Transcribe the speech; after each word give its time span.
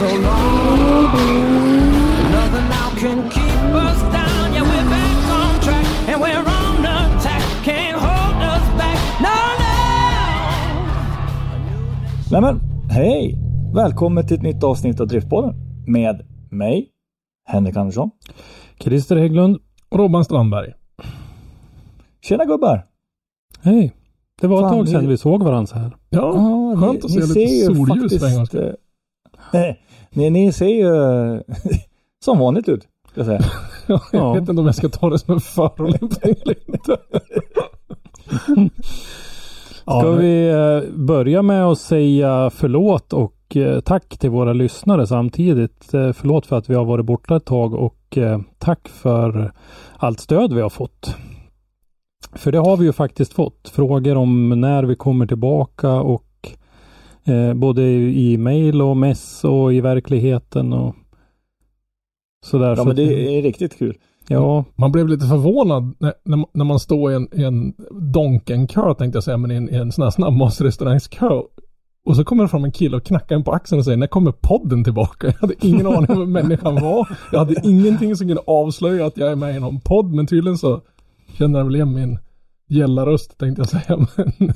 So 0.00 0.06
long. 0.06 1.04
Nothing 2.36 2.66
now 2.74 2.88
can 3.02 3.18
keep 3.30 3.74
us 3.86 4.00
down. 4.16 4.52
Yeah, 4.54 4.62
we're 4.70 4.88
back 4.90 5.16
on 5.38 5.60
track 5.66 5.86
and 6.10 6.20
we're 6.22 6.44
on 6.58 6.84
attack. 6.96 7.42
Can't 7.64 7.98
hold 8.06 8.36
us 8.52 8.64
back. 8.80 8.98
No, 9.26 9.36
no. 9.62 9.70
Nej 12.30 12.40
men, 12.40 12.60
hej! 12.90 13.36
Välkommen 13.74 14.26
till 14.26 14.36
ett 14.36 14.42
nytt 14.42 14.64
avsnitt 14.64 15.00
av 15.00 15.06
Driftpodden 15.06 15.54
med 15.86 16.22
mig, 16.50 16.88
Henrik 17.48 17.76
Andersson. 17.76 18.10
Christer 18.78 19.16
Hägglund. 19.16 19.58
Och 19.88 19.98
Robban 19.98 20.24
Strandberg. 20.24 20.72
Tjena 22.22 22.44
gubbar! 22.44 22.86
Hej! 23.62 23.92
Det 24.40 24.46
var 24.46 24.56
ett 24.56 24.62
Fan, 24.68 24.78
tag 24.78 24.88
sedan 24.88 25.00
vi- 25.00 25.06
vi 25.06 25.16
såg 25.16 25.42
varandra 25.42 25.66
så 25.66 25.78
här. 25.78 25.96
Ja, 26.10 26.18
Ja, 26.34 26.76
skönt 26.80 27.04
att 27.04 27.10
se 27.10 27.20
lite 27.20 27.74
solljus 27.74 28.18
för 28.20 28.26
en 28.28 28.34
gångs 28.36 28.48
skull. 28.48 28.76
eh, 29.52 29.74
ni, 30.14 30.30
ni 30.30 30.52
ser 30.52 30.66
ju 30.68 30.92
som 32.24 32.38
vanligt 32.38 32.68
ut, 32.68 32.88
jag 33.14 33.26
säga. 33.26 33.40
Jag 33.86 34.00
Ja. 34.12 34.32
vet 34.32 34.40
inte 34.48 34.60
om 34.60 34.66
jag 34.66 34.74
ska 34.74 34.88
ta 34.88 35.10
det 35.10 35.18
som 35.18 35.34
en 35.34 35.40
förolämpning 35.40 36.34
eller 36.42 36.56
inte. 36.70 36.96
Ska 39.82 40.10
vi 40.10 40.48
eh, 40.50 40.94
börja 40.98 41.42
med 41.42 41.64
att 41.66 41.78
säga 41.78 42.50
förlåt 42.54 43.12
och 43.12 43.56
eh, 43.56 43.80
tack 43.80 44.18
till 44.18 44.30
våra 44.30 44.52
lyssnare 44.52 45.06
samtidigt. 45.06 45.94
Eh, 45.94 46.12
Förlåt 46.12 46.46
för 46.46 46.56
att 46.58 46.70
vi 46.70 46.74
har 46.74 46.84
varit 46.84 47.06
borta 47.06 47.36
ett 47.36 47.44
tag 47.44 47.74
och 47.74 48.18
tack 48.58 48.88
för 48.88 49.52
allt 49.96 50.20
stöd 50.20 50.52
vi 50.52 50.60
har 50.60 50.70
fått. 50.70 51.14
För 52.32 52.52
det 52.52 52.58
har 52.58 52.76
vi 52.76 52.84
ju 52.84 52.92
faktiskt 52.92 53.32
fått. 53.32 53.68
Frågor 53.74 54.16
om 54.16 54.60
när 54.60 54.82
vi 54.84 54.96
kommer 54.96 55.26
tillbaka 55.26 55.90
och 55.92 56.24
eh, 57.24 57.54
både 57.54 57.82
i 57.92 58.36
mail 58.36 58.82
och 58.82 58.96
mess 58.96 59.44
och 59.44 59.74
i 59.74 59.80
verkligheten 59.80 60.72
och 60.72 60.94
sådär. 62.46 62.68
Ja 62.68 62.76
Så 62.76 62.84
men 62.84 62.96
det 62.96 63.38
är 63.38 63.42
riktigt 63.42 63.78
kul. 63.78 63.96
ja, 64.28 64.64
Man 64.76 64.92
blev 64.92 65.08
lite 65.08 65.26
förvånad 65.26 65.94
när, 65.98 66.14
när, 66.24 66.44
när 66.52 66.64
man 66.64 66.78
står 66.80 67.12
i 67.12 67.14
en, 67.14 67.28
i 67.32 67.42
en 67.44 67.74
Donken-kö 68.12 68.94
tänkte 68.94 69.16
jag 69.16 69.24
säga, 69.24 69.36
men 69.36 69.50
i 69.50 69.54
en, 69.54 69.70
i 69.70 69.76
en 69.76 69.92
sån 69.92 70.02
här 70.04 70.10
snabbmatsrestaurangskö. 70.10 71.40
Och 72.04 72.16
så 72.16 72.24
kommer 72.24 72.42
det 72.44 72.48
fram 72.48 72.64
en 72.64 72.72
kille 72.72 72.96
och 72.96 73.04
knackar 73.04 73.36
en 73.36 73.44
på 73.44 73.52
axeln 73.52 73.78
och 73.78 73.84
säger 73.84 73.96
när 73.96 74.06
kommer 74.06 74.32
podden 74.32 74.84
tillbaka? 74.84 75.26
Jag 75.26 75.34
hade 75.40 75.54
ingen 75.66 75.86
aning 75.86 76.10
om 76.10 76.18
vem 76.18 76.32
människan 76.32 76.74
var. 76.74 77.08
Jag 77.32 77.38
hade 77.38 77.54
ingenting 77.64 78.16
som 78.16 78.26
kunde 78.26 78.42
avslöja 78.46 79.06
att 79.06 79.16
jag 79.16 79.32
är 79.32 79.36
med 79.36 79.56
i 79.56 79.60
någon 79.60 79.80
podd, 79.80 80.14
men 80.14 80.26
tydligen 80.26 80.58
så 80.58 80.80
känner 81.38 81.58
han 81.58 81.66
väl 81.68 81.76
igen 81.76 81.94
min 81.94 82.18
gällaröst 82.70 83.38
tänkte 83.38 83.60
jag 83.60 83.68
säga. 83.68 84.06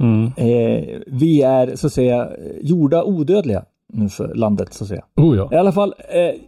Mm. 0.00 0.24
Eh, 0.36 1.00
vi 1.06 1.42
är 1.42 1.76
så 1.76 1.86
att 1.86 1.92
säga 1.92 2.30
gjorda 2.60 3.04
odödliga 3.04 3.64
nu 3.92 4.08
för 4.08 4.34
landet 4.34 4.74
så 4.74 4.84
att 4.84 4.88
säga. 4.88 5.04
oh 5.16 5.36
ja. 5.36 5.48
I 5.52 5.56
alla 5.56 5.72
fall, 5.72 5.94
eh, 5.98 6.40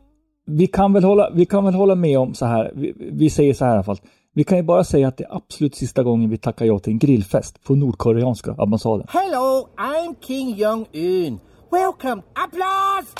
vi, 0.46 0.66
kan 0.66 0.92
väl 0.92 1.04
hålla, 1.04 1.30
vi 1.34 1.46
kan 1.46 1.64
väl 1.64 1.74
hålla 1.74 1.94
med 1.94 2.18
om 2.18 2.34
så 2.34 2.46
här. 2.46 2.72
Vi, 2.74 2.92
vi 3.12 3.30
säger 3.30 3.54
så 3.54 3.64
här 3.64 3.72
i 3.72 3.74
alla 3.74 3.82
fall. 3.82 3.98
Vi 4.34 4.44
kan 4.44 4.58
ju 4.58 4.64
bara 4.64 4.84
säga 4.84 5.08
att 5.08 5.16
det 5.16 5.24
är 5.24 5.36
absolut 5.36 5.74
sista 5.74 6.02
gången 6.02 6.30
vi 6.30 6.38
tackar 6.38 6.66
ja 6.66 6.78
till 6.78 6.92
en 6.92 6.98
grillfest 6.98 7.64
på 7.64 7.74
nordkoreanska 7.74 8.54
ambassaden. 8.58 9.06
Hello, 9.10 9.68
I'm 9.76 10.14
King 10.26 10.56
Jong 10.56 10.86
Un. 10.92 11.38
Welcome. 11.70 12.22
Applause! 12.32 13.12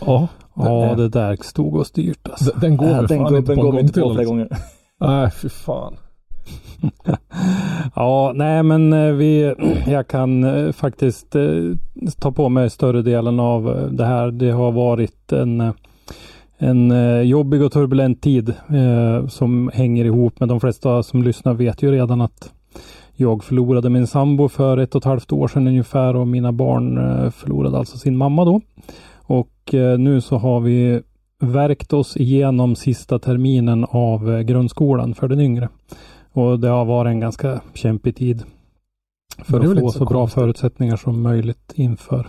Ja, 0.00 0.28
ja, 0.54 0.94
det 0.94 1.08
där 1.08 1.36
stod 1.42 1.76
och 1.76 1.86
styrt 1.86 2.28
alltså. 2.28 2.50
den, 2.50 2.60
den 2.60 2.76
går 2.76 2.86
Äh, 2.86 3.02
den 3.02 3.08
fan 3.08 3.36
inte 3.36 3.54
gubben 3.54 3.56
går 3.64 3.80
inte 3.80 3.92
till. 3.92 4.02
på 4.02 4.08
flera 4.08 4.18
liksom. 4.20 4.36
gånger. 4.38 4.56
Nej, 5.00 5.30
fy 5.30 5.48
fan. 5.48 5.96
Ja, 7.94 8.32
nej 8.34 8.62
men 8.62 8.92
eh, 8.92 9.12
vi, 9.12 9.54
jag 9.86 10.08
kan 10.08 10.44
eh, 10.44 10.72
faktiskt 10.72 11.36
eh, 11.36 11.42
ta 12.18 12.32
på 12.32 12.48
mig 12.48 12.70
större 12.70 13.02
delen 13.02 13.40
av 13.40 13.88
det 13.92 14.04
här. 14.04 14.30
Det 14.30 14.50
har 14.50 14.72
varit 14.72 15.32
en, 15.32 15.72
en 16.58 16.92
jobbig 17.28 17.62
och 17.62 17.72
turbulent 17.72 18.22
tid 18.22 18.48
eh, 18.48 19.26
som 19.26 19.70
hänger 19.74 20.04
ihop 20.04 20.40
med 20.40 20.48
de 20.48 20.60
flesta 20.60 21.02
som 21.02 21.22
lyssnar 21.22 21.54
vet 21.54 21.82
ju 21.82 21.90
redan 21.90 22.20
att 22.20 22.52
jag 23.16 23.44
förlorade 23.44 23.90
min 23.90 24.06
sambo 24.06 24.48
för 24.48 24.78
ett 24.78 24.94
och 24.94 25.00
ett 25.00 25.04
halvt 25.04 25.32
år 25.32 25.48
sedan 25.48 25.66
ungefär 25.66 26.16
och 26.16 26.28
mina 26.28 26.52
barn 26.52 26.96
förlorade 27.32 27.78
alltså 27.78 27.98
sin 27.98 28.16
mamma 28.16 28.44
då. 28.44 28.60
Och 29.16 29.74
nu 29.98 30.20
så 30.20 30.36
har 30.36 30.60
vi 30.60 31.02
verkt 31.38 31.92
oss 31.92 32.16
igenom 32.16 32.76
sista 32.76 33.18
terminen 33.18 33.84
av 33.84 34.34
eh, 34.34 34.40
grundskolan 34.40 35.14
för 35.14 35.28
den 35.28 35.40
yngre. 35.40 35.68
Och 36.32 36.60
det 36.60 36.68
har 36.68 36.84
varit 36.84 37.10
en 37.10 37.20
ganska 37.20 37.60
kämpig 37.74 38.16
tid 38.16 38.42
för 39.44 39.60
att 39.60 39.80
få 39.80 39.90
så, 39.90 39.98
så 39.98 40.04
bra 40.04 40.26
förutsättningar 40.26 40.96
som 40.96 41.22
möjligt 41.22 41.72
inför 41.74 42.26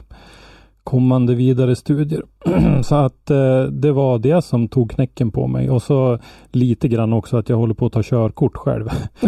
kommande 0.88 1.36
vidare 1.36 1.76
studier. 1.76 2.24
så 2.84 2.96
att 2.96 3.32
eh, 3.32 3.64
det 3.64 3.92
var 3.92 4.20
det 4.20 4.42
som 4.42 4.68
tog 4.68 4.92
knäcken 4.92 5.32
på 5.32 5.48
mig 5.48 5.70
och 5.70 5.82
så 5.82 6.20
lite 6.52 6.88
grann 6.88 7.14
också 7.14 7.38
att 7.38 7.50
jag 7.50 7.58
håller 7.58 7.74
på 7.74 7.86
att 7.86 7.94
ta 7.94 8.04
körkort 8.04 8.58
själv. 8.58 8.90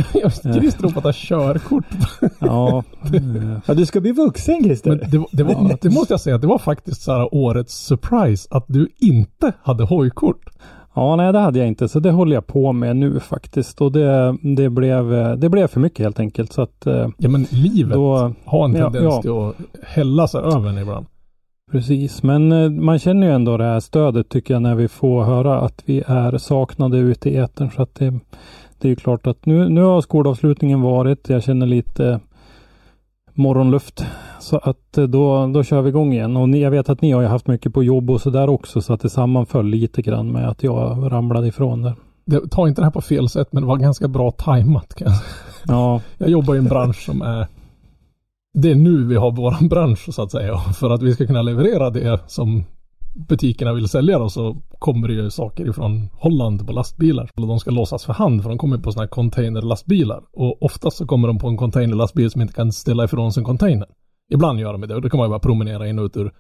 Christer 0.54 0.84
hoppar 0.84 1.02
ta 1.02 1.12
körkort. 1.14 1.86
ja, 2.40 2.84
eh, 3.14 3.22
Ja, 3.66 3.74
du 3.74 3.86
ska 3.86 4.02
bli 4.02 4.12
vuxen 4.12 4.64
Christer. 4.64 4.90
Men 4.90 5.00
det, 5.00 5.26
det, 5.32 5.44
var, 5.44 5.78
det 5.82 5.90
måste 5.90 6.14
jag 6.14 6.22
säga, 6.22 6.38
det 6.38 6.48
var 6.48 6.58
faktiskt 6.58 7.02
så 7.02 7.12
här 7.12 7.34
årets 7.36 7.86
surprise 7.86 8.48
att 8.52 8.66
du 8.68 8.88
inte 8.98 9.52
hade 9.64 9.84
hojkort. 9.84 10.46
ja, 10.96 11.16
nej 11.16 11.34
det 11.34 11.40
hade 11.40 11.60
jag 11.60 11.68
inte 11.68 11.88
så 11.88 12.00
det 12.00 12.12
håller 12.12 12.34
jag 12.36 12.48
på 12.48 12.74
med 12.74 12.96
nu 12.98 13.20
faktiskt 13.20 13.82
och 13.82 13.92
det, 13.92 14.38
det, 14.42 14.70
blev, 14.70 15.14
eh, 15.14 15.32
det 15.36 15.50
blev 15.50 15.68
för 15.68 15.80
mycket 15.80 16.00
helt 16.00 16.20
enkelt 16.20 16.54
så 16.54 16.62
att 16.62 16.86
eh, 16.88 17.08
Ja 17.18 17.30
men 17.30 17.48
livet 17.50 17.94
då 17.94 18.34
har 18.46 18.66
en 18.66 18.76
Ja, 18.76 18.84
tendens 18.92 19.16
ja. 19.16 19.22
till 19.22 19.32
att 19.32 19.86
hälla 19.90 20.28
sig 20.28 20.42
över 20.42 20.70
en 20.70 20.78
ibland. 20.78 21.06
Precis, 21.72 22.24
men 22.24 22.52
eh, 22.52 22.70
man 22.70 23.00
känner 23.00 23.28
ju 23.28 23.34
ändå 23.34 23.58
det 23.58 23.64
här 23.64 23.80
stödet 23.80 24.30
tycker 24.30 24.54
jag 24.54 24.62
när 24.62 24.76
vi 24.76 24.88
får 24.88 25.24
höra 25.24 25.62
att 25.62 25.84
vi 25.86 26.04
är 26.08 26.38
saknade 26.38 26.98
ute 26.98 27.30
i 27.30 27.38
etern. 27.38 27.72
Så 27.76 27.82
att 27.82 27.96
det, 27.96 28.20
det 28.80 28.88
är 28.88 28.90
ju 28.90 28.96
klart 28.96 29.28
att 29.28 29.46
nu, 29.46 29.70
nu 29.70 29.82
har 29.82 30.02
skolavslutningen 30.02 30.82
varit. 30.82 31.30
Jag 31.30 31.44
känner 31.44 31.66
lite 31.66 32.20
morgonluft. 33.34 34.06
Så 34.40 34.58
att 34.58 34.98
eh, 34.98 35.04
då, 35.04 35.48
då 35.48 35.64
kör 35.64 35.82
vi 35.82 35.90
igång 35.90 36.14
igen. 36.14 36.38
Och 36.38 36.50
ni, 36.50 36.62
jag 36.62 36.72
vet 36.72 36.90
att 36.90 37.02
ni 37.02 37.12
har 37.12 37.22
ju 37.22 37.28
haft 37.28 37.48
mycket 37.48 37.74
på 37.74 37.84
jobb 37.84 38.10
och 38.10 38.22
sådär 38.22 38.50
också. 38.50 38.82
Så 38.82 38.94
att 38.94 39.02
det 39.02 39.10
sammanföll 39.10 39.66
lite 39.66 40.02
grann 40.02 40.32
med 40.32 40.50
att 40.50 40.64
jag 40.64 41.12
ramlade 41.12 41.48
ifrån 41.48 41.82
där. 41.82 41.94
Det, 42.26 42.50
ta 42.52 42.68
inte 42.68 42.82
det 42.82 42.86
här 42.86 42.92
på 42.92 43.02
fel 43.02 43.30
sätt 43.30 43.48
men 43.52 43.64
det 43.64 43.68
var 43.68 43.78
ganska 43.78 44.08
bra 44.08 44.32
tajmat 44.32 44.96
kan 44.96 45.08
jag. 45.08 45.18
Ja, 45.68 46.02
Jag 46.18 46.30
jobbar 46.30 46.56
i 46.56 46.58
en 46.58 46.66
bransch 46.66 47.06
som 47.06 47.22
är 47.22 47.48
det 48.54 48.72
är 48.72 48.76
nu 48.76 49.06
vi 49.06 49.16
har 49.16 49.32
våran 49.32 49.68
bransch 49.70 50.14
så 50.14 50.22
att 50.22 50.32
säga. 50.32 50.58
För 50.58 50.90
att 50.90 51.02
vi 51.04 51.14
ska 51.14 51.28
kunna 51.28 51.42
leverera 51.42 51.90
det 51.90 52.20
som 52.28 52.64
butikerna 53.30 53.74
vill 53.74 53.88
sälja 53.90 54.20
då 54.20 54.30
så 54.30 54.58
kommer 54.80 55.08
det 55.08 55.14
ju 55.14 55.30
saker 55.30 55.70
ifrån 55.70 56.10
Holland 56.14 56.68
på 56.68 56.74
lastbilar. 56.74 57.30
Och 57.36 57.48
de 57.48 57.60
ska 57.60 57.72
låsas 57.72 58.06
för 58.06 58.14
hand 58.14 58.42
för 58.42 58.50
de 58.50 58.58
kommer 58.58 58.78
på 58.78 58.92
sådana 58.92 59.04
här 59.04 59.10
containerlastbilar. 59.10 60.22
Och 60.34 60.64
oftast 60.64 60.98
så 60.98 61.06
kommer 61.06 61.28
de 61.28 61.38
på 61.38 61.48
en 61.48 61.58
containerlastbil 61.58 62.32
som 62.32 62.42
inte 62.42 62.54
kan 62.54 62.72
ställa 62.72 63.04
ifrån 63.04 63.34
sin 63.34 63.44
container. 63.44 63.88
Ibland 64.34 64.60
gör 64.60 64.72
de 64.72 64.82
det 64.82 64.96
och 64.96 65.02
då 65.02 65.10
kan 65.10 65.18
man 65.18 65.28
ju 65.28 65.30
bara 65.30 65.40
promenera 65.40 65.88
in 65.88 66.00
och 66.00 66.06
ut 66.06 66.18
ur 66.18 66.32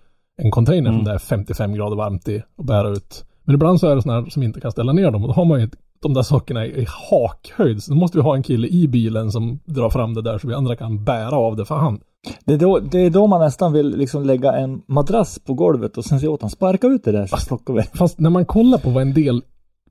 en 0.42 0.52
container 0.52 0.90
Mm. 0.90 0.96
som 0.96 1.06
det 1.06 1.12
är 1.12 1.18
55 1.18 1.74
grader 1.74 1.96
varmt 1.96 2.28
i 2.30 2.44
och 2.58 2.66
bära 2.66 2.90
ut. 2.90 3.26
Men 3.44 3.56
ibland 3.56 3.80
så 3.80 3.88
är 3.88 3.96
det 3.96 4.02
sådana 4.02 4.22
här 4.22 4.30
som 4.30 4.44
inte 4.44 4.62
kan 4.62 4.72
ställa 4.72 4.94
ner 4.94 5.12
dem 5.12 5.22
och 5.22 5.28
då 5.28 5.34
har 5.34 5.46
man 5.46 5.62
ju 5.62 5.70
de 6.02 6.14
där 6.14 6.22
sakerna 6.22 6.66
i 6.66 6.86
hakhöjd. 7.12 7.84
Så 7.84 7.92
då 7.94 7.98
måste 8.00 8.18
vi 8.18 8.22
ha 8.24 8.36
en 8.36 8.44
kille 8.44 8.68
i 8.68 8.88
bilen 8.88 9.32
som 9.32 9.60
drar 9.66 9.90
fram 9.90 10.14
det 10.14 10.22
där 10.22 10.38
så 10.38 10.48
vi 10.48 10.54
andra 10.54 10.76
kan 10.76 11.04
bära 11.04 11.36
av 11.36 11.56
det 11.56 11.66
för 11.66 11.76
hand. 11.76 12.02
Det 12.46 12.54
är, 12.54 12.58
då, 12.58 12.80
det 12.80 13.00
är 13.00 13.10
då 13.10 13.28
man 13.28 13.42
nästan 13.42 13.74
vill 13.74 13.98
liksom 13.98 14.24
lägga 14.24 14.52
en 14.52 14.82
madrass 14.88 15.40
på 15.40 15.54
golvet 15.54 15.98
och 15.98 16.06
sen 16.06 16.20
säga 16.20 16.32
åt 16.32 16.42
honom 16.42 16.50
sparka 16.50 16.88
ut 16.88 17.04
det 17.04 17.12
där 17.12 17.28
så 17.28 17.38
plockar 17.48 17.74
vi. 17.74 17.82
Fast 17.84 18.20
när 18.20 18.30
man 18.30 18.46
kollar 18.46 18.78
på 18.78 18.90
vad 18.90 19.02
en 19.02 19.14
del 19.14 19.42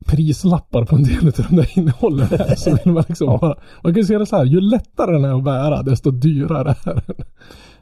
prislappar 0.06 0.84
på 0.84 0.96
en 0.96 1.04
del 1.04 1.26
av 1.26 1.46
de 1.48 1.56
där 1.56 1.78
innehållen 1.78 2.28
så 2.56 2.70
vill 2.70 2.92
man 2.92 3.04
liksom 3.08 3.38
bara, 3.40 3.58
man 3.82 3.94
kan 3.94 4.02
ju 4.02 4.04
se 4.04 4.18
det 4.18 4.26
så 4.26 4.36
här, 4.36 4.44
ju 4.44 4.60
lättare 4.60 5.12
den 5.12 5.24
är 5.24 5.36
att 5.36 5.44
bära 5.44 5.82
desto 5.82 6.10
dyrare 6.10 6.74
är 6.84 6.94
den. 6.94 7.16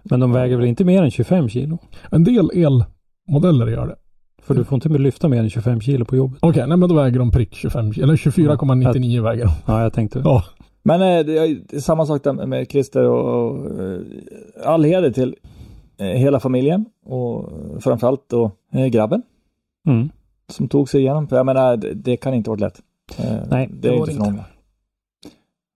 men 0.03 0.21
de 0.21 0.33
väger 0.33 0.57
väl 0.57 0.67
inte 0.67 0.85
mer 0.85 1.03
än 1.03 1.11
25 1.11 1.49
kilo? 1.49 1.79
En 2.11 2.25
del 2.25 2.51
elmodeller 2.51 3.67
gör 3.67 3.87
det. 3.87 3.97
För 4.43 4.55
du 4.55 4.65
får 4.65 4.77
inte 4.77 4.89
lyfta 4.89 5.29
mer 5.29 5.39
än 5.39 5.51
25 5.51 5.81
kilo 5.81 6.05
på 6.05 6.17
jobbet. 6.17 6.39
Okej, 6.43 6.67
nej 6.67 6.77
men 6.77 6.89
då 6.89 6.95
väger 6.95 7.19
de 7.19 7.31
prick 7.31 7.55
25 7.55 7.93
kilo, 7.93 8.05
eller 8.05 8.17
24,99 8.17 9.23
väger 9.23 9.45
de. 9.45 9.51
Ja, 9.67 9.83
jag 9.83 9.93
tänkte. 9.93 10.23
Ja, 10.25 10.45
Men 10.87 11.03
eh, 11.03 11.25
det 11.27 11.39
är 11.77 11.81
samma 11.81 12.07
sak 12.07 12.25
där 12.25 12.47
med 12.47 12.71
Christer 12.71 13.05
och, 13.05 13.47
och 13.49 13.81
eh, 13.81 14.01
all 14.65 14.85
heder 14.85 15.11
till 15.11 15.37
eh, 15.99 16.07
hela 16.07 16.41
familjen 16.41 16.85
och 17.05 17.53
framförallt 17.83 18.29
då 18.29 18.51
grabben 18.91 19.23
Mm. 19.87 20.09
som 20.49 20.69
tog 20.69 20.89
sig 20.89 21.01
igenom. 21.01 21.29
För 21.29 21.37
jag 21.37 21.47
menar, 21.47 21.77
det, 21.77 21.95
det 21.95 22.17
kan 22.17 22.35
inte 22.35 22.51
varit 22.51 22.61
lätt. 22.61 22.81
Nej, 23.51 23.69
det 23.73 23.77
det 23.81 23.89
är 23.89 23.93
var 23.93 23.99
inte 23.99 24.13
för 24.13 24.21
många. 24.31 24.45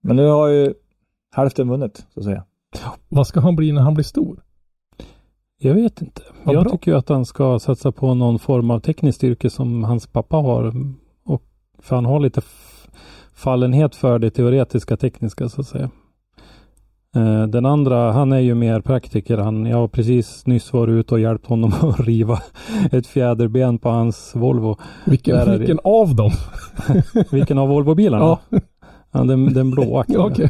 Men 0.03 0.15
nu 0.15 0.27
har 0.27 0.47
ju 0.47 0.73
hälften 1.35 1.69
vunnit, 1.69 2.05
så 2.13 2.19
att 2.19 2.23
säga. 2.25 2.43
Vad 3.09 3.27
ska 3.27 3.39
han 3.39 3.55
bli 3.55 3.71
när 3.71 3.81
han 3.81 3.93
blir 3.93 4.03
stor? 4.03 4.43
Jag 5.57 5.73
vet 5.73 6.01
inte. 6.01 6.21
Vad 6.43 6.55
jag 6.55 6.63
bra. 6.63 6.71
tycker 6.71 6.91
ju 6.91 6.97
att 6.97 7.09
han 7.09 7.25
ska 7.25 7.59
satsa 7.59 7.91
på 7.91 8.13
någon 8.13 8.39
form 8.39 8.71
av 8.71 8.79
tekniskt 8.79 9.23
yrke 9.23 9.49
som 9.49 9.83
hans 9.83 10.07
pappa 10.07 10.37
har. 10.37 10.73
Och 11.25 11.43
för 11.79 11.95
han 11.95 12.05
har 12.05 12.19
lite 12.19 12.41
fallenhet 13.41 13.95
för 13.95 14.19
det 14.19 14.29
teoretiska 14.29 14.97
tekniska 14.97 15.49
så 15.49 15.61
att 15.61 15.67
säga. 15.67 15.89
Eh, 17.15 17.47
Den 17.47 17.65
andra, 17.65 18.11
han 18.11 18.31
är 18.31 18.39
ju 18.39 18.55
mer 18.55 18.81
praktiker. 18.81 19.37
Han, 19.37 19.65
jag 19.65 19.77
har 19.77 19.87
precis 19.87 20.47
nyss 20.47 20.73
varit 20.73 20.91
ute 20.91 21.13
och 21.13 21.19
hjälpt 21.19 21.47
honom 21.47 21.73
att 21.81 21.99
riva 21.99 22.39
ett 22.91 23.07
fjäderben 23.07 23.77
på 23.77 23.89
hans 23.89 24.31
Volvo. 24.35 24.77
Vilken, 25.05 25.59
vilken 25.59 25.79
av 25.83 26.15
dem? 26.15 26.31
Vilken 27.31 27.57
av 27.57 27.69
Volvobilarna? 27.69 28.37
Ja. 28.49 28.59
Ja, 29.13 29.23
den, 29.23 29.53
den 29.53 29.71
blåaktiga. 29.71 30.19
Okej. 30.25 30.49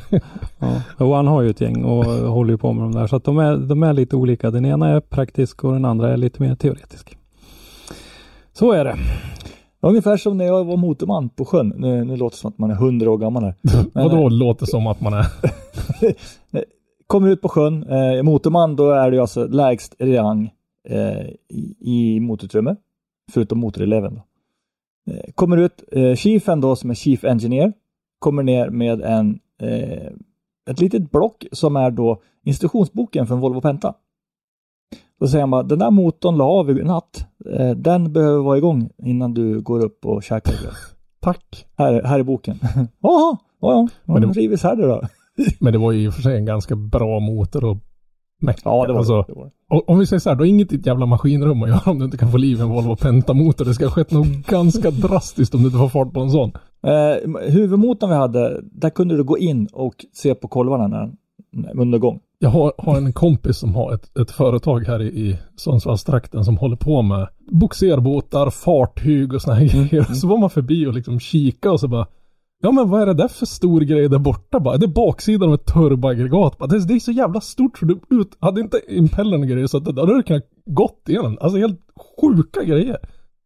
Ja. 0.59 0.81
Och 0.97 1.15
han 1.15 1.27
har 1.27 1.41
ju 1.41 1.49
ett 1.49 1.61
gäng 1.61 1.83
och 1.83 2.05
håller 2.05 2.57
på 2.57 2.73
med 2.73 2.83
de 2.83 2.91
där. 2.91 3.07
Så 3.07 3.15
att 3.15 3.23
de 3.23 3.37
är, 3.37 3.57
de 3.57 3.83
är 3.83 3.93
lite 3.93 4.15
olika. 4.15 4.51
Den 4.51 4.65
ena 4.65 4.87
är 4.87 4.99
praktisk 4.99 5.63
och 5.63 5.73
den 5.73 5.85
andra 5.85 6.13
är 6.13 6.17
lite 6.17 6.41
mer 6.41 6.55
teoretisk. 6.55 7.17
Så 8.53 8.71
är 8.71 8.85
det. 8.85 8.95
Ungefär 9.81 10.17
som 10.17 10.37
när 10.37 10.45
jag 10.45 10.63
var 10.63 10.77
motorman 10.77 11.29
på 11.29 11.45
sjön. 11.45 11.73
Nu, 11.77 12.05
nu 12.05 12.15
låter 12.15 12.35
det 12.35 12.39
som 12.39 12.49
att 12.49 12.57
man 12.57 12.71
är 12.71 12.75
hundra 12.75 13.11
år 13.11 13.17
gammal 13.17 13.43
här. 13.43 13.55
Men, 13.93 14.03
Vadå 14.03 14.29
låter 14.29 14.65
som 14.65 14.87
att 14.87 15.01
man 15.01 15.13
är? 15.13 15.25
Kommer 17.07 17.27
ut 17.29 17.41
på 17.41 17.49
sjön, 17.49 17.83
eh, 17.83 18.23
motorman, 18.23 18.75
då 18.75 18.91
är 18.91 19.11
det 19.11 19.21
alltså 19.21 19.47
lägst 19.47 19.95
rang 19.99 20.51
eh, 20.89 21.27
i, 21.49 21.75
i 21.79 22.19
motorutrymme. 22.19 22.75
Förutom 23.31 23.59
motoreleven. 23.59 24.15
Då. 24.15 24.21
Eh, 25.13 25.31
kommer 25.35 25.57
ut, 25.57 25.83
eh, 25.91 26.15
chiefen 26.15 26.61
då 26.61 26.75
som 26.75 26.89
är 26.89 26.93
chief 26.93 27.23
engineer, 27.23 27.73
kommer 28.19 28.43
ner 28.43 28.69
med 28.69 29.01
en, 29.01 29.39
eh, 29.61 30.11
ett 30.69 30.79
litet 30.79 31.11
block 31.11 31.45
som 31.51 31.75
är 31.75 31.91
då 31.91 32.21
instruktionsboken 32.43 33.27
för 33.27 33.35
en 33.35 33.41
Volvo 33.41 33.61
Penta. 33.61 33.93
Då 35.21 35.27
säger 35.27 35.41
han 35.41 35.51
bara, 35.51 35.63
den 35.63 35.79
där 35.79 35.91
motorn 35.91 36.37
la 36.37 36.43
av 36.45 36.69
i 36.69 36.83
natt. 36.83 37.25
Eh, 37.57 37.69
den 37.71 38.13
behöver 38.13 38.43
vara 38.43 38.57
igång 38.57 38.89
innan 39.03 39.33
du 39.33 39.61
går 39.61 39.85
upp 39.85 40.05
och 40.05 40.23
käkar. 40.23 40.53
Tack. 41.21 41.65
Här, 41.77 42.03
här 42.03 42.19
är 42.19 42.23
boken. 42.23 42.59
Jaha, 43.01 43.37
ja, 43.61 43.87
ja, 44.05 44.13
Men 44.13 44.21
det- 44.21 44.27
rivits 44.27 44.63
här 44.63 44.75
då. 44.75 45.01
Men 45.59 45.73
det 45.73 45.79
var 45.79 45.91
ju 45.91 46.03
i 46.03 46.07
och 46.07 46.13
för 46.13 46.21
sig 46.21 46.37
en 46.37 46.45
ganska 46.45 46.75
bra 46.75 47.19
motor 47.19 47.63
och 47.65 47.77
mecka. 48.41 48.61
Ja, 48.65 48.85
det 48.87 48.93
var 48.93 48.99
alltså, 48.99 49.21
det. 49.27 49.33
Var 49.33 49.45
det. 49.45 49.81
Om 49.87 49.99
vi 49.99 50.05
säger 50.05 50.19
så 50.19 50.29
här, 50.29 50.35
då 50.35 50.45
är 50.45 50.49
inget 50.49 50.73
i 50.73 50.75
ett 50.75 50.85
jävla 50.85 51.05
maskinrum 51.05 51.63
att 51.63 51.69
göra 51.69 51.91
om 51.91 51.99
du 51.99 52.05
inte 52.05 52.17
kan 52.17 52.31
få 52.31 52.37
liv 52.37 52.57
i 52.57 52.61
en 52.61 52.69
Volvo 52.69 52.95
Penta-motor. 52.95 53.65
Det 53.65 53.73
ska 53.73 53.85
ha 53.85 53.91
skett 53.91 54.11
något 54.11 54.47
ganska 54.47 54.91
drastiskt 54.91 55.55
om 55.55 55.61
du 55.61 55.65
inte 55.67 55.77
får 55.79 55.89
fart 55.89 56.13
på 56.13 56.19
en 56.19 56.31
sån. 56.31 56.51
Eh, 56.83 57.41
huvudmotorn 57.51 58.09
vi 58.09 58.15
hade, 58.15 58.61
där 58.63 58.89
kunde 58.89 59.17
du 59.17 59.23
gå 59.23 59.37
in 59.37 59.67
och 59.73 60.05
se 60.13 60.35
på 60.35 60.47
kolvarna 60.47 60.87
när 60.87 61.11
under 61.81 61.97
gång. 61.97 62.19
Jag 62.43 62.49
har, 62.49 62.73
har 62.77 62.97
en 62.97 63.13
kompis 63.13 63.57
som 63.57 63.75
har 63.75 63.93
ett, 63.93 64.17
ett 64.17 64.31
företag 64.31 64.79
här 64.87 65.01
i, 65.01 65.07
i 65.07 65.39
Sundsvallstrakten 65.55 66.45
som 66.45 66.57
håller 66.57 66.75
på 66.75 67.01
med 67.01 67.27
boxerbåtar, 67.51 68.49
fartyg 68.49 69.33
och 69.33 69.41
såna 69.41 69.55
här 69.55 69.65
grejer. 69.65 70.03
Så 70.03 70.27
var 70.27 70.37
man 70.37 70.49
förbi 70.49 70.85
och 70.85 70.93
liksom 70.93 71.19
kika 71.19 71.71
och 71.71 71.79
så 71.79 71.87
bara 71.87 72.07
Ja 72.63 72.71
men 72.71 72.89
vad 72.89 73.01
är 73.01 73.05
det 73.05 73.13
där 73.13 73.27
för 73.27 73.45
stor 73.45 73.81
grej 73.81 74.09
där 74.09 74.19
borta 74.19 74.59
bara? 74.59 74.77
Det 74.77 74.85
är 74.85 74.87
baksidan 74.87 75.49
av 75.49 75.55
ett 75.55 75.65
turboaggregat 75.65 76.57
bara. 76.57 76.67
Det, 76.67 76.87
det 76.87 76.93
är 76.93 76.99
så 76.99 77.11
jävla 77.11 77.41
stort 77.41 77.77
så 77.77 77.85
du 77.85 77.99
ut, 78.09 78.37
hade 78.39 78.61
inte 78.61 78.81
impellern 78.87 79.41
och 79.41 79.47
grejer 79.47 79.67
så 79.67 79.77
att 79.77 79.85
det, 79.85 79.91
då 79.91 80.05
hade 80.05 80.23
kunnat 80.23 80.49
gått 80.65 81.09
igenom. 81.09 81.37
Alltså 81.41 81.57
helt 81.57 81.79
sjuka 82.21 82.63
grejer. 82.63 82.97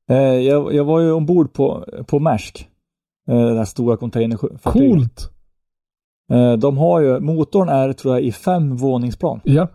Eh, 0.09 0.17
jag, 0.17 0.73
jag 0.73 0.85
var 0.85 0.99
ju 0.99 1.11
ombord 1.11 1.53
på, 1.53 1.85
på 2.07 2.19
Maersk. 2.19 2.67
Eh, 3.29 3.45
det 3.45 3.57
här 3.57 3.65
stora 3.65 3.97
containerfartyget. 3.97 4.91
Coolt. 4.91 5.34
Eh, 6.31 6.53
de 6.53 6.77
har 6.77 6.99
ju, 7.01 7.19
motorn 7.19 7.69
är 7.69 7.93
tror 7.93 8.13
jag 8.15 8.23
i 8.23 8.31
fem 8.31 8.75
våningsplan. 8.75 9.39
Ja. 9.43 9.67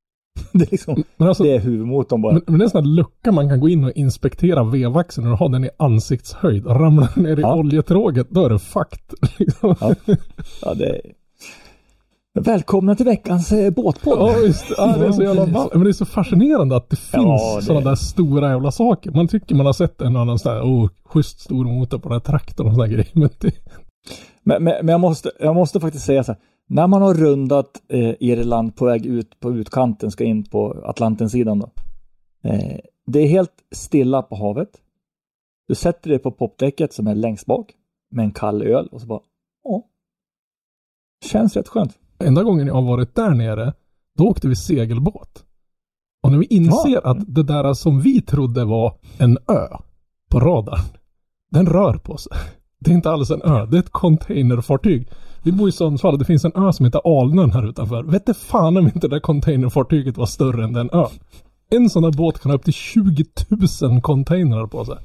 det, 0.52 0.64
är 0.64 0.70
liksom, 0.70 1.02
Men 1.16 1.28
alltså, 1.28 1.42
det 1.42 1.54
är 1.54 1.60
huvudmotorn 1.60 2.22
bara. 2.22 2.32
men, 2.32 2.42
men 2.46 2.58
det 2.58 2.62
är 2.62 2.64
en 2.66 2.70
sån 2.70 2.84
här 2.84 2.90
lucka 2.92 3.32
man 3.32 3.48
kan 3.48 3.60
gå 3.60 3.68
in 3.68 3.84
och 3.84 3.90
inspektera 3.92 4.64
vevaxeln 4.64 5.32
och 5.32 5.38
ha 5.38 5.48
den 5.48 5.64
i 5.64 5.70
ansiktshöjd. 5.76 6.66
Ramlar 6.66 7.18
ner 7.20 7.38
i 7.38 7.42
Ja. 7.42 7.54
oljetråget 7.56 8.26
då 8.30 8.44
är 8.44 8.50
det 8.50 8.58
fakt. 8.58 9.14
Liksom. 9.38 9.74
Ja. 9.80 9.94
Ja, 10.62 10.74
det 10.74 10.86
är... 10.86 11.00
Välkomna 12.40 12.94
till 12.94 13.06
veckans 13.06 13.52
eh, 13.52 13.70
båtpodd. 13.70 14.18
Ja 14.18 14.34
visst, 14.46 14.64
ja, 14.76 14.96
det 14.98 15.06
är 15.06 15.12
så 15.12 15.22
jävla 15.22 15.46
ball. 15.46 15.68
Men 15.72 15.84
det 15.84 15.90
är 15.90 15.92
så 15.92 16.04
fascinerande 16.04 16.76
att 16.76 16.90
det 16.90 16.96
finns 16.96 17.24
Ja, 17.24 17.56
det- 17.56 17.62
sådana 17.62 17.88
där 17.88 17.94
stora 17.94 18.50
jävla 18.50 18.70
saker. 18.70 19.10
Man 19.10 19.28
tycker 19.28 19.54
man 19.54 19.66
har 19.66 19.72
sett 19.72 20.00
en 20.02 20.16
annan 20.16 20.38
sån 20.38 20.52
här, 20.52 20.62
oh, 20.62 20.88
schysst 21.04 21.40
stor 21.40 21.64
motor 21.64 21.98
på 21.98 22.08
den 22.08 22.12
här 22.12 22.20
traktorn 22.20 22.66
och 22.66 22.72
sådana 22.74 22.88
grejer. 22.92 23.08
Men 23.12 23.28
det, 23.40 23.52
Men, 24.42 24.64
men, 24.64 24.74
men 24.86 24.88
jag, 24.88 25.00
måste, 25.00 25.30
jag 25.40 25.54
måste 25.54 25.80
faktiskt 25.80 26.04
säga 26.06 26.24
så 26.24 26.32
här. 26.32 26.40
När 26.68 26.86
man 26.86 27.02
har 27.02 27.14
rundat 27.14 27.82
eh, 27.88 28.14
Irland 28.20 28.76
på 28.76 28.84
väg 28.84 29.06
ut 29.06 29.40
på 29.40 29.52
utkanten, 29.52 30.10
ska 30.10 30.24
in 30.24 30.44
på 30.44 30.82
Atlantensidan 30.84 31.58
då. 31.58 31.70
Eh, 32.48 32.78
det 33.06 33.18
är 33.18 33.26
helt 33.28 33.52
stilla 33.74 34.22
på 34.22 34.36
havet. 34.36 34.68
Du 35.68 35.74
sätter 35.74 36.10
dig 36.10 36.18
på 36.18 36.30
popdäcket 36.30 36.92
som 36.92 37.06
är 37.06 37.14
längst 37.14 37.46
bak 37.46 37.72
med 38.10 38.24
en 38.24 38.32
kall 38.32 38.62
öl 38.62 38.86
och 38.92 39.00
så 39.00 39.06
bara, 39.06 39.20
ja. 39.64 39.82
Känns 41.24 41.56
rätt 41.56 41.68
skönt. 41.68 41.98
enda 42.24 42.42
gången 42.42 42.66
jag 42.66 42.74
har 42.74 42.82
varit 42.82 43.14
där 43.14 43.30
nere, 43.30 43.72
då 44.18 44.24
åkte 44.28 44.48
vi 44.48 44.56
segelbåt. 44.56 45.44
Och 46.22 46.30
när 46.32 46.38
vi 46.38 46.46
inser 46.46 46.90
Ja. 46.90 47.00
att 47.10 47.34
det 47.34 47.42
där 47.42 47.74
som 47.74 48.00
vi 48.00 48.22
trodde 48.22 48.64
var 48.64 48.98
en 49.18 49.38
ö 49.48 49.68
på 50.30 50.40
radarn, 50.40 50.84
den 51.50 51.66
rör 51.66 51.98
på 51.98 52.16
sig. 52.16 52.32
Det 52.84 52.90
är 52.90 52.94
inte 52.94 53.10
alls 53.10 53.30
en 53.30 53.42
ö, 53.42 53.66
det 53.66 53.76
är 53.76 53.80
ett 53.80 53.92
containerfartyg. 53.92 55.08
Vi 55.42 55.52
bor 55.52 55.68
i 55.68 55.72
Sundsvall 55.72 56.18
det 56.18 56.24
finns 56.24 56.44
en 56.44 56.52
ö 56.56 56.72
som 56.72 56.86
heter 56.86 57.20
Alnön 57.20 57.50
här 57.50 57.68
utanför. 57.68 58.02
Vet 58.02 58.26
du 58.26 58.34
fan 58.34 58.76
om 58.76 58.84
inte 58.84 58.98
det 58.98 59.08
där 59.08 59.20
containerfartyget 59.20 60.16
var 60.16 60.26
större 60.26 60.64
än 60.64 60.72
den 60.72 60.90
ön. 60.92 61.10
En 61.70 61.90
sån 61.90 62.02
där 62.02 62.10
båt 62.10 62.40
kan 62.40 62.50
ha 62.50 62.56
upp 62.56 62.64
till 62.64 62.72
20 62.72 63.24
000 63.82 64.00
containrar 64.00 64.66
på 64.66 64.84
sig. 64.84 64.96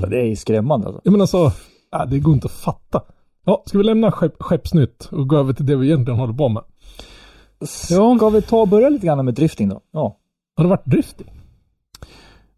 Så 0.00 0.06
det 0.06 0.30
är 0.30 0.36
skrämmande 0.36 0.86
alltså. 0.86 1.00
Jag 1.04 1.12
menar 1.12 1.26
så, 1.26 1.46
äh, 1.46 2.06
det 2.08 2.18
går 2.18 2.34
inte 2.34 2.46
att 2.46 2.52
fatta. 2.52 3.02
Ja, 3.46 3.62
ska 3.66 3.78
vi 3.78 3.84
lämna 3.84 4.12
skepp, 4.12 4.42
Skeppsnytt 4.42 5.08
och 5.12 5.28
gå 5.28 5.36
över 5.36 5.52
till 5.52 5.66
det 5.66 5.76
vi 5.76 5.86
egentligen 5.86 6.20
håller 6.20 6.34
på 6.34 6.48
med? 6.48 6.62
Ska 7.62 8.30
vi 8.30 8.42
ta 8.42 8.60
och 8.60 8.68
börja 8.68 8.88
lite 8.88 9.06
grann 9.06 9.24
med 9.24 9.34
drifting 9.34 9.68
då? 9.68 9.80
Ja. 9.92 10.18
Har 10.56 10.64
det 10.64 10.70
varit 10.70 10.86
drifting? 10.86 11.33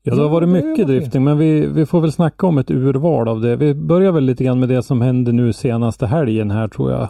Ja, 0.08 0.14
det 0.14 0.22
har 0.22 0.28
varit 0.28 0.48
mycket 0.48 0.86
drifting, 0.86 1.25
men 1.25 1.38
vi, 1.38 1.66
vi 1.66 1.86
får 1.86 2.00
väl 2.00 2.12
snacka 2.12 2.46
om 2.46 2.58
ett 2.58 2.70
urval 2.70 3.28
av 3.28 3.40
det. 3.40 3.56
Vi 3.56 3.75
börjar 3.75 4.12
väl 4.12 4.25
lite 4.25 4.44
grann 4.44 4.60
med 4.60 4.68
det 4.68 4.82
som 4.82 5.00
hände 5.00 5.32
nu 5.32 5.52
senaste 5.52 6.06
helgen 6.06 6.50
här 6.50 6.68
tror 6.68 6.92
jag. 6.92 7.08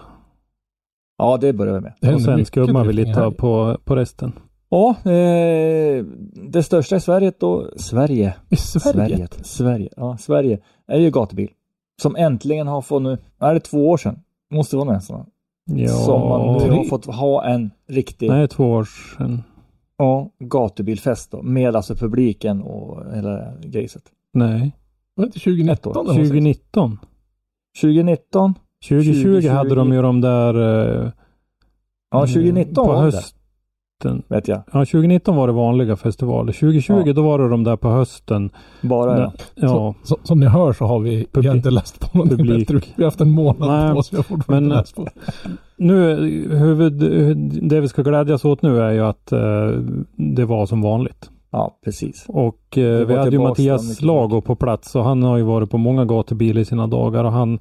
Ja, 1.18 1.36
det 1.36 1.52
börjar 1.52 1.74
vi 1.74 1.80
med. 1.80 2.14
Och 2.14 2.22
sen 2.22 2.44
skummar 2.44 2.84
vi 2.84 2.92
lite 2.92 3.30
på, 3.38 3.78
på 3.84 3.96
resten. 3.96 4.32
Ja, 4.68 5.10
eh, 5.10 6.04
det 6.48 6.62
största 6.62 6.96
i 6.96 7.00
Sverige 7.00 7.32
då, 7.38 7.70
Sverige. 7.76 8.34
I 8.48 8.56
Sverige? 8.56 8.92
Sverige. 8.92 9.28
Sverige. 9.42 9.88
Ja, 9.96 10.16
Sverige 10.20 10.58
är 10.86 10.98
ju 10.98 11.10
gatubil. 11.10 11.50
Som 12.02 12.16
äntligen 12.16 12.66
har 12.66 12.82
fått 12.82 13.02
nu, 13.02 13.18
är 13.40 13.54
det 13.54 13.60
två 13.60 13.90
år 13.90 13.96
sedan? 13.96 14.18
Måste 14.50 14.76
vara 14.76 14.92
nästan. 14.92 15.26
Ja, 15.70 15.88
som 15.88 16.28
man 16.28 16.68
nu 16.68 16.70
har 16.70 16.84
fått 16.84 17.06
ha 17.06 17.44
en 17.44 17.70
riktig 17.88 18.30
nej, 18.30 18.48
två 18.48 18.64
år 18.64 18.84
sedan. 19.18 19.42
Ja, 19.98 20.30
gatubilfest 20.38 21.30
då. 21.30 21.42
Med 21.42 21.76
alltså 21.76 21.94
publiken 21.94 22.62
och 22.62 23.14
hela 23.14 23.52
grejset. 23.60 24.02
Nej, 24.32 24.72
Var 25.14 25.24
det 25.24 25.26
inte 25.26 25.40
2019? 25.40 25.90
Ett 25.90 25.96
år. 25.96 26.00
eller 26.00 26.08
något 26.08 26.14
sånt? 26.16 26.28
2019. 26.28 26.98
2019. 27.80 28.54
2020, 28.88 29.22
2020 29.22 29.48
hade 29.48 29.74
de 29.74 29.92
ju 29.92 30.02
de 30.02 30.20
där 30.20 30.54
eh, 31.04 31.10
Ja, 32.10 32.20
2019 32.26 32.86
på 32.86 32.92
var 32.92 33.02
hösten. 33.02 33.35
Vet 34.28 34.48
jag. 34.48 34.58
Ja, 34.72 34.84
2019 34.84 35.36
var 35.36 35.46
det 35.46 35.52
vanliga 35.52 35.96
festivaler. 35.96 36.52
2020 36.52 37.02
Ja. 37.06 37.12
då 37.12 37.22
var 37.22 37.38
det 37.38 37.48
de 37.48 37.64
där 37.64 37.76
på 37.76 37.88
hösten. 37.88 38.50
Bara 38.82 39.20
ja. 39.20 39.32
Ja, 39.54 39.68
Så, 39.68 39.94
så, 40.02 40.18
som 40.22 40.40
ni 40.40 40.46
hör 40.46 40.72
så 40.72 40.84
har 40.84 40.98
vi, 41.00 41.26
vi 41.32 41.46
har 41.48 41.54
inte 41.56 41.70
läst 41.70 42.00
på 42.00 42.18
någonting 42.18 42.38
Publik. 42.38 42.68
bättre. 42.68 42.80
Vi 42.96 43.02
har 43.02 43.10
haft 43.10 43.20
en 43.20 43.30
månad 43.30 43.68
Nej, 43.68 43.92
på 43.92 43.98
oss. 43.98 44.12
Vi 44.12 44.16
har 44.16 44.24
fortfarande 44.24 44.68
men- 44.68 44.78
inte 44.78 44.80
läst 44.80 44.96
på. 44.96 45.06
nu 45.76 46.16
huvud, 46.56 46.92
det 47.68 47.80
vi 47.80 47.88
ska 47.88 48.02
glädjas 48.02 48.44
åt 48.44 48.62
nu 48.62 48.80
är 48.80 48.90
ju 48.92 49.00
att 49.00 49.32
eh, 49.32 49.68
det 50.16 50.44
var 50.44 50.66
som 50.66 50.82
vanligt. 50.82 51.30
ja, 51.50 51.78
precis. 51.84 52.24
Och 52.28 52.78
eh, 52.78 53.06
vi 53.06 53.16
hade 53.16 53.30
ju 53.30 53.38
Mattias. 53.38 54.02
Lago 54.02 54.40
på 54.40 54.56
plats 54.56 54.94
och 54.96 55.04
han 55.04 55.22
har 55.22 55.36
ju 55.36 55.42
varit 55.42 55.70
på 55.70 55.78
många 55.78 56.04
gatubilar 56.04 56.60
i 56.60 56.64
sina 56.64 56.86
dagar 56.86 57.24
och 57.24 57.32
han 57.32 57.58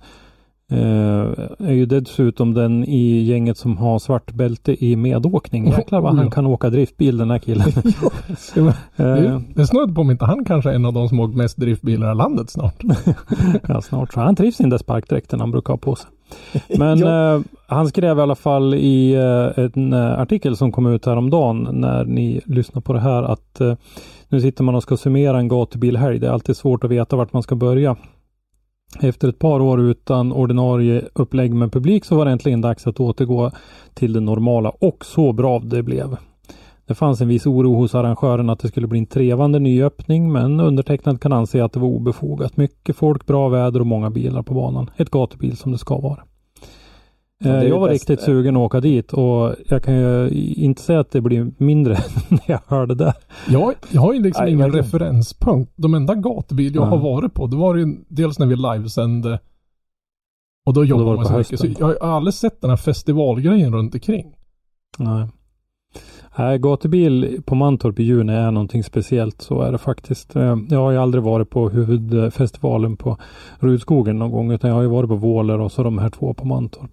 Eh, 0.72 1.68
är 1.68 1.74
ju 1.74 1.86
dessutom 1.86 2.54
den 2.54 2.84
i 2.84 3.22
gänget 3.22 3.58
som 3.58 3.78
har 3.78 4.00
svart 4.00 4.32
bälte 4.32 4.86
i 4.86 4.96
medåkning. 4.96 5.68
Jäklar 5.68 6.02
vad 6.02 6.16
han 6.16 6.32
kan 6.32 6.46
åka 6.46 6.70
driftbil 6.70 7.18
den 7.18 7.32
här 7.32 7.40
killen. 7.40 7.68
Det, 8.56 8.62
Eh, 8.62 9.06
det, 9.06 9.42
det 9.56 9.68
snudd 9.68 9.96
på 9.96 10.02
om 10.02 10.12
inte 10.12 10.26
han 10.26 10.46
kanske 10.46 10.70
är 10.70 10.74
en 10.74 10.86
av 10.86 10.94
de 10.94 11.10
som 11.10 11.20
åkt 11.20 11.36
mest 11.36 11.58
driftbilar 11.58 12.12
i 12.12 12.16
landet 12.16 12.50
snart. 12.50 12.76
ja, 13.68 13.82
snart 13.82 14.14
så. 14.14 14.20
Han 14.20 14.36
trivs 14.36 14.60
i 14.60 14.64
den 14.64 14.70
där 14.70 14.78
sparkdräkten 14.78 15.40
han 15.40 15.52
brukar 15.52 15.74
ha 15.74 15.78
på 15.78 15.96
sig. 15.96 16.10
Men 16.78 17.04
eh, 17.04 17.42
han 17.68 17.88
skrev 17.88 18.18
i 18.18 18.22
alla 18.22 18.36
fall 18.36 18.74
i 18.74 19.14
eh, 19.14 19.66
en 19.66 19.94
artikel 19.94 20.58
som 20.58 20.72
kom 20.72 20.86
ut 20.88 21.06
häromdagen 21.06 21.68
när 21.72 22.06
ni 22.06 22.42
lyssnar 22.46 22.82
på 22.82 22.94
det 22.94 23.00
här 23.00 23.24
att 23.24 23.62
nu 24.30 24.42
sitter 24.42 24.64
man 24.64 24.76
och 24.76 24.84
ska 24.84 24.98
summera 24.98 25.40
en 25.40 25.48
gatubilhelg. 25.48 26.20
Det 26.20 26.28
är 26.28 26.32
alltid 26.32 26.58
svårt 26.58 26.84
att 26.84 26.92
veta 26.92 27.16
vart 27.16 27.34
man 27.34 27.44
ska 27.44 27.56
börja. 27.56 27.96
Efter 29.02 29.30
ett 29.30 29.40
par 29.40 29.60
år 29.60 29.82
utan 29.82 30.32
ordinarie 30.32 31.08
upplägg 31.14 31.54
med 31.54 31.72
publik 31.72 32.06
så 32.06 32.16
var 32.16 32.26
det 32.26 32.32
äntligen 32.32 32.62
dags 32.62 32.88
att 32.88 33.00
återgå 33.00 33.52
till 33.94 34.14
det 34.14 34.20
normala 34.20 34.70
och 34.70 35.06
så 35.06 35.34
bra 35.34 35.60
det 35.60 35.84
blev. 35.84 36.18
Det 36.88 36.96
fanns 36.96 37.22
en 37.22 37.28
viss 37.28 37.46
oro 37.46 37.74
hos 37.74 37.96
arrangören 37.96 38.50
att 38.50 38.60
det 38.60 38.68
skulle 38.68 38.88
bli 38.88 39.00
en 39.00 39.06
trevande 39.06 39.60
nyöppning 39.60 40.32
men 40.32 40.60
undertecknad 40.60 41.22
kan 41.22 41.34
anse 41.34 41.64
att 41.64 41.74
det 41.74 41.80
var 41.80 41.88
obefogat. 41.88 42.58
Mycket 42.58 42.96
folk, 42.96 43.26
bra 43.26 43.50
väder 43.50 43.80
och 43.80 43.88
många 43.88 44.10
bilar 44.10 44.42
på 44.42 44.54
banan. 44.54 44.90
Ett 44.96 45.10
gatubil 45.10 45.58
som 45.58 45.72
det 45.72 45.78
ska 45.78 45.98
vara. 45.98 46.20
Ja, 46.20 46.20
det 46.20 46.24
är 46.24 46.26
Eh, 46.26 46.52
ju 46.52 47.25
jag 47.44 47.80
var 47.80 47.90
bäst. 47.90 48.10
riktigt 48.10 48.26
sugen 48.26 48.56
att 48.56 48.62
åka 48.62 48.80
dit 48.80 49.14
och 49.14 49.56
jag 49.70 49.84
kan 49.84 49.96
ju 49.96 50.30
inte 50.56 50.82
säga 50.82 51.00
att 51.00 51.12
det 51.12 51.22
blir 51.22 51.52
mindre 51.58 51.94
när 52.30 52.40
jag 52.46 52.60
hörde 52.68 52.96
det. 52.96 53.14
Jag, 53.50 53.74
jag 53.92 54.02
har 54.02 54.14
ju 54.14 54.22
liksom 54.22 54.44
Nej, 54.46 54.54
ingen 54.54 54.72
verkligen. 54.72 54.86
referenspunkt. 54.86 55.72
De 55.76 55.94
enda 55.94 56.16
gatubil 56.16 56.76
jag 56.76 56.84
Ja. 56.84 56.90
har 56.90 56.98
varit 56.98 57.34
på, 57.34 57.48
det 57.48 57.56
var 57.58 57.76
ju 57.76 57.96
dels 58.08 58.40
när 58.40 58.46
vi 58.46 58.56
livesände 58.56 59.40
och 60.66 60.74
då 60.74 60.86
jobbade 60.86 61.16
man 61.16 61.26
så 61.26 61.38
mycket. 61.38 61.60
Så 61.60 61.68
jag 61.80 61.88
har 62.02 62.16
aldrig 62.16 62.34
sett 62.34 62.62
den 62.62 62.70
här 62.70 62.78
festivalgrejen 62.78 63.74
runt 63.74 63.94
omkring. 63.94 64.36
Nej. 64.98 65.28
Nej, 66.38 66.60
gatubil 66.60 67.42
på 67.46 67.56
Mantorp 67.56 68.00
i 68.00 68.04
juni 68.04 68.34
är 68.34 68.52
någonting 68.52 68.84
speciellt. 68.84 69.42
Så 69.42 69.62
är 69.62 69.72
det 69.72 69.78
faktiskt. 69.78 70.36
Eh, 70.36 70.58
Jag 70.70 70.80
har 70.80 70.92
ju 70.92 70.98
aldrig 70.98 71.24
varit 71.24 71.50
på 71.50 71.70
huvudfestivalen 71.70 72.98
på 72.98 73.18
Rudskogen 73.60 74.20
någon 74.20 74.32
gång. 74.32 74.52
Utan 74.52 74.68
jag 74.70 74.76
har 74.76 74.82
ju 74.82 74.88
varit 74.90 75.10
på 75.10 75.16
Våler 75.16 75.60
och 75.60 75.72
så 75.72 75.84
de 75.84 75.98
här 75.98 76.10
två 76.10 76.34
på 76.34 76.46
Mantorp. 76.46 76.90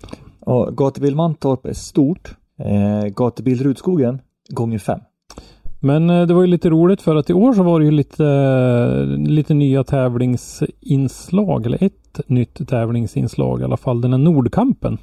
Och 0.47 0.77
gatubil 0.77 1.17
Mantorp 1.17 1.67
är 1.67 1.73
stort. 1.73 2.37
Eh, 2.59 3.09
gatubil 3.09 3.63
Rudskogen 3.63 4.21
gånger 4.49 4.79
fem. 4.79 5.01
Men 5.81 6.11
eh, 6.11 6.27
det 6.27 6.35
var 6.35 6.41
ju 6.41 6.47
lite 6.47 6.71
roligt 6.71 7.03
för 7.03 7.17
att 7.17 7.31
i 7.31 7.33
år 7.33 7.53
så 7.53 7.63
var 7.63 7.79
det 7.81 7.85
ju 7.85 7.91
lite, 7.91 8.27
eh, 8.27 9.07
lite 9.31 9.55
nya 9.55 9.85
tävlingsinslag. 9.85 11.67
Eller 11.67 11.85
ett 11.85 12.21
nytt 12.27 12.69
tävlingsinslag 12.69 13.61
i 13.61 13.65
alla 13.65 13.77
fall. 13.77 14.01
Den 14.01 14.11
här 14.13 14.19
Nordkampen. 14.19 14.99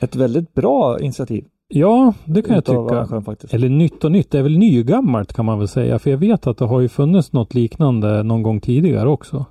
Ett 0.00 0.16
väldigt 0.16 0.54
bra 0.54 1.00
initiativ. 1.00 1.44
Ja, 1.68 2.14
det 2.24 2.42
kan 2.42 2.54
jag 2.54 2.58
utav 2.58 2.84
tycka. 2.84 2.96
arrangören 2.96 3.24
faktiskt. 3.24 3.54
Eller 3.54 3.68
nytt 3.68 4.04
och 4.04 4.12
nytt, 4.12 4.30
det 4.30 4.38
är 4.38 4.42
väl 4.42 4.58
nygammalt 4.58 5.32
kan 5.32 5.44
man 5.44 5.58
väl 5.58 5.68
säga. 5.68 5.98
För 5.98 6.10
jag 6.10 6.18
vet 6.18 6.46
att 6.46 6.58
det 6.58 6.64
har 6.64 6.80
ju 6.80 6.88
funnits 6.88 7.32
något 7.32 7.54
liknande 7.54 8.22
någon 8.22 8.42
gång 8.42 8.60
tidigare 8.60 9.08
också. 9.08 9.44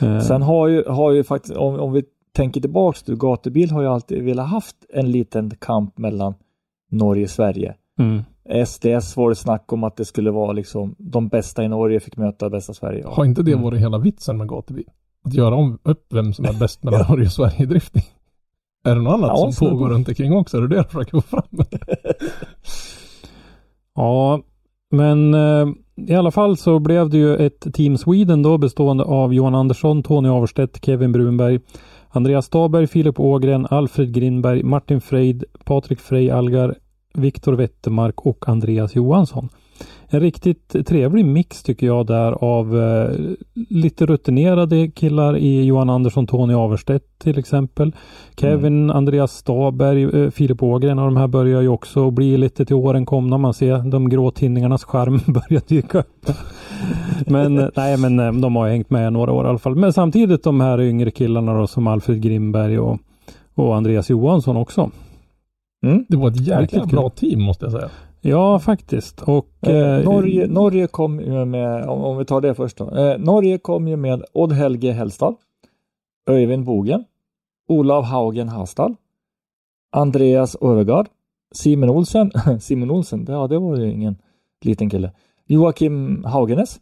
Eh, 0.00 0.20
Sen 0.20 0.42
har 0.42 0.68
ju, 0.68 0.84
har 0.88 1.12
ju 1.12 1.24
faktiskt, 1.24 1.56
om, 1.56 1.80
om 1.80 1.92
vi 1.92 2.02
tänker 2.34 2.60
tillbaks 2.60 3.02
till 3.02 3.16
gatubil 3.16 3.70
har 3.70 3.82
ju 3.82 3.88
alltid 3.88 4.22
velat 4.24 4.48
haft 4.48 4.76
en 4.92 5.10
liten 5.10 5.50
kamp 5.58 5.98
mellan 5.98 6.34
Norge 6.90 7.24
och 7.24 7.30
Sverige. 7.30 7.74
mm. 7.98 8.22
SDS 8.66 9.16
var 9.16 9.28
det 9.28 9.34
snack 9.36 9.72
om 9.72 9.84
att 9.84 9.96
det 9.96 10.04
skulle 10.04 10.30
vara 10.30 10.52
liksom 10.52 10.94
de 10.98 11.28
bästa 11.28 11.64
i 11.64 11.68
Norge 11.68 12.00
fick 12.00 12.16
möta 12.16 12.50
bästa 12.50 12.72
i 12.72 12.74
Sverige. 12.74 13.04
Har 13.06 13.24
inte 13.24 13.42
det 13.42 13.52
Mm. 13.52 13.64
varit 13.64 13.80
hela 13.80 13.98
vitsen 13.98 14.36
med 14.38 14.48
gatubil? 14.48 14.84
Att 15.24 15.34
göra 15.34 15.54
om 15.54 15.78
upp 15.82 16.06
vem 16.12 16.32
som 16.32 16.44
är 16.44 16.52
bäst 16.52 16.82
mellan 16.82 17.00
Norge 17.08 17.26
och 17.26 17.32
Sverige 17.32 17.62
i 17.62 17.66
drifting? 17.66 18.02
Är 18.84 18.94
det 18.94 19.00
något 19.02 19.14
annat 19.14 19.30
Ja, 19.34 19.52
som 19.52 19.68
pågår 19.70 19.88
runt 19.88 20.08
omkring 20.08 20.32
också? 20.32 20.56
Är 20.56 20.60
det 20.60 20.68
det 20.68 20.76
jag 20.76 20.86
försöker 20.90 21.20
få 21.20 21.20
fram? 21.20 21.42
Ja, 23.94 24.40
men 24.90 25.34
eh, 25.34 25.66
i 25.96 26.14
alla 26.14 26.30
fall 26.30 26.56
så 26.56 26.78
blev 26.78 27.10
det 27.10 27.16
ju 27.18 27.36
ett 27.36 27.74
Team 27.74 27.98
Sweden 27.98 28.42
då 28.42 28.58
bestående 28.58 29.04
av 29.04 29.34
Johan 29.34 29.54
Andersson, 29.54 30.02
Tony 30.02 30.28
Averstedt, 30.28 30.84
Kevin 30.84 31.12
Brunberg, 31.12 31.60
Andreas 32.16 32.46
Staberg, 32.46 32.86
Filip 32.86 33.20
Ågren, 33.20 33.66
Alfred 33.70 34.12
Grindberg, 34.12 34.62
Martin 34.62 35.00
Freid, 35.00 35.44
Patrik 35.64 36.00
Frey 36.00 36.30
Algar, 36.30 36.74
Viktor 37.14 37.52
Wettermark 37.52 38.20
och 38.20 38.48
Andreas 38.48 38.94
Johansson. 38.94 39.48
En 40.14 40.20
riktigt 40.20 40.86
trevlig 40.86 41.24
mix 41.24 41.62
tycker 41.62 41.86
jag 41.86 42.06
där 42.06 42.32
av 42.32 42.82
eh, 42.82 43.10
lite 43.68 44.06
rutinerade 44.06 44.88
killar 44.88 45.36
i 45.36 45.64
Johan 45.64 45.90
Andersson, 45.90 46.26
Tony 46.26 46.54
Averstedt 46.54 47.18
till 47.18 47.38
exempel. 47.38 47.92
Kevin, 48.36 48.90
Andreas 48.90 49.32
Staberg, 49.32 50.02
eh, 50.02 50.30
Filip 50.30 50.62
Ågren 50.62 50.98
och 50.98 51.04
de 51.04 51.16
här 51.16 51.26
börjar 51.26 51.60
ju 51.60 51.68
också 51.68 52.10
bli 52.10 52.36
lite 52.36 52.64
till 52.64 52.76
åren 52.76 53.06
komna. 53.06 53.38
Man 53.38 53.54
ser 53.54 53.90
de 53.90 54.08
grå 54.08 54.30
tinningarnas 54.30 54.84
charm 54.84 55.20
börja 55.32 55.60
dyka 55.68 55.98
upp. 55.98 56.30
Men 57.26 57.54
nej, 57.76 57.96
men 57.96 58.18
eh, 58.18 58.32
de 58.32 58.56
har 58.56 58.66
ju 58.66 58.72
hängt 58.72 58.90
med 58.90 59.12
några 59.12 59.32
år 59.32 59.46
i 59.46 59.48
alla 59.48 59.58
fall. 59.58 59.74
Men 59.74 59.92
samtidigt 59.92 60.42
de 60.42 60.60
här 60.60 60.80
yngre 60.80 61.10
killarna 61.10 61.54
då 61.54 61.66
som 61.66 61.86
Alfred 61.86 62.22
Grimberg 62.22 62.78
och, 62.78 62.98
och 63.54 63.76
Andreas 63.76 64.10
Johansson 64.10 64.56
också. 64.56 64.90
Mm. 65.86 66.04
Det 66.08 66.16
var 66.16 66.28
ett 66.28 66.46
jäkla 66.46 66.86
bra 66.86 67.10
team 67.10 67.42
måste 67.42 67.64
jag 67.64 67.72
säga. 67.72 67.88
Ja, 68.26 68.58
faktiskt. 68.58 69.22
Och 69.22 69.48
Eh, 69.66 69.76
eh, 69.76 70.04
Norge, 70.04 70.46
Norge 70.46 70.86
kom 70.86 71.20
ju 71.20 71.44
med, 71.44 71.88
om, 71.88 72.02
om 72.04 72.16
vi 72.18 72.24
tar 72.24 72.40
det 72.40 72.54
först 72.54 72.76
då. 72.76 72.90
Eh, 72.96 73.18
Norge 73.18 73.58
kom 73.58 73.88
ju 73.88 73.96
med 73.96 74.24
Odd 74.32 74.52
Helge 74.52 74.92
Hellstad, 74.92 75.34
Öyvind 76.30 76.64
Bogen, 76.64 77.04
Olav 77.68 78.02
Haugen 78.04 78.48
Hastad, 78.48 78.94
Andreas 79.96 80.56
Övergard, 80.60 81.08
Simon 81.54 81.90
Olsen, 81.90 82.30
Simon 82.60 82.90
Olsen, 82.90 83.24
det- 83.24 83.32
ja 83.32 83.46
det 83.46 83.58
var 83.58 83.76
ju 83.76 83.90
ingen 83.90 84.16
liten 84.64 84.90
kille, 84.90 85.12
Joakim 85.46 86.24
Haugenes, 86.24 86.80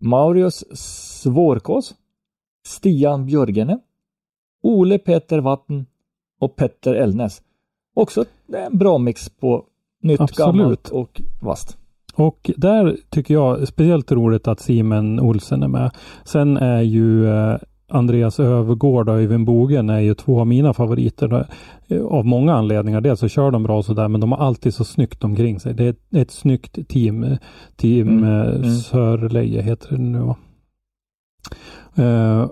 Maurius 0.00 0.64
Svårkås, 1.22 1.94
Stian 2.66 3.26
Björgene, 3.26 3.78
Ole 4.62 4.98
Peter 4.98 5.38
Vatten 5.38 5.86
och 6.40 6.56
Petter 6.56 6.94
Elnes. 6.94 7.42
Också 7.94 8.24
en 8.52 8.78
bra 8.78 8.98
mix 8.98 9.28
på 9.28 9.64
nytt, 10.02 10.20
Absolut. 10.20 10.46
gammalt 10.58 10.88
och 10.88 11.20
vasst. 11.40 11.78
Och 12.14 12.50
där 12.56 12.96
tycker 13.10 13.34
jag 13.34 13.68
speciellt 13.68 14.12
roligt 14.12 14.48
att 14.48 14.60
Simon 14.60 15.20
Olsen 15.20 15.62
är 15.62 15.68
med. 15.68 15.90
Sen 16.24 16.56
är 16.56 16.80
ju 16.82 17.28
eh, 17.28 17.56
Andreas 17.88 18.40
Övergård 18.40 19.08
och 19.08 19.14
Öyvind 19.14 19.46
Bogen 19.46 19.90
är 19.90 20.00
ju 20.00 20.14
två 20.14 20.40
av 20.40 20.46
mina 20.46 20.72
favoriter. 20.72 21.46
eh, 21.88 22.02
Av 22.04 22.26
många 22.26 22.54
anledningar. 22.54 23.00
Dels 23.00 23.20
så 23.20 23.28
kör 23.28 23.50
de 23.50 23.62
bra 23.62 23.82
sådär 23.82 24.08
men 24.08 24.20
de 24.20 24.32
har 24.32 24.38
alltid 24.38 24.74
så 24.74 24.84
snyggt 24.84 25.24
omkring 25.24 25.60
sig. 25.60 25.74
Det 25.74 25.84
är 25.84 25.90
ett, 25.90 26.14
ett 26.14 26.30
snyggt 26.30 26.88
team. 26.88 27.36
Team 27.76 28.08
Mm, 28.08 28.24
eh, 28.24 28.54
mm. 28.56 28.70
Sörleje 28.70 29.62
heter 29.62 29.90
det 29.96 29.98
nu 30.02 30.18
va? 30.18 30.36
Eh, 31.96 32.50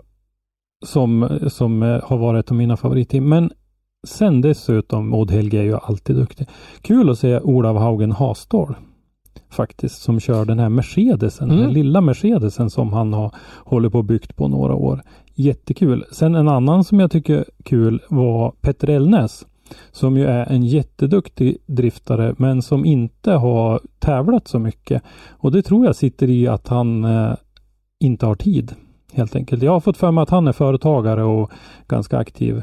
som 0.84 1.38
som 1.48 1.82
har 2.04 2.16
varit 2.18 2.44
ett 2.44 2.50
av 2.50 2.56
mina 2.56 2.76
favoritteam. 2.76 3.28
Men 3.28 3.50
sen 4.06 4.40
dessutom, 4.40 5.14
Odd 5.14 5.30
Helge 5.30 5.58
är 5.58 5.62
ju 5.64 5.76
alltid 5.82 6.16
duktig. 6.16 6.48
Kul 6.82 7.10
att 7.10 7.18
se 7.18 7.40
Olav 7.40 7.76
Haugen 7.78 8.12
Hastad 8.12 8.74
faktiskt 9.50 10.02
som 10.02 10.20
kör 10.20 10.44
den 10.44 10.58
här 10.58 10.68
Mercedesen, 10.68 11.50
Mm. 11.50 11.62
den 11.62 11.72
lilla 11.72 12.00
Mercedesen 12.00 12.70
som 12.70 12.92
han 12.92 13.12
har 13.12 13.34
hållit 13.64 13.92
på 13.92 13.98
och 13.98 14.04
byggt 14.04 14.36
på 14.36 14.48
några 14.48 14.74
år. 14.74 15.02
Jättekul. 15.34 16.04
Sen 16.12 16.34
en 16.34 16.48
annan 16.48 16.84
som 16.84 17.00
jag 17.00 17.10
tycker 17.10 17.44
kul 17.64 18.02
var 18.08 18.50
Petter 18.60 18.88
Elnäs 18.90 19.46
som 19.92 20.16
ju 20.16 20.24
är 20.26 20.46
en 20.52 20.62
jätteduktig 20.62 21.56
driftare 21.66 22.34
men 22.38 22.62
som 22.62 22.84
inte 22.84 23.32
har 23.32 23.80
tävlat 23.98 24.48
så 24.48 24.58
mycket. 24.58 25.02
Och 25.30 25.52
det 25.52 25.62
tror 25.62 25.86
jag 25.86 25.96
sitter 25.96 26.30
i 26.30 26.48
att 26.48 26.68
han 26.68 27.04
eh, 27.04 27.34
inte 28.00 28.26
har 28.26 28.34
tid 28.34 28.74
helt 29.12 29.36
enkelt. 29.36 29.62
Jag 29.62 29.72
har 29.72 29.80
fått 29.80 29.96
för 29.96 30.10
mig 30.10 30.22
att 30.22 30.30
han 30.30 30.48
är 30.48 30.52
företagare 30.52 31.24
och 31.24 31.50
ganska 31.88 32.18
aktiv 32.18 32.62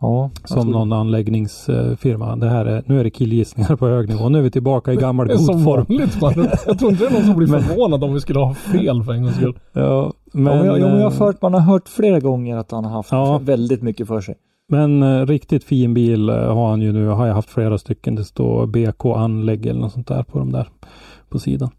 Ja, 0.00 0.30
som 0.44 0.70
någon 0.70 0.92
anläggningsfirma. 0.92 2.36
Det 2.36 2.48
här 2.48 2.66
är, 2.66 2.82
nu 2.86 3.00
är 3.00 3.04
det 3.04 3.10
killgissningar 3.10 3.76
på 3.76 3.88
hög 3.88 4.08
nivå. 4.08 4.28
Nu 4.28 4.38
är 4.38 4.42
vi 4.42 4.50
tillbaka 4.50 4.92
i 4.92 4.96
gammal 4.96 5.26
god 5.28 5.40
som 5.44 5.64
form. 5.64 5.84
vanligt. 5.88 6.20
Man. 6.20 6.48
Jag 6.66 6.78
tror 6.78 6.90
inte 6.90 7.04
det 7.04 7.08
är 7.10 7.12
någon 7.12 7.24
som 7.24 7.36
blir 7.36 7.48
Men- 7.50 7.62
förvånad 7.62 8.04
om 8.04 8.14
vi 8.14 8.20
skulle 8.20 8.38
ha 8.38 8.54
fel 8.54 9.02
för 9.02 9.12
en 9.12 9.22
gångs 9.22 9.36
skull. 9.36 9.58
Ja, 9.72 10.12
men, 10.32 10.46
ja, 10.52 10.58
men, 10.58 10.66
jag, 10.66 10.78
jag 10.80 10.86
har 10.88 11.10
eh, 11.10 11.18
hört, 11.18 11.42
man 11.42 11.54
har 11.54 11.60
hört 11.60 11.88
flera 11.88 12.20
gånger 12.20 12.56
att 12.56 12.70
han 12.70 12.84
har 12.84 12.92
haft 12.92 13.12
Ja. 13.12 13.38
väldigt 13.42 13.82
mycket 13.82 14.08
för 14.08 14.20
sig. 14.20 14.34
Men 14.68 15.02
eh, 15.02 15.26
riktigt 15.26 15.64
fin 15.64 15.94
bil 15.94 16.28
eh, 16.28 16.34
har 16.54 16.68
han 16.70 16.82
ju 16.82 16.92
nu. 16.92 17.06
Har 17.08 17.26
jag 17.26 17.34
haft 17.34 17.50
flera 17.50 17.78
stycken. 17.78 18.14
Det 18.14 18.24
står 18.24 18.66
BK 18.66 19.04
anlägg 19.16 19.66
eller 19.66 19.80
något 19.80 19.92
sånt 19.92 20.08
där 20.08 20.22
på 20.22 20.38
de 20.38 20.52
där 20.52 20.68
på 21.28 21.38
sidan. 21.38 21.70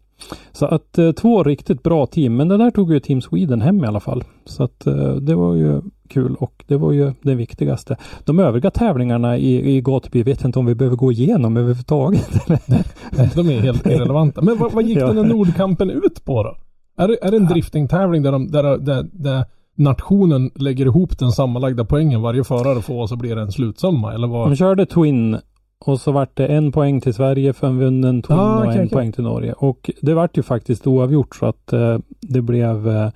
Så 0.52 0.66
att 0.66 0.98
eh, 0.98 1.12
två 1.12 1.42
riktigt 1.42 1.82
bra 1.82 2.06
team. 2.06 2.36
Men 2.36 2.48
det 2.48 2.56
där 2.56 2.70
tog 2.70 2.92
ju 2.92 3.00
Team 3.00 3.20
Sweden 3.20 3.60
hem 3.60 3.84
i 3.84 3.86
alla 3.86 4.00
fall. 4.00 4.24
Så 4.44 4.62
att 4.62 4.86
eh, 4.86 5.14
det 5.14 5.34
var 5.34 5.54
ju 5.54 5.80
kul 6.08 6.34
och 6.38 6.64
det 6.66 6.76
var 6.76 6.92
ju 6.92 7.12
det 7.22 7.34
viktigaste. 7.34 7.96
De 8.24 8.38
övriga 8.38 8.70
tävlingarna 8.70 9.36
i, 9.38 9.76
i 9.76 9.80
gatubil 9.80 10.24
vet 10.24 10.40
jag 10.40 10.48
inte 10.48 10.58
om 10.58 10.66
vi 10.66 10.74
behöver 10.74 10.96
gå 10.96 11.12
igenom 11.12 11.56
överhuvudtaget. 11.56 12.48
Nej, 12.68 13.30
de 13.34 13.50
är 13.50 13.60
helt 13.60 13.86
irrelevanta. 13.86 14.42
Men 14.42 14.58
vad, 14.58 14.72
vad 14.72 14.84
gick 14.84 14.98
Ja. 14.98 15.06
den 15.06 15.16
här 15.16 15.24
Nordkampen 15.24 15.90
ut 15.90 16.24
på 16.24 16.42
då? 16.42 16.56
Är 17.02 17.08
det, 17.08 17.18
är 17.22 17.30
det 17.30 17.36
en 17.36 17.46
driftingtävling 17.46 18.22
där, 18.22 18.32
de, 18.32 18.50
där, 18.50 18.78
där, 18.78 19.06
där 19.12 19.44
nationen 19.74 20.50
lägger 20.54 20.86
ihop 20.86 21.18
den 21.18 21.32
sammanlagda 21.32 21.84
poängen 21.84 22.22
varje 22.22 22.44
förare 22.44 22.82
får 22.82 23.02
och 23.02 23.08
så 23.08 23.16
blir 23.16 23.36
det 23.36 23.42
en 23.42 23.52
slutsumma 23.52 24.14
eller 24.14 24.26
vad? 24.28 24.50
De 24.50 24.56
körde 24.56 24.86
Twin 24.86 25.36
och 25.78 26.00
så 26.00 26.12
vart 26.12 26.36
det 26.36 26.46
en 26.46 26.72
poäng 26.72 27.00
till 27.00 27.14
Sverige 27.14 27.52
för 27.52 27.66
en 27.66 27.78
vunnen 27.78 28.22
Twin 28.22 28.38
Ah, 28.38 28.58
och 28.58 28.64
en 28.64 28.70
okej. 28.70 28.88
poäng 28.90 29.12
till 29.12 29.24
Norge. 29.24 29.52
Och 29.52 29.90
det 30.02 30.14
vart 30.14 30.38
ju 30.38 30.42
faktiskt 30.42 30.86
oavgjort 30.86 31.36
så 31.36 31.46
att 31.46 31.72
eh, 31.72 31.98
det 32.20 32.42
blev 32.42 32.88
eh, 32.88 33.10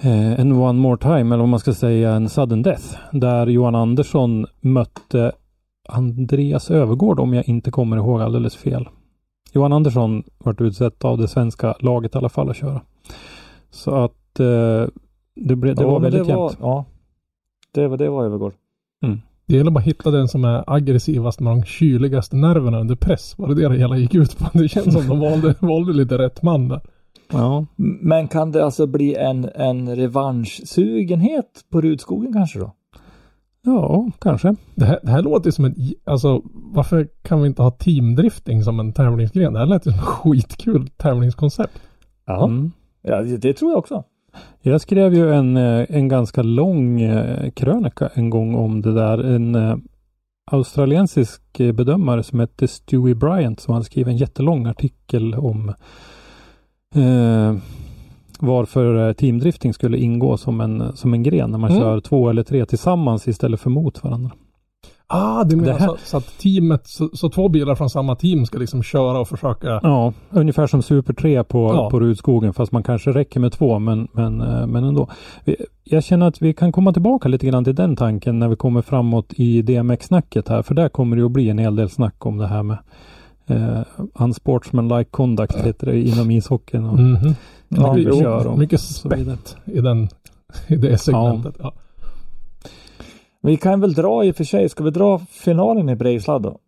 eh, 0.00 0.40
en 0.40 0.52
one 0.52 0.80
more 0.80 0.96
time 0.98 1.20
eller 1.20 1.36
vad 1.38 1.48
man 1.48 1.60
ska 1.60 1.74
säga 1.74 2.12
en 2.12 2.28
sudden 2.28 2.62
death. 2.62 2.84
Där 3.12 3.46
Johan 3.46 3.74
Andersson 3.74 4.46
mötte 4.60 5.32
Andreas 5.88 6.70
Övergård 6.70 7.20
om 7.20 7.34
jag 7.34 7.48
inte 7.48 7.70
kommer 7.70 7.96
ihåg 7.96 8.20
alldeles 8.20 8.56
fel. 8.56 8.88
Johan 9.52 9.72
Andersson 9.72 10.22
vart 10.38 10.60
utsett 10.60 11.04
av 11.04 11.18
det 11.18 11.28
svenska 11.28 11.74
laget 11.80 12.14
i 12.14 12.18
alla 12.18 12.28
fall 12.28 12.50
att 12.50 12.56
köra. 12.56 12.80
Så 13.70 13.94
att 13.94 14.40
eh, 14.40 14.84
det, 15.34 15.56
blev, 15.56 15.74
det 15.74 15.82
Ja, 15.82 15.90
var 15.90 16.00
väldigt 16.00 16.26
det 16.26 16.34
var, 16.34 16.42
jämnt. 16.48 16.58
Ja, 16.60 16.84
det 17.72 17.88
var, 17.88 17.96
det 17.96 18.08
var 18.10 18.24
övergård. 18.24 18.52
Det 19.46 19.56
gäller 19.56 19.70
bara 19.70 19.78
att 19.78 19.86
hitta 19.86 20.10
den 20.10 20.28
som 20.28 20.44
är 20.44 20.64
aggressivast 20.66 21.40
med 21.40 21.52
de 21.52 21.64
kyligaste 21.64 22.36
nerverna 22.36 22.80
under 22.80 22.94
press. 22.94 23.34
Var 23.38 23.48
det 23.48 23.54
det 23.54 23.68
det 23.68 23.78
hela 23.78 23.96
gick 23.96 24.14
ut 24.14 24.38
på? 24.38 24.58
Det 24.58 24.68
känns 24.68 24.92
som 24.92 25.08
de 25.08 25.20
valde, 25.20 25.54
valde 25.60 25.92
lite 25.92 26.18
rätt 26.18 26.42
man 26.42 26.68
där. 26.68 26.80
Ja, 27.32 27.66
Men 28.00 28.28
kan 28.28 28.52
det 28.52 28.64
alltså 28.64 28.86
bli 28.86 29.14
en, 29.14 29.50
en 29.54 29.96
revanschsugenhet 29.96 31.64
på 31.70 31.80
Rudskogen 31.80 32.32
kanske 32.32 32.58
då? 32.58 32.72
ja 33.64 34.10
kanske. 34.20 34.54
Det 34.74 34.84
här, 34.84 34.98
det 35.02 35.10
här 35.10 35.22
låter 35.22 35.50
som 35.50 35.64
ett, 35.64 35.76
alltså 36.04 36.42
varför 36.54 37.08
kan 37.22 37.42
vi 37.42 37.48
inte 37.48 37.62
ha 37.62 37.70
teamdrifting 37.70 38.62
som 38.62 38.80
en 38.80 38.92
tävlingsgren? 38.92 39.52
Det 39.52 39.58
här 39.58 39.66
lät 39.66 39.86
ju 39.86 39.90
som 39.90 40.00
ett 40.00 40.06
skitkul 40.06 40.88
tävlingskoncept. 40.96 41.80
Ja. 42.26 42.44
Mm. 42.44 42.72
ja 43.02 43.22
det, 43.22 43.36
det 43.36 43.52
tror 43.52 43.70
jag 43.70 43.78
också. 43.78 44.04
Jag 44.60 44.80
skrev 44.80 45.14
ju 45.14 45.34
en, 45.34 45.56
eh, 45.56 45.86
en 45.88 46.08
ganska 46.08 46.42
lång 46.42 47.00
eh, 47.00 47.50
krönika 47.50 48.08
en 48.14 48.30
gång 48.30 48.54
om 48.54 48.80
det 48.80 48.92
där. 48.94 49.18
En 49.18 49.54
eh, 49.54 49.76
australiensisk 50.50 51.42
bedömare 51.58 52.22
som 52.22 52.40
hette 52.40 52.68
Stewie 52.68 53.14
Bryant 53.14 53.60
som 53.60 53.74
hade 53.74 53.84
skrivit 53.84 54.08
en 54.08 54.16
jättelång 54.16 54.66
artikel 54.66 55.34
om 55.34 55.68
eh, 56.94 57.54
varför 58.40 59.12
teamdrifting 59.12 59.74
skulle 59.74 59.98
ingå 59.98 60.36
som 60.36 60.60
en, 60.60 60.96
som 60.96 61.14
en 61.14 61.22
gren 61.22 61.50
när 61.50 61.58
man 61.58 61.70
Mm. 61.70 61.82
kör 61.82 62.00
två 62.00 62.30
eller 62.30 62.42
tre 62.42 62.66
tillsammans 62.66 63.28
istället 63.28 63.60
för 63.60 63.70
mot 63.70 64.04
varandra. 64.04 64.30
Ah, 65.14 65.44
du 65.44 65.56
menar 65.56 65.72
Det 65.72 65.78
här- 65.78 65.86
så, 65.86 65.96
så 66.04 66.16
att 66.16 66.38
teamet, 66.38 66.86
så, 66.86 67.08
så 67.12 67.28
två 67.30 67.48
bilar 67.48 67.74
från 67.74 67.90
samma 67.90 68.16
team 68.16 68.46
ska 68.46 68.58
liksom 68.58 68.82
köra 68.82 69.18
och 69.20 69.28
försöka 69.28 69.80
Ja, 69.82 70.12
ungefär 70.30 70.66
som 70.66 70.82
Super 70.82 71.12
3 71.12 71.44
på, 71.44 71.58
Ja. 71.74 71.90
på 71.90 72.00
Rudskogen 72.00 72.52
fast 72.52 72.72
man 72.72 72.82
kanske 72.82 73.10
räcker 73.12 73.40
med 73.40 73.52
två 73.52 73.78
men, 73.78 74.08
men, 74.12 74.40
eh, 74.40 74.66
men 74.66 74.84
ändå. 74.84 75.08
Jag 75.84 76.04
känner 76.04 76.26
att 76.28 76.42
vi 76.42 76.52
kan 76.54 76.72
komma 76.72 76.92
tillbaka 76.92 77.28
lite 77.28 77.46
grann 77.46 77.64
till 77.64 77.74
den 77.74 77.96
tanken 77.96 78.38
när 78.38 78.48
vi 78.48 78.56
kommer 78.56 78.82
framåt 78.82 79.32
i 79.36 79.62
DMX-snacket 79.62 80.48
här 80.48 80.62
för 80.62 80.74
där 80.74 80.88
kommer 80.88 81.16
det 81.16 81.22
att 81.24 81.30
bli 81.30 81.48
en 81.50 81.58
hel 81.58 81.76
del 81.76 81.90
snack 81.90 82.26
om 82.26 82.38
det 82.38 82.46
här 82.46 82.62
med 82.62 82.76
eh, 83.46 83.80
unsportsmanlike 84.14 85.10
conduct 85.10 85.56
heter 85.56 85.86
det 85.86 86.00
inom 86.00 86.30
ishockeyn. 86.30 86.84
Och, 86.84 86.98
Mhm. 86.98 87.34
Ja, 87.68 87.94
mycket 87.94 88.12
jo, 88.14 88.20
kör 88.20 88.46
och, 88.46 88.58
Mycket 88.58 88.80
spett 88.80 89.56
i, 89.64 89.80
den, 89.80 90.08
i 90.66 90.76
det 90.76 90.98
segmentet. 90.98 91.54
Ja. 91.62 91.72
Vi 93.46 93.56
kan 93.56 93.80
väl 93.80 93.92
dra 93.92 94.24
i 94.24 94.30
och 94.30 94.36
för 94.36 94.44
sig, 94.44 94.68
ska 94.68 94.84
vi 94.84 94.90
dra 94.90 95.18
finalen 95.18 95.88
i 95.88 95.96
Brejsladd 95.96 96.42
då? 96.42 96.58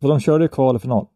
För 0.00 0.08
de 0.08 0.20
körde 0.20 0.44
ju 0.44 0.48
kval 0.48 0.74
och 0.76 0.82
final. 0.82 1.06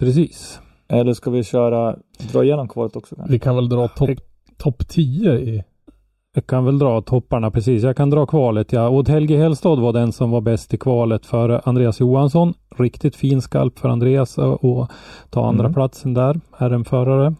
Precis. 0.00 0.60
Eller 0.88 1.12
ska 1.12 1.30
vi 1.30 1.44
köra, 1.44 1.96
dra 2.32 2.44
igenom 2.44 2.68
kvalet 2.68 2.96
också? 2.96 3.14
kanske? 3.16 3.32
Vi 3.32 3.38
kan 3.38 3.56
väl 3.56 3.68
dra 3.68 3.88
topp 3.88 4.10
top 4.56 4.88
10 4.88 5.32
i... 5.32 5.64
Jag 6.34 6.46
kan 6.46 6.64
väl 6.64 6.78
dra 6.78 7.00
topparna 7.00 7.50
precis. 7.50 7.82
Jag 7.82 7.96
kan 7.96 8.10
dra 8.10 8.26
kvalet. 8.26 8.72
Ja. 8.72 8.88
Odd 8.88 9.08
Helge 9.08 9.36
Hellstad 9.36 9.76
var 9.80 9.92
den 9.92 10.12
som 10.12 10.30
var 10.30 10.40
bäst 10.40 10.74
i 10.74 10.78
kvalet 10.78 11.26
för 11.26 11.68
Andreas 11.68 12.00
Johansson. 12.00 12.54
Riktigt 12.76 13.16
fin 13.16 13.42
skalp 13.42 13.78
för 13.78 13.88
Andreas 13.88 14.38
och, 14.38 14.64
och 14.64 14.90
ta 15.30 15.46
andra 15.48 15.64
Mm. 15.64 15.74
platsen 15.74 16.14
där. 16.14 16.40
RM-förare. 16.58 17.34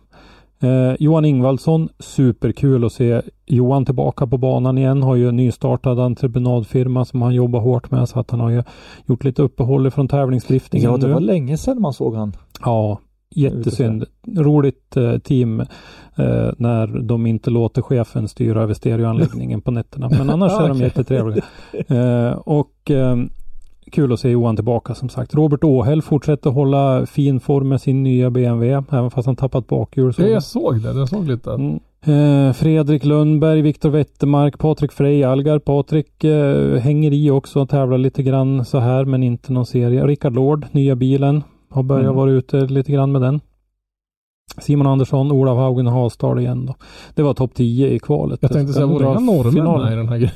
Eh, 0.62 0.94
Johan 0.98 1.24
Ingvaldsson, 1.24 1.88
superkul 1.98 2.84
att 2.84 2.92
se 2.92 3.22
Johan 3.46 3.84
tillbaka 3.84 4.26
på 4.26 4.38
banan 4.38 4.78
igen. 4.78 5.02
Har 5.02 5.16
ju 5.16 5.28
en 5.28 5.36
nystartad 5.36 5.98
entreprenadfirma 6.00 7.04
som 7.04 7.22
han 7.22 7.34
jobbar 7.34 7.60
hårt 7.60 7.90
med 7.90 8.08
så 8.08 8.20
att 8.20 8.30
han 8.30 8.40
har 8.40 8.50
ju 8.50 8.62
gjort 9.06 9.24
lite 9.24 9.42
uppehåll 9.42 9.90
från 9.90 10.08
tävlingsdriftingen 10.08 10.90
Ja, 10.90 10.96
det 10.96 11.06
nu. 11.06 11.12
var 11.12 11.20
länge 11.20 11.56
sedan 11.56 11.80
man 11.80 11.92
såg 11.92 12.14
han. 12.14 12.32
Ja, 12.64 13.00
jättesynd. 13.34 14.04
Roligt 14.36 14.96
eh, 14.96 15.18
team 15.18 15.60
eh, 15.60 15.66
när 16.58 16.86
de 17.02 17.26
inte 17.26 17.50
låter 17.50 17.82
chefen 17.82 18.28
styra 18.28 18.62
över 18.62 18.74
stereoanläggningen 18.74 19.60
på 19.60 19.70
nätterna. 19.70 20.08
Men 20.08 20.30
annars 20.30 20.52
är 20.60 20.68
de 20.68 20.78
jättetrevliga. 20.78 21.44
Eh, 21.88 22.32
och 22.32 22.90
eh, 22.90 23.16
kul 23.90 24.12
att 24.12 24.20
se 24.20 24.28
Johan 24.30 24.56
tillbaka 24.56 24.94
som 24.94 25.08
sagt. 25.08 25.34
Robert 25.34 25.64
Åhäll 25.64 26.02
fortsätter 26.02 26.50
hålla 26.50 27.06
fin 27.06 27.40
form 27.40 27.68
med 27.68 27.80
sin 27.80 28.02
nya 28.02 28.30
BMW, 28.30 28.84
även 28.90 29.10
fast 29.10 29.26
han 29.26 29.36
tappat 29.36 29.66
bakhjul. 29.66 30.14
så- 30.14 30.22
Ja, 30.22 30.28
jag 30.28 30.42
såg 30.42 30.80
det. 30.82 30.92
Jag 30.98 31.08
såg 31.08 31.28
lite. 31.28 31.50
Mm. 31.52 31.80
Eh, 32.04 32.52
Fredrik 32.52 33.04
Lundberg, 33.04 33.62
Viktor 33.62 33.90
Wettermark, 33.90 34.58
Patrik 34.58 34.92
Frey, 34.92 35.22
Algar. 35.24 35.58
Patrik 35.58 36.24
eh, 36.24 36.76
hänger 36.80 37.12
i 37.12 37.30
också 37.30 37.60
och 37.60 37.68
tävlar 37.68 37.98
lite 37.98 38.22
grann 38.22 38.64
så 38.64 38.78
här 38.78 39.04
men 39.04 39.22
inte 39.22 39.52
någon 39.52 39.66
serie. 39.66 40.06
Rickard 40.06 40.34
Lord, 40.34 40.66
nya 40.72 40.94
bilen, 40.96 41.42
har 41.70 41.82
börjat 41.82 42.04
Mm. 42.04 42.16
vara 42.16 42.30
ute 42.30 42.60
lite 42.60 42.92
grann 42.92 43.12
med 43.12 43.22
den. 43.22 43.40
Simon 44.58 44.86
Andersson, 44.86 45.32
Olav 45.32 45.56
Haugen 45.56 45.86
och 45.86 45.92
Hasdal 45.92 46.38
igen 46.38 46.66
då. 46.66 46.74
Det 47.14 47.22
var 47.22 47.34
topp 47.34 47.54
10 47.54 47.88
i 47.88 47.98
kvalet. 47.98 48.38
Jag 48.42 48.52
tänkte 48.52 48.72
säga, 48.72 48.86
var 48.86 48.98
det 49.00 49.06
inga 49.06 49.20
norrmän 49.20 49.92
i 49.92 49.96
den 49.96 50.08
här 50.08 50.16
grejen? 50.18 50.34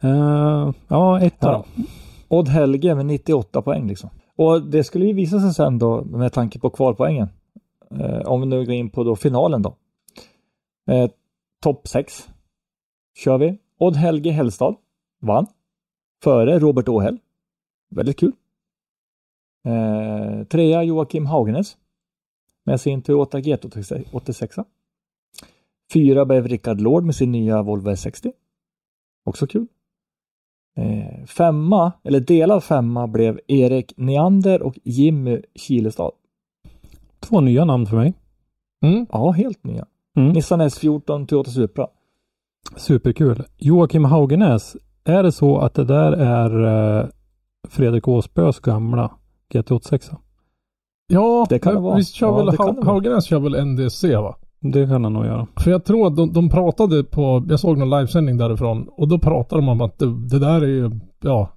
Eh, 0.00 0.72
ja, 0.88 1.20
etta 1.20 1.46
Ja. 1.46 1.64
då. 1.76 1.82
Odd 2.32 2.48
Helge 2.48 2.94
med 2.94 3.06
98 3.06 3.62
poäng 3.62 3.88
liksom. 3.88 4.10
Och 4.36 4.62
det 4.62 4.84
skulle 4.84 5.06
ju 5.06 5.12
visa 5.12 5.40
sig 5.40 5.54
sen 5.54 5.78
då 5.78 6.04
med 6.04 6.32
tanke 6.32 6.58
på 6.58 6.70
kvalpoängen. 6.70 7.28
Eh, 7.90 8.20
om 8.26 8.40
vi 8.40 8.46
nu 8.46 8.64
går 8.64 8.74
in 8.74 8.90
på 8.90 9.04
då 9.04 9.16
finalen 9.16 9.62
då. 9.62 9.76
Eh, 10.86 11.10
Topp 11.62 11.88
6 11.88 12.28
kör 13.18 13.38
vi. 13.38 13.58
Odd 13.78 13.96
Helge 13.96 14.30
Hellstad 14.30 14.76
vann. 15.20 15.46
Före 16.22 16.58
Robert 16.58 16.88
Åhäll. 16.88 17.18
Väldigt 17.90 18.18
kul. 18.18 18.32
Eh, 19.64 20.44
trea 20.44 20.82
Joakim 20.82 21.26
Hagenes 21.26 21.76
Med 22.64 22.80
sin 22.80 23.02
Toyota 23.02 23.38
GT86. 23.38 24.64
Fyra 25.92 26.24
blev 26.24 26.48
Rickard 26.48 26.80
Lord 26.80 27.04
med 27.04 27.14
sin 27.14 27.32
nya 27.32 27.62
Volvo 27.62 27.90
e 27.90 27.94
S60. 27.94 28.32
Också 29.24 29.46
kul. 29.46 29.66
Eh, 30.76 31.24
femma, 31.26 31.92
eller 32.04 32.20
delad 32.20 32.64
femma, 32.64 33.06
blev 33.06 33.40
Erik 33.48 33.92
Neander 33.96 34.62
och 34.62 34.78
Jimmy 34.84 35.40
Kilestad. 35.54 36.10
Två 37.20 37.40
nya 37.40 37.64
namn 37.64 37.86
för 37.86 37.96
mig. 37.96 38.14
Mm. 38.84 39.06
Ja, 39.12 39.30
helt 39.30 39.64
nya. 39.64 39.86
Mm. 40.16 40.32
Nissan 40.32 40.60
S14, 40.62 41.26
Toyota 41.26 41.50
Supra. 41.50 41.86
Superkul. 42.76 43.42
Joakim 43.58 44.04
Haugenäs, 44.04 44.76
är 45.04 45.22
det 45.22 45.32
så 45.32 45.58
att 45.58 45.74
det 45.74 45.84
där 45.84 46.12
är 46.12 46.64
eh, 47.00 47.06
Fredrik 47.68 48.08
Åsbös 48.08 48.60
gamla 48.60 49.10
GT86? 49.54 50.16
Ja, 51.06 51.46
Det 51.48 51.58
kan 51.58 51.74
det 51.74 51.80
vara. 51.80 51.96
visst 51.96 52.14
kör 52.14 52.26
Ja, 52.26 52.36
väl 52.36 52.46
det 52.46 52.56
kan 52.56 52.66
det 52.66 52.72
ha- 52.72 52.76
vara. 52.76 52.86
Haugenäs 52.86 53.24
kör 53.24 53.38
väl 53.40 53.66
NDC 53.66 54.16
va? 54.16 54.36
Det 54.64 54.86
kan 54.86 55.04
han 55.04 55.12
nog 55.12 55.24
göra. 55.26 55.46
För 55.56 55.70
jag 55.70 55.84
tror 55.84 56.06
att 56.06 56.16
de, 56.16 56.32
de 56.32 56.48
pratade 56.48 57.04
på, 57.04 57.44
jag 57.48 57.60
såg 57.60 57.78
någon 57.78 57.90
livesändning 57.90 58.36
därifrån 58.38 58.88
och 58.96 59.08
då 59.08 59.18
pratade 59.18 59.60
de 59.62 59.68
om 59.68 59.80
att 59.80 59.98
det, 59.98 60.06
det 60.30 60.38
där 60.38 60.62
är 60.62 60.66
ju, 60.66 60.90
ja, 61.22 61.48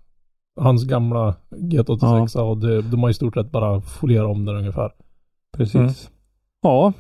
hans 0.62 0.84
gamla 0.84 1.36
GT86 1.56 2.38
och 2.40 2.58
det, 2.58 2.82
de 2.82 3.04
har 3.04 3.10
i 3.10 3.14
stort 3.14 3.34
sett 3.34 3.52
bara 3.52 3.82
folierat 3.82 4.32
om 4.32 4.46
den 4.46 4.56
ungefär. 4.56 4.92
Precis. 5.58 5.76
Mm. 5.76 5.92
Ja. 6.62 6.94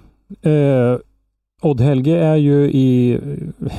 Eh, 0.49 0.97
Odd 1.61 1.81
Helge 1.81 2.17
är 2.17 2.35
ju 2.35 2.71
i, 2.71 3.19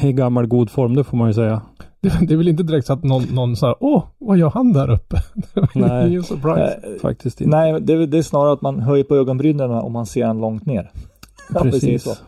i 0.02 0.12
gammal 0.12 0.46
god 0.46 0.70
form, 0.70 0.94
det 0.94 1.04
får 1.04 1.16
man 1.16 1.28
ju 1.28 1.34
säga. 1.34 1.62
Det, 2.00 2.12
det 2.28 2.34
är 2.34 2.38
väl 2.38 2.48
inte 2.48 2.62
direkt 2.62 2.86
så 2.86 2.92
att 2.92 3.04
någon, 3.04 3.22
någon 3.34 3.56
så 3.56 3.66
här, 3.66 3.76
åh, 3.80 4.04
vad 4.18 4.38
gör 4.38 4.50
han 4.50 4.72
där 4.72 4.90
uppe? 4.90 5.16
Nej. 5.74 6.08
ingen 6.08 6.22
surprise. 6.22 6.80
Eh, 6.84 7.00
Faktiskt 7.02 7.40
inte. 7.40 7.56
nej, 7.56 7.80
det, 7.80 7.92
är- 7.92 8.06
det 8.06 8.18
är 8.18 8.22
snarare 8.22 8.52
att 8.52 8.62
man 8.62 8.80
höjer 8.80 9.04
på 9.04 9.16
ögonbrynen 9.16 9.70
om 9.70 9.92
man 9.92 10.06
ser 10.06 10.26
han 10.26 10.40
långt 10.40 10.66
ner. 10.66 10.90
Ja, 11.54 11.60
precis. 11.60 12.22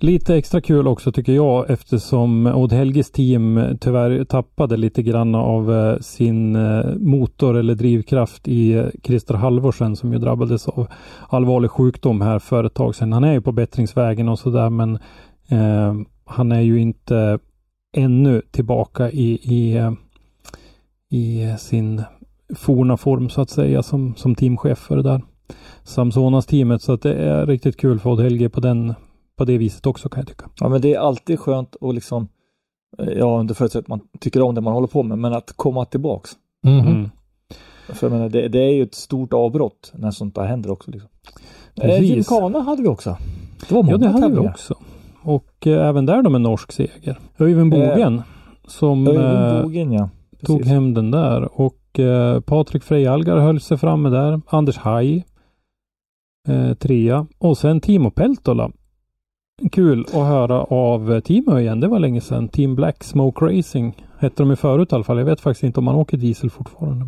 Lite 0.00 0.36
extra 0.36 0.60
kul 0.60 0.86
också 0.86 1.12
tycker 1.12 1.32
jag 1.32 1.70
eftersom 1.70 2.46
Odd 2.46 2.72
Helges 2.72 3.10
team 3.10 3.76
tyvärr 3.80 4.24
tappade 4.24 4.76
lite 4.76 5.02
grann 5.02 5.34
av 5.34 5.72
eh, 5.72 5.98
sin 5.98 6.56
eh, 6.56 6.84
motor 6.94 7.56
eller 7.56 7.74
drivkraft 7.74 8.48
i 8.48 8.72
eh, 8.72 8.86
Christer 9.04 9.34
Halvorsen 9.34 9.96
som 9.96 10.12
ju 10.12 10.18
drabbades 10.18 10.68
av 10.68 10.88
allvarlig 11.28 11.70
sjukdom 11.70 12.20
här 12.20 12.38
för 12.38 12.64
ett 12.64 12.74
tag 12.74 12.94
sedan. 12.94 13.12
Han 13.12 13.24
är 13.24 13.32
ju 13.32 13.40
på 13.40 13.52
bättringsvägen 13.52 14.28
och 14.28 14.38
sådär 14.38 14.70
men 14.70 14.94
eh, 15.48 15.94
han 16.24 16.52
är 16.52 16.60
ju 16.60 16.80
inte 16.80 17.38
ännu 17.96 18.42
tillbaka 18.50 19.10
i, 19.10 19.32
i, 19.32 19.80
i 21.10 21.54
sin 21.58 22.02
forna 22.56 22.96
form 22.96 23.28
så 23.28 23.40
att 23.40 23.50
säga 23.50 23.82
som, 23.82 24.14
som 24.14 24.34
teamchef 24.34 24.78
för 24.78 24.96
det 24.96 25.02
där 25.02 25.22
Samsonas 25.84 26.46
teamet 26.46 26.82
så 26.82 26.92
att 26.92 27.02
det 27.02 27.14
är 27.14 27.46
riktigt 27.46 27.76
kul 27.76 27.98
för 27.98 28.10
Odd 28.10 28.20
Helge 28.20 28.48
på 28.48 28.60
den 28.60 28.94
på 29.36 29.44
det 29.44 29.58
viset 29.58 29.86
också 29.86 30.08
kan 30.08 30.20
jag 30.20 30.28
tycka. 30.28 30.44
Ja, 30.60 30.68
men 30.68 30.80
det 30.80 30.94
är 30.94 30.98
alltid 30.98 31.40
skönt 31.40 31.76
att 31.80 31.94
liksom, 31.94 32.28
eh, 32.98 33.08
ja, 33.08 33.40
under 33.40 33.54
förutsättning 33.54 33.94
att 33.94 34.00
man 34.00 34.20
tycker 34.20 34.42
om 34.42 34.54
det 34.54 34.60
man 34.60 34.72
håller 34.72 34.88
på 34.88 35.02
med, 35.02 35.18
men 35.18 35.32
att 35.32 35.52
komma 35.56 35.84
tillbaks. 35.84 36.30
Mhm. 36.64 36.86
Mm. 36.86 37.10
För 37.88 38.06
jag 38.06 38.12
menar, 38.12 38.28
det, 38.28 38.48
det 38.48 38.58
är 38.58 38.74
ju 38.74 38.82
ett 38.82 38.94
stort 38.94 39.32
avbrott 39.32 39.92
när 39.94 40.10
sånt 40.10 40.34
där 40.34 40.44
händer 40.44 40.70
också. 40.70 40.90
Liksom. 40.90 41.10
Eh. 41.82 42.02
Gymkhana 42.02 42.60
hade 42.60 42.82
vi 42.82 42.88
också. 42.88 43.16
Det 43.68 43.74
var 43.74 43.82
många 43.82 43.92
Ja, 43.92 43.98
det 43.98 44.08
hade 44.08 44.40
vi 44.40 44.48
också. 44.48 44.74
Och 45.22 45.66
eh, 45.66 45.88
även 45.88 46.06
där 46.06 46.22
då 46.22 46.30
med 46.30 46.40
norsk 46.40 46.72
seger. 46.72 47.18
Öyvind 47.38 47.70
Bogen 47.70 48.22
som 48.66 49.06
eh, 49.06 49.12
Öyvind 49.12 49.62
Bogen, 49.62 49.92
ja. 49.92 50.08
tog 50.46 50.64
hem 50.64 50.94
den 50.94 51.10
där. 51.10 51.60
Och 51.60 51.98
eh, 51.98 52.40
Patrik 52.40 52.82
Frejalgar 52.82 53.38
höll 53.38 53.60
sig 53.60 53.76
framme 53.76 54.08
där. 54.08 54.40
Anders 54.46 54.76
Haj 54.76 55.24
eh, 56.48 56.74
trea. 56.74 57.26
Och 57.38 57.58
sen 57.58 57.80
Timo 57.80 58.10
Peltola. 58.10 58.70
Kul 59.72 60.00
att 60.00 60.12
höra 60.12 60.62
av 60.64 61.20
Timo 61.20 61.58
igen. 61.58 61.80
Det 61.80 61.88
var 61.88 61.98
länge 61.98 62.20
sedan. 62.20 62.48
Team 62.48 62.74
Black 62.74 63.04
Smoke 63.04 63.44
Racing 63.44 63.96
hette 64.18 64.42
de 64.42 64.50
ju 64.50 64.56
förut 64.56 64.92
i 64.92 64.94
alla 64.94 65.04
fall. 65.04 65.18
Jag 65.18 65.24
vet 65.24 65.40
faktiskt 65.40 65.64
inte 65.64 65.80
om 65.80 65.84
man 65.84 65.94
åker 65.94 66.16
diesel 66.16 66.50
fortfarande. 66.50 67.06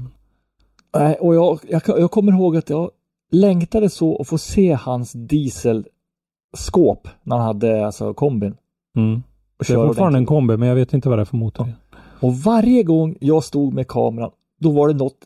Nej, 0.95 1.15
och 1.21 1.35
jag, 1.35 1.59
jag, 1.69 1.83
jag 1.87 2.11
kommer 2.11 2.33
ihåg 2.33 2.57
att 2.57 2.71
jag 2.71 2.91
längtade 3.31 3.91
så 3.91 4.21
att 4.21 4.29
få 4.29 4.39
se 4.39 4.73
hans 4.73 5.13
dieselskåp 5.13 7.09
när 7.23 7.37
han 7.37 7.47
hade 7.47 7.87
alltså 7.87 8.15
kombin. 8.15 8.57
Mm. 8.97 9.23
Och 9.59 9.65
Det 9.69 9.73
är 9.73 9.87
fortfarande 9.87 10.19
en 10.19 10.27
kombi 10.27 10.57
men 10.57 10.69
jag 10.69 10.75
vet 10.75 10.95
inte 10.95 11.09
vad 11.09 11.19
det 11.19 11.23
är 11.23 11.25
för 11.25 11.37
motor. 11.37 11.73
Och 12.21 12.35
varje 12.35 12.83
gång 12.83 13.17
jag 13.21 13.45
stod 13.45 13.75
med 13.75 13.89
kameran, 13.89 14.31
då 14.61 14.71
var 14.71 14.89
det 14.89 14.95
något 14.95 15.19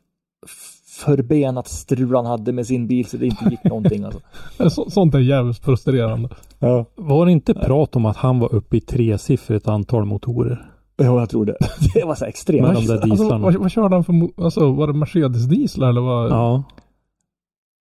förbenat 0.95 1.69
strul 1.69 2.15
han 2.17 2.27
hade 2.27 2.53
med 2.53 2.67
sin 2.67 2.87
bil 2.87 3.07
så 3.07 3.17
det 3.17 3.27
inte 3.27 3.45
gick 3.51 3.65
någonting. 3.65 4.05
Alltså. 4.05 4.21
Så, 4.71 4.91
sånt 4.91 5.15
är 5.15 5.19
jävligt 5.19 5.59
frustrerande. 5.59 6.29
Ja. 6.59 6.85
Var 6.95 7.27
det 7.27 7.33
inte 7.33 7.55
prat 7.55 7.97
om 7.97 8.07
att 8.07 8.17
han 8.17 8.39
var 8.39 8.55
uppe 8.55 8.77
i 8.77 8.81
tresiffrigt 8.81 9.69
antal 9.69 10.05
motorer? 10.05 10.71
ja, 10.97 11.05
jag 11.21 11.31
tror 11.31 11.45
det. 11.47 11.57
Det 11.95 12.05
var 12.05 12.15
så 12.15 12.25
extremt. 12.25 12.63
Med 12.67 12.75
de 12.75 12.87
där 12.87 12.95
Alltså, 12.95 13.09
dieslarna. 13.09 13.45
vad, 13.45 13.55
vad 13.55 13.71
körde 13.71 13.95
han 13.95 14.05
för, 14.05 14.43
alltså 14.45 14.73
var 14.73 14.87
det 14.87 14.93
Mercedes 14.93 15.45
dieslar 15.47 15.89
eller 15.89 16.01
vad? 16.01 16.31
Ja, 16.31 16.63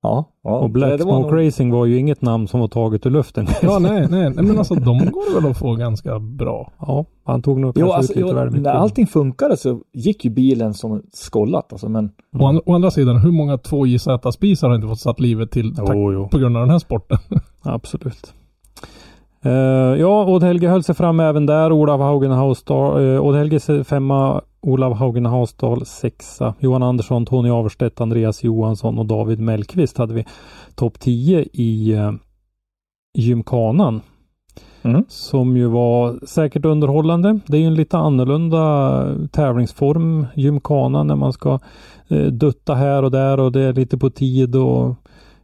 Ja, 0.03 0.25
ja. 0.43 0.57
och 0.59 0.69
Black 0.69 0.89
det, 0.91 0.97
det 0.97 1.03
var 1.03 1.13
Smoke 1.19 1.35
nog- 1.35 1.47
Racing 1.47 1.71
var 1.73 1.85
ju 1.85 1.97
inget 1.97 2.21
namn 2.21 2.47
som 2.47 2.59
var 2.59 2.67
taget 2.67 3.05
ur 3.05 3.09
luften. 3.09 3.47
Ja, 3.61 3.79
nej, 3.79 4.07
nej, 4.09 4.29
nej, 4.29 4.45
men 4.45 4.57
alltså 4.57 4.75
de 4.75 4.97
går 4.97 5.41
väl 5.41 5.51
att 5.51 5.57
få 5.57 5.75
ganska 5.75 6.19
bra. 6.19 6.71
Ja, 6.79 7.05
han 7.25 7.41
tog 7.41 7.59
nog 7.59 7.73
Jo, 7.75 7.81
kanske 7.81 7.97
alltså, 7.97 8.13
ut 8.13 8.17
lite 8.25 8.29
jo, 8.39 8.45
mycket. 8.45 8.61
när 8.61 8.71
allting 8.71 9.07
funkade 9.07 9.57
så 9.57 9.79
gick 9.93 10.25
ju 10.25 10.31
bilen 10.31 10.73
som 10.73 11.01
skollat 11.13 11.71
alltså, 11.73 11.89
men 11.89 12.11
Å, 12.39 12.45
an, 12.45 12.61
å 12.65 12.73
andra 12.73 12.91
sidan, 12.91 13.17
hur 13.17 13.31
många 13.31 13.55
2JZ-spisar 13.57 14.67
har 14.67 14.75
inte 14.75 14.87
fått 14.87 14.99
satt 14.99 15.19
livet 15.19 15.51
till 15.51 15.75
tack, 15.75 15.89
Jo, 15.93 16.13
jo, 16.13 16.27
på 16.27 16.37
grund 16.37 16.57
av 16.57 16.63
den 16.63 16.69
här 16.71 16.79
sporten? 16.79 17.17
absolut. 17.63 18.33
Uh, 19.45 19.51
ja, 19.99 20.25
Odd 20.25 20.43
Helge 20.43 20.67
höll 20.69 20.83
sig 20.83 20.95
fram 20.95 21.19
även 21.19 21.45
där. 21.45 21.71
Olav 21.71 22.01
Haugen 22.01 22.31
Hausdal, 22.31 23.01
uh, 23.01 23.21
Odd 23.25 23.35
Helge 23.35 23.59
se- 23.59 23.83
femma, 23.83 24.41
Olav 24.63 24.93
Haugen 24.93 25.26
Hausdal 25.26 25.86
sexa. 25.86 26.54
Johan 26.60 26.84
Andersson, 26.84 27.26
Tony 27.26 27.49
Averstedt, 27.49 28.02
Andreas 28.02 28.43
Johansson 28.43 28.99
och 28.99 29.06
David 29.06 29.39
Mellqvist 29.39 29.97
hade 29.97 30.13
vi 30.13 30.26
topp 30.76 30.99
10 30.99 31.45
i 31.54 31.95
uh, 31.95 32.13
gymkanan. 33.17 34.02
Mm. 34.82 35.06
Som 35.08 35.58
ju 35.58 35.67
var 35.67 36.26
säkert 36.26 36.65
underhållande. 36.65 37.39
Det 37.47 37.58
är 37.58 37.62
ju 37.62 37.67
en 37.67 37.76
lite 37.76 37.97
annorlunda 37.97 39.06
tävlingsform, 39.32 40.28
gymkana, 40.36 41.04
när 41.04 41.15
man 41.15 41.34
ska 41.34 41.60
eh, 42.08 42.26
dutta 42.26 42.76
här 42.76 43.04
och 43.04 43.12
där 43.12 43.39
och 43.39 43.52
det 43.52 43.62
är 43.62 43.73
lite 43.73 43.97
på 43.97 44.10
tid 44.10 44.56
och 44.56 44.95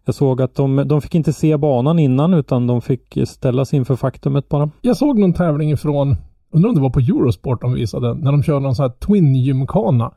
jag 0.06 0.16
såg 0.16 0.42
att 0.42 0.56
de, 0.56 0.84
de 0.88 1.02
fick 1.02 1.16
inte 1.16 1.34
se 1.34 1.58
banan 1.58 2.00
innan 2.00 2.34
utan 2.34 2.68
de 2.68 2.82
fick 2.82 3.18
ställas 3.26 3.74
inför 3.74 3.96
faktumet 3.96 4.50
bara. 4.50 4.70
Jag 4.82 4.98
såg 4.98 5.20
någon 5.20 5.34
tävling 5.34 5.72
ifrån, 5.72 6.16
undrar 6.52 6.70
om 6.70 6.76
det 6.76 6.82
var 6.82 6.90
på 6.90 7.00
Eurosport 7.00 7.62
de 7.62 7.74
visade, 7.74 8.14
när 8.14 8.32
de 8.32 8.44
körde 8.44 8.60
någon 8.60 8.76
sån 8.76 8.84
här 8.84 8.94
Twin 9.08 9.36
gymkana 9.36 10.12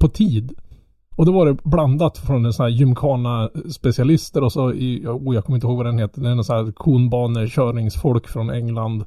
på 0.00 0.08
tid. 0.08 0.52
Och 1.16 1.26
då 1.26 1.32
var 1.32 1.46
det 1.46 1.56
blandat 1.64 2.18
från 2.18 2.46
en 2.46 2.52
sån 2.52 2.64
här 2.64 2.70
gymkana 2.70 3.50
specialister 3.70 4.44
och 4.44 4.52
så 4.52 4.72
i, 4.72 5.06
oh, 5.06 5.34
jag 5.34 5.44
kommer 5.44 5.56
inte 5.56 5.66
ihåg 5.66 5.76
vad 5.76 5.86
den 5.86 5.98
heter, 5.98 6.20
det 6.20 6.28
är 6.28 6.32
en 6.32 6.44
sån 6.44 6.56
här 6.56 6.72
konbanekörningsfolk 6.72 8.28
från 8.28 8.50
England. 8.50 9.04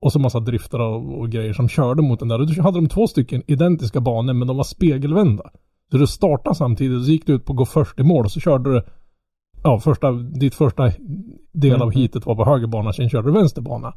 Och 0.00 0.12
så 0.12 0.18
massa 0.18 0.40
driftare 0.40 0.82
och, 0.82 1.18
och 1.18 1.30
grejer 1.30 1.52
som 1.52 1.68
körde 1.68 2.02
mot 2.02 2.18
den 2.18 2.28
där. 2.28 2.40
Och 2.40 2.54
då 2.54 2.62
hade 2.62 2.78
de 2.78 2.88
två 2.88 3.06
stycken 3.06 3.42
identiska 3.46 4.00
banor 4.00 4.32
men 4.32 4.48
de 4.48 4.56
var 4.56 4.64
spegelvända. 4.64 5.50
Så 5.90 5.98
du 5.98 6.06
startade 6.06 6.56
samtidigt 6.56 6.98
och 6.98 7.04
så 7.04 7.10
gick 7.10 7.26
du 7.26 7.32
ut 7.32 7.44
på 7.44 7.52
att 7.52 7.56
gå 7.56 7.66
först 7.66 8.00
i 8.00 8.02
mål 8.02 8.24
och 8.24 8.32
så 8.32 8.40
körde 8.40 8.74
du 8.74 8.82
Ja, 9.62 9.80
första, 9.80 10.12
ditt 10.12 10.54
första 10.54 10.92
del 11.52 11.82
av 11.82 11.92
heatet 11.92 12.26
var 12.26 12.34
på 12.34 12.44
höger 12.44 12.66
bana, 12.66 12.92
sen 12.92 13.10
körde 13.10 13.28
du 13.28 13.32
vänster 13.32 13.62
bana. 13.62 13.94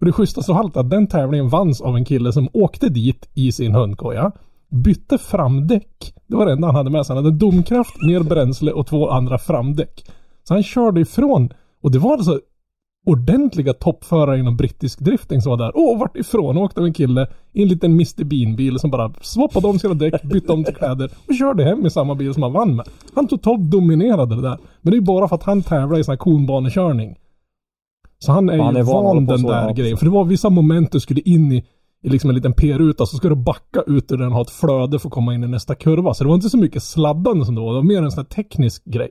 Och 0.00 0.06
det 0.06 0.12
schysstaste 0.12 0.52
av 0.52 0.58
allt 0.58 0.76
att 0.76 0.90
den 0.90 1.06
tävlingen 1.06 1.48
vanns 1.48 1.80
av 1.80 1.96
en 1.96 2.04
kille 2.04 2.32
som 2.32 2.48
åkte 2.52 2.88
dit 2.88 3.28
i 3.34 3.52
sin 3.52 3.74
hundkoja, 3.74 4.32
bytte 4.70 5.18
framdäck. 5.18 6.14
Det 6.26 6.36
var 6.36 6.46
det 6.46 6.52
enda 6.52 6.66
han 6.66 6.76
hade 6.76 6.90
med 6.90 7.06
sig. 7.06 7.16
Han 7.16 7.24
hade 7.24 7.36
domkraft, 7.36 7.96
mer 8.02 8.22
bränsle 8.22 8.72
och 8.72 8.86
två 8.86 9.08
andra 9.08 9.38
framdäck. 9.38 10.04
Så 10.42 10.54
han 10.54 10.62
körde 10.62 11.00
ifrån, 11.00 11.52
och 11.82 11.90
det 11.90 11.98
var 11.98 12.12
alltså 12.12 12.40
ordentliga 13.06 13.72
toppförare 13.72 14.38
inom 14.38 14.56
brittisk 14.56 15.00
drifting 15.00 15.42
som 15.42 15.50
var 15.50 15.56
där. 15.56 15.72
Åh, 15.74 15.98
vart 15.98 16.16
ifrån 16.16 16.58
åkte 16.58 16.80
en 16.80 16.92
kille 16.92 17.26
i 17.52 17.62
en 17.62 17.68
liten 17.68 17.92
Mr 17.92 18.24
Bean-bil 18.24 18.78
som 18.78 18.90
bara 18.90 19.12
swappade 19.20 19.66
om 19.66 19.78
sina 19.78 19.94
däck, 19.94 20.22
bytte 20.22 20.52
om 20.52 20.64
till 20.64 20.74
kläder 20.74 21.10
och 21.28 21.34
körde 21.34 21.64
hem 21.64 21.86
i 21.86 21.90
samma 21.90 22.14
bil 22.14 22.34
som 22.34 22.42
han 22.42 22.52
vann 22.52 22.76
med. 22.76 22.86
Han 23.14 23.28
totalt 23.28 23.70
dominerade 23.70 24.36
det 24.36 24.42
där. 24.42 24.58
Men 24.80 24.90
det 24.90 24.94
är 24.94 25.00
ju 25.00 25.06
bara 25.06 25.28
för 25.28 25.36
att 25.36 25.42
han 25.42 25.62
tävlar 25.62 25.98
i 25.98 26.04
sån 26.04 26.12
här 26.12 26.16
konbanekörning. 26.16 27.16
Så 28.24 28.32
han 28.32 28.48
är 28.48 28.58
Han 28.58 28.74
ju 28.74 28.80
är 28.80 28.84
van 28.84 29.06
att 29.06 29.14
van 29.14 29.26
den 29.26 29.42
där 29.42 29.72
grejen. 29.74 29.96
För 29.96 30.04
det 30.06 30.12
var 30.12 30.24
vissa 30.24 30.50
moment 30.50 30.92
du 30.92 31.00
skulle 31.00 31.20
in 31.20 31.52
i, 31.52 31.64
i 32.02 32.08
liksom 32.08 32.30
en 32.30 32.36
liten 32.36 32.52
P-ruta 32.52 33.06
så 33.06 33.16
ska 33.16 33.28
du 33.28 33.34
backa 33.34 33.82
ut 33.86 34.12
ur 34.12 34.16
den 34.16 34.26
och 34.28 34.32
ha 34.34 34.42
ett 34.42 34.50
flöde 34.50 34.98
för 34.98 35.08
att 35.08 35.12
komma 35.14 35.34
in 35.34 35.44
i 35.44 35.48
nästa 35.48 35.74
kurva. 35.74 36.14
Så 36.14 36.24
det 36.24 36.28
var 36.28 36.34
inte 36.34 36.50
så 36.50 36.58
mycket 36.58 36.82
sladdande 36.82 37.44
som 37.44 37.54
det 37.54 37.60
var. 37.60 37.68
Det 37.68 37.74
var 37.78 37.82
mer 37.82 38.02
en 38.02 38.10
sån 38.10 38.20
här 38.24 38.42
teknisk 38.42 38.84
grej. 38.84 39.10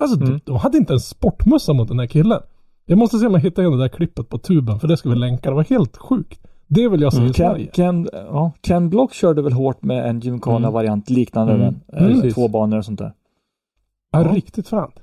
Alltså 0.00 0.16
Mm. 0.16 0.28
de, 0.30 0.40
de 0.44 0.56
hade 0.56 0.78
inte 0.78 0.92
en 0.92 1.00
sportmössa 1.00 1.72
mot 1.72 1.88
den 1.88 1.96
där 1.96 2.06
killen. 2.06 2.40
Jag 2.86 2.98
måste 2.98 3.18
se 3.18 3.26
om 3.26 3.34
jag 3.34 3.40
hittar 3.40 3.62
igen 3.62 3.72
det 3.72 3.78
där 3.84 3.88
klippet 3.88 4.28
på 4.28 4.38
tuben 4.38 4.80
för 4.80 4.88
det 4.88 4.96
ska 4.96 5.08
vi 5.08 5.16
länka. 5.16 5.48
Det 5.50 5.56
var 5.56 5.64
helt 5.64 5.96
sjukt. 5.96 6.40
Det 6.66 6.88
vill 6.88 7.00
jag 7.00 7.12
se 7.12 7.18
i 7.18 7.20
Mm. 7.22 7.32
Ken, 7.32 7.50
Sverige. 7.52 7.70
Ken, 7.74 8.08
ja, 8.12 8.52
Ken 8.62 8.90
Block 8.90 9.12
körde 9.12 9.42
väl 9.42 9.52
hårt 9.52 9.82
med 9.82 10.06
en 10.10 10.20
gymkana-variant 10.20 11.10
liknande 11.10 11.52
Mm. 11.54 11.74
den. 11.88 11.98
Precis. 12.08 12.34
Två 12.34 12.48
banor 12.48 12.78
och 12.78 12.84
sånt 12.84 12.98
där. 12.98 13.12
Ja, 14.12 14.22
Ja. 14.26 14.32
riktigt 14.34 14.68
fränt. 14.68 14.94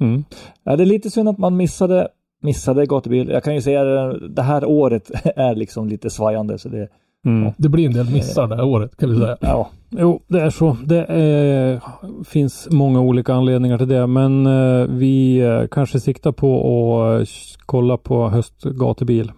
Mm. 0.00 0.24
Ja, 0.64 0.76
det 0.76 0.82
är 0.82 0.86
lite 0.86 1.10
synd 1.10 1.28
att 1.28 1.38
man 1.38 1.56
missade, 1.56 2.08
missade 2.42 2.86
gatubil. 2.86 3.28
Jag 3.28 3.44
kan 3.44 3.54
ju 3.54 3.62
säga 3.62 3.84
det, 3.84 4.28
det 4.28 4.42
här 4.42 4.64
året 4.64 5.10
är 5.36 5.54
liksom 5.54 5.88
lite 5.88 6.10
svajande 6.10 6.58
så 6.58 6.68
det, 6.68 6.88
Mm. 7.26 7.52
Det 7.56 7.68
blir 7.68 7.86
en 7.86 7.92
del 7.92 8.10
missar 8.10 8.46
det 8.46 8.56
här 8.56 8.64
året 8.64 8.96
kan 8.96 9.10
vi 9.10 9.18
säga. 9.18 9.36
ja. 9.40 9.70
Jo, 9.90 10.22
det 10.26 10.40
är 10.40 10.50
så. 10.50 10.76
Det 10.84 11.04
är, 11.08 11.80
finns 12.24 12.68
många 12.70 13.00
olika 13.00 13.34
anledningar 13.34 13.78
till 13.78 13.88
det, 13.88 14.06
men 14.06 14.46
eh, 14.46 14.86
vi 14.88 15.38
eh, 15.38 15.66
kanske 15.70 16.00
siktar 16.00 16.32
på 16.32 17.02
att 17.04 17.28
kolla 17.66 17.96
på 17.96 18.28
höstgatubil 18.28 19.32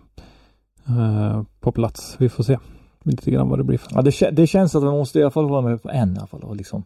eh, 0.89 1.43
på 1.61 1.73
plats. 1.73 2.17
Vi 2.19 2.29
får 2.29 2.45
se 2.45 2.59
lite 3.05 3.31
grann 3.31 3.49
vad 3.49 3.59
det 3.59 3.65
blir 3.65 3.79
för. 3.79 3.91
ja 3.95 4.03
det, 4.03 4.31
det 4.31 4.47
känns 4.47 4.75
att 4.75 4.83
man 4.83 4.97
måste 4.97 5.19
i 5.19 5.23
alla 5.23 5.31
fall 5.31 5.49
vara 5.49 5.63
med 5.63 5.83
på 5.83 5.91
en 5.91 6.15
i 6.15 6.19
alla 6.19 6.27
fall. 6.27 6.43
Och 6.43 6.57
liksom. 6.57 6.85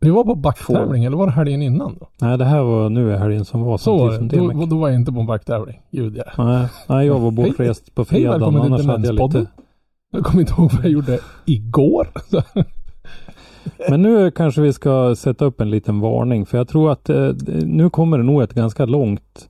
Vi 0.00 0.10
var 0.10 0.24
på 0.24 0.34
backtävling 0.34 1.04
eller 1.04 1.16
var 1.16 1.26
det 1.26 1.32
helgen 1.32 1.62
innan 1.62 1.96
då? 2.00 2.08
Nej, 2.20 2.38
det 2.38 2.44
här 2.44 2.62
var 2.62 2.88
nu 2.88 3.12
i 3.12 3.16
helgen 3.16 3.44
som 3.44 3.62
var 3.62 3.78
Så 3.78 3.98
var 3.98 4.12
det. 4.12 4.36
Då, 4.36 4.66
då 4.66 4.78
var 4.78 4.88
jag 4.88 4.96
inte 4.96 5.12
på 5.12 5.20
en 5.20 5.26
backtävling. 5.26 5.80
Gud 5.90 6.16
ja. 6.16 6.44
Nej, 6.44 6.68
nej, 6.88 7.06
jag 7.06 7.18
var 7.18 7.30
bortrest 7.30 7.94
på 7.94 8.02
Hej 8.02 8.08
fredagen. 8.08 8.52
till 8.52 8.60
Annars 8.60 8.86
hade 8.86 9.06
jag 9.06 9.14
lite. 9.14 9.46
Jag 10.12 10.24
kommer 10.24 10.40
inte 10.40 10.52
ihåg 10.52 10.72
vad 10.72 10.84
jag 10.84 10.92
gjorde 10.92 11.18
igår. 11.44 12.08
Men 13.88 14.02
nu 14.02 14.30
kanske 14.30 14.60
vi 14.60 14.72
ska 14.72 15.14
sätta 15.16 15.44
upp 15.44 15.60
en 15.60 15.70
liten 15.70 16.00
varning. 16.00 16.46
För 16.46 16.58
jag 16.58 16.68
tror 16.68 16.92
att 16.92 17.08
eh, 17.08 17.30
nu 17.64 17.90
kommer 17.90 18.18
det 18.18 18.24
nog 18.24 18.42
ett 18.42 18.54
ganska 18.54 18.84
långt 18.84 19.48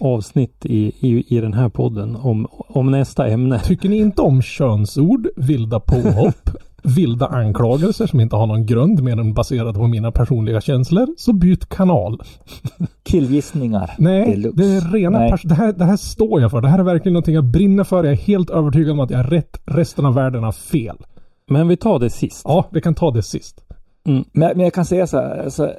avsnitt 0.00 0.66
i, 0.66 0.92
i, 1.00 1.36
i 1.36 1.40
den 1.40 1.54
här 1.54 1.68
podden 1.68 2.16
om, 2.16 2.46
om 2.50 2.90
nästa 2.90 3.28
ämne. 3.28 3.58
Tycker 3.58 3.88
ni 3.88 3.96
inte 3.96 4.22
om 4.22 4.42
könsord, 4.42 5.28
vilda 5.36 5.80
påhopp, 5.80 6.50
vilda 6.82 7.26
anklagelser 7.26 8.06
som 8.06 8.20
inte 8.20 8.36
har 8.36 8.46
någon 8.46 8.66
grund 8.66 9.02
mer 9.02 9.20
än 9.20 9.34
baserade 9.34 9.78
på 9.78 9.86
mina 9.86 10.12
personliga 10.12 10.60
känslor, 10.60 11.06
så 11.16 11.32
byt 11.32 11.68
kanal. 11.68 12.22
Killgissningar. 13.02 13.94
Nej, 13.98 14.30
Deluxe. 14.30 14.62
det 14.62 14.64
är 14.64 14.92
rena 14.92 15.18
Nej. 15.18 15.34
det, 15.44 15.54
här, 15.54 15.72
det 15.72 15.84
här 15.84 15.96
står 15.96 16.40
jag 16.40 16.50
för. 16.50 16.60
Det 16.60 16.68
här 16.68 16.78
är 16.78 16.82
verkligen 16.82 17.12
någonting 17.12 17.34
jag 17.34 17.44
brinner 17.44 17.84
för. 17.84 18.04
Jag 18.04 18.12
är 18.12 18.16
helt 18.16 18.50
övertygad 18.50 18.92
om 18.92 19.00
att 19.00 19.10
jag 19.10 19.18
har 19.18 19.24
rätt. 19.24 19.60
Resten 19.64 20.06
av 20.06 20.14
världen 20.14 20.42
har 20.42 20.52
fel. 20.52 20.96
Men 21.48 21.68
vi 21.68 21.76
tar 21.76 21.98
det 21.98 22.10
sist. 22.10 22.42
Ja, 22.44 22.68
vi 22.72 22.80
kan 22.80 22.94
ta 22.94 23.10
det 23.10 23.22
sist. 23.22 23.64
Men, 24.04 24.24
men 24.32 24.60
jag 24.60 24.72
kan 24.72 24.84
säga 24.84 25.06
så 25.06 25.16
här, 25.16 25.44
alltså, 25.44 25.74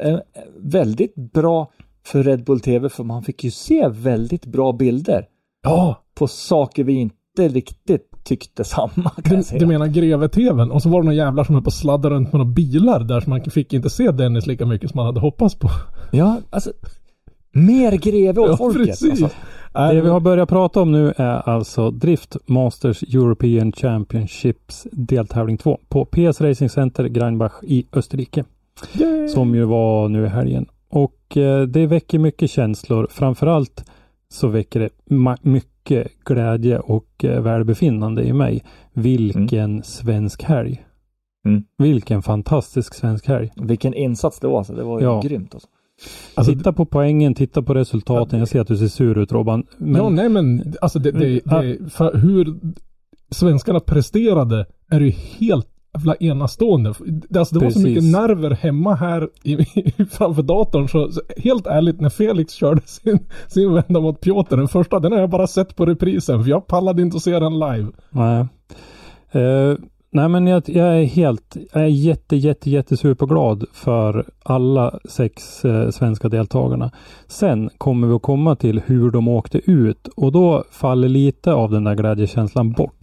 väldigt 0.58 1.16
bra 1.16 1.72
för 2.06 2.24
Red 2.24 2.44
Bull 2.44 2.60
TV 2.60 2.90
för 2.90 3.04
man 3.04 3.24
fick 3.24 3.44
ju 3.44 3.52
se 3.52 3.88
väldigt 3.88 4.46
bra 4.46 4.74
bilder 4.74 5.26
Ja, 5.64 6.04
på 6.14 6.28
saker 6.28 6.84
vi 6.84 6.94
inte 6.94 7.48
riktigt 7.48 8.11
tyckte 8.36 8.64
samma 8.64 9.10
kan 9.24 9.38
du, 9.38 9.44
säga. 9.44 9.60
du 9.60 9.66
menar 9.66 9.88
greve-tvn? 9.88 10.72
Och 10.72 10.82
så 10.82 10.90
var 10.90 11.02
det 11.02 11.06
några 11.06 11.16
jävlar 11.18 11.44
som 11.44 11.56
höll 11.56 11.64
på 11.64 11.68
att 11.68 11.74
sladda 11.74 12.10
runt 12.10 12.34
med 12.34 12.40
några 12.40 12.52
bilar 12.52 13.00
där 13.04 13.20
så 13.20 13.30
man 13.30 13.42
fick 13.42 13.74
inte 13.74 13.90
se 13.90 14.12
Dennis 14.12 14.48
lika 14.48 14.66
mycket 14.66 14.90
som 14.90 14.98
man 14.98 15.06
hade 15.06 15.20
hoppats 15.20 15.56
på. 15.56 15.70
Ja, 16.12 16.38
alltså 16.50 16.72
mer 17.54 17.92
greve 17.92 18.42
åt 18.42 18.50
Ja, 18.50 18.58
folket. 18.58 18.86
precis. 18.88 19.24
Alltså. 19.24 19.30
Det 19.74 20.02
vi 20.02 20.10
har 20.10 20.20
börjat 20.20 20.50
prata 20.50 20.82
om 20.82 20.92
nu 20.92 21.14
är 21.18 21.50
alltså 21.50 21.92
Drift 21.92 22.36
Masters 22.46 23.04
European 23.04 23.72
Championships 23.72 24.88
deltävling 24.92 25.58
2 25.58 25.80
på 25.90 26.06
PS 26.06 26.42
Racing 26.42 26.70
Center 26.72 27.06
Greinbach 27.06 27.54
i 27.64 27.86
Österrike. 27.94 28.44
Yay! 28.94 29.28
Som 29.28 29.56
ju 29.56 29.64
var 29.66 30.10
nu 30.10 30.26
i 30.26 30.28
helgen. 30.30 30.66
Och 30.90 31.38
eh, 31.38 31.62
det 31.62 31.86
väcker 31.88 32.20
mycket 32.20 32.50
känslor. 32.52 33.08
Framförallt 33.12 33.84
så 34.30 34.48
väcker 34.48 34.80
det 34.80 34.90
ma- 35.10 35.38
mycket 35.82 36.24
glädje 36.26 36.80
och 36.80 37.26
eh, 37.26 37.42
välbefinnande 37.42 38.24
i 38.24 38.34
mig. 38.34 38.64
Vilken 38.94 39.84
svensk 39.84 40.44
helg. 40.44 40.84
Mm. 41.46 41.64
Vilken 41.78 42.22
fantastisk 42.22 42.94
svensk 42.94 43.28
helg. 43.28 43.52
Vilken 43.56 43.94
insats 43.94 44.40
det 44.40 44.48
var 44.48 44.58
alltså. 44.58 44.74
Det 44.74 44.84
var 44.84 45.00
ju 45.00 45.06
Ja. 45.06 45.22
grymt 45.24 45.54
alltså. 45.54 45.70
Alltså, 46.36 46.54
titta 46.54 46.74
på 46.74 46.86
poängen, 46.86 47.34
titta 47.34 47.62
på 47.62 47.74
resultaten. 47.74 48.40
Jag 48.40 48.48
ser 48.48 48.62
att 48.62 48.68
du 48.68 48.78
ser 48.78 48.88
sur 48.88 49.18
ut 49.18 49.32
Robban. 49.32 49.64
Men 49.78 49.96
ja, 49.96 50.10
nej 50.10 50.30
men 50.30 50.74
alltså 50.82 51.00
det, 51.00 51.12
det, 51.12 51.40
det, 51.46 51.92
för 51.92 52.18
hur 52.18 52.60
svenskarna 53.32 53.80
presterade 53.80 54.66
är 54.90 55.00
ju 55.00 55.10
helt 55.10 55.71
jävla 55.94 56.16
enastående. 56.16 56.90
Alltså, 56.90 57.04
det 57.30 57.40
var 57.40 57.46
så 57.46 57.60
Precis. 57.60 57.84
mycket 57.84 58.04
nerver 58.04 58.52
hemma 58.52 58.96
här 58.96 59.30
i, 59.44 59.58
framför 60.12 60.44
datorn 60.44 60.88
så, 60.88 61.12
så 61.12 61.22
helt 61.38 61.68
ärligt 61.68 62.02
när 62.02 62.10
Felix 62.10 62.54
körde 62.54 62.82
sin, 62.86 63.20
sin 63.48 63.74
vända 63.74 64.00
mot 64.00 64.22
Piotr, 64.22 64.56
den 64.56 64.68
första, 64.68 65.00
den 65.00 65.12
har 65.12 65.20
jag 65.20 65.30
bara 65.30 65.48
sett 65.48 65.76
på 65.76 65.86
reprisen 65.86 66.44
för 66.44 66.50
jag 66.50 66.68
pallade 66.68 67.02
inte 67.02 67.18
att 67.18 67.24
se 67.24 67.40
den 67.40 67.60
live. 67.60 67.88
Nej. 68.10 68.46
Eh, 69.32 69.78
nej 70.12 70.30
men 70.30 70.48
jag, 70.48 70.64
jag 70.66 71.02
är 71.02 71.04
helt, 71.04 71.58
jag 71.74 71.84
är 71.84 71.88
jätte, 71.88 72.36
jätte, 72.36 72.70
jätte 72.70 72.98
superglad 72.98 73.66
för 73.74 74.26
alla 74.44 75.00
sex 75.10 75.66
eh, 75.66 75.90
svenska 75.90 76.30
deltagarna. 76.30 76.92
Sen 77.28 77.70
kommer 77.78 78.08
vi 78.08 78.14
att 78.14 78.22
komma 78.22 78.56
till 78.56 78.82
hur 78.86 79.12
de 79.12 79.28
åkte 79.28 79.72
ut 79.72 80.08
och 80.08 80.32
då 80.32 80.64
faller 80.72 81.10
lite 81.10 81.54
av 81.54 81.72
den 81.72 81.84
där 81.84 81.96
glädjekänslan 81.96 82.72
bort. 82.72 83.01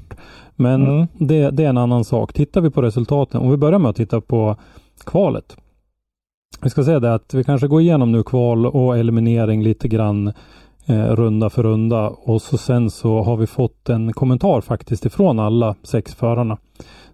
Men 0.60 0.86
Mm. 0.86 1.06
det, 1.18 1.50
det 1.50 1.64
är 1.64 1.68
en 1.68 1.78
annan 1.78 2.04
sak. 2.04 2.32
Tittar 2.32 2.60
vi 2.60 2.70
på 2.70 2.82
resultaten, 2.82 3.40
om 3.40 3.50
vi 3.50 3.56
börjar 3.56 3.78
med 3.78 3.88
att 3.90 3.96
titta 3.96 4.20
på 4.20 4.56
kvalet. 5.04 5.56
Vi 6.62 6.70
ska 6.70 6.84
säga 6.84 7.00
det 7.00 7.14
att 7.14 7.34
vi 7.34 7.44
kanske 7.44 7.66
går 7.68 7.80
igenom 7.80 8.12
nu 8.12 8.22
kval 8.22 8.66
och 8.66 8.98
eliminering 8.98 9.62
lite 9.62 9.88
grann 9.88 10.32
eh, 10.86 11.04
runda 11.14 11.50
för 11.50 11.62
runda 11.62 12.08
och 12.08 12.42
så 12.42 12.58
sen 12.58 12.90
så 12.90 13.22
har 13.22 13.36
vi 13.36 13.46
fått 13.46 13.88
en 13.88 14.12
kommentar 14.12 14.60
faktiskt 14.60 15.06
ifrån 15.06 15.38
alla 15.38 15.74
sex 15.82 16.14
förarna. 16.14 16.58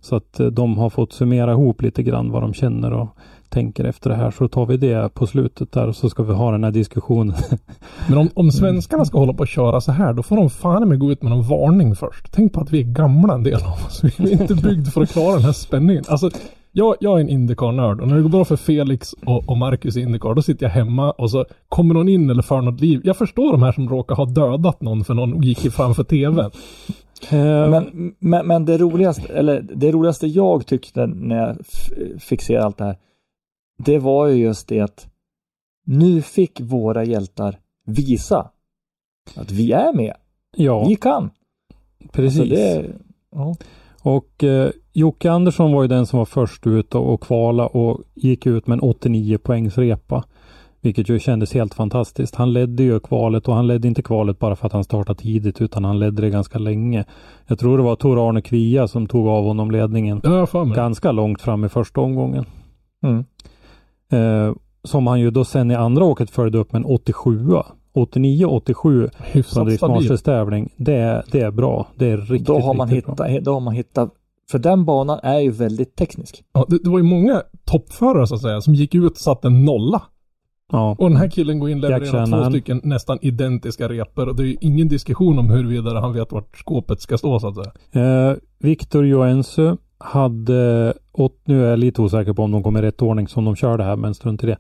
Så 0.01 0.17
att 0.17 0.41
eh, 0.41 0.47
de 0.47 0.79
har 0.79 0.91
fått 0.91 1.13
summera 1.13 1.53
ihop 1.53 1.83
lite 1.83 2.03
grann 2.03 2.31
vad 2.31 2.43
de 2.43 2.55
känner 2.55 2.93
och 2.93 3.09
tänker 3.55 3.85
efter 3.85 4.11
det 4.11 4.17
här. 4.17 4.31
Så 4.31 4.49
tar 4.49 4.67
vi 4.67 4.77
det 4.77 5.15
på 5.15 5.27
slutet 5.27 5.73
där 5.73 5.89
och 5.89 5.97
så 5.97 6.11
ska 6.11 6.23
vi 6.23 6.33
ha 6.33 6.51
den 6.51 6.65
här 6.65 6.71
diskussionen. 6.71 7.37
Men 8.09 8.19
om, 8.19 8.29
om 8.35 8.51
svenskarna 8.51 9.05
ska 9.05 9.19
hålla 9.19 9.33
på 9.33 9.41
och 9.41 9.49
köra 9.49 9.81
så 9.81 9.93
här, 9.93 10.13
då 10.13 10.23
får 10.23 10.37
de 10.37 10.51
fan 10.51 10.89
med 10.89 10.99
gå 10.99 11.13
ut 11.13 11.23
med 11.23 11.31
någon 11.31 11.43
varning 11.43 11.97
först. 11.97 12.33
Tänk 12.33 12.53
på 12.53 12.61
att 12.61 12.73
vi 12.73 12.81
är 12.81 12.85
gamla 12.85 13.35
en 13.35 13.43
del 13.43 13.63
av 13.63 13.87
oss. 13.87 14.05
Vi 14.19 14.33
är 14.33 14.41
inte 14.43 14.55
byggd 14.55 14.89
för 14.89 15.03
att 15.03 15.13
klara 15.13 15.35
den 15.35 15.45
här 15.45 15.53
spänningen. 15.53 16.05
Alltså, 16.09 16.31
jag, 16.73 16.97
jag 17.01 17.17
är 17.17 17.21
en 17.21 17.29
Indycar-nörd 17.29 18.01
och 18.01 18.09
när 18.09 18.17
det 18.17 18.23
går 18.23 18.29
bra 18.29 18.45
för 18.45 18.57
Felix 18.57 19.13
och, 19.13 19.49
och 19.49 19.57
Marcus 19.57 19.97
i 19.97 20.01
Indycar, 20.01 20.35
då 20.35 20.43
sitter 20.43 20.67
jag 20.67 20.71
hemma 20.71 21.11
och 21.11 21.31
så 21.31 21.45
kommer 21.69 21.95
någon 21.95 22.09
in 22.09 22.31
eller 22.31 22.43
för 22.43 22.61
något 22.61 22.81
liv. 22.81 23.01
Jag 23.05 23.17
förstår 23.17 23.53
de 23.53 23.63
här 23.63 23.73
som 23.73 23.89
råkar 23.89 24.15
ha 24.15 24.25
dödat 24.25 24.83
någon 24.83 25.05
för 25.05 25.15
någon 25.15 25.43
gick 25.43 25.73
framför 25.73 26.05
tvn. 26.05 26.51
Eh, 27.31 27.71
Men, 27.71 28.15
men, 28.19 28.47
men 28.47 28.65
det 28.65 28.79
roligaste, 28.79 29.33
eller 29.35 29.63
det 29.75 29.93
roligaste 29.93 30.27
jag 30.27 30.67
tyckte 30.67 31.07
när 31.07 31.37
jag 31.37 31.57
fick 32.23 32.43
se 32.43 32.57
allt 32.57 32.79
det 32.79 32.85
här, 32.85 32.97
det 33.77 33.99
var 33.99 34.27
ju 34.27 34.35
just 34.35 34.69
det 34.69 34.81
att 34.81 35.07
nu 35.85 36.23
fick 36.23 36.61
våra 36.61 37.05
hjältar 37.05 37.59
visa 37.87 38.51
att 39.37 39.51
vi 39.51 39.73
är 39.73 39.93
med. 39.93 40.15
ja, 40.57 40.87
Vi 40.89 40.97
kan. 40.97 41.31
precis. 42.13 42.39
Så 42.39 42.45
det, 42.45 42.87
ja. 43.31 43.57
Och 44.03 44.45
eh, 44.45 44.71
Jocke 44.93 45.31
Andersson 45.31 45.73
var 45.73 45.83
ju 45.83 45.89
den 45.89 46.07
som 46.07 46.19
var 46.19 46.27
först 46.27 46.67
ut 46.67 46.95
och, 46.95 47.13
och 47.13 47.21
kvala 47.21 47.67
och 47.67 48.01
gick 48.15 48.47
ut 48.47 48.67
med 48.67 48.77
en 48.77 48.81
89 48.81 49.39
poängs 49.39 49.79
repa. 49.79 50.25
Vilket 50.81 51.09
ju 51.09 51.19
kändes 51.19 51.55
helt 51.55 51.75
fantastiskt. 51.75 52.35
Han 52.35 52.53
ledde 52.53 52.83
ju 52.83 53.01
kvalet 53.01 53.49
och 53.49 53.55
han 53.55 53.67
ledde 53.67 53.89
inte 53.89 54.03
kvalet 54.03 54.39
bara 54.39 54.57
för 54.57 54.67
att 54.67 54.73
han 54.73 54.85
startade 54.85 55.21
tidigt 55.21 55.61
utan 55.61 55.85
han 55.85 55.99
ledde 55.99 56.23
det 56.23 56.31
ganska 56.31 56.59
länge. 56.59 57.05
Jag 57.47 57.59
tror 57.59 57.79
det 57.79 57.85
var 57.85 57.97
Tor 57.97 58.29
Arne 58.29 58.43
Kvia 58.43 58.89
som 58.89 59.07
tog 59.07 59.29
av 59.29 59.45
honom 59.45 59.71
ledningen 59.71 60.21
ganska 60.75 61.13
långt 61.13 61.41
fram 61.41 61.65
i 61.65 61.69
första 61.69 62.01
omgången. 62.01 62.45
Mm. 63.03 63.25
Eh, 64.15 64.55
som 64.85 65.07
han 65.07 65.21
ju 65.21 65.31
då 65.31 65.45
sen 65.45 65.71
i 65.71 65.75
andra 65.75 66.05
åket 66.05 66.31
följde 66.31 66.59
upp 66.59 66.73
med 66.73 66.81
en 66.81 66.85
87 66.87 67.49
89-87 67.95 68.73
på 68.75 68.89
en 68.91 69.11
Hyfsat 69.33 69.53
stabil. 69.53 69.69
Driftmasters 69.69 70.23
tävling. 70.23 70.73
Det, 70.77 70.95
är- 70.95 71.25
det 71.33 71.41
är 71.41 71.51
bra. 71.51 71.87
Det 71.97 72.07
är 72.07 72.17
riktigt, 72.17 72.47
Då 72.47 72.59
har 72.61 72.75
man 72.75 72.89
riktigt 72.91 73.17
bra. 73.17 73.27
hittat, 73.27 73.45
då 73.45 73.53
har 73.53 73.61
man 73.61 73.75
hittat, 73.75 74.11
för 74.51 74.59
den 74.59 74.85
banan 74.85 75.19
är 75.23 75.39
ju 75.39 75.51
väldigt 75.51 75.97
teknisk. 75.97 76.43
Ja, 76.53 76.65
det, 76.69 76.79
det 76.85 76.91
var 76.91 76.99
ju 76.99 77.05
många 77.05 77.43
toppförare 77.65 78.27
så 78.27 78.35
att 78.35 78.41
säga 78.41 78.61
som 78.61 78.75
gick 78.75 78.95
ut 78.95 79.11
och 79.13 79.17
satte 79.19 79.49
en 79.49 79.65
nolla. 79.65 80.03
Ja. 80.73 80.97
Och 80.99 81.09
den 81.09 81.17
här 81.19 81.29
killen 81.29 81.59
går 81.59 81.71
in 81.71 81.77
och 81.85 81.91
levererar 81.91 82.27
två 82.45 82.51
stycken 82.51 82.81
nästan 82.85 83.19
identiska 83.23 83.89
repor 83.89 84.29
och 84.29 84.37
det 84.37 84.43
är 84.43 84.47
ju 84.47 84.57
ingen 84.61 84.89
diskussion 84.89 85.39
om 85.39 85.51
huruvida 85.51 86.01
han 86.01 86.13
vet 86.13 86.33
vart 86.33 86.57
skåpet 86.59 87.01
ska 87.01 87.19
stå 87.19 87.41
så 87.41 87.49
att 87.49 87.55
säga. 87.55 88.31
Eh, 88.31 88.37
Victor 88.59 89.07
Joensuu 89.07 89.77
hade, 89.99 90.95
åt, 91.13 91.41
nu 91.45 91.65
är 91.67 91.71
jag 91.71 91.79
lite 91.79 92.03
osäker 92.03 92.33
på 92.33 92.43
om 92.43 92.51
de 92.53 92.63
kom 92.63 92.77
i 92.77 92.83
rätt 92.83 93.03
ordning 93.03 93.29
som 93.29 93.45
de 93.45 93.57
körde 93.57 93.85
här, 93.85 93.97
men 93.97 94.15
strunt 94.15 94.45
i 94.45 94.47
det. 94.47 94.59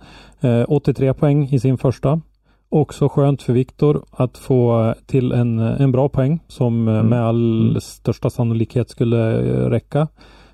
Eh, 0.49 0.64
83 0.68 1.14
poäng 1.14 1.49
i 1.49 1.61
sin 1.61 1.79
första. 1.79 2.20
Också 2.68 3.09
skönt 3.09 3.42
för 3.42 3.53
Victor 3.53 4.05
att 4.11 4.38
få 4.38 4.94
till 5.07 5.33
en, 5.33 5.59
en 5.59 5.92
bra 5.92 6.09
poäng 6.09 6.40
som 6.49 6.88
eh, 6.88 6.94
Mm. 6.94 7.07
med 7.07 7.23
all 7.25 7.68
Mm. 7.68 7.81
största 7.81 8.31
sannolikhet 8.31 8.90
skulle 8.90 9.33
eh, 9.40 9.70
räcka 9.70 10.09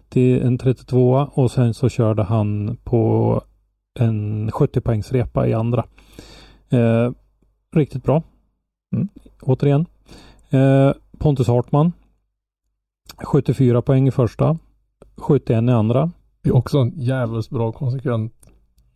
till 0.09 0.43
en 0.43 0.59
32 0.59 1.29
och 1.35 1.51
sen 1.51 1.75
så 1.75 1.89
körde 1.89 2.23
han 2.23 2.77
på 2.85 3.41
en 3.99 4.51
70 4.53 4.81
poängs 4.81 5.13
repa 5.13 5.47
i 5.49 5.55
andra. 5.55 5.85
Eh, 6.71 7.11
riktigt 7.77 8.05
bra. 8.05 8.23
Mm. 8.97 9.09
Återigen. 9.43 9.87
Eh, 10.51 10.93
Pontus 11.19 11.49
Hartman 11.49 11.93
74 13.25 13.83
poäng 13.83 14.09
i 14.09 14.11
första. 14.11 14.59
71 15.21 15.65
i 15.65 15.71
andra. 15.71 16.11
Det 16.43 16.51
är 16.51 16.57
också 16.57 16.79
en 16.79 16.93
jävligt 16.97 17.51
bra 17.51 17.73
konsekvent. 17.73 18.33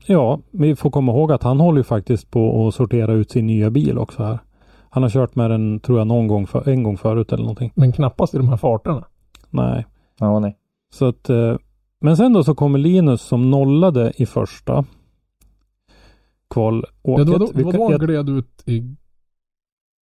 Ja, 0.06 0.40
vi 0.50 0.76
får 0.76 0.90
komma 0.90 1.12
ihåg 1.12 1.32
att 1.32 1.42
han 1.42 1.60
håller 1.60 1.78
ju 1.78 1.84
faktiskt 1.84 2.30
på 2.30 2.68
att 2.68 2.74
sortera 2.74 3.12
ut 3.12 3.30
sin 3.30 3.46
nya 3.46 3.70
bil 3.70 3.98
också 3.98 4.22
här. 4.22 4.38
Han 4.90 5.02
har 5.02 5.10
kört 5.10 5.34
med 5.34 5.50
den, 5.50 5.80
tror 5.80 5.98
jag, 5.98 6.06
någon 6.06 6.28
gång 6.28 6.46
för, 6.46 6.68
en 6.68 6.82
gång 6.82 6.96
förut 6.96 7.32
eller 7.32 7.42
någonting. 7.42 7.72
Men 7.74 7.92
knappast 7.92 8.34
i 8.34 8.36
de 8.36 8.48
här 8.48 8.56
farterna. 8.56 9.04
Nej. 9.50 9.86
Ja, 10.18 10.38
nej. 10.38 10.56
Så 10.92 11.08
att, 11.08 11.30
eh, 11.30 11.56
men 12.00 12.16
sen 12.16 12.32
då 12.32 12.44
så 12.44 12.54
kommer 12.54 12.78
Linus 12.78 13.22
som 13.22 13.50
nollade 13.50 14.12
i 14.16 14.26
första 14.26 14.84
kvalåket. 16.50 16.92
Ja, 17.02 17.24
det 17.24 17.30
var 17.30 17.38
då, 17.38 17.50
det 17.54 17.64
var 17.64 17.72
då 17.72 17.90
han 17.90 17.98
gled 17.98 18.28
ut 18.28 18.62
i... 18.66 18.96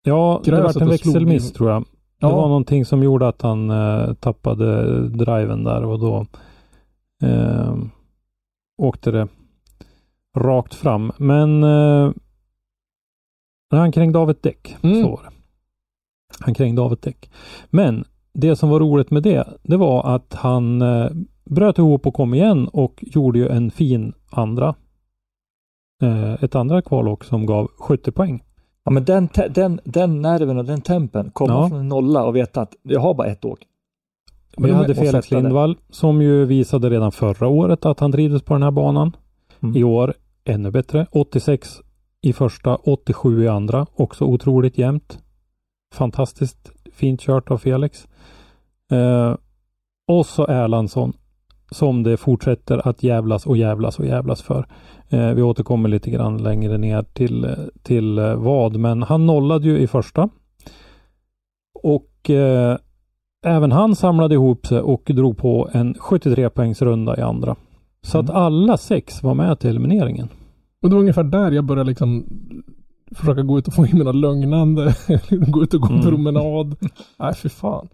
ja, 0.03 0.41
det 0.45 0.51
var 0.51 0.81
en 0.81 0.89
växelmiss 0.89 1.53
tror 1.53 1.69
jag. 1.69 1.85
Det 2.19 2.27
var 2.27 2.47
någonting 2.47 2.85
som 2.85 3.03
gjorde 3.03 3.27
att 3.27 3.41
han 3.41 3.69
eh, 3.69 4.13
tappade 4.13 5.09
driven 5.09 5.63
där 5.63 5.83
och 5.83 5.99
då 5.99 6.25
eh, 7.23 7.75
åkte 8.77 9.11
det 9.11 9.27
rakt 10.37 10.73
fram. 10.73 11.11
Men 11.17 11.63
eh, 11.63 12.11
han 13.71 13.91
krängde 13.91 14.19
av 14.19 14.29
ett 14.29 14.43
däck. 14.43 14.77
Mm. 14.81 15.03
Så. 15.03 15.21
Han 16.39 16.53
krängde 16.53 16.81
av 16.81 16.93
ett 16.93 17.01
däck. 17.01 17.31
Men 17.69 18.05
det 18.33 18.55
som 18.55 18.69
var 18.69 18.79
roligt 18.79 19.11
med 19.11 19.23
det, 19.23 19.47
det 19.63 19.77
var 19.77 20.15
att 20.15 20.33
han 20.33 20.81
eh, 20.81 21.11
bröt 21.45 21.77
ihop 21.77 22.07
och 22.07 22.13
kom 22.13 22.33
igen 22.33 22.67
och 22.67 23.03
gjorde 23.07 23.39
ju 23.39 23.47
en 23.47 23.71
fin 23.71 24.13
andra. 24.29 24.75
Eh, 26.01 26.43
ett 26.43 26.55
andra 26.55 26.81
kvalåk 26.81 27.23
som 27.23 27.45
gav 27.45 27.67
70 27.77 28.11
poäng. 28.11 28.43
Ja, 28.83 28.91
men 28.91 29.05
den, 29.05 29.29
den, 29.49 29.79
den 29.83 30.21
nerven 30.21 30.57
och 30.57 30.65
den 30.65 30.81
tempen, 30.81 31.31
komma 31.33 31.53
Ja. 31.53 31.69
från 31.69 31.79
en 31.79 31.87
nolla 31.87 32.23
och 32.23 32.35
veta 32.35 32.61
att 32.61 32.75
jag 32.83 32.99
har 32.99 33.13
bara 33.13 33.27
ett 33.27 33.45
åk. 33.45 33.59
Vi 34.57 34.61
Men 34.61 34.71
de- 34.71 34.75
hade 34.77 34.95
Felix. 34.95 35.31
Lindvall 35.31 35.77
som 35.89 36.21
ju 36.21 36.45
visade 36.45 36.89
redan 36.89 37.11
förra 37.11 37.47
året 37.47 37.85
att 37.85 37.99
han 37.99 38.11
trivdes 38.11 38.41
på 38.43 38.53
den 38.53 38.63
här 38.63 38.71
banan. 38.71 39.15
Mm. 39.63 39.77
I 39.77 39.83
år 39.83 40.13
ännu 40.45 40.71
bättre. 40.71 41.07
86 41.11 41.81
i 42.21 42.33
första, 42.33 42.75
87 42.75 43.43
i 43.43 43.47
andra. 43.47 43.85
Också 43.95 44.25
otroligt 44.25 44.77
jämnt. 44.77 45.19
Fantastiskt 45.93 46.71
fint 46.93 47.21
kört 47.21 47.51
av 47.51 47.57
Felix. 47.57 48.07
Eh, 48.91 49.35
och 50.07 50.25
så 50.25 50.47
Erlandsson 50.47 51.13
som 51.71 52.03
det 52.03 52.17
fortsätter 52.17 52.87
att 52.87 53.03
jävlas 53.03 53.45
och 53.45 53.57
jävlas 53.57 53.99
och 53.99 54.05
jävlas 54.05 54.41
för. 54.41 54.65
Eh, 55.09 55.33
vi 55.33 55.41
återkommer 55.41 55.89
lite 55.89 56.09
grann 56.09 56.37
längre 56.37 56.77
ner 56.77 57.03
till, 57.03 57.55
till 57.83 58.17
eh, 58.17 58.35
vad, 58.35 58.75
men 58.75 59.03
han 59.03 59.25
nollade 59.25 59.67
ju 59.67 59.79
i 59.79 59.87
första. 59.87 60.29
Och 61.83 62.29
eh, 62.29 62.77
även 63.45 63.71
han 63.71 63.95
samlade 63.95 64.33
ihop 64.35 64.67
sig 64.67 64.79
och 64.81 65.03
drog 65.05 65.37
på 65.37 65.69
en 65.73 65.93
73 65.99 66.49
poängs 66.49 66.81
runda 66.81 67.17
i 67.17 67.21
andra. 67.21 67.55
Så 68.01 68.19
att 68.19 68.29
alla 68.29 68.77
sex 68.77 69.23
var 69.23 69.33
med 69.33 69.59
till 69.59 69.69
elimineringen. 69.69 70.29
Och 70.81 70.89
det 70.89 70.95
var 70.95 71.01
ungefär 71.01 71.23
där 71.23 71.51
jag 71.51 71.63
började 71.65 71.89
liksom 71.89 72.25
försöka 73.15 73.41
gå 73.41 73.57
ut 73.59 73.67
och 73.67 73.73
få 73.73 73.85
in 73.85 73.97
mina 73.97 74.11
lögnande, 74.11 74.95
gå 75.29 75.63
ut 75.63 75.73
och 75.73 75.81
gå 75.81 75.87
Mm. 75.93 76.01
promenad. 76.01 76.75
Nej, 77.19 77.35
fy 77.35 77.49
fan. 77.49 77.89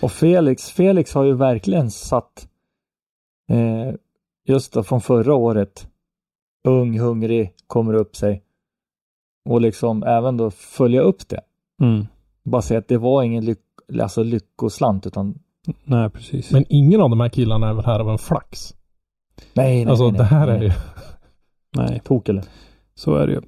Och 0.00 0.12
Felix, 0.12 0.70
Felix 0.70 1.14
har 1.14 1.24
ju 1.24 1.34
verkligen 1.34 1.90
satt 1.90 2.48
eh, 3.50 3.94
just 4.46 4.72
då 4.72 4.82
från 4.82 5.00
förra 5.00 5.34
året 5.34 5.89
ung, 6.64 6.98
hungrig, 6.98 7.52
kommer 7.66 7.94
upp 7.94 8.16
sig 8.16 8.42
och 9.44 9.60
liksom 9.60 10.02
även 10.02 10.36
då 10.36 10.50
följa 10.50 11.00
upp 11.00 11.28
det. 11.28 11.40
Mm. 11.82 12.06
Bara 12.42 12.62
säga 12.62 12.78
att 12.78 12.88
det 12.88 12.98
var 12.98 13.22
ingen 13.22 13.44
lyck, 13.44 13.58
alltså 14.00 14.22
lyckoslant 14.22 15.06
utan 15.06 15.38
Nej, 15.84 16.10
precis. 16.10 16.50
Men 16.50 16.64
ingen 16.68 17.00
av 17.00 17.10
de 17.10 17.20
här 17.20 17.28
killarna 17.28 17.68
är 17.68 17.74
väl 17.74 17.84
här 17.84 18.00
av 18.00 18.10
en 18.10 18.18
flax? 18.18 18.74
nej, 19.54 19.84
nej, 19.84 19.90
alltså 19.90 20.04
nej, 20.04 20.12
nej, 20.12 20.18
det 20.18 20.24
här 20.24 20.46
nej, 20.46 20.56
är 20.56 20.62
ju... 20.62 20.70
Nej, 21.76 22.00
Tok 22.04 22.28
eller? 22.28 22.44
så 22.94 23.14
är 23.14 23.26
det 23.26 23.32
ju. 23.32 23.40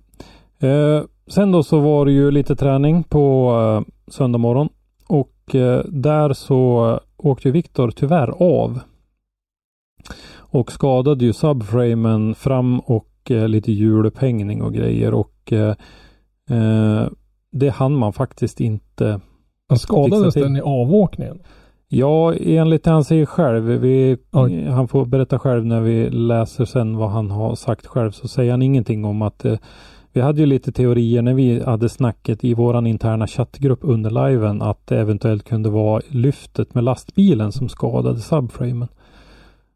Eh, 0.68 1.05
sen 1.27 1.53
då 1.53 1.62
så 1.62 1.81
var 1.81 2.07
det 2.07 2.12
ju 2.12 2.31
lite 2.31 2.57
träning 2.57 3.03
på 3.03 3.53
eh, 3.53 4.11
söndag 4.12 4.38
morgon. 4.38 4.68
Och 5.07 5.55
eh, 5.55 5.85
där 5.85 6.33
så 6.33 7.01
åkte 7.16 7.48
ju 7.48 7.53
Viktor 7.53 7.90
tyvärr 7.90 8.42
av. 8.42 8.81
Och 10.52 10.72
skadade 10.72 11.24
ju 11.24 11.32
subframen 11.32 12.34
fram 12.34 12.80
och 12.80 13.30
eh, 13.30 13.48
lite 13.48 13.72
hjulupphängning 13.72 14.62
och 14.62 14.74
grejer. 14.74 15.14
Och 15.14 15.52
eh, 15.52 15.74
eh, 16.50 17.08
det 17.52 17.68
hann 17.68 17.96
man 17.96 18.12
faktiskt 18.12 18.60
inte 18.60 19.20
Han 19.68 19.78
skadades 19.78 20.34
den 20.34 20.56
i 20.56 20.60
avåkningen. 20.60 21.38
Ja, 21.88 22.34
enligt 22.34 22.84
det 22.84 22.90
han 22.90 23.04
säger 23.04 23.26
själv. 23.26 23.64
Vi, 23.64 24.16
Oj. 24.32 24.64
han 24.64 24.88
får 24.88 25.06
berätta 25.06 25.38
själv 25.38 25.66
när 25.66 25.80
vi 25.80 26.10
läser 26.10 26.64
sen 26.64 26.96
vad 26.96 27.10
han 27.10 27.30
har 27.30 27.54
sagt 27.54 27.86
själv. 27.86 28.10
Så 28.10 28.28
säger 28.28 28.50
han 28.50 28.62
ingenting 28.62 29.04
om 29.04 29.22
att 29.22 29.44
eh, 29.44 29.58
vi 30.12 30.20
hade 30.20 30.40
ju 30.40 30.46
lite 30.46 30.72
teorier 30.72 31.22
när 31.22 31.34
vi 31.34 31.62
hade 31.62 31.88
snacket 31.88 32.44
i 32.44 32.54
våran 32.54 32.86
interna 32.86 33.26
chattgrupp 33.26 33.78
under 33.82 34.28
liven 34.28 34.62
att 34.62 34.86
det 34.86 35.00
eventuellt 35.00 35.44
kunde 35.44 35.70
vara 35.70 36.02
lyftet 36.08 36.74
med 36.74 36.84
lastbilen 36.84 37.52
som 37.52 37.68
skadade 37.68 38.20
subframen. 38.20 38.88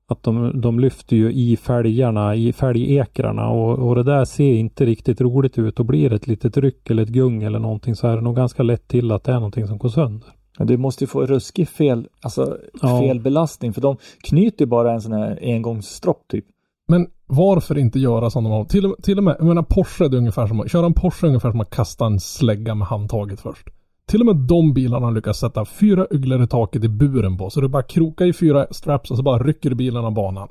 Att 0.08 0.22
de, 0.22 0.60
de 0.60 0.80
lyfter 0.80 1.16
ju 1.16 1.32
i 1.32 1.56
fälgarna, 1.56 2.34
i 2.34 2.52
fälgekrarna 2.52 3.48
och, 3.48 3.88
och 3.88 3.94
det 3.94 4.02
där 4.02 4.24
ser 4.24 4.52
inte 4.54 4.86
riktigt 4.86 5.20
roligt 5.20 5.58
ut 5.58 5.80
och 5.80 5.86
blir 5.86 6.12
ett 6.12 6.26
litet 6.26 6.56
ryck 6.56 6.90
eller 6.90 7.02
ett 7.02 7.08
gung 7.08 7.42
eller 7.42 7.58
någonting 7.58 7.94
så 7.96 8.06
är 8.08 8.16
det 8.16 8.22
nog 8.22 8.36
ganska 8.36 8.62
lätt 8.62 8.88
till 8.88 9.12
att 9.12 9.24
det 9.24 9.32
är 9.32 9.36
någonting 9.36 9.66
som 9.66 9.78
går 9.78 9.88
sönder. 9.88 10.28
Du 10.58 10.76
måste 10.76 11.04
ju 11.04 11.08
få 11.08 11.26
ruskig 11.26 11.68
fel, 11.68 12.08
alltså 12.22 12.56
Ja. 12.82 13.00
felbelastning 13.00 13.72
för 13.72 13.80
de 13.80 13.96
knyter 14.22 14.60
ju 14.64 14.66
bara 14.66 14.92
en 14.92 15.00
sån 15.00 15.12
här 15.12 15.38
engångsstropp 15.42 16.28
typ. 16.28 16.44
Men 16.88 17.06
varför 17.26 17.78
inte 17.78 17.98
göra 17.98 18.30
som 18.30 18.44
de 18.44 18.52
har? 18.52 18.64
Till, 18.64 18.86
och- 18.86 19.02
till 19.02 19.18
och 19.18 19.24
med, 19.24 19.36
jag 19.38 19.46
menar 19.46 19.62
Porsche 19.62 20.08
det 20.08 20.16
är 20.16 20.18
ungefär 20.18 20.46
som 20.46 20.60
att, 20.60 20.70
köra 20.70 20.86
en 20.86 20.92
Porsche 20.94 21.26
är 21.26 21.28
ungefär 21.28 21.50
som 21.50 21.60
att 21.60 21.70
kasta 21.70 22.06
en 22.06 22.20
slägga 22.20 22.74
med 22.74 22.86
handtaget 22.88 23.40
först. 23.40 23.68
Till 24.10 24.20
och 24.20 24.26
med 24.26 24.36
de 24.36 24.74
bilarna 24.74 25.10
lyckas 25.10 25.38
sätta 25.38 25.64
fyra 25.64 26.06
ugglor 26.10 26.42
i 26.42 26.46
taket 26.46 26.84
i 26.84 26.88
buren 26.88 27.38
på. 27.38 27.50
Så 27.50 27.60
du 27.60 27.68
bara 27.68 27.82
krokar 27.82 28.26
i 28.26 28.32
fyra 28.32 28.66
straps 28.70 29.10
och 29.10 29.16
så 29.16 29.22
bara 29.22 29.42
rycker 29.42 29.70
du 29.70 29.76
bilen 29.76 30.04
av 30.04 30.12
banan. 30.14 30.48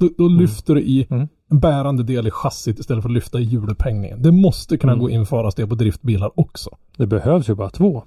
Då, 0.00 0.08
då 0.18 0.28
lyfter 0.28 0.74
du 0.74 0.80
i 0.80 1.06
Mm. 1.10 1.28
en 1.50 1.60
bärande 1.60 2.02
del 2.02 2.26
i 2.26 2.30
chassit 2.30 2.78
istället 2.78 3.02
för 3.02 3.08
att 3.08 3.14
lyfta 3.14 3.38
i 3.40 3.42
hjulupphängningen. 3.42 4.22
Det 4.22 4.32
måste 4.32 4.76
kunna 4.76 4.92
Mm. 4.92 5.02
gå 5.04 5.10
införas 5.10 5.54
det 5.54 5.66
på 5.66 5.74
driftbilar 5.74 6.30
också. 6.34 6.70
Det 6.96 7.06
behövs 7.06 7.48
ju 7.50 7.54
bara 7.54 7.70
två. 7.70 8.02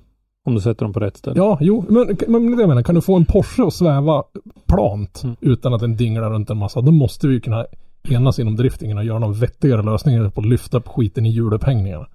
Om 0.45 0.55
du 0.55 0.61
sätter 0.61 0.85
dem 0.85 0.93
på 0.93 0.99
rätt 0.99 1.17
ställe. 1.17 1.37
Ja, 1.37 1.57
jo, 1.61 1.85
men, 1.89 2.17
men 2.27 2.55
det 2.55 2.61
jag 2.61 2.67
menar, 2.69 2.83
kan 2.83 2.95
du 2.95 3.01
få 3.01 3.15
en 3.15 3.25
Porsche 3.25 3.63
att 3.67 3.73
sväva 3.73 4.23
plant 4.67 5.21
Mm. 5.23 5.35
utan 5.41 5.73
att 5.73 5.81
den 5.81 5.95
dinglar 5.95 6.29
runt 6.29 6.49
en 6.49 6.57
massa, 6.57 6.81
då 6.81 6.91
måste 6.91 7.27
vi 7.27 7.33
ju 7.33 7.41
kunna 7.41 7.65
enas 8.09 8.39
inom 8.39 8.55
driftingen 8.55 8.97
och 8.97 9.03
göra 9.03 9.19
någon 9.19 9.33
vettigare 9.33 9.83
lösningar 9.83 10.29
på 10.29 10.41
att 10.41 10.47
lyfta 10.47 10.77
upp 10.77 10.87
skiten 10.87 11.25
i 11.25 11.29
hjulupphängningarna. 11.29 12.07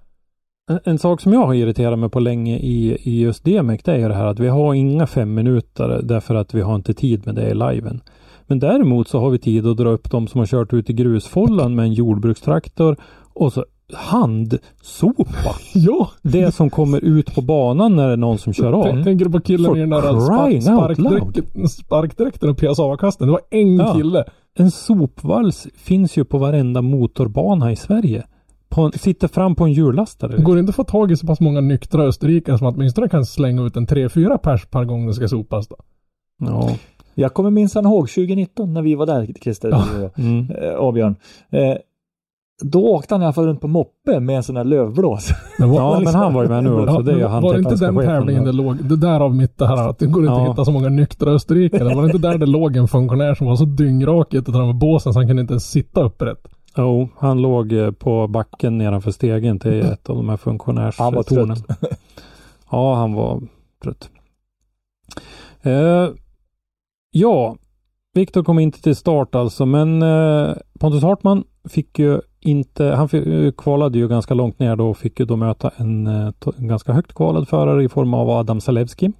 En, 0.85 0.97
sak 0.99 1.21
som 1.21 1.33
jag 1.33 1.45
har 1.45 1.53
irriterat 1.53 1.99
mig 1.99 2.09
på 2.09 2.19
länge 2.19 2.57
i, 2.57 2.97
i 3.03 3.21
just 3.21 3.43
DMEC 3.43 3.81
det 3.83 3.91
är 3.91 3.97
ju 3.97 4.07
det 4.07 4.13
här 4.13 4.25
att 4.25 4.39
vi 4.39 4.47
har 4.47 4.73
inga 4.73 5.07
fem 5.07 5.33
minuter 5.33 6.01
därför 6.03 6.35
att 6.35 6.53
vi 6.53 6.61
har 6.61 6.75
inte 6.75 6.93
tid 6.93 7.25
med 7.25 7.35
det 7.35 7.49
i 7.49 7.53
liven. 7.53 8.01
Men 8.47 8.59
däremot 8.59 9.07
så 9.07 9.19
har 9.19 9.29
vi 9.29 9.39
tid 9.39 9.67
att 9.67 9.77
dra 9.77 9.89
upp 9.89 10.11
de 10.11 10.27
som 10.27 10.39
har 10.39 10.45
kört 10.45 10.73
ut 10.73 10.89
i 10.89 10.93
grusfållan 10.93 11.75
med 11.75 11.85
en 11.85 11.93
jordbrukstraktor 11.93 12.95
och 13.33 13.53
så 13.53 13.65
handsopa. 13.93 15.55
Ja! 15.73 16.09
Det 16.21 16.51
som 16.55 16.69
kommer 16.69 17.03
ut 17.03 17.35
på 17.35 17.41
banan 17.41 17.95
när 17.95 18.07
det 18.07 18.13
är 18.13 18.17
någon 18.17 18.37
som 18.37 18.53
kör 18.53 18.73
av. 18.73 18.83
Tänk- 18.83 19.03
Tänker 19.05 19.25
du 19.25 19.31
på 19.31 19.39
killen 19.39 19.75
i 19.75 19.79
den 19.79 19.89
där 19.89 20.19
spark, 20.19 20.63
sparkdräkten 21.69 22.49
och 22.49 22.57
PSA-kasten? 22.57 23.27
Det 23.27 23.31
var 23.31 23.41
en 23.51 23.75
Ja. 23.77 23.93
kille. 23.93 24.23
En 24.57 24.71
sopvals 24.71 25.67
finns 25.77 26.17
ju 26.17 26.25
på 26.25 26.37
varenda 26.37 26.81
motorbana 26.81 27.71
i 27.71 27.75
Sverige. 27.75 28.23
På, 28.69 28.81
en- 28.81 28.91
sitter 28.91 29.27
fram 29.27 29.55
på 29.55 29.63
en 29.65 29.71
hjullastare. 29.71 30.37
Går 30.41 30.53
det 30.55 30.59
inte 30.59 30.69
att 30.69 30.75
få 30.75 30.83
tag 30.83 31.11
i 31.11 31.15
så 31.17 31.27
pass 31.27 31.39
många 31.39 31.61
nyktra 31.61 32.03
österrikare 32.03 32.57
som 32.57 32.67
att 32.67 32.75
åtminstone 32.75 33.09
kan 33.09 33.25
slänga 33.25 33.61
ut 33.63 33.75
en 33.77 33.87
3-4 33.87 34.37
pers 34.37 34.65
per 34.65 34.83
gång 34.85 35.07
det 35.07 35.13
ska 35.13 35.27
sopas 35.27 35.67
då? 35.67 35.75
Ja. 36.39 36.69
Jag 37.15 37.33
kommer 37.33 37.49
minsann 37.49 37.85
ihåg 37.85 38.09
2019 38.09 38.73
när 38.73 38.81
vi 38.81 38.95
var 38.95 39.05
där 39.05 39.27
Christer 39.41 39.69
Ja. 39.69 39.83
och 39.97 40.03
jag, 40.03 40.19
Mm. 40.25 40.51
eh, 40.51 40.69
och 40.73 40.93
Björn. 40.93 41.15
Eh, 41.49 41.73
då 42.63 42.85
åkte 42.87 43.13
han 43.13 43.21
i 43.21 43.25
alla 43.25 43.33
fall 43.33 43.45
runt 43.45 43.61
på 43.61 43.67
moppe 43.67 44.19
med 44.19 44.35
en 44.37 44.43
sån 44.43 44.57
här 44.57 44.63
lövblås. 44.63 45.29
Men 45.59 45.69
var, 45.69 45.77
Ja, 45.77 45.99
men 46.03 46.15
han 46.15 46.33
var 46.33 46.43
ju 46.43 46.49
med 46.49 46.63
nu 46.63 46.73
också. 46.73 46.93
Ja, 46.95 47.01
Det 47.01 47.11
är 47.21 47.27
han 47.27 47.43
var 47.43 47.53
det 47.53 47.59
inte 47.59 47.75
den 47.75 47.95
tävlingen 47.95 48.43
det 48.43 48.51
låg, 48.51 48.83
det 48.83 48.95
där 48.95 49.19
av 49.19 49.35
mitt 49.35 49.57
det 49.57 49.67
här 49.67 49.89
att 49.89 49.99
det 49.99 50.05
går 50.07 50.23
inte 50.23 50.33
Ja. 50.33 50.43
att 50.45 50.51
hitta 50.51 50.65
så 50.65 50.71
många 50.71 50.89
nyktra 50.89 51.31
österrikare. 51.31 51.95
Var 51.95 52.01
det 52.01 52.05
inte 52.05 52.17
där 52.27 52.37
det 52.37 52.45
låg 52.45 52.75
en 52.75 52.87
funktionär 52.87 53.35
som 53.35 53.47
var 53.47 53.55
så 53.55 53.65
dyngrak 53.65 54.33
i 54.33 54.37
ett 54.37 54.47
av 54.47 54.53
de 54.53 54.65
här 54.65 54.73
båsen 54.73 55.13
så 55.13 55.19
han 55.19 55.27
kunde 55.27 55.41
inte 55.41 55.53
ens 55.53 55.69
sitta 55.69 56.01
upprätt? 56.03 56.47
Jo, 56.77 57.09
han 57.17 57.41
låg 57.41 57.73
eh, 57.73 57.91
på 57.91 58.27
backen 58.27 58.77
nedanför 58.77 59.11
stegen 59.11 59.59
till 59.59 59.79
ett 59.93 60.09
av 60.09 60.15
de 60.15 60.21
här 60.21 60.23
Han 60.25 60.29
var 60.29 60.37
funktionärstornen. 60.37 61.55
trött. 61.55 61.99
Ja, 62.71 62.95
han 62.95 63.13
var 63.13 63.41
trött. 63.83 64.09
Eh, 65.61 66.09
ja, 67.11 67.55
Viktor 68.13 68.43
kom 68.43 68.59
inte 68.59 68.81
till 68.81 68.95
start 68.95 69.35
alltså, 69.35 69.65
men 69.65 70.01
eh, 70.01 70.53
Pontus 70.79 71.03
Hartman 71.03 71.43
fick 71.69 71.99
ju 71.99 72.21
inte, 72.39 72.85
han 72.85 73.09
fick, 73.09 73.27
eh, 73.27 73.51
kvalade 73.51 73.97
ju 73.97 74.07
ganska 74.07 74.33
långt 74.33 74.59
ner 74.59 74.75
då 74.75 74.89
och 74.89 74.97
fick 74.97 75.19
ju 75.19 75.25
då 75.25 75.35
möta 75.35 75.71
en, 75.77 76.07
eh, 76.07 76.31
en 76.57 76.67
ganska 76.67 76.93
högt 76.93 77.13
kvalad 77.13 77.47
förare 77.47 77.83
i 77.83 77.89
form 77.89 78.13
av 78.13 78.29
Adam 78.29 78.61
Zalewski. 78.61 79.11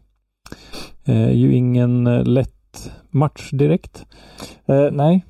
Eh, 1.06 1.32
ju 1.32 1.56
ingen 1.56 2.04
lätt 2.24 2.92
match 3.10 3.50
direkt. 3.52 4.06
Nej, 4.92 5.26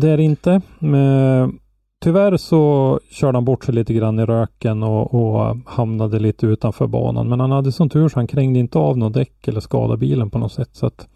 det 0.00 0.10
är 0.10 0.16
det 0.16 0.22
inte. 0.22 0.60
Men 0.78 1.58
tyvärr 2.02 2.36
så 2.36 3.00
körde 3.10 3.36
han 3.36 3.44
bort 3.44 3.64
sig 3.64 3.74
lite 3.74 3.94
grann 3.94 4.18
i 4.18 4.24
röken 4.24 4.82
och, 4.82 5.14
och 5.14 5.56
hamnade 5.66 6.18
lite 6.18 6.46
utanför 6.46 6.86
banan. 6.86 7.28
Men 7.28 7.40
han 7.40 7.50
hade 7.50 7.72
sån 7.72 7.88
tur 7.88 8.08
så 8.08 8.18
han 8.18 8.26
krängde 8.26 8.58
inte 8.58 8.78
av 8.78 8.98
något 8.98 9.14
däck 9.14 9.48
eller 9.48 9.60
skadade 9.60 9.98
bilen 9.98 10.30
på 10.30 10.38
något 10.38 10.52
sätt. 10.52 10.68
Så 10.72 10.86
att, 10.86 11.08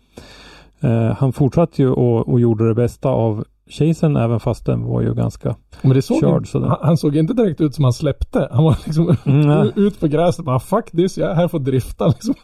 eh, 0.81 1.17
han 1.17 1.33
fortsatte 1.33 1.83
ju 1.83 1.91
och, 1.91 2.29
och 2.29 2.41
gjorde 2.41 2.69
det 2.69 2.75
bästa 2.75 3.09
av 3.09 3.45
chasen 3.71 4.17
även 4.17 4.41
fast 4.41 4.67
den 4.67 4.85
var 4.85 5.01
ju 5.01 5.15
ganska 5.15 5.57
Men 5.83 5.93
det 5.93 6.03
såg 6.03 6.21
Körd 6.21 6.49
sådär. 6.49 6.69
han, 6.69 6.79
han 6.83 6.97
såg 6.97 7.17
inte 7.17 7.35
direkt 7.35 7.61
ut 7.61 7.75
som 7.75 7.85
han 7.85 7.93
släppte. 7.93 8.49
Han 8.53 8.65
var 8.65 8.77
liksom 8.85 9.17
Mm, 9.25 9.71
ut 9.77 10.01
på 10.01 10.07
gräset 10.07 10.45
bara 10.45 10.61
fuck 10.61 10.91
this, 10.91 11.19
jag 11.19 11.31
är 11.31 11.35
här 11.35 11.49
för 11.49 11.59
att 11.59 11.65
drifta 11.65 12.07
liksom. 12.09 12.35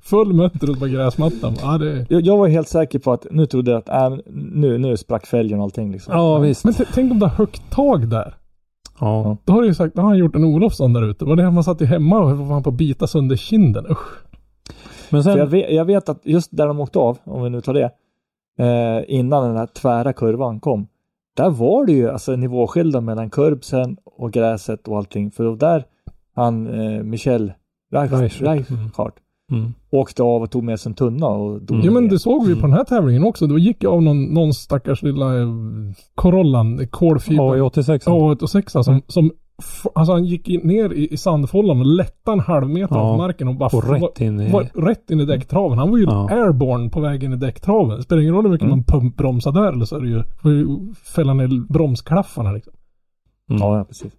Full 0.00 0.32
mötter 0.32 0.70
ut 0.70 0.78
på 0.80 0.86
gräsmattan. 0.86 1.54
Ja, 1.62 1.78
det, 1.78 2.06
jag, 2.08 2.22
jag 2.22 2.36
var 2.36 2.48
helt 2.48 2.68
säker 2.68 2.98
på 2.98 3.12
att 3.12 3.26
nu 3.30 3.46
trodde 3.46 3.70
jag 3.70 3.78
att 3.78 4.12
äh, 4.12 4.18
nu, 4.32 4.78
nu 4.78 4.96
sprack 4.96 5.26
fälgen 5.26 5.58
och 5.58 5.64
allting 5.64 5.92
liksom. 5.92 6.14
Ja 6.16 6.38
visst. 6.38 6.64
men 6.64 6.74
tänk 6.94 7.12
om 7.12 7.18
det 7.18 7.26
har 7.26 7.36
högt 7.36 7.70
tag 7.70 8.08
där. 8.08 8.34
Ja. 9.00 9.36
Då 9.44 9.52
har 9.52 9.60
du 9.62 9.66
ju 9.68 9.74
sagt, 9.74 9.94
då 9.94 10.02
har 10.02 10.08
han 10.08 10.18
gjort 10.18 10.36
en 10.36 10.44
Olofsson 10.44 10.92
där 10.92 11.10
ute. 11.10 11.24
Var 11.24 11.36
det 11.36 11.50
man 11.50 11.64
satt 11.64 11.80
ju 11.80 11.86
hemma 11.86 12.18
och 12.18 12.38
var 12.38 12.46
fan 12.48 12.62
på 12.62 12.70
att 12.70 12.76
bita 12.76 13.06
sönder 13.06 13.36
kinden. 13.36 13.86
Usch. 13.90 14.22
Men 15.10 15.22
För 15.22 15.30
jag, 15.30 15.38
sen, 15.38 15.50
vet, 15.50 15.70
jag 15.72 15.84
vet 15.84 16.08
att 16.08 16.20
just 16.24 16.56
där 16.56 16.66
de 16.66 16.80
åkte 16.80 16.98
av, 16.98 17.18
om 17.24 17.42
vi 17.42 17.50
nu 17.50 17.60
tar 17.60 17.74
det, 17.74 17.90
eh, 18.58 19.04
innan 19.08 19.44
den 19.48 19.56
här 19.56 19.66
tvära 19.66 20.12
kurvan 20.12 20.60
kom, 20.60 20.86
där 21.36 21.50
var 21.50 21.86
det 21.86 21.92
ju 21.92 22.10
alltså 22.10 22.36
nivåskillnad 22.36 23.02
mellan 23.04 23.30
kurbsen 23.30 23.96
och 24.04 24.32
gräset 24.32 24.88
och 24.88 24.96
allting. 24.96 25.30
För 25.30 25.56
där 25.56 25.84
han, 26.34 26.66
eh, 26.66 27.02
Michel 27.02 27.52
Reich- 27.92 28.20
Reichert, 28.20 28.40
mm. 28.40 28.52
Reichhardt, 28.82 29.16
mm. 29.52 29.74
åkte 29.90 30.22
av 30.22 30.42
och 30.42 30.50
tog 30.50 30.64
med 30.64 30.80
sig 30.80 30.90
en 30.90 30.94
tunna 30.94 31.26
och 31.26 31.62
dog 31.62 31.84
Ja 31.84 31.90
men 31.90 32.08
det 32.08 32.18
såg 32.18 32.46
vi 32.46 32.54
på 32.54 32.60
den 32.60 32.72
här 32.72 32.84
tävlingen 32.84 33.24
också. 33.24 33.46
Då 33.46 33.58
gick 33.58 33.82
jag 33.84 33.92
av 33.92 34.02
någon, 34.02 34.24
någon 34.24 34.52
stackars 34.54 35.02
lilla 35.02 35.40
eh, 35.40 35.48
Corollan, 36.14 36.86
kolfiber. 36.90 37.42
AI86. 37.42 38.04
A86 38.06 38.82
som, 38.82 39.02
som 39.06 39.26
f- 39.26 39.32
alltså 39.94 40.12
han 40.12 40.24
gick 40.24 40.48
in, 40.48 40.60
ner 40.60 40.92
i, 40.92 41.12
i 41.12 41.16
sandfållan 41.16 41.80
och 41.80 41.86
lättade 41.86 42.32
en 42.34 42.40
halv 42.40 42.68
meter 42.70 42.94
Ja, 42.96 43.00
av 43.00 43.16
marken 43.18 43.48
och 43.48 43.54
bara 43.54 43.70
och 43.76 43.90
rätt 43.90 44.20
in 44.20 44.40
i... 44.40 44.52
var, 44.52 44.62
rätt 44.74 45.10
in 45.10 45.20
i 45.20 45.24
däcktraven. 45.24 45.78
Han 45.78 45.90
var 45.90 45.98
ju 45.98 46.04
Ja. 46.04 46.28
airborne 46.30 46.90
på 46.90 47.00
väg 47.00 47.22
in 47.24 47.32
i 47.32 47.36
däcktraven. 47.36 47.96
Det 47.96 48.02
spelar 48.02 48.22
ingen 48.22 48.34
roll 48.34 48.44
hur 48.44 48.50
mycket 48.52 48.66
Mm. 48.66 48.76
man 48.78 48.84
pumpbromsar 48.84 49.52
där 49.52 49.72
eller 49.72 49.84
så 49.84 49.96
är 49.96 50.00
det 50.00 50.08
ju, 50.08 50.22
får 50.42 50.52
ju 50.52 50.66
fälla 51.14 51.34
ner 51.34 51.72
bromsklaffarna 51.72 52.52
liksom. 52.52 52.72
Mm. 53.50 53.62
Ja, 53.62 53.78
ja, 53.78 53.84
precis. 53.84 54.12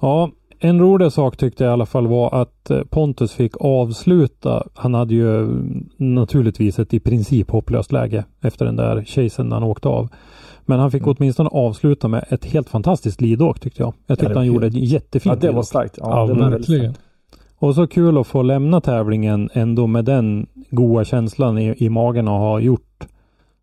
Ja, 0.00 0.30
en 0.60 0.80
rolig 0.80 1.12
sak 1.12 1.36
tyckte 1.36 1.64
jag 1.64 1.70
i 1.70 1.72
alla 1.72 1.86
fall 1.86 2.06
var 2.06 2.42
att 2.42 2.70
eh, 2.70 2.80
Pontus 2.82 3.32
fick 3.32 3.52
avsluta. 3.60 4.62
Han 4.74 4.94
hade 4.94 5.14
ju 5.14 5.38
mm, 5.42 5.88
naturligtvis 5.96 6.78
ett 6.78 6.94
i 6.94 7.00
princip 7.00 7.50
hopplöst 7.50 7.92
läge 7.92 8.24
efter 8.42 8.64
den 8.64 8.76
där 8.76 9.04
chasen 9.04 9.48
när 9.48 9.56
han 9.56 9.62
åkte 9.62 9.88
av. 9.88 10.08
Men 10.68 10.80
han 10.80 10.90
fick 10.90 11.06
åtminstone 11.06 11.48
avsluta 11.48 12.08
med 12.08 12.24
ett 12.28 12.44
helt 12.44 12.68
fantastiskt 12.68 13.20
lidåk 13.20 13.60
tyckte 13.60 13.82
jag. 13.82 13.94
Jag 14.06 14.18
tyckte 14.18 14.34
det 14.34 14.38
han 14.38 14.46
gjorde 14.46 14.66
ett 14.66 14.74
jättefint 14.74 15.42
Ja, 15.42 15.48
det 15.48 15.54
var 15.56 15.62
starkt. 15.62 15.98
Ja, 16.00 16.10
Ja, 16.28 16.34
det 16.34 16.40
var 16.40 16.50
verkligen. 16.50 16.94
Och 17.58 17.74
så 17.74 17.86
kul 17.86 18.18
att 18.18 18.26
få 18.26 18.42
lämna 18.42 18.80
tävlingen 18.80 19.50
ändå 19.52 19.86
med 19.86 20.04
den 20.04 20.46
goa 20.70 21.04
känslan 21.04 21.58
i, 21.58 21.74
i 21.84 21.88
magen 21.88 22.28
och 22.28 22.34
ha 22.38 22.60
gjort 22.60 23.06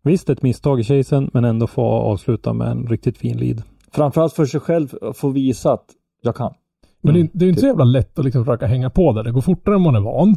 Visst 0.02 0.30
ett 0.30 0.42
misstag 0.42 0.80
i 0.80 0.84
chasen 0.84 1.30
men 1.32 1.44
ändå 1.44 1.66
få 1.66 1.82
avsluta 1.82 2.52
med 2.52 2.68
en 2.68 2.86
riktigt 2.86 3.18
fin 3.18 3.36
lead. 3.36 3.62
Framförallt 3.92 4.32
för 4.32 4.46
sig 4.46 4.60
själv 4.60 4.94
att 5.02 5.16
få 5.16 5.28
visa 5.28 5.72
att 5.72 5.84
jag 6.22 6.36
kan. 6.36 6.54
Men 7.02 7.14
Mm. 7.14 7.26
det, 7.32 7.38
det 7.38 7.44
är 7.44 7.48
inte 7.48 7.60
så 7.60 7.66
jävla 7.66 7.84
lätt 7.84 8.18
att 8.18 8.24
liksom 8.24 8.44
försöka 8.44 8.66
hänga 8.66 8.90
på 8.90 9.12
där. 9.12 9.22
Det 9.24 9.30
går 9.32 9.40
fortare 9.40 9.74
än 9.74 9.80
man 9.80 9.96
är 9.96 10.00
van. 10.00 10.36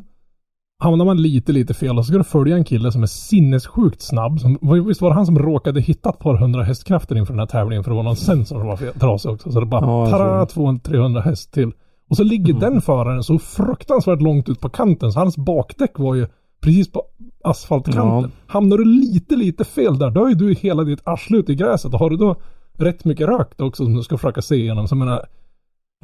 Hamnar 0.81 1.05
man 1.05 1.21
lite, 1.21 1.51
lite 1.51 1.73
fel 1.73 1.97
och 1.97 2.05
så 2.05 2.09
ska 2.09 2.17
du 2.17 2.23
följa 2.23 2.55
en 2.55 2.63
kille 2.63 2.91
som 2.91 3.03
är 3.03 3.07
sinnessjukt 3.07 4.01
snabb. 4.01 4.39
Som, 4.39 4.57
visst 4.87 5.01
var 5.01 5.09
det 5.09 5.15
han 5.15 5.25
som 5.25 5.39
råkade 5.39 5.81
hitta 5.81 6.09
ett 6.09 6.19
par 6.19 6.37
hundra 6.37 6.63
hästkrafter 6.63 7.15
inför 7.15 7.33
den 7.33 7.39
här 7.39 7.47
tävlingen 7.47 7.83
för 7.83 7.91
det 7.91 7.95
var 7.95 8.03
någon 8.03 8.15
sensor 8.15 8.57
som 8.59 8.67
var 8.67 8.77
fel- 8.77 8.93
trasig 8.99 9.31
också. 9.31 9.51
Så 9.51 9.59
det 9.59 9.65
bara 9.65 9.85
Ja, 9.85 10.45
tror 10.47 10.71
200-300 10.79 11.21
häst 11.21 11.53
till. 11.53 11.71
Och 12.09 12.17
så 12.17 12.23
ligger 12.23 12.53
Mm. 12.53 12.59
den 12.71 12.81
föraren 12.81 13.23
så 13.23 13.39
fruktansvärt 13.39 14.21
långt 14.21 14.49
ut 14.49 14.59
på 14.61 14.69
kanten 14.69 15.11
så 15.11 15.19
hans 15.19 15.37
bakdäck 15.37 15.99
var 15.99 16.15
ju 16.15 16.27
precis 16.61 16.91
på 16.91 17.03
asfaltkanten. 17.43 18.31
Hamnar 18.47 18.77
du 18.77 18.85
lite, 18.85 19.35
lite 19.35 19.63
fel 19.65 19.97
där, 19.99 20.09
då 20.09 20.25
är 20.29 20.35
du 20.35 20.53
hela 20.53 20.83
ditt 20.83 21.01
arsle 21.03 21.37
ut 21.37 21.49
i 21.49 21.55
gräset. 21.55 21.93
Och 21.93 21.99
har 21.99 22.09
du 22.09 22.17
då 22.17 22.35
rätt 22.77 23.05
mycket 23.05 23.27
rök 23.27 23.61
också 23.61 23.83
som 23.83 23.93
du 23.93 24.03
ska 24.03 24.17
försöka 24.17 24.41
se 24.41 24.55
igenom. 24.55 24.87
Så 24.87 24.93
jag 24.93 24.99
menar, 24.99 25.25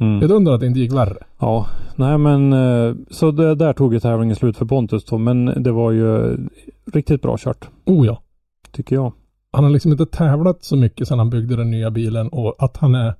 Mm. 0.00 0.20
jag 0.22 0.30
undrar 0.30 0.54
att 0.54 0.60
det 0.60 0.66
inte 0.66 0.80
gick 0.80 0.92
värre. 0.92 1.16
Ja, 1.38 1.66
nej 1.96 2.18
men 2.18 2.52
eh, 2.52 2.94
så 3.10 3.30
det, 3.30 3.54
där 3.54 3.72
tog 3.72 3.94
ju 3.94 4.00
tävlingen 4.00 4.36
slut 4.36 4.56
för 4.56 4.64
Pontus 4.66 5.04
då. 5.04 5.18
Men 5.18 5.62
det 5.62 5.72
var 5.72 5.90
ju 5.90 6.36
riktigt 6.92 7.22
bra 7.22 7.36
kört. 7.38 7.68
Oh 7.86 8.06
ja. 8.06 8.22
Tycker 8.72 8.96
jag. 8.96 9.12
Han 9.52 9.64
har 9.64 9.70
liksom 9.70 9.92
inte 9.92 10.06
tävlat 10.06 10.64
så 10.64 10.76
mycket 10.76 11.08
sedan 11.08 11.18
han 11.18 11.30
byggde 11.30 11.56
den 11.56 11.70
nya 11.70 11.90
bilen 11.90 12.28
och 12.28 12.54
att 12.58 12.76
han 12.76 12.94
är 12.94 13.14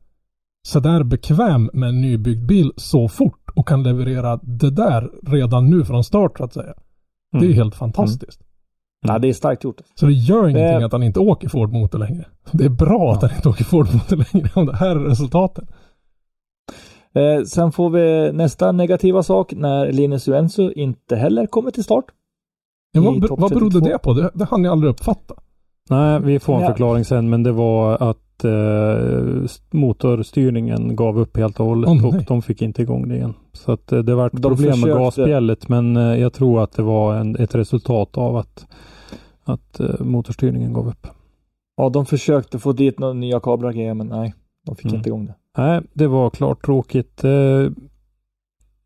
sådär 0.69 1.03
bekväm 1.03 1.71
med 1.73 1.89
en 1.89 2.01
nybyggd 2.01 2.47
bil 2.47 2.73
så 2.77 3.09
fort 3.09 3.51
och 3.55 3.69
kan 3.69 3.83
leverera 3.83 4.41
det 4.43 4.71
där 4.71 5.11
redan 5.27 5.71
nu 5.71 5.85
från 5.85 6.05
start 6.05 6.39
så 6.39 6.45
att 6.45 6.53
säga. 6.53 6.75
Det 7.33 7.39
är 7.39 7.43
Mm. 7.43 7.55
helt 7.55 7.75
fantastiskt. 7.75 8.41
Nej, 9.07 9.21
det 9.21 9.29
är 9.29 9.33
starkt 9.33 9.65
gjort. 9.65 9.81
Så 9.95 10.07
det 10.07 10.13
gör 10.13 10.49
ingenting 10.49 10.79
Det- 10.81 10.87
att 10.87 10.93
han 10.93 11.03
inte 11.03 11.21
åker 11.21 11.49
Ford 11.49 11.73
Motor 11.73 11.99
längre. 11.99 12.25
Det 12.53 12.65
är 12.65 12.69
bra 12.69 13.13
att 13.13 13.23
han 13.23 13.31
inte 13.37 13.49
åker 13.49 13.65
Ford 13.65 13.87
Motor 13.95 14.17
längre 14.33 14.51
om 14.55 14.67
det 14.67 14.77
här 14.77 14.97
är 14.97 15.01
resultatet. 15.01 15.65
Eh, 17.17 17.43
sen 17.45 17.73
får 17.73 17.91
vi 17.91 18.33
nästa 18.33 18.73
negativa 18.73 19.23
sak 19.23 19.53
när 19.57 19.93
Linus 19.93 20.29
Uensu 20.29 20.73
inte 20.73 21.17
heller 21.17 21.47
kommer 21.47 21.71
till 21.71 21.85
start. 21.85 22.05
Ja, 22.93 23.01
vad, 23.01 23.39
vad 23.41 23.51
berodde 23.51 23.81
32? 23.81 23.89
det 23.89 23.99
på? 23.99 24.13
Det, 24.13 24.31
det 24.35 24.45
hann 24.45 24.65
jag 24.65 24.73
aldrig 24.73 24.91
uppfatta. 24.91 25.35
Nej, 25.91 26.21
vi 26.21 26.39
får 26.39 26.55
en 26.55 26.61
Ja. 26.61 26.67
förklaring 26.69 27.05
sen 27.05 27.31
men 27.31 27.43
det 27.43 27.53
var 27.53 28.11
att 28.11 28.45
eh, 28.45 29.51
motorstyrningen 29.71 30.97
gav 30.97 31.19
upp 31.19 31.37
helt 31.37 31.61
och 31.61 31.67
hållet 31.67 31.91
Åh, 31.91 32.07
och 32.07 32.25
de 32.29 32.43
fick 32.43 32.63
inte 32.63 32.83
igång 32.83 33.09
det 33.09 33.17
igen. 33.17 33.35
Så 33.53 33.73
att 33.73 33.93
eh, 33.93 33.99
det 33.99 34.15
var 34.15 34.27
ett 34.27 34.33
De 34.33 34.43
problem 34.43 34.67
med 34.71 34.75
försökte- 34.75 34.99
gasspjället 34.99 35.69
men 35.69 35.97
eh, 35.97 36.03
jag 36.21 36.33
tror 36.33 36.63
att 36.63 36.73
det 36.73 36.83
var 36.83 37.15
en, 37.15 37.37
ett 37.37 37.55
resultat 37.55 38.19
av 38.19 38.37
att, 38.37 38.67
att 39.45 39.81
eh, 39.81 39.87
motorstyrningen 40.01 40.73
gav 40.73 40.89
upp. 40.89 41.07
Ja, 41.77 41.89
de 41.89 42.07
försökte 42.07 42.59
få 42.59 42.73
dit 42.73 42.99
några 42.99 43.13
nya 43.13 43.41
kablar 43.41 43.95
men 43.95 44.07
nej, 44.07 44.35
de 44.67 44.77
fick 44.77 44.85
Mm. 44.87 44.97
inte 44.97 45.09
igång 45.09 45.27
det. 45.27 45.35
Nej, 45.57 45.81
det 45.93 46.07
var 46.07 46.31
klart 46.31 46.65
tråkigt. 46.65 47.25
Eh, 47.25 47.71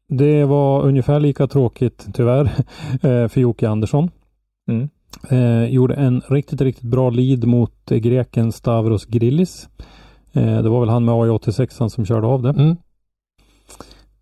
Det 0.08 0.44
var 0.44 0.82
ungefär 0.82 1.20
lika 1.20 1.46
tråkigt 1.46 2.06
tyvärr 2.14 2.44
eh, 3.02 3.28
för 3.28 3.40
Jocke 3.40 3.68
Andersson. 3.68 4.10
Mm. 4.68 4.88
Eh, 5.28 5.64
gjorde 5.74 5.94
en 5.94 6.20
riktigt, 6.28 6.60
riktigt 6.60 6.84
bra 6.84 7.10
lead 7.10 7.44
mot 7.44 7.86
greken 7.86 8.52
Stavros 8.52 9.06
Grillis. 9.06 9.68
Det 10.32 10.68
var 10.68 10.80
väl 10.80 10.88
han 10.88 11.04
med 11.04 11.14
AI86 11.14 11.88
som 11.88 12.06
körde 12.06 12.26
av 12.26 12.42
det. 12.42 12.50
Mm. 12.50 12.76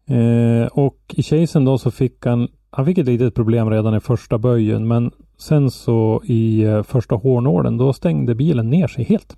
Eh, 0.09 0.67
och 0.67 1.15
i 1.17 1.23
chasen 1.23 1.65
då 1.65 1.79
så 1.79 1.91
fick 1.91 2.27
han, 2.27 2.49
han 2.71 2.87
fick 2.87 2.99
ett 2.99 3.07
litet 3.07 3.35
problem 3.35 3.71
redan 3.71 3.95
i 3.95 4.01
första 4.01 4.39
böjen 4.39 4.89
men 4.89 5.11
sen 5.39 5.71
så 5.71 6.23
i 6.25 6.63
eh, 6.63 6.83
första 6.83 7.15
hårnålen 7.15 7.77
då 7.77 7.93
stängde 7.93 8.35
bilen 8.35 8.71
ner 8.71 8.87
sig 8.89 9.05
helt. 9.05 9.37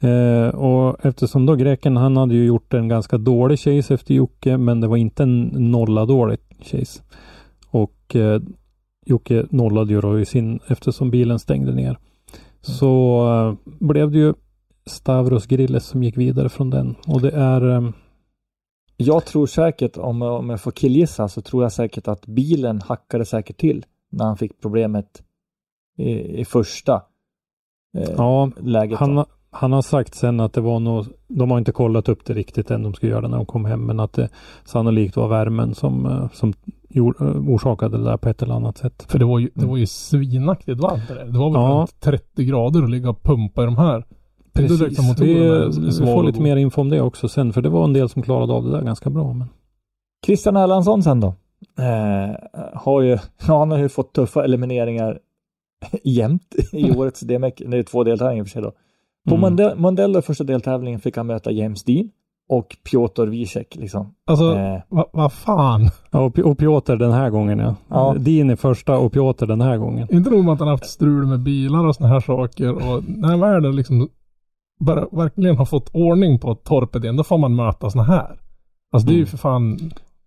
Eh, 0.00 0.48
och 0.48 1.04
eftersom 1.06 1.46
då 1.46 1.54
greken 1.54 1.96
han 1.96 2.16
hade 2.16 2.34
ju 2.34 2.44
gjort 2.46 2.74
en 2.74 2.88
ganska 2.88 3.18
dålig 3.18 3.58
chase 3.58 3.94
efter 3.94 4.14
Jocke 4.14 4.56
men 4.56 4.80
det 4.80 4.86
var 4.86 4.96
inte 4.96 5.22
en 5.22 5.42
nolla 5.44 6.06
dålig 6.06 6.38
chase. 6.60 7.02
Och 7.70 8.16
eh, 8.16 8.40
Jocke 9.06 9.46
nollade 9.50 9.92
ju 9.92 10.00
då 10.00 10.20
i 10.20 10.24
sin 10.26 10.60
eftersom 10.66 11.10
bilen 11.10 11.38
stängde 11.38 11.74
ner. 11.74 11.98
Så 12.60 13.22
eh, 13.28 13.72
blev 13.86 14.10
det 14.10 14.18
ju 14.18 14.34
Stavros 14.86 15.46
Grilles 15.46 15.86
som 15.86 16.02
gick 16.02 16.16
vidare 16.16 16.48
från 16.48 16.70
den 16.70 16.94
och 17.06 17.20
det 17.20 17.30
är 17.30 17.70
eh, 17.70 17.90
Jag 18.96 19.24
tror 19.24 19.46
säkert, 19.46 19.96
om, 19.96 20.22
om 20.22 20.50
jag 20.50 20.60
får 20.60 20.70
killgissa, 20.70 21.28
så 21.28 21.42
tror 21.42 21.62
jag 21.62 21.72
säkert 21.72 22.08
att 22.08 22.26
bilen 22.26 22.80
hackade 22.80 23.24
säkert 23.24 23.56
till 23.56 23.84
när 24.10 24.24
han 24.24 24.36
fick 24.36 24.60
problemet 24.60 25.22
i, 25.98 26.40
i 26.40 26.44
första 26.44 27.02
eh, 27.96 28.10
Ja, 28.16 28.50
läget. 28.60 28.98
han, 28.98 29.24
han 29.56 29.72
har 29.72 29.82
sagt 29.82 30.14
sen 30.14 30.40
att 30.40 30.52
det 30.52 30.60
var 30.60 30.80
nog, 30.80 31.06
de 31.28 31.50
har 31.50 31.58
inte 31.58 31.72
kollat 31.72 32.08
upp 32.08 32.24
det 32.24 32.34
riktigt 32.34 32.70
än, 32.70 32.82
de 32.82 32.94
ska 32.94 33.06
göra 33.06 33.20
det 33.20 33.28
när 33.28 33.36
de 33.36 33.46
kom 33.46 33.64
hem, 33.64 33.86
men 33.86 34.00
att 34.00 34.12
det 34.12 34.28
sannolikt 34.64 35.16
var 35.16 35.28
värmen 35.28 35.74
som, 35.74 36.06
eh, 36.06 36.30
som 36.32 36.52
eh, 36.94 37.02
orsakade 37.48 37.98
det 37.98 38.04
där 38.04 38.16
på 38.16 38.28
ett 38.28 38.42
eller 38.42 38.54
annat 38.54 38.78
sätt. 38.78 39.06
För 39.08 39.18
det 39.18 39.24
var 39.24 39.38
ju, 39.38 39.50
det 39.54 39.66
var 39.66 39.76
ju 39.76 39.86
svinaktigt 39.86 40.80
varmt 40.80 41.08
där. 41.08 41.24
Det 41.24 41.38
var 41.38 41.50
väl 41.50 41.60
Ja. 41.62 41.68
runt 41.80 42.00
30 42.00 42.44
grader 42.44 42.82
att 42.82 42.90
ligga 42.90 43.10
och 43.10 43.22
pumpa 43.22 43.62
i 43.62 43.64
de 43.64 43.76
här. 43.76 44.04
Precis, 44.52 45.20
vi, 45.20 45.34
vi 46.00 46.06
får 46.06 46.22
lite 46.22 46.40
mer 46.40 46.56
info 46.56 46.80
om 46.80 46.88
det 46.88 47.00
också 47.00 47.28
sen, 47.28 47.52
för 47.52 47.62
det 47.62 47.68
var 47.68 47.84
en 47.84 47.92
del 47.92 48.08
som 48.08 48.22
klarade 48.22 48.52
av 48.52 48.64
det 48.64 48.70
där 48.70 48.82
ganska 48.82 49.10
bra. 49.10 49.32
Men... 49.32 49.48
Christian 50.26 50.56
Erlandsson 50.56 51.02
sen 51.02 51.20
då. 51.20 51.34
Eh, 51.78 52.34
har 52.74 53.00
ju, 53.00 53.10
ja, 53.10 53.18
han 53.58 53.70
har 53.70 53.78
ju 53.78 53.88
fått 53.88 54.12
tuffa 54.12 54.44
elimineringar 54.44 55.18
jämt 56.04 56.54
i 56.72 56.90
årets 56.96 57.20
DMEC. 57.20 57.54
Det 57.56 57.78
är 57.78 57.82
två 57.82 58.04
deltävlingar 58.04 58.40
i 58.40 58.42
och 58.42 58.46
för 58.46 58.52
sig 58.52 58.62
då. 58.62 58.72
På 59.28 59.34
Mm. 59.34 59.82
Mondello 59.82 60.22
första 60.22 60.44
deltävlingen 60.44 61.00
fick 61.00 61.16
han 61.16 61.26
möta 61.26 61.50
James 61.50 61.84
Dean 61.84 62.10
och 62.48 62.76
Piotr 62.90 63.26
Wiesek 63.26 63.76
liksom. 63.76 64.14
Alltså, 64.26 64.54
Eh, 64.56 64.78
vad 64.88 65.06
vad 65.12 65.32
fan. 65.32 65.88
Ja, 66.10 66.20
och, 66.20 66.38
och 66.38 66.58
Piotr 66.58 66.96
den 66.96 67.12
här 67.12 67.30
gången 67.30 67.58
ja. 67.58 67.74
Ja. 67.88 68.14
Din 68.18 68.50
är 68.50 68.56
första 68.56 68.98
och 68.98 69.12
Piotr 69.12 69.46
den 69.46 69.60
här 69.60 69.76
gången. 69.76 70.08
Inte 70.10 70.30
nog 70.30 70.44
med 70.44 70.52
att 70.54 70.58
han 70.60 70.68
haft 70.68 70.86
strul 70.86 71.26
med 71.26 71.40
bilar 71.40 71.86
och 71.86 71.94
såna 71.96 72.08
här 72.08 72.20
saker 72.20 72.72
och 72.72 73.02
när 73.08 73.36
världen 73.36 73.76
liksom 73.76 74.08
bara 74.80 75.06
verkligen 75.12 75.56
har 75.56 75.64
fått 75.64 75.90
ordning 75.94 76.38
på 76.38 76.54
torpet 76.54 77.02
igen, 77.04 77.16
då 77.16 77.24
får 77.24 77.38
man 77.38 77.56
möta 77.56 77.90
såna 77.90 78.04
här. 78.04 78.38
Alltså 78.92 79.06
det 79.08 79.12
är 79.12 79.16
ju 79.16 79.20
Mm. 79.20 79.26
för 79.26 79.36
fan 79.38 79.78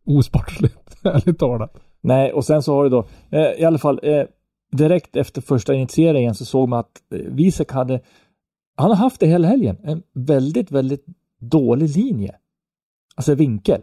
osportsligt, 0.08 0.96
ärligt 1.04 1.40
talat. 1.40 1.74
Nej, 2.02 2.32
och 2.34 2.46
sen 2.46 2.64
så 2.64 2.74
har 2.76 2.84
du 2.84 2.90
då, 2.90 3.06
eh, 3.32 3.62
i 3.62 3.66
alla 3.66 3.78
fall, 3.78 4.00
eh, 4.04 4.22
direkt 4.72 5.16
efter 5.16 5.42
första 5.42 5.74
initieringen 5.74 6.36
så 6.36 6.46
såg 6.46 6.70
man 6.70 6.80
att 6.80 6.92
eh, 7.16 7.20
Wiesek 7.34 7.72
hade, 7.72 8.00
han 8.80 8.90
har 8.90 8.98
haft 8.98 9.20
det 9.20 9.28
hela 9.28 9.48
helgen, 9.48 9.78
en 9.84 10.04
väldigt, 10.14 10.72
väldigt 10.72 11.06
dålig 11.40 11.98
linje. 11.98 12.36
Alltså 13.16 13.36
vinkel. 13.36 13.82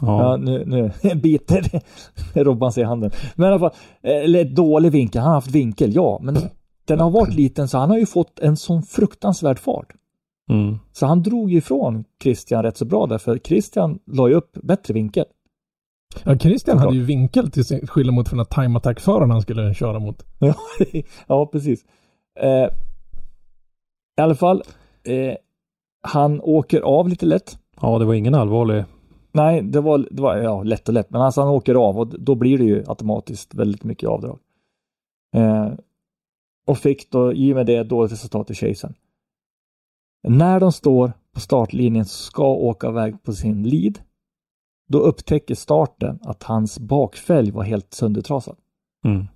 Ja, 0.00 0.22
Ja, 0.22 0.36
nu, 0.36 0.64
nu 0.66 0.90
biter 1.14 1.82
Robban 2.34 2.72
sig 2.72 2.82
i 2.82 2.86
handen. 2.86 3.10
Men 3.34 3.44
i 3.44 3.48
alla 3.48 3.58
fall, 3.58 3.78
eh, 4.02 4.24
eller 4.24 4.44
dålig 4.44 4.92
vinkel, 4.92 5.20
han 5.20 5.28
har 5.28 5.34
haft 5.34 5.50
vinkel, 5.50 5.94
ja, 5.94 6.18
men 6.22 6.38
den 6.84 7.00
har 7.00 7.10
varit 7.10 7.34
liten 7.34 7.68
så 7.68 7.78
han 7.78 7.90
har 7.90 7.98
ju 7.98 8.06
fått 8.06 8.38
en 8.38 8.56
sån 8.56 8.82
fruktansvärd 8.82 9.58
fart. 9.58 9.92
mm. 10.50 10.78
Så 10.92 11.06
han 11.06 11.22
drog 11.22 11.50
ju 11.50 11.58
ifrån 11.58 12.04
Christian 12.22 12.62
rätt 12.62 12.76
så 12.76 12.84
bra 12.84 13.06
där, 13.06 13.18
för 13.18 13.38
Christian 13.38 13.98
la 14.06 14.28
ju 14.28 14.34
upp 14.34 14.52
bättre 14.62 14.94
vinkel. 14.94 15.24
Ja, 16.24 16.38
Christian 16.38 16.78
hade 16.78 16.96
ju 16.96 17.04
vinkel 17.04 17.50
till 17.50 17.64
sin 17.64 17.86
skillnad 17.86 18.14
mot 18.14 18.30
den 18.30 18.38
här 18.38 18.62
time 18.64 18.78
attack-föraren 18.78 19.30
han 19.30 19.42
skulle 19.42 19.74
köra 19.74 19.98
mot. 19.98 20.24
Ja, 20.38 20.54
ja 21.26 21.46
precis. 21.46 21.84
Eh, 22.40 22.68
I 24.20 24.22
alla 24.22 24.34
fall, 24.34 24.62
eh, 25.02 25.36
han 26.02 26.40
åker 26.40 26.80
av 26.80 27.08
lite 27.08 27.26
lätt. 27.26 27.58
ja, 27.80 27.98
det 27.98 28.04
var 28.04 28.14
ingen 28.14 28.34
allvarlig. 28.34 28.84
Nej, 29.32 29.62
det 29.62 29.80
var, 29.80 30.08
det 30.10 30.22
var 30.22 30.36
ja, 30.36 30.62
lätt 30.62 30.88
och 30.88 30.94
lätt, 30.94 31.10
men 31.10 31.20
alltså 31.20 31.40
han 31.40 31.50
åker 31.50 31.74
av 31.74 31.98
och 31.98 32.20
då 32.20 32.34
blir 32.34 32.58
det 32.58 32.64
ju 32.64 32.84
automatiskt 32.86 33.54
väldigt 33.54 33.84
mycket 33.84 34.08
avdrag. 34.08 34.38
Eh, 35.36 35.72
och 36.66 36.78
fick 36.78 37.10
då 37.10 37.32
i 37.32 37.52
och 37.52 37.56
med 37.56 37.66
det 37.66 37.82
dåligt 37.82 38.12
resultat 38.12 38.50
i 38.50 38.54
chasen. 38.54 38.94
När 40.28 40.60
de 40.60 40.72
står 40.72 41.12
på 41.34 41.40
startlinjen 41.40 42.04
ska 42.04 42.46
åka 42.46 42.88
iväg 42.88 43.22
på 43.22 43.32
sin 43.32 43.62
lead, 43.62 43.98
då 44.88 44.98
upptäcker 44.98 45.54
starten 45.54 46.18
att 46.22 46.42
hans 46.42 46.78
bakfälg 46.78 47.50
var 47.50 47.62
helt 47.62 47.94
söndertrasad. 47.94 48.56
Mm. 49.04 49.26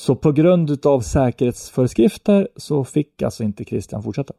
Så 0.00 0.14
på 0.16 0.32
grund 0.32 0.86
av 0.86 1.00
säkerhetsföreskrifter 1.00 2.48
så 2.56 2.84
fick 2.84 3.22
alltså 3.22 3.44
inte 3.44 3.64
Christian 3.64 4.02
fortsätta. 4.02 4.34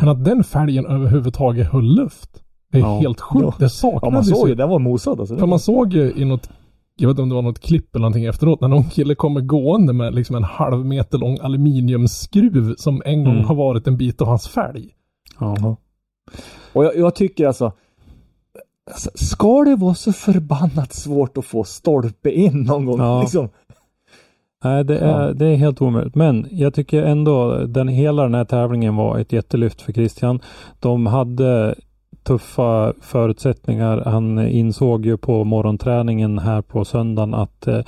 Men 0.00 0.08
att 0.08 0.24
den 0.24 0.44
fälgen 0.44 0.86
överhuvudtaget 0.86 1.66
höll 1.72 1.84
luft. 1.94 2.42
Det 2.72 2.78
är 2.78 2.82
Ja. 2.82 2.98
helt 2.98 3.20
sjukt. 3.20 3.42
Ja. 3.44 3.54
Det 3.58 3.64
Ja, 3.64 3.68
saknades 3.68 4.12
man 4.14 4.24
såg 4.24 4.48
ju. 4.48 4.52
ju, 4.52 4.54
den 4.56 4.68
var 4.68 4.78
mosad 4.78 5.20
alltså. 5.20 5.36
För 5.36 5.46
man 5.46 5.58
såg 5.60 5.92
ju 5.92 6.12
i 6.16 6.24
något 6.24 6.50
jag 7.00 7.08
vet 7.08 7.12
inte 7.14 7.22
om 7.22 7.28
det 7.28 7.34
var 7.34 7.42
något 7.42 7.60
klipp 7.60 7.94
eller 7.94 8.00
någonting 8.02 8.24
efteråt, 8.24 8.60
när 8.60 8.68
någon 8.68 8.84
kille 8.84 9.14
kommer 9.14 9.40
gående 9.40 9.92
med 9.92 10.14
liksom 10.14 10.36
en 10.36 10.44
halv 10.44 10.86
meter 10.86 11.18
lång 11.18 11.38
aluminiumskruv 11.42 12.74
som 12.78 13.02
en 13.04 13.24
gång 13.24 13.32
Mm. 13.34 13.44
har 13.44 13.54
varit 13.54 13.86
en 13.86 13.96
bit 13.96 14.20
av 14.20 14.28
hans 14.28 14.48
fälg. 14.48 14.88
Ja. 15.40 15.76
Och 16.72 16.84
jag, 16.84 16.96
jag 16.96 17.14
tycker 17.14 17.46
alltså, 17.46 17.72
alltså, 18.90 19.10
ska 19.14 19.64
det 19.64 19.76
vara 19.76 19.94
så 19.94 20.12
förbannat 20.12 20.92
svårt 20.92 21.38
att 21.38 21.44
få 21.44 21.64
stolpe 21.64 22.30
in 22.30 22.62
någon 22.62 22.84
gång? 22.86 22.98
Ja. 23.00 23.20
Liksom? 23.20 23.48
Nej, 24.64 24.84
det 24.84 24.98
är, 24.98 25.26
Ja. 25.26 25.32
det 25.32 25.46
är 25.46 25.56
helt 25.56 25.82
omöjligt. 25.82 26.14
Men 26.14 26.46
jag 26.50 26.74
tycker 26.74 27.02
ändå 27.02 27.58
den 27.66 27.88
hela 27.88 28.22
den 28.22 28.34
här 28.34 28.44
tävlingen 28.44 28.96
var 28.96 29.18
ett 29.18 29.32
jättelyft 29.32 29.82
för 29.82 29.92
Christian. 29.92 30.40
De 30.80 31.06
hade 31.06 31.74
tuffa 32.22 32.92
förutsättningar. 33.00 34.02
Han 34.06 34.48
insåg 34.48 35.06
ju 35.06 35.16
på 35.16 35.44
morgonträningen 35.44 36.38
här 36.38 36.62
på 36.62 36.84
söndagen 36.84 37.34
att 37.34 37.66
eh, 37.66 37.80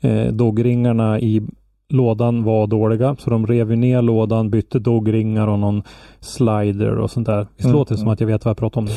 eh, 0.00 0.32
doggringarna 0.32 1.20
i 1.20 1.42
lådan 1.88 2.44
var 2.44 2.66
dåliga. 2.66 3.16
Så 3.18 3.30
de 3.30 3.46
rev 3.46 3.70
ju 3.70 3.76
ner 3.76 4.02
lådan, 4.02 4.50
bytte 4.50 4.78
doggringar 4.78 5.46
och 5.48 5.58
någon 5.58 5.82
slider 6.20 6.98
och 6.98 7.10
sånt 7.10 7.26
där. 7.26 7.46
Visst 7.56 7.64
Mm, 7.64 7.76
låter 7.76 7.94
det 7.94 7.98
som 7.98 8.06
mm. 8.06 8.12
att 8.12 8.20
jag 8.20 8.26
vet 8.26 8.44
vad 8.44 8.50
jag 8.50 8.56
pratar 8.56 8.78
om 8.80 8.84
nu? 8.84 8.92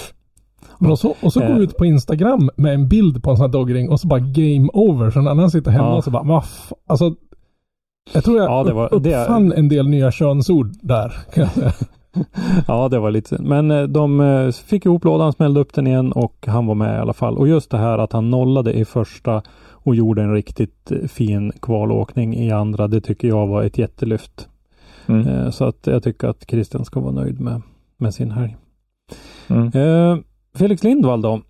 Men 0.80 0.92
och 0.92 1.00
så, 1.00 1.16
och 1.22 1.34
så 1.34 1.40
går 1.40 1.50
Eh. 1.50 1.58
ut 1.58 1.78
på 1.78 1.86
Instagram 1.86 2.50
med 2.58 2.74
en 2.74 2.88
bild 2.88 3.24
på 3.24 3.30
en 3.32 3.38
sån 3.38 3.46
här 3.46 3.52
doggring 3.52 3.90
och 3.90 4.00
så 4.00 4.08
bara 4.08 4.20
game 4.20 4.70
over. 4.74 5.12
Så 5.12 5.22
när 5.22 5.36
han 5.36 5.52
sitter 5.52 5.72
hemma 5.72 5.96
Ja. 5.96 6.02
så 6.02 6.12
bara, 6.12 6.24
vad 6.24 6.44
Alltså, 6.88 7.16
jag 8.14 8.24
tror 8.24 8.38
jag 8.38 8.50
Ja, 8.52 8.64
det 8.64 8.74
var- 8.74 8.94
upp- 8.94 9.04
det- 9.04 9.22
uppfann 9.22 9.52
en 9.54 9.70
del 9.70 9.88
nya 9.90 10.12
könsord 10.12 10.70
där. 10.82 11.10
Kan 11.34 11.44
jag 11.44 11.52
säga. 11.52 11.72
Ja, 12.68 12.90
det 12.90 13.00
var 13.00 13.12
lite 13.12 13.30
synd. 13.30 13.48
Men 13.48 13.72
eh, 13.72 13.84
de 13.84 14.20
eh, 14.22 14.52
fick 14.52 14.86
ihop 14.86 15.04
lådan, 15.04 15.34
smällde 15.34 15.60
upp 15.60 15.74
den 15.74 15.88
igen 15.88 16.12
och 16.12 16.46
han 16.48 16.66
var 16.66 16.76
med 16.76 16.96
i 16.96 17.00
alla 17.00 17.14
fall. 17.14 17.38
Och 17.38 17.48
just 17.48 17.72
det 17.72 17.78
här 17.78 17.98
att 17.98 18.14
han 18.14 18.30
nollade 18.32 18.74
i 18.74 18.86
första 18.86 19.42
och 19.72 19.96
gjorde 19.96 20.22
en 20.24 20.34
riktigt 20.34 20.92
fin 21.08 21.52
kvalåkning 21.62 22.36
i 22.36 22.52
andra, 22.52 22.88
det 22.88 23.02
tycker 23.02 23.28
jag 23.28 23.48
var 23.48 23.64
ett 23.64 23.78
jättelyft. 23.78 24.48
Mm. 25.08 25.52
Så 25.52 25.66
att 25.66 25.88
jag 25.88 26.04
tycker 26.04 26.28
att 26.28 26.46
Christian 26.50 26.86
ska 26.86 27.00
vara 27.00 27.12
nöjd 27.12 27.42
med, 27.42 27.62
med 27.98 28.14
sin 28.14 28.32
helg. 28.32 28.56
Mm. 29.48 29.68
Eh, 29.74 30.18
Felix 30.56 30.84
Lindvall 30.84 31.22
då. 31.22 31.42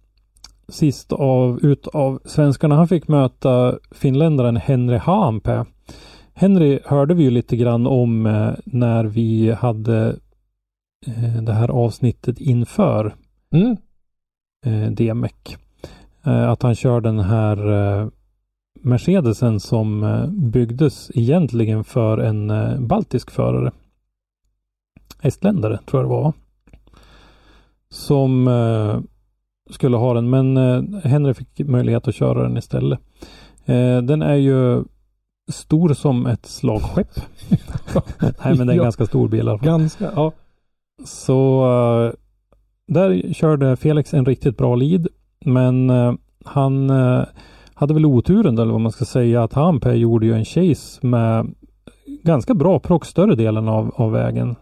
Sist 0.68 1.14
av, 1.14 1.60
ut 1.66 1.88
av 1.88 2.20
svenskarna. 2.26 2.76
Han 2.76 2.88
fick 2.88 3.08
möta 3.08 3.80
finländaren 3.92 4.58
Henry 4.58 4.98
Haanpää. 4.98 5.66
Henry 6.34 6.80
hörde 6.86 7.14
vi 7.14 7.24
ju 7.24 7.30
lite 7.30 7.56
grann 7.58 7.88
om 7.88 8.26
eh, 8.26 8.52
när 8.66 9.04
vi 9.06 9.52
hade 9.52 10.16
eh, 11.08 11.42
det 11.44 11.54
här 11.54 11.70
avsnittet 11.70 12.40
inför 12.40 13.16
Mm. 13.52 13.78
eh, 14.66 14.92
DMEC. 14.92 15.58
Att 16.24 16.64
han 16.64 16.76
kör 16.76 17.02
den 17.02 17.20
här 17.20 17.58
Mercedesen 18.82 19.60
som 19.60 20.02
byggdes 20.32 21.12
egentligen 21.14 21.84
för 21.84 22.18
en 22.18 22.52
baltisk 22.88 23.32
förare. 23.32 23.72
Estländare 25.22 25.80
tror 25.86 26.02
jag 26.02 26.12
det 26.12 26.16
var. 26.16 26.34
Som 27.96 28.48
eh, 28.48 29.00
skulle 29.70 29.98
ha 29.98 30.14
den 30.14 30.30
men 30.30 30.58
eh, 30.58 30.84
Henry 31.04 31.34
fick 31.34 31.60
möjlighet 31.60 32.08
att 32.08 32.16
köra 32.16 32.44
den 32.44 32.58
istället. 32.58 33.00
Eh, 33.66 33.98
den 33.98 34.22
är 34.22 34.36
ju 34.36 34.84
stor 35.52 35.94
som 35.94 36.26
ett 36.26 36.46
slagskepp. 36.46 37.08
Nej 38.20 38.58
men 38.58 38.68
det 38.68 38.74
är 38.74 38.78
en 38.78 38.84
ganska 38.84 39.06
stor 39.06 39.28
bil 39.28 39.40
i 39.40 39.42
alla 39.50 39.58
fall. 39.58 39.68
Ganska, 39.68 40.12
ja. 40.16 40.32
Så 41.06 41.66
eh, 41.66 42.14
där 42.88 43.34
körde 43.34 43.76
Felix 43.76 44.14
en 44.14 44.26
riktigt 44.26 44.58
bra 44.58 44.76
lead. 44.76 45.08
Men 45.46 45.90
eh, 45.90 46.14
han 46.46 46.90
eh, 46.90 47.24
hade 47.74 47.94
väl 47.94 48.06
oturen 48.06 48.58
eller 48.58 48.72
vad 48.72 48.82
man 48.82 48.92
ska 48.92 49.06
säga 49.06 49.44
att 49.44 49.54
Hampé 49.54 49.94
gjorde 49.94 50.26
ju 50.26 50.34
en 50.34 50.46
chase 50.46 51.08
med 51.08 51.54
ganska 52.24 52.54
bra 52.54 52.80
prox 52.80 53.08
större 53.08 53.36
delen 53.36 53.68
av, 53.68 53.92
av 53.96 54.12
vägen. 54.12 54.56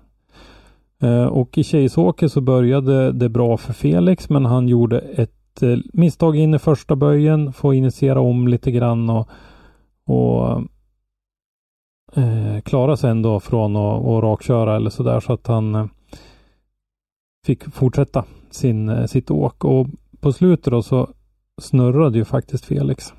Eh, 1.04 1.26
och 1.26 1.58
i 1.58 1.64
chaseåket 1.64 2.32
så 2.32 2.42
började 2.42 3.12
det 3.12 3.30
bra 3.30 3.58
för 3.58 3.74
Felix 3.74 4.30
men 4.30 4.46
han 4.46 4.68
gjorde 4.68 5.00
ett 5.00 5.64
eh, 5.64 5.78
misstag 5.94 6.36
in 6.36 6.54
i 6.54 6.60
första 6.60 6.96
böjen, 6.96 7.54
får 7.54 7.74
initiera 7.74 8.20
om 8.20 8.48
lite 8.48 8.72
grann 8.72 9.10
och, 9.10 9.30
och 10.06 10.62
eh, 12.16 12.62
klara 12.66 12.98
sig 12.98 13.12
ändå 13.12 13.40
från 13.40 13.76
att, 13.76 14.04
och 14.06 14.24
rakköra 14.24 14.76
eller 14.76 14.90
sådär 14.90 15.20
så 15.20 15.34
att 15.34 15.48
han 15.48 15.76
eh, 15.76 15.86
fick 17.46 17.64
fortsätta 17.64 18.26
sin, 18.50 18.90
eh, 18.90 19.06
sitt 19.06 19.32
åk 19.32 19.66
och 19.66 19.88
på 20.20 20.34
slutet 20.34 20.72
då 20.72 20.82
så 20.84 21.10
snurrade 21.62 22.18
ju 22.18 22.26
faktiskt 22.26 22.66
Felix. 22.66 23.14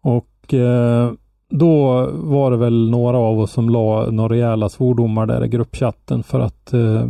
Och 0.00 0.54
eh, 0.54 1.12
då 1.50 2.06
var 2.12 2.50
det 2.50 2.56
väl 2.56 2.90
några 2.90 3.18
av 3.18 3.40
oss 3.40 3.52
som 3.52 3.70
la 3.70 4.10
några 4.10 4.34
rejäla 4.34 4.68
svordomar 4.68 5.26
där 5.26 5.44
i 5.44 5.48
gruppchatten 5.48 6.22
för 6.22 6.40
att 6.40 6.72
eh, 6.72 7.06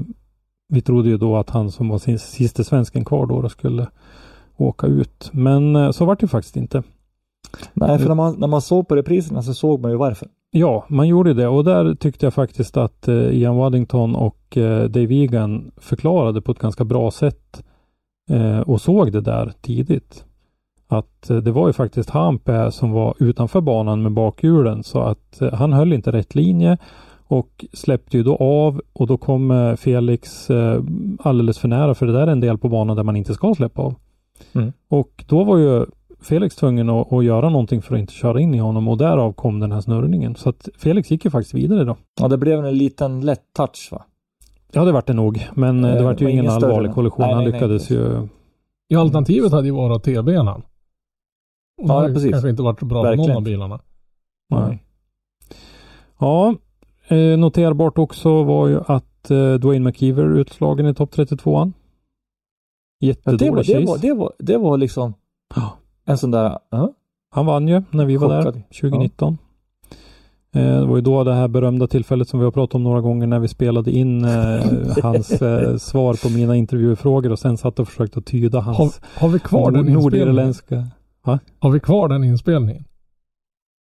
vi 0.68 0.82
trodde 0.82 1.08
ju 1.08 1.16
då 1.16 1.36
att 1.36 1.50
han 1.50 1.70
som 1.70 1.88
var 1.88 1.98
sin 1.98 2.18
sista 2.18 2.64
svensken 2.64 3.04
kvar 3.04 3.26
då, 3.26 3.42
då 3.42 3.48
skulle 3.48 3.86
åka 4.56 4.86
ut. 4.86 5.30
Men 5.32 5.76
eh, 5.76 5.90
så 5.90 6.04
var 6.04 6.16
det 6.16 6.22
ju 6.22 6.28
faktiskt 6.28 6.56
inte. 6.56 6.82
Nej, 7.74 7.98
för 7.98 8.08
när 8.08 8.14
man, 8.14 8.34
när 8.38 8.46
man 8.46 8.62
såg 8.62 8.88
på 8.88 8.96
repriserna 8.96 9.42
så 9.42 9.54
såg 9.54 9.80
man 9.80 9.90
ju 9.90 9.96
varför. 9.96 10.28
Ja, 10.50 10.84
man 10.88 11.08
gjorde 11.08 11.34
det 11.34 11.48
och 11.48 11.64
där 11.64 11.94
tyckte 11.94 12.26
jag 12.26 12.34
faktiskt 12.34 12.76
att 12.76 13.08
eh, 13.08 13.14
Ian 13.14 13.56
Waddington 13.56 14.16
och 14.16 14.56
eh, 14.56 14.84
Dave 14.84 15.14
Egan 15.14 15.70
förklarade 15.76 16.40
på 16.42 16.52
ett 16.52 16.58
ganska 16.58 16.84
bra 16.84 17.10
sätt 17.10 17.64
eh, 18.30 18.60
och 18.60 18.80
såg 18.80 19.12
det 19.12 19.20
där 19.20 19.52
tidigt. 19.60 20.25
Att 20.88 21.30
eh, 21.30 21.36
det 21.36 21.52
var 21.52 21.66
ju 21.66 21.72
faktiskt 21.72 22.10
Hampä 22.10 22.70
som 22.70 22.90
var 22.92 23.14
utanför 23.18 23.60
banan 23.60 24.02
med 24.02 24.12
bakhjulen 24.12 24.82
så 24.82 25.00
att 25.00 25.40
eh, 25.40 25.52
han 25.52 25.72
höll 25.72 25.92
inte 25.92 26.12
rätt 26.12 26.34
linje 26.34 26.78
och 27.28 27.64
släppte 27.72 28.16
ju 28.16 28.22
då 28.22 28.36
av 28.36 28.80
och 28.92 29.06
då 29.06 29.16
kom 29.16 29.50
eh, 29.50 29.76
Felix 29.76 30.48
alldeles 31.18 31.58
för 31.58 31.68
nära 31.68 31.94
för 31.94 32.06
det 32.06 32.12
där 32.12 32.26
är 32.26 32.32
en 32.32 32.40
del 32.40 32.58
på 32.58 32.68
banan 32.68 32.96
där 32.96 33.02
man 33.02 33.16
inte 33.16 33.34
ska 33.34 33.54
släppa 33.54 33.82
av. 33.82 33.94
Mm. 34.52 34.72
Och 34.88 35.24
då 35.28 35.44
var 35.44 35.58
ju 35.58 35.86
Felix 36.20 36.56
tvungen 36.56 36.90
att, 36.90 37.12
att 37.12 37.24
göra 37.24 37.48
någonting 37.48 37.82
för 37.82 37.94
att 37.94 38.00
inte 38.00 38.12
köra 38.12 38.40
in 38.40 38.54
i 38.54 38.58
honom 38.58 38.88
och 38.88 38.98
därav 38.98 39.32
kom 39.32 39.60
den 39.60 39.72
här 39.72 39.80
snurrningen. 39.80 40.34
Så 40.34 40.48
att 40.48 40.68
Felix 40.78 41.10
gick 41.10 41.24
ju 41.24 41.30
faktiskt 41.30 41.54
vidare 41.54 41.84
då. 41.84 41.96
Ja, 42.20 42.28
det 42.28 42.38
blev 42.38 42.64
en 42.64 42.78
liten 42.78 43.20
lätt 43.20 43.42
touch 43.56 43.88
va? 43.92 44.02
Ja, 44.72 44.84
det 44.84 44.92
vart 44.92 45.06
det 45.06 45.12
nog. 45.12 45.46
Men 45.54 45.82
det 45.82 45.98
Eh, 45.98 46.04
vart 46.04 46.20
ju 46.20 46.24
var 46.24 46.32
ingen 46.32 46.48
allvarlig 46.48 46.88
nej. 46.88 46.94
kollision. 46.94 47.22
Nej, 47.22 47.34
Han 47.34 47.44
nej, 47.44 47.52
nej, 47.52 47.60
lyckades 47.60 47.82
precis. 47.88 47.96
ju. 47.96 48.28
Ja, 48.88 49.00
alternativet 49.00 49.52
hade 49.52 49.66
ju 49.66 49.72
varit 49.72 50.06
TB'n 50.06 50.44
han. 50.46 50.62
Och 51.82 51.88
Ja, 51.88 52.06
det 52.06 52.14
precis. 52.14 52.30
kanske 52.30 52.50
inte 52.50 52.62
varit 52.62 52.82
bra 52.82 53.02
Verkligen. 53.02 53.28
någon 53.28 53.36
av 53.36 53.42
bilarna. 53.42 53.80
Nej. 54.50 54.82
Ja, 56.18 56.54
eh, 57.08 57.38
noterbart 57.38 57.98
också 57.98 58.42
var 58.42 58.68
ju 58.68 58.80
att 58.86 59.30
eh, 59.30 59.54
Dwayne 59.54 59.84
McKeever 59.90 60.38
utslagen 60.38 60.86
i 60.86 60.94
topp 60.94 61.14
32an. 61.14 61.72
Ja, 62.98 63.06
Jättedålig 63.08 63.66
det, 63.66 63.74
var, 63.74 63.80
det, 63.80 63.86
var, 63.86 63.98
det, 63.98 64.12
var, 64.14 64.32
det 64.38 64.56
var 64.58 64.76
liksom 64.78 65.14
Ja. 65.54 65.72
en 66.04 66.18
sån 66.18 66.30
där, 66.30 66.58
ja, 66.70 66.92
Han 67.30 67.46
vann 67.46 67.68
ju 67.68 67.82
när 67.90 68.04
vi 68.04 68.16
var 68.16 68.28
där 68.28 68.42
Chockad. 68.42 68.62
2019. 68.80 69.38
Eh, 70.54 70.80
Det 70.80 70.86
var 70.86 70.96
ju 70.96 71.02
då 71.02 71.24
det 71.24 71.34
här 71.34 71.48
berömda 71.48 71.86
tillfället 71.86 72.28
som 72.28 72.38
vi 72.40 72.44
har 72.44 72.50
pratat 72.52 72.74
om 72.74 72.82
några 72.84 73.00
gånger 73.00 73.26
när 73.26 73.38
vi 73.38 73.48
spelade 73.48 73.90
in 73.90 74.24
eh, 74.24 74.62
hans 75.02 75.30
eh, 75.42 75.76
svar 75.76 76.14
på 76.22 76.28
mina 76.38 76.56
intervjufrågor 76.56 77.32
och 77.32 77.38
sen 77.38 77.56
satt 77.56 77.78
och 77.78 77.88
försökte 77.88 78.20
tyda 78.22 78.60
hans 78.60 78.78
Har, 78.78 78.92
har 79.20 79.28
vi 79.28 79.38
kvar 79.38 79.70
den 79.70 79.88
inspelningen? 79.88 80.54
Nordirländska. 81.26 81.38
Har 81.58 81.70
vi 81.70 81.80
kvar 81.80 82.08
den 82.08 82.24
inspelningen? 82.24 82.84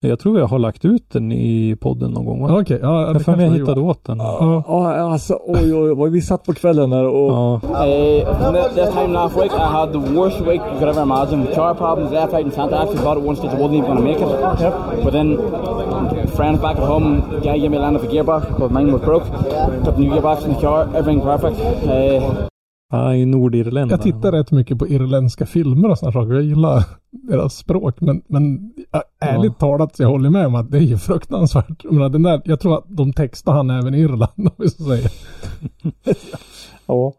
Jag 0.06 0.20
tror 0.20 0.39
jag 0.39 0.48
har 0.48 0.60
lagt 0.60 0.86
ut 0.86 1.10
den 1.12 1.32
i 1.32 1.78
podden 1.82 2.12
någon 2.12 2.26
gång. 2.26 2.60
Okej, 2.60 2.80
ja, 2.82 3.08
Jag 3.14 3.22
för 3.22 3.36
mig 3.36 3.46
jag 3.46 3.54
hittade 3.54 3.82
åt 3.82 4.06
den. 4.06 4.18
Ja, 4.18 4.64
ja, 4.68 5.12
alltså 5.12 5.39
oj, 5.46 5.76
oj, 5.76 5.91
oj, 5.91 6.10
vi 6.10 6.22
satt 6.22 6.44
på 6.44 6.54
kvällen 6.54 6.89
där 6.89 7.06
och 7.06 7.32
Ja, 7.32 7.60
Uh, 7.64 8.76
this 8.76 8.94
time 8.94 9.14
last 9.14 9.38
week, 9.38 9.52
I 9.52 9.68
had 9.78 9.91
the 9.91 10.00
worst 10.00 10.41
week 10.41 10.62
you 10.62 10.80
could 10.80 10.89
ever 10.89 11.04
imagine. 11.04 11.46
Car 11.56 11.74
problems, 11.74 12.12
left, 12.12 12.34
right, 12.34 12.46
and 12.46 12.54
centre. 12.54 12.76
I 12.76 12.82
actually 12.82 13.04
thought 13.04 13.18
at 13.18 13.24
one 13.24 13.36
stage 13.36 13.54
I 13.54 13.62
wasn't 13.62 13.78
even 13.78 13.86
going 13.86 13.98
to 13.98 14.04
make 14.04 14.22
it. 14.22 15.04
But 15.04 15.12
then, 15.14 15.38
friends 16.38 16.62
back 16.62 16.78
at 16.78 16.88
home, 16.88 17.22
guy 17.44 17.58
gave 17.60 17.70
me 17.72 17.78
a 17.78 17.82
land 17.82 17.96
of 17.96 18.04
a 18.04 18.08
gearbox 18.08 18.41
because 18.48 18.72
mine 18.74 18.91
was 18.91 19.02
broke. 19.02 19.26
The 19.86 19.91
new 19.98 20.10
gearbox 20.12 20.46
in 20.46 20.54
the 20.54 20.62
car, 20.62 20.80
everything 20.96 21.22
perfect. 21.22 21.58
Uh, 21.88 22.48
ja 22.91 23.16
i 23.16 23.26
Nordirland. 23.26 23.91
Jag 23.91 24.02
tittar 24.02 24.32
rätt 24.32 24.52
mycket 24.52 24.80
på 24.80 24.88
irländska 24.88 25.46
filmer 25.46 25.89
och 25.89 25.98
sådana 25.98 26.14
saker. 26.14 26.34
Jag 26.34 26.44
gillar 26.44 26.84
deras 27.14 27.57
språk. 27.57 28.01
Men, 28.01 28.22
men 28.28 28.74
ja, 28.91 29.03
ärligt 29.20 29.59
talat 29.59 29.95
så 29.95 30.03
jag 30.03 30.09
håller 30.09 30.30
med 30.30 30.47
om 30.47 30.55
att 30.55 30.72
det 30.72 30.78
är 30.78 30.82
ju 30.82 30.97
fruktansvärt. 30.97 31.84
Jag, 31.84 31.93
menar, 31.93 32.09
den 32.09 32.24
där, 32.24 32.41
jag 32.45 32.59
tror 32.59 32.78
att 32.78 32.86
de 32.88 33.14
textar 33.14 33.53
han 33.53 33.70
även 33.70 33.95
i 33.95 33.99
Irland 33.99 34.32
om 34.38 34.51
vi 34.57 34.70
ska 34.70 34.84
säga. 34.84 35.09
ja. 36.86 37.14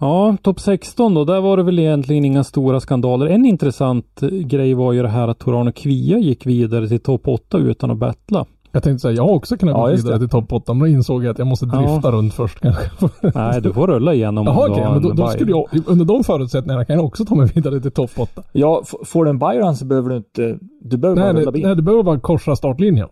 Ja, 0.00 0.36
topp 0.42 0.60
16 0.60 1.14
då. 1.14 1.24
Där 1.24 1.40
var 1.40 1.56
det 1.56 1.62
väl 1.62 1.78
egentligen 1.78 2.24
inga 2.24 2.44
stora 2.44 2.80
skandaler. 2.80 3.26
En 3.26 3.46
intressant 3.46 4.22
eh, 4.22 4.28
grej 4.28 4.74
var 4.74 4.92
ju 4.92 5.02
det 5.02 5.08
här 5.08 5.28
att 5.28 5.38
Torano 5.38 5.72
Kvia 5.72 6.18
gick 6.18 6.46
vidare 6.46 6.88
till 6.88 7.00
topp 7.00 7.28
8 7.28 7.58
utan 7.58 7.90
att 7.90 7.98
battla. 7.98 8.46
Jag 8.76 8.82
tänkte 8.82 9.00
säga, 9.02 9.14
jag 9.14 9.22
har 9.22 9.32
också 9.34 9.56
kunnat 9.56 9.72
Ja, 9.74 9.80
gå 9.86 9.92
vidare 9.96 10.12
det. 10.14 10.18
till 10.18 10.28
topp 10.28 10.52
8, 10.52 10.74
men 10.74 10.80
då 10.80 10.86
insåg 10.86 11.24
jag 11.24 11.30
att 11.30 11.38
jag 11.38 11.46
måste 11.46 11.66
Ja. 11.72 11.78
drifta 11.78 12.10
runt 12.10 12.34
först 12.34 12.60
kanske. 12.60 12.90
Nej, 13.34 13.60
du 13.62 13.72
får 13.72 13.86
rulla 13.86 14.14
igenom 14.14 14.48
om 14.48 14.54
Jaha 14.54 14.68
okej, 14.70 14.84
har 14.84 14.92
men 14.92 15.02
då, 15.02 15.12
då 15.12 15.26
skulle 15.28 15.50
jag, 15.50 15.66
under 15.86 16.04
de 16.04 16.24
förutsättningarna 16.24 16.84
kan 16.84 16.96
jag 16.96 17.04
också 17.04 17.24
ta 17.24 17.34
mig 17.34 17.46
vidare 17.54 17.80
till 17.80 17.90
topp 17.90 18.10
8. 18.16 18.42
Ja, 18.52 18.82
får 19.04 19.24
du 19.24 19.30
en 19.30 19.38
byrun 19.38 19.76
så 19.76 19.84
behöver 19.84 20.10
du 20.10 20.16
inte, 20.16 20.58
du 20.80 20.96
behöver 20.96 21.22
Nej, 21.22 21.32
bara 21.32 21.40
rulla 21.40 21.52
bil. 21.52 21.62
nej, 21.66 21.76
du 21.76 21.82
behöver 21.82 22.02
bara 22.02 22.20
korsa 22.20 22.56
startlinjen. 22.56 23.08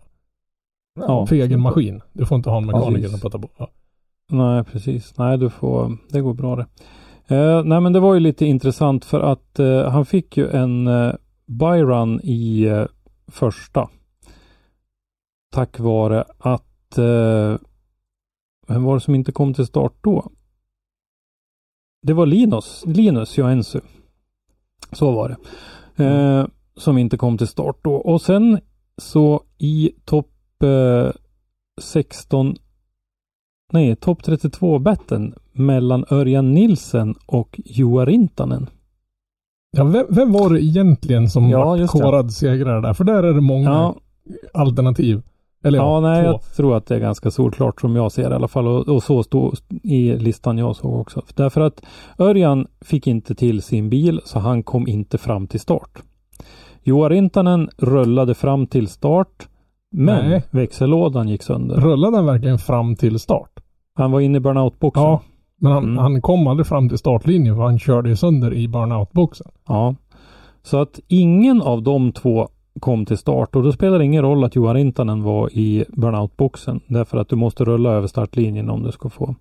Ja. 0.99 1.25
För 1.25 1.35
egen 1.35 1.61
maskin. 1.61 2.01
Du 2.13 2.25
får 2.25 2.35
inte 2.35 2.49
ha 2.49 2.57
en 2.57 2.65
mekaniker 2.65 3.07
som 3.07 3.19
puttar 3.19 3.39
på. 3.39 3.49
Ja. 3.57 3.67
Nej, 4.31 4.63
precis. 4.63 5.17
Nej, 5.17 5.37
du 5.37 5.49
får, 5.49 5.97
det 6.11 6.21
går 6.21 6.33
bra 6.33 6.55
det. 6.55 6.65
Eh, 7.35 7.63
nej, 7.63 7.81
men 7.81 7.93
det 7.93 7.99
var 7.99 8.13
ju 8.13 8.19
lite 8.19 8.45
intressant 8.45 9.05
för 9.05 9.19
att 9.19 9.59
eh, 9.59 9.89
han 9.89 10.05
fick 10.05 10.37
ju 10.37 10.49
en 10.49 10.87
eh, 10.87 11.11
byrun 11.47 12.19
i 12.23 12.63
eh, 12.65 12.83
första. 13.31 13.87
Tack 15.55 15.79
vare 15.79 16.23
att, 16.37 16.97
eh, 16.97 17.57
vem 18.67 18.83
var 18.83 18.93
det 18.93 18.99
som 18.99 19.15
inte 19.15 19.31
kom 19.31 19.53
till 19.53 19.65
start 19.65 19.93
då? 20.01 20.31
Det 22.01 22.13
var 22.13 22.25
Linus, 22.25 22.83
Linus 22.85 23.37
Joensuu. 23.37 23.81
Så 24.91 25.11
var 25.11 25.37
det. 25.95 26.03
Eh, 26.03 26.47
som 26.77 26.97
inte 26.97 27.17
kom 27.17 27.37
till 27.37 27.47
start 27.47 27.77
då. 27.81 27.95
Och 27.95 28.21
sen 28.21 28.59
så 28.97 29.43
i 29.57 29.91
topp 30.05 30.31
eh, 30.63 31.11
16 31.81 32.55
Nej, 33.73 33.95
topp 33.95 34.23
32 34.23 34.79
betten 34.79 35.35
mellan 35.51 36.05
Örjan 36.09 36.53
Nilsen 36.53 37.15
och 37.25 37.61
Joa 37.65 38.05
Rintanen. 38.05 38.69
Ja, 39.77 39.83
vem, 39.83 40.05
vem 40.09 40.31
var 40.31 40.49
det 40.49 40.63
egentligen 40.63 41.29
som 41.29 41.49
Ja, 41.49 41.65
var 41.65 41.87
korad 41.87 42.33
segrare 42.33 42.81
där? 42.81 42.93
För 42.93 43.03
där 43.03 43.23
är 43.23 43.33
det 43.33 43.41
många 43.41 43.69
Ja, 43.69 43.95
alternativ. 44.53 45.21
Eller 45.65 45.77
ja, 45.77 45.93
ja 45.95 45.99
nej, 45.99 46.23
två. 46.23 46.29
jag 46.31 46.41
tror 46.55 46.75
att 46.77 46.85
det 46.85 46.95
är 46.95 46.99
ganska 46.99 47.31
solklart 47.31 47.81
som 47.81 47.95
jag 47.95 48.11
ser 48.11 48.31
i 48.31 48.33
alla 48.33 48.47
fall. 48.47 48.67
Och, 48.67 48.87
och 48.89 49.03
så 49.03 49.23
stod 49.23 49.55
i 49.83 50.15
listan 50.15 50.57
jag 50.57 50.75
såg 50.75 50.99
också. 50.99 51.21
Därför 51.35 51.61
att 51.61 51.81
Örjan 52.19 52.67
fick 52.81 53.07
inte 53.07 53.35
till 53.35 53.61
sin 53.61 53.89
bil 53.89 54.21
så 54.25 54.39
han 54.39 54.63
kom 54.63 54.87
inte 54.87 55.17
fram 55.17 55.47
till 55.47 55.59
start. 55.59 56.01
Joa 56.83 57.09
Rintanen 57.09 57.69
rullade 57.77 58.33
fram 58.33 58.67
till 58.67 58.87
start 58.87 59.47
men 59.91 60.29
Nej. 60.29 60.43
växellådan 60.51 61.27
gick 61.29 61.43
sönder. 61.43 61.75
Rullade 61.75 62.17
han 62.17 62.25
verkligen 62.25 62.57
fram 62.57 62.95
till 62.95 63.19
start? 63.19 63.51
Han 63.93 64.11
var 64.11 64.19
inne 64.19 64.37
i 64.37 64.41
burnout-boxen. 64.41 65.03
Ja. 65.03 65.21
Men 65.61 65.71
han, 65.71 65.83
Mm. 65.83 65.97
han 65.97 66.21
kom 66.21 66.47
aldrig 66.47 66.67
fram 66.67 66.89
till 66.89 66.97
startlinjen 66.97 67.55
för 67.55 67.63
han 67.63 67.79
körde 67.79 68.09
ju 68.09 68.15
sönder 68.15 68.53
i 68.53 68.67
burnout-boxen. 68.67 69.47
Ja. 69.67 69.95
Så 70.63 70.81
att 70.81 70.99
ingen 71.07 71.61
av 71.61 71.83
de 71.83 72.11
två 72.11 72.47
kom 72.79 73.05
till 73.05 73.17
start 73.17 73.55
och 73.55 73.63
då 73.63 73.71
spelar 73.71 73.99
det 73.99 74.05
ingen 74.05 74.21
roll 74.21 74.43
att 74.43 74.55
Johan 74.55 74.75
Rintanen 74.75 75.23
var 75.23 75.49
i 75.53 75.85
burnout-boxen. 75.87 76.79
Därför 76.87 77.17
att 77.17 77.29
du 77.29 77.35
måste 77.35 77.65
rulla 77.65 77.91
över 77.91 78.07
startlinjen 78.07 78.69
om 78.69 78.83
du 78.83 78.91
ska 78.91 79.09
få 79.09 79.35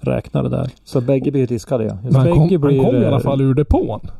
räkna 0.00 0.42
det 0.42 0.48
där. 0.48 0.70
Så 0.84 1.00
bägge 1.00 1.30
blir 1.30 1.46
diskade 1.46 1.84
ja. 1.84 1.98
Men 2.02 2.14
han 2.14 2.24
det. 2.26 2.32
kom, 2.32 2.42
Bägge 2.42 2.58
blir, 2.58 2.82
han 2.82 2.86
kom 2.86 3.02
i 3.02 3.06
alla 3.06 3.16
eh, 3.16 3.22
fall 3.22 3.40
ur 3.40 3.54
depån. 3.54 4.00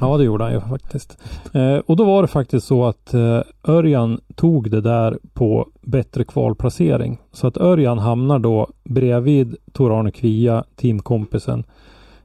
Ja, 0.00 0.16
det 0.16 0.24
gjorde 0.24 0.44
han 0.44 0.52
ju 0.52 0.60
faktiskt. 0.60 1.18
Eh, 1.52 1.76
och 1.76 1.96
då 1.96 2.04
var 2.04 2.22
det 2.22 2.28
faktiskt 2.28 2.66
så 2.66 2.86
att 2.86 3.14
eh, 3.14 3.40
Örjan 3.68 4.20
tog 4.34 4.70
det 4.70 4.80
där 4.80 5.18
på 5.32 5.68
bättre 5.82 6.24
kvalplacering. 6.24 7.18
Så 7.32 7.46
att 7.46 7.56
Örjan 7.56 7.98
hamnar 7.98 8.38
då 8.38 8.68
bredvid 8.84 9.56
Tor-Arne 9.72 10.10
Kvia, 10.10 10.64
teamkompisen, 10.76 11.64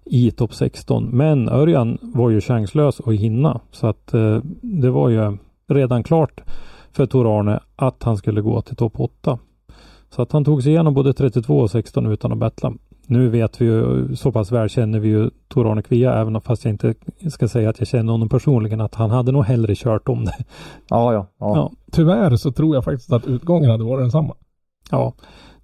i 0.05 0.31
topp 0.31 0.53
16. 0.53 1.05
Men 1.05 1.49
Örjan 1.49 1.97
var 2.01 2.29
ju 2.29 2.41
chanslös 2.41 2.99
att 2.99 3.13
hinna. 3.13 3.61
Så 3.71 3.87
att 3.87 4.13
eh, 4.13 4.39
det 4.61 4.89
var 4.89 5.09
ju 5.09 5.37
redan 5.67 6.03
klart 6.03 6.41
för 6.91 7.05
Tor-Arne 7.05 7.59
att 7.75 8.03
han 8.03 8.17
skulle 8.17 8.41
gå 8.41 8.61
till 8.61 8.75
topp 8.75 8.99
8. 8.99 9.39
Så 10.09 10.21
att 10.21 10.31
han 10.31 10.45
tog 10.45 10.63
sig 10.63 10.71
igenom 10.71 10.93
både 10.93 11.13
32 11.13 11.59
och 11.59 11.71
16 11.71 12.05
utan 12.05 12.31
att 12.31 12.37
battla. 12.37 12.73
Nu 13.07 13.29
vet 13.29 13.61
vi 13.61 13.65
ju, 13.65 14.15
så 14.15 14.31
pass 14.31 14.51
väl 14.51 14.69
känner 14.69 14.99
vi 14.99 15.07
ju 15.07 15.29
Tor-Arne 15.47 15.81
Kvia, 15.81 16.13
även 16.13 16.41
fast 16.41 16.65
jag 16.65 16.73
inte 16.73 16.93
ska 17.29 17.47
säga 17.47 17.69
att 17.69 17.79
jag 17.79 17.87
känner 17.87 18.11
honom 18.11 18.29
personligen, 18.29 18.81
att 18.81 18.95
han 18.95 19.09
hade 19.09 19.31
nog 19.31 19.45
hellre 19.45 19.75
kört 19.75 20.09
om 20.09 20.25
det. 20.25 20.35
Ja, 20.89 21.13
ja. 21.13 21.27
ja. 21.39 21.55
Ja. 21.55 21.71
Tyvärr 21.91 22.35
så 22.35 22.51
tror 22.51 22.75
jag 22.75 22.83
faktiskt 22.83 23.13
att 23.13 23.27
utgången 23.27 23.69
hade 23.69 23.83
varit 23.83 24.03
densamma. 24.03 24.35
Ja, 24.91 25.13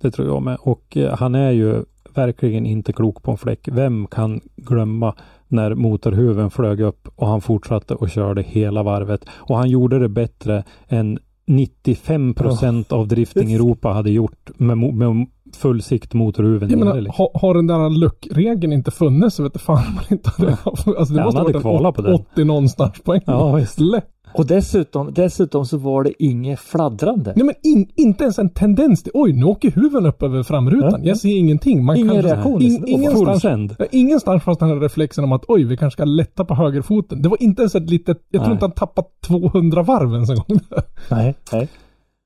det 0.01 0.11
tror 0.11 0.27
jag 0.27 0.41
med. 0.41 0.57
Och 0.61 0.97
eh, 0.97 1.17
han 1.17 1.35
är 1.35 1.51
ju 1.51 1.83
verkligen 2.13 2.65
inte 2.65 2.93
klok 2.93 3.23
på 3.23 3.31
en 3.31 3.37
fläck. 3.37 3.67
Vem 3.71 4.07
kan 4.07 4.41
glömma 4.55 5.15
när 5.51 5.75
motorhuven 5.75 6.49
flög 6.49 6.81
upp 6.81 7.07
och 7.15 7.27
han 7.27 7.41
fortsatte 7.41 7.95
och 7.95 8.09
körde 8.09 8.41
hela 8.41 8.83
varvet. 8.83 9.25
Och 9.29 9.57
han 9.57 9.69
gjorde 9.69 9.99
det 9.99 10.09
bättre 10.09 10.63
än 10.87 11.19
95 11.47 12.33
procent 12.33 12.91
av 12.91 13.07
drifting 13.07 13.53
Europa 13.53 13.89
hade 13.89 14.11
gjort 14.11 14.49
med, 14.57 14.77
med 14.77 15.27
full 15.55 15.81
sikt 15.81 16.13
motorhuven 16.13 16.69
Jag 16.69 16.79
menar, 16.79 17.01
liksom. 17.01 17.15
ha, 17.17 17.31
har 17.41 17.53
den 17.53 17.67
där 17.67 17.89
luckregeln 17.89 18.73
inte 18.73 18.91
funnits 18.91 19.35
så 19.35 19.43
vet 19.43 19.61
fan 19.61 19.95
man 19.95 20.03
inte 20.09 20.29
hade 20.29 20.57
alltså 20.65 21.13
det 21.13 21.19
Ja, 21.19 21.25
måste 21.25 21.39
ha 21.39 21.43
varit 21.43 21.55
en 21.55 21.61
kvalat 21.61 21.95
på 21.95 22.01
den. 22.01 22.13
80 22.13 22.43
någonstans 22.43 23.01
poäng. 23.03 23.21
Ja, 23.25 23.55
visst. 23.55 23.79
Lätt. 23.79 24.20
Och 24.33 24.45
dessutom, 24.45 25.13
dessutom 25.13 25.65
så 25.65 25.77
var 25.77 26.03
det 26.03 26.23
inget 26.23 26.59
fladdrande. 26.59 27.33
Nej 27.35 27.45
men 27.45 27.55
in, 27.63 27.87
inte 27.95 28.23
ens 28.23 28.39
en 28.39 28.49
tendens 28.49 29.03
till 29.03 29.11
oj 29.15 29.33
nu 29.33 29.45
åker 29.45 29.71
huven 29.71 30.05
upp 30.05 30.23
över 30.23 30.43
framrutan. 30.43 31.01
Ja. 31.03 31.09
Jag 31.09 31.17
ser 31.17 31.37
ingenting. 31.37 31.85
Man 31.85 31.97
Ingen 31.97 32.13
kan, 32.13 32.21
reaktion. 32.21 32.61
In, 32.61 32.87
ingenstans. 32.87 33.73
Ja, 33.79 33.85
ingenstans 33.91 34.43
fanns 34.43 34.57
den 34.57 34.69
här 34.69 34.75
reflexen 34.75 35.23
om 35.23 35.31
att 35.31 35.45
oj 35.47 35.63
vi 35.63 35.77
kanske 35.77 35.95
ska 35.95 36.05
lätta 36.05 36.45
på 36.45 36.55
högerfoten. 36.55 37.21
Det 37.21 37.29
var 37.29 37.43
inte 37.43 37.61
ens 37.61 37.75
ett 37.75 37.89
litet, 37.89 38.17
jag 38.29 38.41
tror 38.41 38.47
Nej. 38.47 38.53
inte 38.53 38.65
han 38.65 38.71
tappat 38.71 39.07
200 39.27 39.83
varv 39.83 40.13
ens 40.13 40.29
en 40.29 40.35
gång. 40.35 40.59
Nej, 41.09 41.35
nej. 41.51 41.67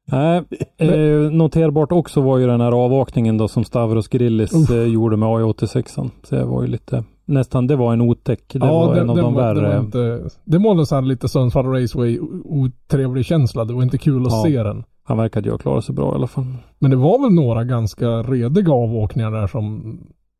Nej, 0.07 0.43
eh, 0.77 1.31
noterbart 1.31 1.91
också 1.91 2.21
var 2.21 2.37
ju 2.37 2.47
den 2.47 2.61
här 2.61 2.71
avvakningen 2.71 3.37
då 3.37 3.47
som 3.47 3.63
Stavros 3.63 4.07
Grillis 4.07 4.69
eh, 4.69 4.83
gjorde 4.83 5.17
med 5.17 5.29
AI86. 5.29 6.11
Så 6.23 6.35
det 6.35 6.45
var 6.45 6.61
ju 6.61 6.67
lite, 6.67 7.03
nästan, 7.25 7.67
det 7.67 7.75
var 7.75 7.93
en 7.93 8.01
otäck. 8.01 8.43
Det 8.53 8.59
var 8.59 8.95
en 8.95 9.09
av 9.09 9.15
de 9.17 9.33
var, 9.33 9.53
det 9.55 9.61
värre. 9.61 9.75
var 9.75 9.85
inte, 9.85 10.29
det 10.43 10.57
var 10.57 10.95
här 10.95 11.01
lite 11.01 11.27
Sundsvall 11.29 11.65
Raceway 11.65 12.19
otrevlig 12.45 13.25
känsla. 13.25 13.65
Det 13.65 13.73
var 13.73 13.83
inte 13.83 13.97
kul 13.97 14.25
att 14.25 14.31
Ja. 14.31 14.43
se 14.45 14.63
den. 14.63 14.83
Han 15.03 15.17
verkade 15.17 15.45
ju 15.47 15.51
ha 15.51 15.57
klarat 15.57 15.85
sig 15.85 15.95
bra 15.95 16.11
i 16.11 16.15
alla 16.15 16.27
fall. 16.27 16.45
Men 16.79 16.91
det 16.91 16.97
var 16.97 17.21
väl 17.21 17.31
några 17.31 17.63
ganska 17.63 18.07
rediga 18.07 18.73
avåkningar 18.73 19.31
där 19.31 19.47
som 19.47 19.97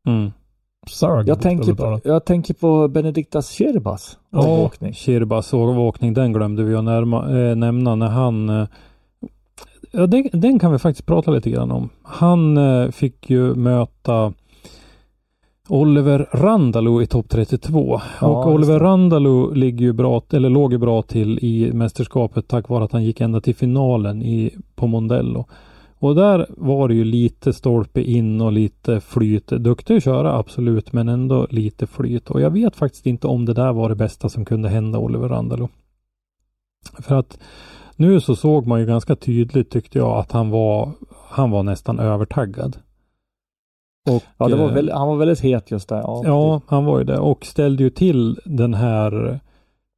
Mm. 0.08 0.30
sög. 0.90 1.28
Jag 1.28 1.40
tänker, 1.40 1.74
på, 1.74 2.00
jag 2.04 2.24
tänker 2.24 2.54
på 2.54 2.88
Benediktas 2.88 3.60
Ja. 3.60 4.48
avåkning. 4.48 4.92
Kirbas 4.92 5.54
avåkning, 5.54 6.14
den 6.14 6.32
glömde 6.32 6.62
vi 6.62 6.74
att 6.74 6.84
närma, 6.84 7.38
eh, 7.40 7.56
nämna 7.56 7.94
när 7.94 8.08
han 8.08 8.48
eh, 8.48 8.66
Ja, 9.92 10.06
den, 10.06 10.28
den 10.32 10.58
kan 10.58 10.72
vi 10.72 10.78
faktiskt 10.78 11.06
prata 11.06 11.30
lite 11.30 11.50
grann 11.50 11.70
om. 11.70 11.88
Han 12.02 12.56
eh, 12.56 12.90
fick 12.90 13.30
ju 13.30 13.54
möta 13.54 14.32
Oliver 15.68 16.28
Randalo 16.32 17.02
i 17.02 17.06
topp 17.06 17.28
32. 17.28 18.00
Ja, 18.20 18.26
och 18.26 18.52
Oliver 18.52 18.78
det. 18.78 18.84
Randalo 18.84 19.50
ligger 19.54 19.84
ju 19.84 19.92
bra, 19.92 20.22
eller 20.32 20.50
låg 20.50 20.72
ju 20.72 20.78
bra 20.78 21.02
till 21.02 21.38
i 21.38 21.72
mästerskapet 21.72 22.48
tack 22.48 22.68
vare 22.68 22.84
att 22.84 22.92
han 22.92 23.04
gick 23.04 23.20
ända 23.20 23.40
till 23.40 23.54
finalen 23.54 24.22
i, 24.22 24.54
på 24.74 24.86
Mondello. 24.86 25.44
Och 25.98 26.14
där 26.14 26.46
var 26.48 26.88
det 26.88 26.94
ju 26.94 27.04
lite 27.04 27.52
stolpe 27.52 28.02
in 28.02 28.40
och 28.40 28.52
lite 28.52 29.00
flyt. 29.00 29.46
Duktig 29.46 29.96
att 29.96 30.04
köra 30.04 30.38
absolut, 30.38 30.92
men 30.92 31.08
ändå 31.08 31.46
lite 31.50 31.86
flyt. 31.86 32.30
Och 32.30 32.40
jag 32.40 32.50
vet 32.50 32.76
faktiskt 32.76 33.06
inte 33.06 33.26
om 33.26 33.44
det 33.44 33.54
där 33.54 33.72
var 33.72 33.88
det 33.88 33.94
bästa 33.94 34.28
som 34.28 34.44
kunde 34.44 34.68
hända 34.68 34.98
Oliver 34.98 35.28
Randalo. 35.28 35.68
För 36.98 37.14
att 37.14 37.38
nu 37.96 38.20
så 38.20 38.36
såg 38.36 38.66
man 38.66 38.80
ju 38.80 38.86
ganska 38.86 39.16
tydligt 39.16 39.70
tyckte 39.70 39.98
jag 39.98 40.18
att 40.18 40.32
han 40.32 40.50
var, 40.50 40.90
han 41.28 41.50
var 41.50 41.62
nästan 41.62 41.98
övertaggad. 41.98 42.76
Och, 44.06 44.22
Ja, 44.38 44.48
det 44.48 44.56
var 44.56 44.68
eh, 44.68 44.74
väl, 44.74 44.90
han 44.90 45.08
var 45.08 45.16
väldigt 45.16 45.40
het 45.40 45.70
just 45.70 45.88
där. 45.88 45.96
Ja, 45.96 46.22
Ja, 46.24 46.60
han 46.66 46.84
var 46.84 46.98
ju 46.98 47.04
det 47.04 47.18
och 47.18 47.46
ställde 47.46 47.82
ju 47.82 47.90
till 47.90 48.40
den 48.44 48.74
här 48.74 49.40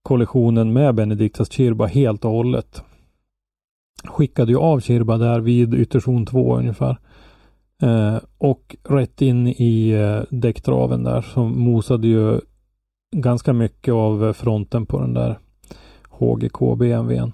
kollisionen 0.03 0.73
med 0.73 0.95
Benediktas 0.95 1.53
Kirba 1.53 1.87
helt 1.87 2.25
och 2.25 2.31
hållet. 2.31 2.83
Skickade 4.05 4.53
ju 4.53 4.59
av 4.59 4.81
Kirba 4.81 5.19
där 5.19 5.41
vid 5.41 5.75
ytterzon 5.75 6.27
2 6.27 6.57
ungefär. 6.57 6.99
Eh, 7.83 8.17
och 8.39 8.77
rätt 8.89 9.23
in 9.23 9.47
i 9.47 9.91
eh, 9.91 10.23
däckdraven 10.31 11.05
där 11.05 11.21
som 11.21 11.61
mosade 11.61 12.07
ju 12.09 12.41
ganska 13.17 13.53
mycket 13.53 13.95
av 13.95 14.33
fronten 14.33 14.87
på 14.87 15.01
den 15.01 15.15
där 15.15 15.39
HGK 16.11 16.77
BMWn. 16.79 17.33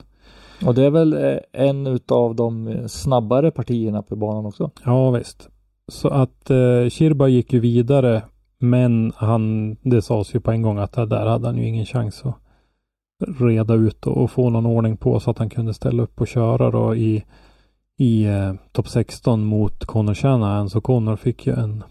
Och 0.67 0.75
det 0.75 0.85
är 0.85 0.91
väl 0.91 1.13
eh, 1.13 1.39
en 1.53 1.87
utav 1.87 2.35
de 2.35 2.79
snabbare 2.89 3.51
partierna 3.51 4.03
på 4.03 4.17
banan 4.17 4.47
också. 4.47 4.71
Ja 4.85 5.11
visst. 5.11 5.49
Så 5.93 6.09
att 6.09 6.51
eh, 6.51 6.89
Kirba 6.91 7.29
gick 7.29 7.53
ju 7.53 7.61
vidare 7.61 8.23
men 8.59 9.13
han, 9.17 9.77
det 9.83 10.03
sades 10.03 10.35
ju 10.35 10.41
på 10.41 10.51
en 10.51 10.63
gång 10.63 10.79
att 10.79 10.93
där 10.93 11.27
hade 11.27 11.47
han 11.47 11.57
ju 11.57 11.69
ingen 11.69 11.87
chans 11.87 12.23
att 12.25 12.39
reda 13.41 13.75
ut 13.75 14.07
och, 14.07 14.17
och 14.17 14.31
få 14.31 14.51
någon 14.51 14.67
ordning 14.67 14.97
på 14.97 15.21
så 15.21 15.31
att 15.31 15.39
han 15.39 15.51
kunde 15.51 15.75
ställa 15.75 16.03
upp 16.03 16.21
och 16.21 16.29
köra 16.29 16.71
då 16.71 16.95
i, 16.97 17.25
i 17.99 18.25
eh, 18.25 18.55
topp 18.73 18.89
16 18.89 19.45
mot 19.45 19.85
Connor 19.85 20.15
Shanahan. 20.15 20.71
Så 20.71 20.81
Connor 20.81 21.17
fick 21.17 21.47
ju 21.47 21.53
en 21.53 21.85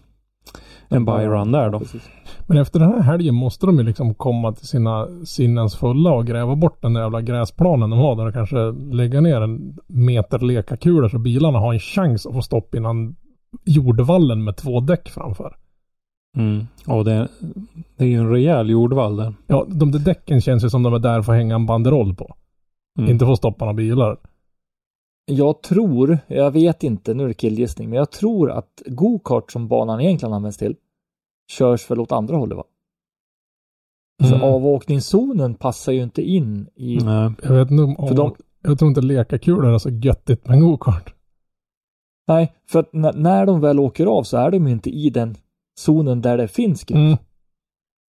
en 0.88 1.06
buy-run 1.06 1.52
där 1.52 1.70
då. 1.70 1.78
Precis. 1.78 2.10
Men 2.46 2.58
efter 2.58 2.80
den 2.80 2.92
här 2.92 3.00
helgen 3.00 3.34
måste 3.34 3.66
de 3.66 3.78
ju 3.78 3.82
liksom 3.82 4.14
komma 4.14 4.52
till 4.52 4.66
sina 4.66 5.08
sinnens 5.24 5.76
fulla 5.76 6.12
och 6.12 6.26
gräva 6.26 6.56
bort 6.56 6.82
den 6.82 6.94
där 6.94 7.00
jävla 7.00 7.20
gräsplanen 7.20 7.90
de 7.90 7.98
har 7.98 8.16
där 8.16 8.26
och 8.26 8.34
kanske 8.34 8.72
lägga 8.72 9.20
ner 9.20 9.40
en 9.40 9.78
meter 9.86 10.38
lekakulor 10.38 11.08
så 11.08 11.18
bilarna 11.18 11.58
har 11.58 11.72
en 11.72 11.80
chans 11.80 12.26
att 12.26 12.32
få 12.32 12.42
stopp 12.42 12.74
innan 12.74 13.16
jordvallen 13.64 14.44
med 14.44 14.56
två 14.56 14.80
däck 14.80 15.08
framför. 15.08 15.56
Mm. 16.36 16.66
Och 16.86 17.04
det, 17.04 17.28
det 17.96 18.04
är 18.04 18.08
ju 18.08 18.14
en 18.14 18.30
rejäl 18.30 18.70
jordvall 18.70 19.16
där. 19.16 19.34
Ja, 19.46 19.66
de 19.68 19.92
där 19.92 19.98
däcken 19.98 20.40
känns 20.40 20.64
ju 20.64 20.70
som 20.70 20.82
de 20.82 20.94
är 20.94 20.98
där 20.98 21.22
för 21.22 21.32
att 21.32 21.38
hänga 21.38 21.54
en 21.54 21.66
banderoll 21.66 22.14
på. 22.14 22.34
Mm. 22.98 23.10
Inte 23.10 23.24
för 23.24 23.32
att 23.32 23.38
stoppa 23.38 23.64
några 23.64 23.76
bilar. 23.76 24.16
Jag 25.26 25.62
tror, 25.62 26.18
jag 26.26 26.50
vet 26.50 26.82
inte, 26.82 27.14
nu 27.14 27.24
är 27.24 27.28
det 27.28 27.34
killgissning, 27.34 27.88
men 27.90 27.98
jag 27.98 28.10
tror 28.10 28.50
att 28.50 28.82
go-kart 28.86 29.52
som 29.52 29.68
banan 29.68 30.00
egentligen 30.00 30.32
används 30.32 30.58
till 30.58 30.76
körs 31.52 31.90
väl 31.90 32.00
åt 32.00 32.12
andra 32.12 32.36
hållet 32.36 32.56
va? 32.56 32.64
Så 34.22 34.34
Mm. 34.34 34.42
avåkningszonen 34.42 35.54
passar 35.54 35.92
ju 35.92 36.02
inte 36.02 36.22
in 36.22 36.66
i... 36.74 36.96
Nej. 36.96 37.32
Jag 37.42 37.54
vet 37.54 37.70
inte 37.70 37.82
om, 37.82 38.08
För 38.08 38.14
de- 38.14 38.34
jag 38.62 38.78
tror 38.78 38.88
inte 38.88 39.00
lekakulor 39.00 39.74
är 39.74 39.78
så 39.78 39.90
göttigt 39.90 40.48
med 40.48 40.60
go-kart. 40.60 41.14
Nej, 42.26 42.52
för 42.70 42.80
att 42.80 42.92
när, 42.92 43.46
de 43.46 43.60
väl 43.60 43.80
åker 43.80 44.06
av 44.06 44.22
så 44.22 44.36
är 44.36 44.50
de 44.50 44.66
inte 44.68 44.90
i 44.90 45.10
den 45.10 45.34
zonen 45.78 46.20
där 46.22 46.36
det 46.36 46.48
finns 46.48 46.84
grus. 46.84 46.96
Mm. 46.98 47.16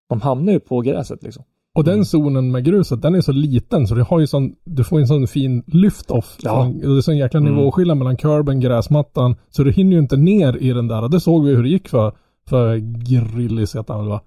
De 0.09 0.21
hamnar 0.21 0.53
ju 0.53 0.59
på 0.59 0.81
gräset 0.81 1.23
liksom. 1.23 1.43
Och 1.75 1.83
den 1.83 1.93
Mm. 1.93 2.05
zonen 2.05 2.51
med 2.51 2.63
gruset, 2.65 3.01
den 3.01 3.15
är 3.15 3.21
så 3.21 3.31
liten 3.31 3.87
så 3.87 3.95
du 3.95 4.03
har 4.03 4.19
ju 4.19 4.27
sån, 4.27 4.55
du 4.63 4.83
får 4.83 4.99
en 4.99 5.07
sån 5.07 5.27
fin 5.27 5.63
lyft-off. 5.67 6.37
Ja. 6.41 6.71
Det 6.81 6.85
är 6.87 7.01
sån 7.01 7.17
jäkla 7.17 7.39
Mm. 7.39 7.55
nivåskillnad 7.55 7.97
mellan 7.97 8.17
kurben, 8.17 8.59
gräsmattan. 8.59 9.35
Så 9.49 9.63
du 9.63 9.71
hinner 9.71 9.91
ju 9.91 9.99
inte 9.99 10.17
ner 10.17 10.57
i 10.57 10.73
den 10.73 10.87
där. 10.87 11.07
Det 11.09 11.19
såg 11.19 11.45
vi 11.45 11.55
hur 11.55 11.63
det 11.63 11.69
gick 11.69 11.87
för, 11.89 12.13
för 12.49 12.75
Grillis 12.77 13.75
heter 13.75 13.93
han 13.93 14.07
va? 14.07 14.21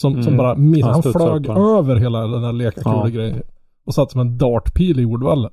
Som, 0.00 0.12
som 0.12 0.22
Mm. 0.22 0.36
bara, 0.36 0.54
miss, 0.54 0.84
Han 0.84 0.92
han 0.92 1.02
flög 1.02 1.46
över 1.48 1.96
hela 1.96 2.26
den 2.26 2.42
där 2.42 2.52
lekakulegrejen. 2.52 3.42
Och 3.86 3.94
satt 3.94 4.10
som 4.10 4.20
en 4.20 4.38
dartpil 4.38 4.98
i 4.98 5.02
jordvallen. 5.02 5.50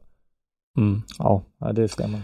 Mm. 0.78 1.02
Ja, 1.20 1.44
det 1.76 1.88
stämmer. 1.88 2.20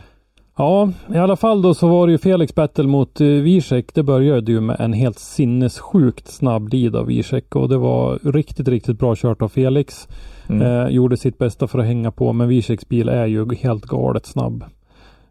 Ja, 0.59 0.89
i 1.13 1.17
alla 1.17 1.35
fall 1.35 1.61
då 1.61 1.73
så 1.73 1.87
var 1.87 2.07
det 2.07 2.11
ju 2.11 2.17
Felix 2.17 2.55
battle 2.55 2.87
mot 2.87 3.21
uh, 3.21 3.41
Wiesek. 3.41 3.93
Det 3.93 4.03
började 4.03 4.51
ju 4.51 4.61
med 4.61 4.79
en 4.79 4.93
helt 4.93 5.19
sinnessjukt 5.19 6.27
snabb 6.27 6.73
lead 6.73 6.95
av 6.95 7.05
Wiesek 7.05 7.55
och 7.55 7.69
det 7.69 7.77
var 7.77 8.19
riktigt, 8.23 8.67
riktigt 8.67 8.99
bra 8.99 9.15
kört 9.15 9.41
av 9.41 9.47
Felix. 9.47 10.07
Mm. 10.49 10.61
Eh, 10.61 10.87
gjorde 10.87 11.17
sitt 11.17 11.37
bästa 11.37 11.67
för 11.67 11.79
att 11.79 11.85
hänga 11.85 12.11
på, 12.11 12.33
men 12.33 12.47
Wieseks 12.47 12.87
bil 12.87 13.09
är 13.09 13.25
ju 13.25 13.55
helt 13.55 13.85
galet 13.85 14.25
snabb. 14.25 14.63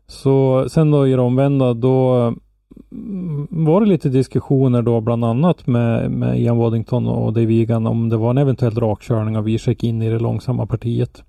Så 0.06 0.66
sen 0.68 0.90
då 0.90 1.06
i 1.06 1.10
det 1.10 1.20
omvända, 1.20 1.74
då 1.74 2.14
mm, 2.92 3.48
var 3.50 3.80
det 3.80 3.86
lite 3.86 4.08
diskussioner 4.08 4.82
då 4.82 5.00
bland 5.00 5.24
annat 5.24 5.66
med, 5.66 6.10
med 6.10 6.40
Ian 6.40 6.56
Waddington 6.58 7.06
och 7.06 7.32
Dave 7.32 7.54
Egan 7.54 7.86
om 7.86 8.08
det 8.08 8.16
var 8.16 8.30
en 8.30 8.38
eventuell 8.38 8.74
rakkörning 8.74 9.36
av 9.36 9.44
Wiesek 9.44 9.84
in 9.84 10.02
i 10.02 10.10
det 10.10 10.18
långsamma 10.18 10.66
partiet. 10.66 11.22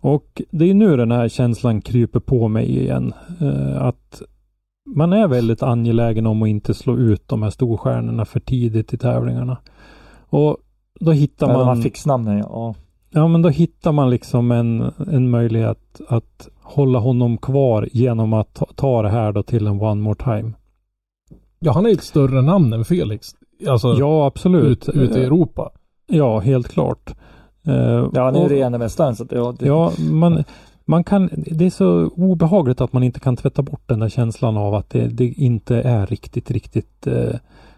Och 0.00 0.42
det 0.50 0.70
är 0.70 0.74
nu 0.74 0.96
den 0.96 1.10
här 1.10 1.28
känslan 1.28 1.80
kryper 1.80 2.20
på 2.20 2.48
mig 2.48 2.78
igen. 2.78 3.12
Eh, 3.40 3.82
att 3.82 4.22
man 4.96 5.12
är 5.12 5.28
väldigt 5.28 5.62
angelägen 5.62 6.26
om 6.26 6.42
att 6.42 6.48
inte 6.48 6.74
slå 6.74 6.96
ut 6.96 7.28
de 7.28 7.42
här 7.42 7.50
storstjärnorna 7.50 8.24
för 8.24 8.40
tidigt 8.40 8.94
i 8.94 8.98
tävlingarna. 8.98 9.56
Och 10.28 10.56
då 11.00 11.12
hittar 11.12 11.46
man... 11.46 11.66
man 11.66 11.82
fick 11.82 12.06
namnen, 12.06 12.38
ja. 12.38 12.74
Ja, 13.10 13.28
men 13.28 13.42
då 13.42 13.48
hittar 13.48 13.92
man 13.92 14.10
liksom 14.10 14.50
en, 14.50 14.92
en 15.12 15.30
möjlighet 15.30 16.00
att 16.08 16.48
hålla 16.62 16.98
honom 16.98 17.38
kvar 17.38 17.88
genom 17.92 18.32
att 18.32 18.54
ta, 18.54 18.66
ta 18.74 19.02
det 19.02 19.08
här 19.08 19.32
då 19.32 19.42
till 19.42 19.66
en 19.66 19.80
one 19.80 20.02
more 20.02 20.14
time. 20.14 20.52
Ja, 21.58 21.72
han 21.72 21.84
är 21.86 21.90
ju 21.90 21.94
ett 21.94 22.02
större 22.02 22.42
namn 22.42 22.72
än 22.72 22.84
Felix. 22.84 23.28
Alltså, 23.68 23.94
Ja, 23.98 24.26
absolut. 24.26 24.88
ut, 24.88 24.96
ut 24.96 25.16
i 25.16 25.24
Europa. 25.24 25.70
Ja, 26.06 26.38
helt 26.38 26.68
klart. 26.68 27.14
Eh, 27.68 28.08
Ja, 28.14 28.24
han 28.24 28.34
är 28.34 28.38
ju 28.38 28.44
och- 28.44 28.50
regerande 28.50 28.78
mästaren 28.78 29.16
så 29.16 29.26
ja, 29.30 29.54
det, 29.58 29.66
Ja, 29.66 29.92
man, 30.10 30.44
man 30.84 31.04
kan, 31.04 31.30
det 31.36 31.66
är 31.66 31.70
så 31.70 32.06
obehagligt 32.16 32.80
att 32.80 32.92
man 32.92 33.02
inte 33.02 33.20
kan 33.20 33.36
tvätta 33.36 33.62
bort 33.62 33.82
den 33.86 33.98
där 34.00 34.08
känslan 34.08 34.56
av 34.56 34.74
att 34.74 34.90
det, 34.90 35.08
det 35.08 35.24
inte 35.26 35.76
är 35.82 36.06
riktigt, 36.06 36.50
riktigt 36.50 37.06
eh, 37.06 37.30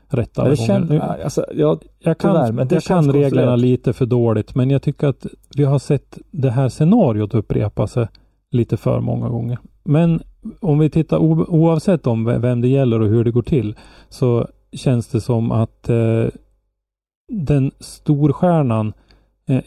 rätt 0.09 0.38
alla 0.38 0.51
det 0.51 0.57
känns, 0.57 0.91
Nu- 0.91 1.01
alltså, 1.01 1.45
jag, 1.55 1.78
jag 1.99 2.18
kan, 2.18 2.34
tyvärr, 2.34 2.53
men 2.53 2.68
det 2.68 2.74
jag 2.74 2.82
kan 2.84 3.12
reglerna 3.12 3.57
lite 3.57 3.93
för 3.93 4.07
dåligt, 4.07 4.55
men 4.55 4.70
jag 4.70 4.82
tycker 4.82 5.09
att 5.09 5.26
vi 5.57 5.64
har 5.64 5.78
sett 5.78 6.18
det 6.30 6.51
här 6.51 6.68
scenariot 6.68 7.34
upprepa 7.34 7.86
sig 7.86 8.09
lite 8.51 8.76
för 8.76 9.01
många 9.01 9.28
gånger. 9.28 9.59
Men 9.84 10.22
om 10.61 10.78
vi 10.78 10.91
tittar 10.91 11.18
oavsett 11.18 12.07
om 12.07 12.24
ve- 12.24 12.38
vem 12.38 12.61
det 12.61 12.68
gäller 12.68 13.01
och 13.01 13.09
hur 13.09 13.24
det 13.24 13.30
går 13.30 13.43
till 13.43 13.74
så 14.09 14.47
känns 14.72 15.09
det 15.09 15.20
som 15.20 15.53
att 15.53 15.88
eh, 15.88 16.24
den 17.32 17.70
storstjärnan 17.80 18.93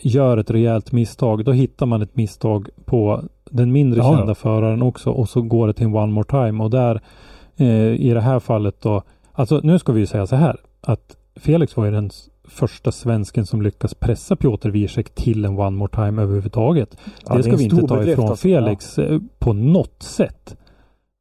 gör 0.01 0.38
ett 0.38 0.51
rejält 0.51 0.91
misstag. 0.91 1.45
Då 1.45 1.51
hittar 1.51 1.86
man 1.86 2.01
ett 2.01 2.15
misstag 2.15 2.69
på 2.86 3.23
den 3.49 3.71
mindre 3.71 3.99
Ja, 3.99 4.11
ja. 4.11 4.17
kända 4.17 4.36
föraren 4.36 4.81
också 4.81 5.09
och 5.11 5.29
så 5.29 5.41
går 5.41 5.67
det 5.67 5.73
till 5.73 5.86
en 5.86 5.95
one 5.95 6.13
more 6.13 6.25
time 6.49 6.63
och 6.63 6.69
där 6.69 7.01
eh, 7.57 7.67
i 7.88 8.11
det 8.13 8.21
här 8.21 8.39
fallet 8.39 8.81
då 8.81 9.03
Alltså 9.36 9.59
nu 9.63 9.79
ska 9.79 9.93
vi 9.93 9.99
ju 9.99 10.05
säga 10.05 10.27
så 10.27 10.36
här 10.36 10.57
att 10.81 11.17
Felix 11.36 11.77
var 11.77 11.86
ju 11.86 11.91
den 11.91 12.09
första 12.47 12.91
svensken 12.91 13.45
som 13.45 13.61
lyckas 13.61 13.93
pressa 13.93 14.36
Piotr 14.36 14.69
Wiesek 14.69 15.15
till 15.15 15.45
en 15.45 15.59
one 15.59 15.77
more 15.77 15.91
time 15.91 16.21
överhuvudtaget. 16.21 16.97
ja, 17.25 17.36
det 17.36 17.43
ska 17.43 17.51
en 17.51 17.57
vi 17.57 17.63
inte 17.63 17.75
ta 17.88 17.95
bedrift, 17.95 18.11
ifrån 18.13 18.29
alltså. 18.29 18.47
Felix 18.47 18.99
eh, 18.99 19.19
på 19.39 19.53
något 19.53 20.03
sätt. 20.03 20.55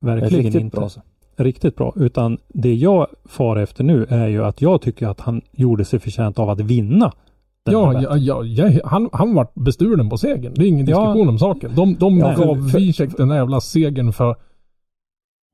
Ja, 0.00 0.08
det 0.08 0.20
Verkligen 0.20 0.44
riktigt 0.44 0.60
inte. 0.60 0.74
bra. 0.76 0.84
alltså. 0.84 1.00
Riktigt 1.36 1.76
bra. 1.76 1.92
Utan 1.96 2.38
det 2.48 2.74
jag 2.74 3.06
far 3.24 3.56
efter 3.56 3.84
nu 3.84 4.06
är 4.08 4.28
ju 4.28 4.44
att 4.44 4.62
jag 4.62 4.82
tycker 4.82 5.06
att 5.08 5.20
han 5.20 5.42
gjorde 5.52 5.84
sig 5.84 5.98
förtjänt 5.98 6.38
av 6.38 6.50
att 6.50 6.60
vinna. 6.60 7.12
Ja, 7.64 7.92
ja, 8.00 8.16
ja, 8.16 8.44
jag, 8.44 8.80
han, 8.84 9.08
han 9.12 9.34
vart 9.34 9.54
bestulen 9.54 10.08
på 10.10 10.16
segern. 10.16 10.52
Det 10.56 10.64
är 10.64 10.68
ingen 10.68 10.86
Ja. 10.86 10.98
diskussion 11.00 11.28
om 11.28 11.38
saken. 11.38 11.70
De, 11.74 11.94
de 11.94 12.18
Ja, 12.18 12.26
gav 12.28 12.68
för- 12.68 13.16
den 13.16 13.28
jävla 13.30 13.60
segern 13.60 14.12
för... 14.12 14.30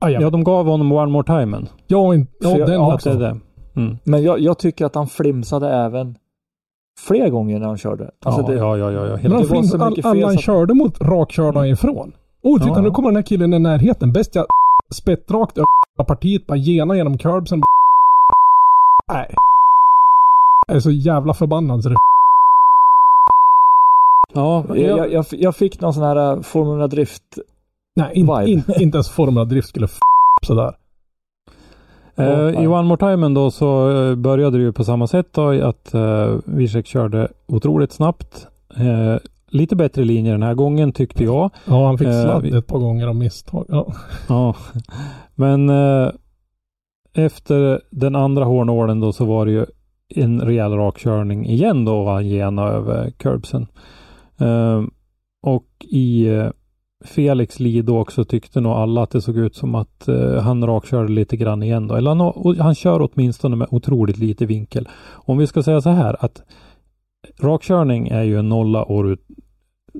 Ah, 0.00 0.08
ja, 0.08 0.20
ja, 0.20 0.30
de 0.30 0.44
gav 0.44 0.66
honom 0.66 0.92
one 0.92 1.12
more 1.12 1.24
timen. 1.40 1.68
ja, 1.86 2.14
in, 2.14 2.26
ja, 2.40 2.48
jag- 2.58 2.66
den 2.68 2.74
ja, 2.74 2.94
också. 2.94 3.14
Det. 3.14 3.36
Mm. 3.76 3.96
Men 4.04 4.22
jag, 4.22 4.40
jag 4.40 4.58
tycker 4.58 4.86
att 4.86 4.94
han 4.94 5.06
flimsade 5.06 5.68
även 5.70 6.14
fler 7.08 7.28
gånger 7.28 7.58
när 7.58 7.66
han 7.66 7.78
körde. 7.78 8.10
Alltså 8.24 8.40
ja, 8.42 8.46
det, 8.48 8.54
ja, 8.54 8.76
ja, 8.78 8.90
ja, 8.92 9.06
ja. 9.06 9.18
Men 9.22 9.32
han 9.32 9.46
var 9.46 9.62
så 9.62 9.82
all, 9.82 9.94
alla 10.04 10.26
han 10.26 10.34
att- 10.34 10.42
körde 10.42 10.74
mot 10.74 11.00
rakkörde 11.00 11.58
han 11.58 11.68
ifrån. 11.68 12.12
Oh, 12.42 12.58
titta 12.58 12.74
Ja. 12.74 12.80
nu 12.80 12.90
kommer 12.90 13.08
den 13.08 13.16
här 13.16 13.22
killen 13.22 13.54
i 13.54 13.58
närheten. 13.58 14.12
Bäst 14.12 14.34
jag 14.34 14.46
spettrakt 14.94 15.58
över 15.58 16.04
partiet, 16.06 16.46
bara 16.46 16.56
gena 16.58 16.96
genom 16.96 17.18
curbsen. 17.18 17.62
Nej. 19.12 19.34
Jag 20.68 20.76
är 20.76 20.80
så 20.80 20.90
jävla 20.90 21.34
förbannad 21.34 21.82
så 21.82 21.88
det 21.88 21.96
Ja, 24.34 24.64
jag, 24.68 24.78
jag, 24.98 25.12
jag, 25.12 25.24
jag 25.30 25.56
fick 25.56 25.80
någon 25.80 25.94
sån 25.94 26.02
här 26.02 26.36
uh, 26.36 26.42
Formula 26.42 26.86
Drift. 26.86 27.22
Nej, 27.96 28.10
in, 28.14 28.26
Vibe. 28.26 28.50
in, 28.50 28.62
inte 28.80 28.96
ens 28.96 29.08
Formula 29.08 29.44
Drift 29.44 29.68
skulle 29.68 29.84
f 29.84 29.98
sådär. 30.46 30.72
Eh, 32.16 32.62
I 32.62 32.66
One 32.66 32.82
More 32.82 32.96
Time 32.96 33.28
då 33.28 33.50
så 33.50 33.90
eh, 33.90 34.14
började 34.14 34.58
det 34.58 34.62
ju 34.64 34.72
på 34.72 34.84
samma 34.84 35.06
sätt 35.06 35.26
då 35.32 35.50
att 35.68 35.94
uh, 35.94 36.38
Wiesek 36.44 36.86
körde 36.86 37.28
otroligt 37.48 37.92
snabbt. 37.92 38.46
Eh, 38.76 39.16
lite 39.50 39.76
bättre 39.76 40.04
linje 40.04 40.32
den 40.32 40.42
här 40.42 40.54
gången 40.54 40.92
tyckte 40.92 41.24
jag. 41.24 41.50
Ja, 41.64 41.86
han 41.86 41.98
fick 41.98 42.08
Eh, 42.08 42.22
sladd 42.22 42.42
vi- 42.42 42.56
ett 42.58 42.66
par 42.66 42.78
gånger 42.78 43.06
av 43.06 43.16
misstag. 43.16 43.64
Ja. 43.68 43.86
Ja. 44.28 44.54
Men 45.34 45.68
eh, 45.68 46.10
efter 47.14 47.80
den 47.90 48.16
andra 48.16 48.44
hårnålen 48.44 49.00
då 49.00 49.12
så 49.12 49.24
var 49.24 49.46
det 49.46 49.52
ju 49.52 49.66
en 50.14 50.40
rejäl 50.40 50.72
rakkörning 50.72 51.46
igen 51.46 51.84
då 51.84 52.00
och 52.00 52.10
han 52.10 52.28
gena 52.28 52.62
över 52.62 53.10
curbsen. 53.10 53.66
Eh, 54.40 54.82
och 55.42 55.86
i 55.88 56.26
eh, 56.26 56.50
Felix 57.04 57.56
då 57.84 57.98
också 57.98 58.24
tyckte 58.24 58.60
nog 58.60 58.72
alla 58.72 59.02
att 59.02 59.10
det 59.10 59.20
såg 59.20 59.36
ut 59.36 59.56
som 59.56 59.74
att 59.74 60.08
eh, 60.08 60.40
han 60.40 60.66
rakkörde 60.66 61.12
lite 61.12 61.36
grann 61.36 61.62
igen 61.62 61.86
då. 61.86 61.94
Eller 61.94 62.14
han, 62.14 62.58
han 62.58 62.74
kör 62.74 63.10
åtminstone 63.12 63.56
med 63.56 63.68
otroligt 63.70 64.18
lite 64.18 64.46
vinkel. 64.46 64.88
Om 65.10 65.38
vi 65.38 65.46
ska 65.46 65.62
säga 65.62 65.80
så 65.80 65.90
här 65.90 66.24
att 66.24 66.42
rakkörning 67.40 68.08
är 68.08 68.22
ju 68.22 68.38
en 68.38 68.48
nolla 68.48 68.82
och 68.82 69.04
du, 69.04 69.16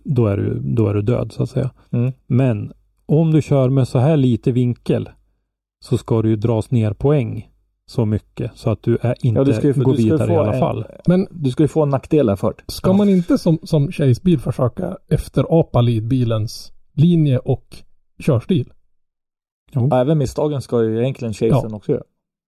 då, 0.05 0.27
är 0.27 0.37
du, 0.37 0.61
då 0.61 0.89
är 0.89 0.95
du 0.95 1.03
död 1.03 1.33
så 1.33 1.43
att 1.43 1.51
säga. 1.51 1.71
Mm. 1.91 2.13
Men 2.27 2.73
om 3.07 3.33
du 3.33 3.43
kör 3.43 3.69
med 3.69 3.89
så 3.89 3.99
här 3.99 4.17
lite 4.17 4.53
vinkel 4.53 5.09
så 5.85 5.99
ska 5.99 6.23
du 6.23 6.29
ju 6.29 6.37
dras 6.37 6.71
ner 6.71 6.93
poäng 6.93 7.49
så 7.89 8.05
mycket 8.05 8.51
så 8.55 8.71
att 8.71 8.83
du 8.83 8.99
är 9.01 9.15
inte 9.23 9.39
Ja, 9.41 9.45
du 9.45 9.53
ska 9.53 9.73
går 9.73 9.93
du 9.93 10.03
vidare 10.03 10.27
få 10.27 10.33
i 10.33 10.37
alla 10.37 10.55
en, 10.55 10.61
fall. 10.61 10.85
Men 11.07 11.27
Du 11.31 11.51
ska 11.51 11.63
ju 11.63 11.69
få 11.69 11.83
en 11.83 11.89
nackdel 11.89 12.37
först. 12.37 12.57
ska 12.67 12.91
Ja. 12.91 12.97
man 12.97 13.09
inte 13.09 13.39
som, 13.39 13.59
som 13.63 13.93
Chase-bil 13.93 14.39
försöka 14.39 14.97
efterapa 15.09 15.81
leadbilens 15.81 16.73
linje 16.93 17.39
och 17.39 17.77
körstil? 18.19 18.73
Och 19.77 19.93
även 19.97 20.19
misstagen 20.19 20.63
ska 20.63 20.83
ju 20.83 21.01
egentligen 21.03 21.35
chasen 21.35 21.75
också 21.75 21.93
göra. 21.93 22.03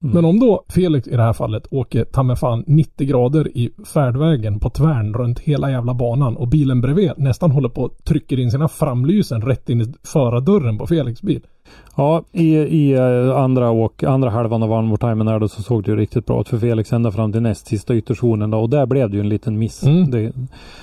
Mm. 0.04 0.14
Men 0.14 0.24
om 0.24 0.40
då 0.40 0.64
Felix 0.68 1.08
i 1.08 1.16
det 1.16 1.22
här 1.22 1.32
fallet 1.32 1.66
åker 1.70 2.04
ta 2.04 2.36
fan 2.36 2.64
90 2.66 3.06
grader 3.06 3.56
i 3.56 3.70
färdvägen 3.94 4.60
på 4.60 4.70
tvärn 4.70 5.14
runt 5.14 5.38
hela 5.38 5.70
jävla 5.70 5.94
banan 5.94 6.36
och 6.36 6.48
bilen 6.48 6.80
bredvid 6.80 7.12
nästan 7.16 7.50
håller 7.50 7.68
på 7.68 7.82
och 7.82 8.04
trycker 8.04 8.38
in 8.38 8.50
sina 8.50 8.68
framlysen 8.68 9.42
rätt 9.42 9.70
in 9.70 9.80
i 9.80 9.94
förardörren 10.02 10.78
på 10.78 10.86
Felix 10.86 11.22
bil. 11.22 11.46
Ja, 11.96 12.22
i, 12.32 12.56
i 12.56 12.92
eh, 12.92 13.36
andra, 13.36 13.70
åk, 13.70 14.02
andra 14.02 14.30
halvan 14.30 14.62
av 14.62 14.72
one 14.72 15.24
där 15.24 15.38
då 15.38 15.48
så 15.48 15.62
såg 15.62 15.84
det 15.84 15.90
ju 15.90 15.96
riktigt 15.96 16.26
bra 16.26 16.40
ut 16.40 16.48
för 16.48 16.58
Felix 16.58 16.92
ända 16.92 17.10
fram 17.10 17.32
till 17.32 17.42
näst 17.42 17.66
sista 17.66 17.94
ytterzonen 17.94 18.50
då, 18.50 18.58
och 18.58 18.70
där 18.70 18.86
blev 18.86 19.10
det 19.10 19.16
ju 19.16 19.20
en 19.20 19.28
liten 19.28 19.58
miss. 19.58 19.82
Mm. 19.82 20.10
Det, 20.10 20.32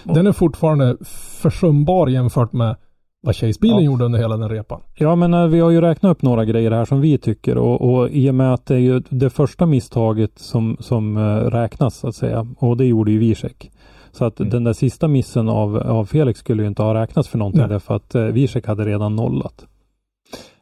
Den 0.04 0.28
är 0.28 0.32
fortfarande 0.32 0.98
försumbar 1.42 2.08
jämfört 2.08 2.54
med 2.54 2.76
vad 3.22 3.36
Chase-bilen 3.36 3.78
Ja. 3.78 3.82
gjorde 3.84 4.06
under 4.06 4.20
hela 4.20 4.38
den 4.38 4.50
repan. 4.50 4.82
Ja, 4.96 5.16
men 5.16 5.34
eh, 5.34 5.48
vi 5.48 5.60
har 5.60 5.70
ju 5.70 5.82
räknat 5.82 6.12
upp 6.12 6.22
några 6.22 6.46
grejer 6.46 6.72
här 6.72 6.86
som 6.86 7.02
vi 7.02 7.18
tycker 7.18 7.58
och, 7.58 7.82
och 7.94 8.10
i 8.10 8.30
och 8.30 8.36
med 8.36 8.54
att 8.54 8.66
det 8.66 8.76
är 8.76 8.80
ju 8.80 9.02
det 9.10 9.30
första 9.30 9.66
misstaget 9.66 10.40
som, 10.40 10.78
som 10.80 11.18
eh, 11.18 11.22
räknas 11.36 11.96
så 11.96 12.08
att 12.08 12.16
säga 12.16 12.48
och 12.60 12.78
det 12.78 12.86
gjorde 12.86 13.12
ju 13.12 13.20
Zizek. 13.36 13.72
Så 14.12 14.26
att 14.26 14.40
Mm. 14.40 14.50
den 14.50 14.64
där 14.64 14.74
sista 14.74 15.08
missen 15.08 15.50
av, 15.50 15.78
av 15.78 16.06
Felix 16.06 16.40
skulle 16.40 16.62
ju 16.64 16.68
inte 16.68 16.82
ha 16.84 16.94
räknats 16.94 17.30
för 17.30 17.38
någonting 17.38 17.62
Nej. 17.62 17.70
därför 17.70 17.96
att 17.96 18.16
eh, 18.16 18.68
hade 18.68 18.86
redan 18.86 19.16
nollat. 19.16 19.66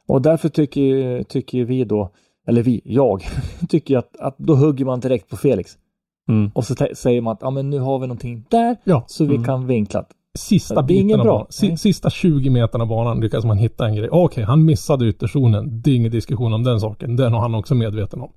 Och 0.08 0.22
därför 0.22 0.50
tycker, 0.50 1.24
tycker 1.24 1.64
vi 1.66 1.84
då, 1.84 2.10
eller 2.48 2.64
vi, 2.64 2.82
jag, 2.86 3.24
tycker 3.70 3.98
att, 3.98 4.16
att 4.20 4.38
då 4.38 4.56
hugger 4.56 4.86
man 4.86 5.00
direkt 5.00 5.30
på 5.30 5.38
Felix. 5.38 5.72
Mm. 6.30 6.52
Och 6.56 6.64
så 6.66 6.76
säger 6.96 7.22
man 7.22 7.34
att 7.34 7.40
ja, 7.42 7.50
men 7.50 7.70
nu 7.70 7.80
har 7.80 8.00
vi 8.00 8.08
någonting 8.08 8.46
där 8.50 8.76
Ja, 8.84 9.04
så 9.08 9.26
vi 9.26 9.34
Mm. 9.36 9.46
kan 9.46 9.68
vinkla. 9.68 10.06
sista 10.38 10.82
Det 10.82 11.00
är 11.00 11.18
bra. 11.18 11.48
Si-. 11.50 11.78
Sista 11.78 12.10
20 12.10 12.50
meterna 12.50 12.84
av 12.84 12.88
banan 12.88 13.20
lyckas 13.20 13.46
man 13.46 13.58
hitta 13.58 13.88
en 13.88 13.96
grej. 13.96 14.10
Okej, 14.12 14.44
han 14.44 14.66
missade 14.66 15.06
ytterzonen. 15.08 15.82
Det 15.82 15.92
är 15.92 15.96
ingen 15.96 16.12
diskussion 16.12 16.54
om 16.54 16.64
den 16.64 16.80
saken. 16.80 17.16
Den 17.16 17.34
har 17.34 17.40
han 17.40 17.56
också 17.56 17.76
medveten 17.76 18.22
om. 18.22 18.32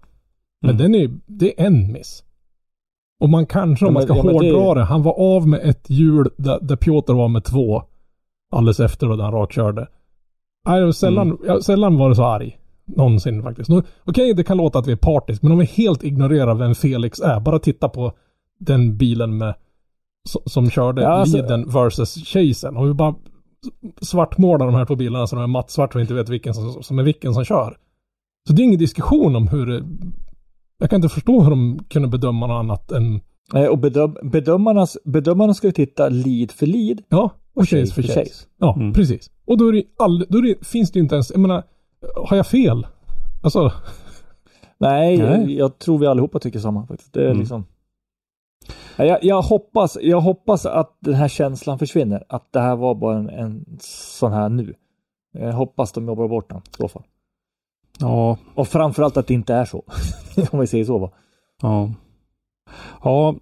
Men 0.62 0.70
Mm. 0.70 0.82
den 0.82 0.94
är 0.94 1.10
det 1.26 1.60
är 1.60 1.66
en 1.66 1.92
miss. 1.92 2.24
Och 3.20 3.28
man 3.28 3.46
kanske, 3.46 3.84
om 3.86 3.88
Ja, 3.88 3.92
man 3.92 4.02
ska 4.02 4.16
ja, 4.16 4.22
men 4.22 4.34
hårdra 4.34 4.74
det, 4.74 4.84
han 4.84 5.02
var 5.02 5.36
av 5.36 5.48
med 5.48 5.60
ett 5.62 5.90
hjul 5.90 6.30
där, 6.36 6.58
där 6.62 6.76
Piotr 6.76 7.12
var 7.12 7.28
med 7.28 7.44
två. 7.44 7.82
Alldeles 8.52 8.80
efter 8.80 9.06
då, 9.06 9.22
han 9.22 9.32
rakkörde. 9.32 9.86
Nej, 10.68 10.92
sällan, 10.92 11.26
Mm. 11.28 11.38
jag, 11.46 11.64
sällan 11.64 11.96
var 11.98 12.08
det 12.08 12.14
så 12.14 12.24
arg. 12.24 12.58
Någonsin 12.86 13.42
faktiskt. 13.42 13.70
Okej, 14.04 14.34
det 14.34 14.44
kan 14.44 14.56
låta 14.56 14.78
att 14.78 14.86
vi 14.86 14.92
är 14.92 14.96
partisk, 14.96 15.42
men 15.42 15.52
om 15.52 15.58
vi 15.58 15.64
helt 15.64 16.04
ignorerar 16.04 16.54
vem 16.54 16.74
Felix 16.74 17.20
är. 17.20 17.40
Bara 17.40 17.58
titta 17.58 17.88
på 17.88 18.12
den 18.58 18.96
bilen 18.96 19.36
med 19.36 19.54
som, 20.28 20.42
som 20.46 20.70
körde 20.70 21.02
Ja, 21.02 21.08
alltså- 21.08 21.36
Liden 21.36 21.68
versus 21.68 22.14
Chasen. 22.14 22.76
Och 22.76 22.88
vi 22.88 22.94
bara 22.94 23.14
svartmålar 24.00 24.66
de 24.66 24.74
här 24.74 24.84
två 24.84 24.96
bilarna 24.96 25.26
så 25.26 25.36
de 25.36 25.42
är 25.42 25.46
mattsvart 25.46 25.94
och 25.94 26.00
inte 26.00 26.14
vet 26.14 26.28
vilken 26.28 26.54
som, 26.54 26.82
som 26.82 26.98
är 26.98 27.02
vilken 27.02 27.34
som 27.34 27.44
kör. 27.44 27.76
Så 28.48 28.52
det 28.54 28.62
är 28.62 28.64
ingen 28.64 28.78
diskussion 28.78 29.36
om 29.36 29.48
hur 29.48 29.66
det... 29.66 29.82
Jag 30.78 30.90
kan 30.90 30.96
inte 30.96 31.08
förstå 31.08 31.42
hur 31.42 31.50
de 31.50 31.78
kunde 31.90 32.08
bedöma 32.08 32.46
något 32.46 32.58
annat 32.64 32.92
än... 32.92 33.20
Eh, 33.54 33.66
Och 33.66 33.78
bedöm, 33.78 34.16
bedömarnas, 34.22 34.98
bedömarna 35.04 35.54
ska 35.54 35.66
ju 35.66 35.72
titta 35.72 36.08
lead 36.08 36.50
för 36.50 36.66
lead 36.66 37.02
Ja, 37.08 37.22
och 37.54 37.58
och 37.62 37.68
chase 37.68 37.94
för 37.94 38.02
chase. 38.02 38.46
Ja, 38.58 38.74
Mm. 38.76 38.92
precis. 38.92 39.30
Och 39.46 39.58
då, 39.58 39.68
är 39.68 39.72
det 39.72 39.82
all, 39.98 40.26
då 40.28 40.38
är 40.38 40.42
det, 40.42 40.66
finns 40.66 40.90
det 40.92 40.98
ju 40.98 41.02
inte 41.02 41.14
ens... 41.14 41.30
Jag 41.30 41.40
menar, 41.40 41.62
har 42.28 42.36
jag 42.36 42.46
fel? 42.46 42.86
Alltså, 43.42 43.72
Nej, 44.78 45.16
Nej. 45.18 45.26
Jag, 45.26 45.50
jag 45.50 45.78
tror 45.78 45.98
vi 45.98 46.06
allihopa 46.06 46.38
tycker 46.38 46.58
samma 46.58 46.86
faktiskt. 46.86 47.12
Det 47.12 47.20
är 47.22 47.26
Mm. 47.26 47.38
liksom... 47.38 47.64
Ja, 48.96 49.04
Jag, 49.04 49.24
jag, 49.24 49.42
hoppas, 49.42 49.98
jag 50.02 50.20
hoppas 50.20 50.66
att 50.66 50.96
den 51.00 51.14
här 51.14 51.28
känslan 51.28 51.78
försvinner. 51.78 52.24
Att 52.28 52.52
det 52.52 52.60
här 52.60 52.76
var 52.76 52.94
bara 52.94 53.16
en, 53.16 53.28
en 53.28 53.64
sån 53.80 54.32
här 54.32 54.48
nu. 54.48 54.74
Jag 55.32 55.52
hoppas 55.52 55.92
de 55.92 56.06
jobbar 56.08 56.28
bort 56.28 56.48
den 56.50 56.58
i 56.58 56.76
så 56.76 56.88
fall. 56.88 57.02
Ja, 58.00 58.38
Och 58.54 58.68
framförallt 58.68 59.16
att 59.16 59.26
det 59.26 59.34
inte 59.34 59.54
är 59.54 59.64
så. 59.64 59.82
Om 60.50 60.60
vi 60.60 60.66
säger 60.66 60.84
så 60.84 60.98
va. 60.98 61.10
Ja. 61.62 61.90
Ja, 63.04 63.34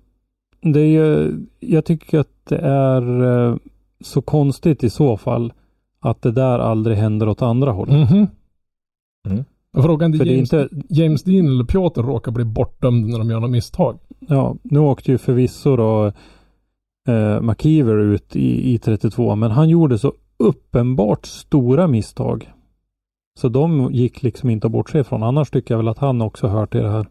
det 0.60 0.80
är 0.80 0.86
ju, 0.86 1.38
jag 1.60 1.84
tycker 1.84 2.18
att 2.18 2.46
det 2.48 2.58
är 2.58 3.24
eh, 3.24 3.56
så 4.00 4.22
konstigt 4.22 4.84
i 4.84 4.90
så 4.90 5.16
fall 5.16 5.52
att 6.00 6.22
det 6.22 6.32
där 6.32 6.58
aldrig 6.58 6.96
händer 6.96 7.28
åt 7.28 7.42
andra 7.42 7.72
hållet. 7.72 8.10
mhm. 8.10 8.26
Mm. 9.28 9.44
Frågan 9.82 10.14
är 10.14 10.18
För 10.18 10.24
det 10.24 10.30
är 10.30 10.34
James, 10.34 10.52
inte, 10.52 10.68
James 10.88 11.22
Dean 11.22 11.46
eller 11.46 11.64
Piotr 11.64 12.02
råkar 12.02 12.32
bli 12.32 12.44
bortdömd 12.44 13.06
när 13.08 13.18
de 13.18 13.30
gör 13.30 13.40
något 13.40 13.50
misstag. 13.50 13.98
ja, 14.18 14.56
nu 14.62 14.78
åkte 14.78 15.12
ju 15.12 15.18
förvisso 15.18 15.76
då 15.76 16.12
eh, 17.08 17.40
McKeever 17.40 17.98
ut 17.98 18.36
i, 18.36 18.74
i 18.74 18.78
32, 18.78 19.34
men 19.36 19.50
han 19.50 19.68
gjorde 19.68 19.98
så 19.98 20.12
uppenbart 20.38 21.26
stora 21.26 21.86
misstag. 21.86 22.52
Så 23.38 23.48
de 23.48 23.92
gick 23.92 24.22
liksom 24.22 24.50
inte 24.50 24.66
att 24.66 24.72
bortse 24.72 24.98
ifrån. 24.98 25.22
Annars 25.22 25.50
tycker 25.50 25.74
jag 25.74 25.78
väl 25.78 25.88
att 25.88 25.98
han 25.98 26.22
också 26.22 26.48
hör 26.48 26.66
till 26.66 26.82
det 26.82 26.90
här 26.90 27.06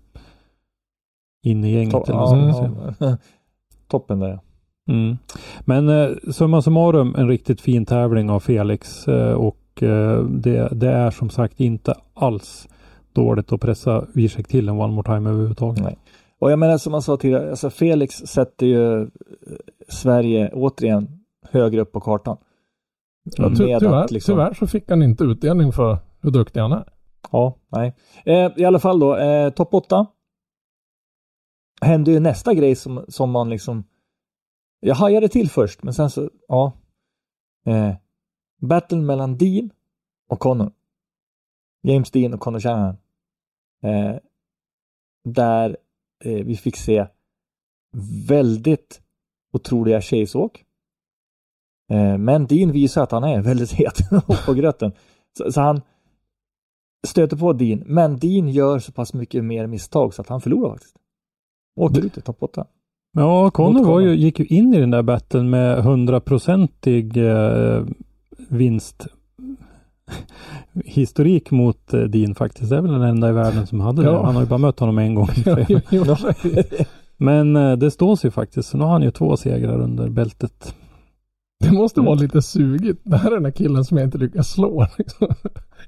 in 1.46 1.64
i 1.64 1.72
gänget. 1.72 1.94
To- 1.94 2.12
eller 2.12 3.08
ja. 3.10 3.18
Toppen 3.88 4.20
där. 4.20 4.40
Mm. 4.90 5.18
Men 5.62 5.90
eh, 5.90 6.10
summa 6.32 6.62
summarum 6.62 7.16
en 7.18 7.28
riktigt 7.28 7.62
fin 7.62 7.86
tävling 7.86 8.30
av 8.30 8.40
Felix 8.40 9.08
eh, 9.08 9.34
och 9.34 9.84
eh, 9.84 10.24
det, 10.24 10.70
det 10.72 10.90
är 10.90 11.12
som 11.12 11.30
sagt 11.30 11.60
inte 11.60 11.94
alls 12.14 12.68
dåligt 13.14 13.52
att 13.52 13.62
pressa 13.62 14.06
Zizek 14.14 14.48
till 14.48 14.70
en 14.70 14.80
one 14.80 14.94
more 14.94 15.16
time 15.16 15.30
överhuvudtaget. 15.30 15.84
Nej. 15.84 15.98
Och 16.40 16.52
jag 16.52 16.60
menar 16.60 16.78
som 16.78 16.92
man 16.92 17.02
sa 17.02 17.18
tidigare, 17.18 17.50
alltså 17.50 17.70
Felix 17.70 18.16
sätter 18.16 18.66
ju 18.66 19.02
eh, 19.02 19.08
Sverige 19.90 20.52
återigen 20.54 21.08
högre 21.52 21.82
upp 21.82 21.92
på 21.92 22.00
kartan. 22.00 22.38
Ja, 23.38 23.50
ty, 23.58 23.66
Med 23.66 23.80
tyvärr, 23.80 24.04
att 24.04 24.12
liksom- 24.12 24.34
tyvärr 24.36 24.54
så 24.54 24.68
fick 24.68 24.90
han 24.90 25.04
inte 25.04 25.24
utdelning 25.24 25.72
för 25.72 25.98
hur 26.22 26.32
duktig 26.32 26.60
han 26.60 26.72
är. 26.72 26.84
Ja, 27.32 27.56
nej. 27.72 27.94
Eh, 28.26 28.52
I 28.56 28.66
alla 28.66 28.80
fall 28.80 29.00
då, 29.00 29.18
eh, 29.18 29.50
topp 29.50 29.74
8. 29.74 30.06
Hände 31.86 32.12
ju 32.12 32.20
nästa 32.20 32.54
grej 32.54 32.76
som, 32.76 33.06
som 33.08 33.32
man 33.32 33.50
liksom... 33.50 33.84
Jag 34.80 34.96
hajade 34.96 35.30
till 35.30 35.50
först, 35.50 35.84
men 35.84 35.94
sen 35.94 36.10
så, 36.10 36.30
ja. 36.48 36.74
Eh, 37.66 37.96
battlen 38.62 39.06
mellan 39.06 39.38
Dean 39.38 39.70
och 40.30 40.40
Connor. 40.40 40.72
James 41.84 42.12
Dean 42.12 42.34
och 42.34 42.40
Connor 42.40 42.60
Shanahan. 42.60 42.98
Eh, 43.84 44.16
där 45.24 45.78
eh, 46.24 46.46
vi 46.46 46.56
fick 46.56 46.76
se 46.76 47.08
väldigt 48.28 49.02
otroliga 49.54 50.02
tjejsåk. 50.02 50.66
Eh, 51.92 52.18
men 52.18 52.48
Dean 52.48 52.72
visar 52.72 53.04
att 53.04 53.12
han 53.12 53.24
är 53.24 53.42
väldigt 53.42 53.72
het 53.72 53.98
på 54.46 54.54
gröten. 54.54 54.92
Så, 55.38 55.52
så 55.52 55.62
han 55.62 55.82
stöter 57.08 57.38
på 57.38 57.54
Dean, 57.54 57.84
men 57.86 58.20
Dean 58.20 58.50
gör 58.50 58.80
så 58.80 58.92
pass 58.92 59.14
mycket 59.14 59.44
mer 59.44 59.68
misstag 59.68 60.14
så 60.14 60.22
att 60.22 60.30
han 60.30 60.42
förlorar 60.42 60.70
faktiskt. 60.72 60.96
Åker 61.76 62.06
ut 62.06 62.18
i 62.18 62.22
topp 62.22 62.38
8. 62.40 62.66
Ja, 63.18 63.50
Connor 63.50 64.02
ju, 64.02 64.16
gick 64.16 64.40
ju 64.40 64.46
in 64.46 64.74
i 64.74 64.80
den 64.80 64.92
där 64.92 65.04
battlen 65.04 65.50
med 65.50 65.84
hundraprocentig 65.84 67.18
eh, 67.18 67.84
vinst 68.50 69.08
historik 70.86 71.52
mot 71.52 71.94
eh, 71.94 72.02
Dean 72.02 72.36
faktiskt. 72.36 72.70
Det 72.70 72.78
är 72.78 72.82
väl 72.82 72.92
den 72.92 73.02
enda 73.02 73.30
i 73.30 73.32
världen 73.32 73.68
som 73.68 73.80
hade 73.80 74.02
det. 74.02 74.08
Ja. 74.10 74.26
Han 74.26 74.36
har 74.36 74.42
ju 74.42 74.48
bara 74.48 74.58
mött 74.58 74.80
honom 74.80 74.98
en 74.98 75.16
gång. 75.16 75.30
Men 77.18 77.56
eh, 77.56 77.78
det 77.78 77.92
står 77.92 78.16
sig 78.16 78.32
faktiskt. 78.32 78.70
Så 78.70 78.78
nu 78.78 78.84
har 78.84 78.92
han 78.92 79.02
ju 79.02 79.12
två 79.12 79.38
segrar 79.38 79.82
under 79.82 80.10
bältet. 80.10 80.76
Det 81.60 81.72
måste 81.72 82.02
vara 82.02 82.16
lite 82.16 82.42
sugigt. 82.42 83.02
Det 83.04 83.18
här 83.18 83.32
är 83.32 83.34
den 83.34 83.44
där 83.44 83.52
killen 83.52 83.86
som 83.86 83.98
jag 83.98 84.08
inte 84.08 84.18
lyckas 84.18 84.52
slå. 84.52 84.88
Liksom. 84.98 85.28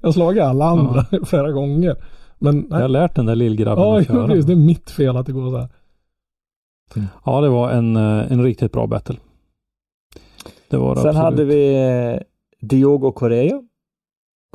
Jag 0.01 0.07
har 0.07 0.13
slagit 0.13 0.43
alla 0.43 0.65
andra 0.65 1.05
flera 1.25 1.51
gånger. 1.51 1.95
Men 2.39 2.67
Jag 2.69 2.77
har 2.79 2.88
lärt 2.88 3.15
den 3.15 3.25
där 3.25 3.35
lillgrabben 3.35 3.83
ja, 3.83 3.99
att 3.99 4.07
köra. 4.07 4.27
precis. 4.27 4.45
Det 4.45 4.53
är 4.53 4.55
mitt 4.55 4.89
fel 4.89 5.17
att 5.17 5.25
det 5.25 5.31
går 5.31 5.49
så 5.51 5.57
här. 5.57 5.69
Ja, 7.25 7.41
det 7.41 7.49
var 7.49 7.71
en, 7.71 7.95
eh, 7.95 8.31
en 8.31 8.43
riktigt 8.43 8.71
bra 8.71 8.88
battle. 8.88 9.15
Det 10.69 10.77
var 10.77 10.95
det 10.95 11.01
Sen 11.01 11.09
absolut. 11.09 11.23
hade 11.23 11.45
vi 11.45 11.75
eh, 12.13 12.19
Diogo 12.67 13.11
Correa 13.11 13.61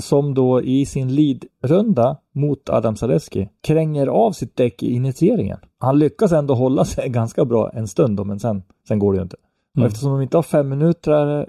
som 0.03 0.35
då 0.35 0.63
i 0.63 0.87
sin 0.87 1.09
lead-runda 1.15 2.17
mot 2.35 2.69
Adam 2.69 2.97
Zaleski 2.97 3.49
kränger 3.61 4.07
av 4.07 4.33
sitt 4.33 4.57
däck 4.57 4.83
i 4.83 4.93
initieringen. 4.95 5.59
Han 5.79 5.99
lyckas 5.99 6.33
ändå 6.33 6.55
hålla 6.55 6.85
sig 6.85 7.09
ganska 7.11 7.45
bra 7.45 7.71
en 7.71 7.89
stund 7.89 8.17
då, 8.17 8.25
men 8.25 8.41
sen, 8.41 8.63
sen 8.89 8.99
går 8.99 9.13
det 9.13 9.17
ju 9.17 9.23
inte. 9.23 9.37
Och 9.37 9.77
Mm. 9.77 9.87
eftersom 9.87 10.11
de 10.13 10.23
inte 10.23 10.37
har 10.37 10.43
fem 10.43 10.69
minuter 10.69 11.49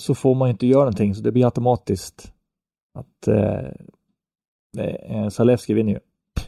så 0.00 0.14
får 0.14 0.34
man 0.34 0.50
inte 0.50 0.66
göra 0.66 0.80
någonting, 0.80 1.14
så 1.14 1.22
det 1.22 1.32
blir 1.32 1.44
automatiskt 1.44 2.32
att 2.94 3.28
eh, 3.28 3.36
eh, 3.36 3.72
Zalewski 5.30 5.74
vinner 5.74 5.92
ju. 5.92 5.98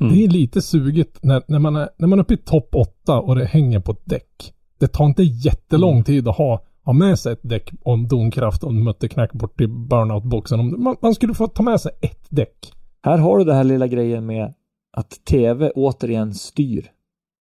Mm. 0.00 0.12
Det 0.12 0.24
är 0.24 0.28
lite 0.28 0.62
sugigt 0.62 1.18
när, 1.22 1.42
när, 1.48 1.58
man 1.58 1.76
är, 1.76 1.88
när 1.96 2.08
man 2.08 2.18
är 2.18 2.22
uppe 2.22 2.34
i 2.34 2.36
topp 2.36 2.68
8 2.74 3.20
och 3.20 3.34
det 3.36 3.44
hänger 3.44 3.80
på 3.80 3.92
ett 3.92 4.02
däck. 4.04 4.52
Det 4.78 4.86
tar 4.86 5.06
inte 5.06 5.22
jättelång 5.22 5.92
Mm. 5.92 6.04
tid 6.04 6.28
att 6.28 6.36
ha, 6.36 6.64
ha 6.84 6.92
med 6.92 7.18
sig 7.18 7.32
ett 7.32 7.40
däck 7.42 7.70
om 7.82 8.08
domkraft 8.08 8.64
och 8.64 8.74
mötteknack 8.74 9.32
bort 9.32 9.56
till 9.58 9.68
burnout-boxen. 9.68 10.60
Om 10.60 10.84
Man, 10.84 10.96
man 11.02 11.14
skulle 11.14 11.34
få 11.34 11.46
ta 11.48 11.62
med 11.62 11.80
sig 11.80 11.92
ett 12.00 12.26
däck. 12.28 12.72
Här 13.02 13.18
har 13.18 13.38
du 13.38 13.44
den 13.44 13.56
här 13.56 13.64
lilla 13.64 13.86
grejen 13.86 14.26
med 14.26 14.54
att 14.96 15.24
TV 15.24 15.70
återigen 15.74 16.34
styr 16.34 16.90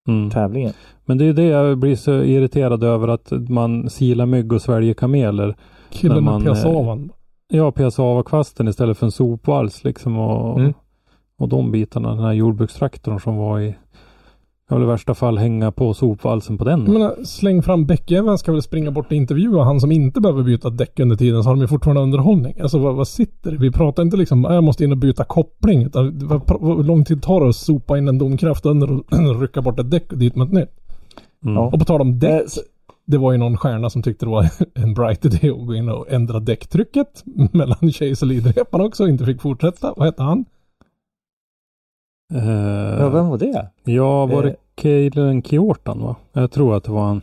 Mm. 0.08 0.30
tävlingen. 0.30 0.74
Men 1.06 1.18
det 1.18 1.26
är 1.26 1.34
det 1.34 1.44
jag 1.44 1.78
blir 1.78 1.96
så 1.96 2.12
irriterad 2.24 2.84
över 2.84 3.08
att 3.08 3.32
man 3.50 3.90
silar 3.90 4.26
mygg 4.26 4.54
och 4.54 4.62
sväljer 4.62 4.94
kameler. 4.94 5.56
Killen 5.90 6.16
med 6.16 6.24
man, 6.24 6.44
piazzavan. 6.44 7.12
Ja, 7.58 7.72
Piazzava-kvasten 7.72 8.68
istället 8.70 8.98
för 8.98 9.06
en 9.06 9.12
sopvals 9.12 9.84
liksom 9.84 10.18
och, 10.20 10.60
Mm. 10.60 10.74
och 11.40 11.50
de 11.50 11.72
bitarna. 11.72 12.10
Den 12.16 12.24
här 12.24 12.34
jordbrukstraktorn 12.34 13.20
som 13.20 13.38
var 13.38 13.60
i 13.60 13.76
kan 14.70 14.78
väl 14.78 14.88
i 14.88 14.92
värsta 14.92 15.14
fall 15.14 15.38
hänga 15.38 15.72
på 15.72 15.94
sopvalsen 15.94 16.58
på 16.58 16.64
den. 16.64 16.80
Jag 16.86 16.94
menar, 16.94 17.16
släng 17.26 17.62
fram 17.64 17.86
Bäckjäveln 17.86 18.38
ska 18.38 18.52
väl 18.52 18.62
springa 18.62 18.92
bort 18.92 19.06
och 19.06 19.12
intervjua 19.12 19.64
han 19.64 19.80
som 19.82 19.92
inte 19.92 20.22
behöver 20.22 20.44
byta 20.44 20.70
däck 20.70 21.00
under 21.00 21.16
tiden 21.16 21.44
så 21.44 21.50
har 21.50 21.56
de 21.56 21.62
ju 21.62 21.68
fortfarande 21.68 22.02
underhållning. 22.02 22.60
Alltså 22.62 22.78
vad, 22.80 22.96
vad 22.96 23.08
sitter 23.08 23.52
det? 23.52 23.58
Vi 23.58 23.72
pratar 23.72 24.04
inte 24.04 24.18
liksom, 24.18 24.46
"Ah, 24.46 24.54
jag 24.54 24.64
måste 24.64 24.84
in 24.84 24.92
och 24.92 24.98
byta 24.98 25.24
koppling. 25.24 25.84
Utan, 25.84 26.28
vad, 26.28 26.42
vad, 26.48 26.78
hur 26.78 26.84
lång 26.84 27.06
tid 27.06 27.22
tar 27.24 27.42
det 27.42 27.50
att 27.50 27.56
sopa 27.56 27.98
in 27.98 28.08
en 28.08 28.18
domkraft 28.18 28.66
under 28.66 28.92
och 28.92 29.04
rycka 29.42 29.62
bort 29.62 29.80
ett 29.80 29.92
däck 29.92 30.12
och 30.12 30.18
dit 30.18 30.36
med 30.36 30.48
ett 30.48 30.54
nytt? 30.54 30.70
Mm. 31.46 31.56
Ja. 31.56 31.62
Och 31.66 31.80
på 31.80 31.86
tal 31.86 32.02
om 32.02 32.20
däck. 32.20 32.44
Eh, 33.08 33.12
Det 33.12 33.18
var 33.18 33.32
ju 33.32 33.38
någon 33.38 33.58
stjärna 33.58 33.90
som 33.90 34.02
tyckte 34.02 34.26
det 34.26 34.30
var 34.30 34.46
en 34.84 34.94
bright 34.94 35.26
idé 35.26 35.50
att 35.50 35.68
gå 35.68 35.76
in 35.76 35.90
och 35.90 36.12
ändra 36.12 36.40
däcktrycket 36.40 37.24
mellan 37.54 37.92
Chase 37.92 38.26
och 38.26 38.32
leadrepan 38.32 38.82
också 38.82 39.04
och 39.04 39.10
inte 39.10 39.26
fick 39.26 39.42
fortsätta. 39.42 39.94
Vad 39.98 40.06
hette 40.06 40.24
han? 40.24 40.46
Eh, 42.34 43.00
Ja, 43.00 43.10
vem 43.10 43.28
var 43.30 43.38
det? 43.38 43.70
Ja, 43.84 44.26
var 44.26 44.44
det 44.44 44.50
Eh. 44.50 44.56
Kalen 44.76 45.42
Kiortan 45.44 46.00
va? 46.02 46.16
Jag 46.34 46.52
tror 46.52 46.76
att 46.78 46.84
det 46.84 46.92
var 46.92 47.06
han. 47.06 47.22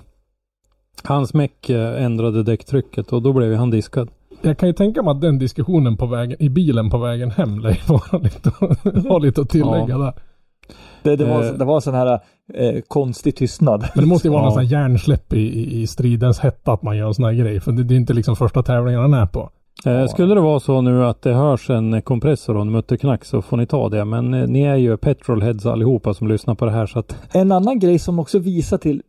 Hans 1.04 1.34
meck 1.34 1.70
eh, 1.70 2.04
ändrade 2.04 2.42
däcktrycket 2.42 3.12
och 3.12 3.22
då 3.22 3.32
blev 3.32 3.48
ju 3.50 3.56
han 3.56 3.70
diskad. 3.70 4.08
Jag 4.42 4.58
kan 4.58 4.68
ju 4.68 4.72
tänka 4.72 5.02
mig 5.02 5.10
att 5.10 5.20
den 5.20 5.38
diskussionen 5.38 5.96
på 5.96 6.06
vägen, 6.06 6.42
i 6.42 6.48
bilen 6.48 6.90
på 6.90 6.98
vägen 6.98 7.30
hem 7.30 7.60
vara 7.88 8.18
lite, 8.18 8.50
ha 9.08 9.18
lite 9.18 9.40
att 9.40 9.48
tillägga 9.50 9.88
Ja. 9.88 9.98
där. 9.98 10.12
Det, 11.02 11.16
det, 11.16 11.24
var, 11.24 11.44
Eh. 11.44 11.52
det 11.52 11.64
var 11.64 11.80
sån 11.80 11.94
här 11.94 12.20
eh, 12.55 12.80
konstig 12.88 13.36
tystnad. 13.36 13.80
Men 13.94 14.05
det 14.05 14.09
måste 14.09 14.28
ju 14.28 14.32
vara 14.32 14.40
Ja. 14.40 14.44
någon 14.44 14.53
sån 14.53 14.62
här 14.64 14.70
hjärnsläpp 14.72 15.32
i, 15.32 15.80
i, 15.80 15.86
stridens 15.86 16.38
hetta 16.38 16.72
att 16.72 16.82
man 16.82 16.96
gör 16.96 17.07
en 17.07 17.14
sån 17.14 17.24
här 17.24 17.32
grej. 17.32 17.61
För 17.61 17.72
det, 17.72 17.84
det 17.84 17.94
är 17.94 17.96
inte 17.96 18.12
liksom 18.12 18.36
första 18.36 18.62
tävlingen 18.62 19.01
han 19.01 19.14
är 19.14 19.26
på. 19.26 19.51
Eh, 19.86 20.07
skulle 20.07 20.34
det 20.34 20.40
vara 20.40 20.61
så 20.61 20.80
nu 20.80 21.05
att 21.05 21.22
det 21.22 21.32
hörs 21.32 21.70
en 21.70 22.03
kompressor 22.03 22.57
och 22.57 22.62
en 22.62 22.70
mutterknack 22.72 23.24
så 23.24 23.42
får 23.42 23.57
ni 23.57 23.66
ta 23.66 23.88
det. 23.88 24.05
Men 24.05 24.34
eh, 24.34 24.48
ni 24.48 24.62
är 24.62 24.76
ju 24.76 24.96
petrolheads 24.96 25.66
allihopa 25.66 26.14
som 26.14 26.28
lyssnar 26.28 26.55
på 26.55 26.64
det 26.64 26.70
här 26.70 26.86
så 26.86 26.98
att 26.98 27.16
En 27.34 27.53
annan 27.53 27.78
grej 27.78 27.98
som 27.98 28.18
också 28.18 28.38
visar 28.38 28.78
till 28.78 29.03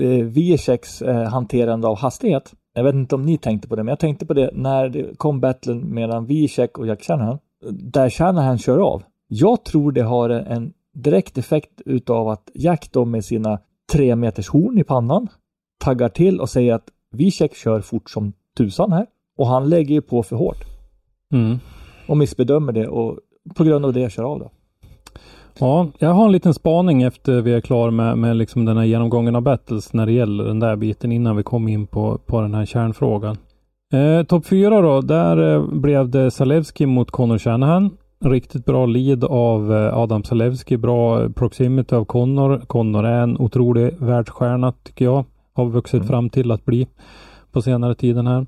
eh, 0.00 0.08
Viecheks 0.08 1.02
eh, 1.02 1.22
hanterande 1.28 1.88
av 1.88 1.98
hastighet. 1.98 2.52
Jag 2.74 2.84
vet 2.84 2.94
inte 2.94 3.14
om 3.14 3.22
ni 3.22 3.38
tänkte 3.38 3.68
på 3.68 3.76
det, 3.76 3.82
men 3.82 3.92
jag 3.92 3.98
tänkte 3.98 4.26
på 4.26 4.34
det 4.34 4.50
när 4.52 4.88
det 4.88 5.18
kom 5.18 5.40
battlen 5.40 5.78
mellan 5.78 6.26
Viechek 6.26 6.78
och 6.78 6.86
Jack 6.86 7.02
Shanahan. 7.02 7.38
Där 7.70 8.10
Shanahan 8.10 8.58
kör 8.58 8.78
av. 8.78 9.02
Jag 9.28 9.64
tror 9.64 9.92
det 9.92 10.02
har 10.02 10.30
en 10.30 10.72
direkt 10.96 11.38
effekt 11.38 11.80
utav 11.86 12.28
att 12.28 12.50
Jack 12.54 12.88
då 12.92 13.04
med 13.04 13.24
sina 13.24 13.58
tre 13.92 14.16
meters 14.16 14.48
horn 14.48 14.78
i 14.78 14.84
pannan 14.84 15.28
taggar 15.84 16.08
till 16.08 16.40
och 16.40 16.48
säger 16.48 16.74
att 16.74 16.88
Viechek 17.12 17.54
kör 17.54 17.80
fort 17.80 18.10
som 18.10 18.32
tusan 18.56 18.92
här. 18.92 19.06
Och 19.38 19.46
han 19.46 19.68
lägger 19.68 19.94
ju 19.94 20.02
på 20.02 20.22
för 20.22 20.36
hårt 20.36 20.64
mm. 21.32 21.58
och 22.06 22.16
missbedömer 22.16 22.72
det 22.72 22.88
och 22.88 23.18
på 23.54 23.64
grund 23.64 23.84
av 23.84 23.92
det 23.92 24.12
kör 24.12 24.22
av 24.22 24.38
då. 24.38 24.50
Ja, 25.58 25.88
jag 25.98 26.08
har 26.08 26.26
en 26.26 26.32
liten 26.32 26.54
spaning 26.54 27.02
efter 27.02 27.40
vi 27.40 27.52
är 27.52 27.60
klara 27.60 27.90
med, 27.90 28.18
med 28.18 28.36
liksom 28.36 28.64
den 28.64 28.76
här 28.76 28.84
genomgången 28.84 29.36
av 29.36 29.42
battles 29.42 29.92
när 29.92 30.06
det 30.06 30.12
gäller 30.12 30.44
den 30.44 30.60
där 30.60 30.76
biten 30.76 31.12
innan 31.12 31.36
vi 31.36 31.42
kom 31.42 31.68
in 31.68 31.86
på, 31.86 32.18
på 32.18 32.40
den 32.40 32.54
här 32.54 32.66
kärnfrågan. 32.66 33.36
Eh, 33.92 34.22
Topp 34.22 34.46
fyra 34.46 34.80
då, 34.80 35.00
där 35.00 35.54
eh, 35.54 35.66
blev 35.66 36.08
det 36.08 36.30
Zalewski 36.30 36.86
mot 36.86 37.10
Connor 37.10 37.38
Shanahan. 37.38 37.96
Riktigt 38.18 38.64
bra 38.64 38.86
lead 38.86 39.24
av 39.24 39.74
eh, 39.74 39.98
Adam 39.98 40.24
Zalewski, 40.24 40.76
bra 40.76 41.28
proximity 41.28 41.94
av 41.94 42.04
Connor. 42.04 42.58
Connor 42.66 43.06
är 43.06 43.22
en 43.22 43.38
otrolig 43.38 43.94
världsstjärna 43.98 44.72
tycker 44.72 45.04
jag. 45.04 45.24
Har 45.52 45.66
vuxit 45.66 46.06
fram 46.06 46.30
till 46.30 46.50
att 46.50 46.64
bli 46.64 46.86
på 47.52 47.62
senare 47.62 47.94
tiden 47.94 48.26
här. 48.26 48.46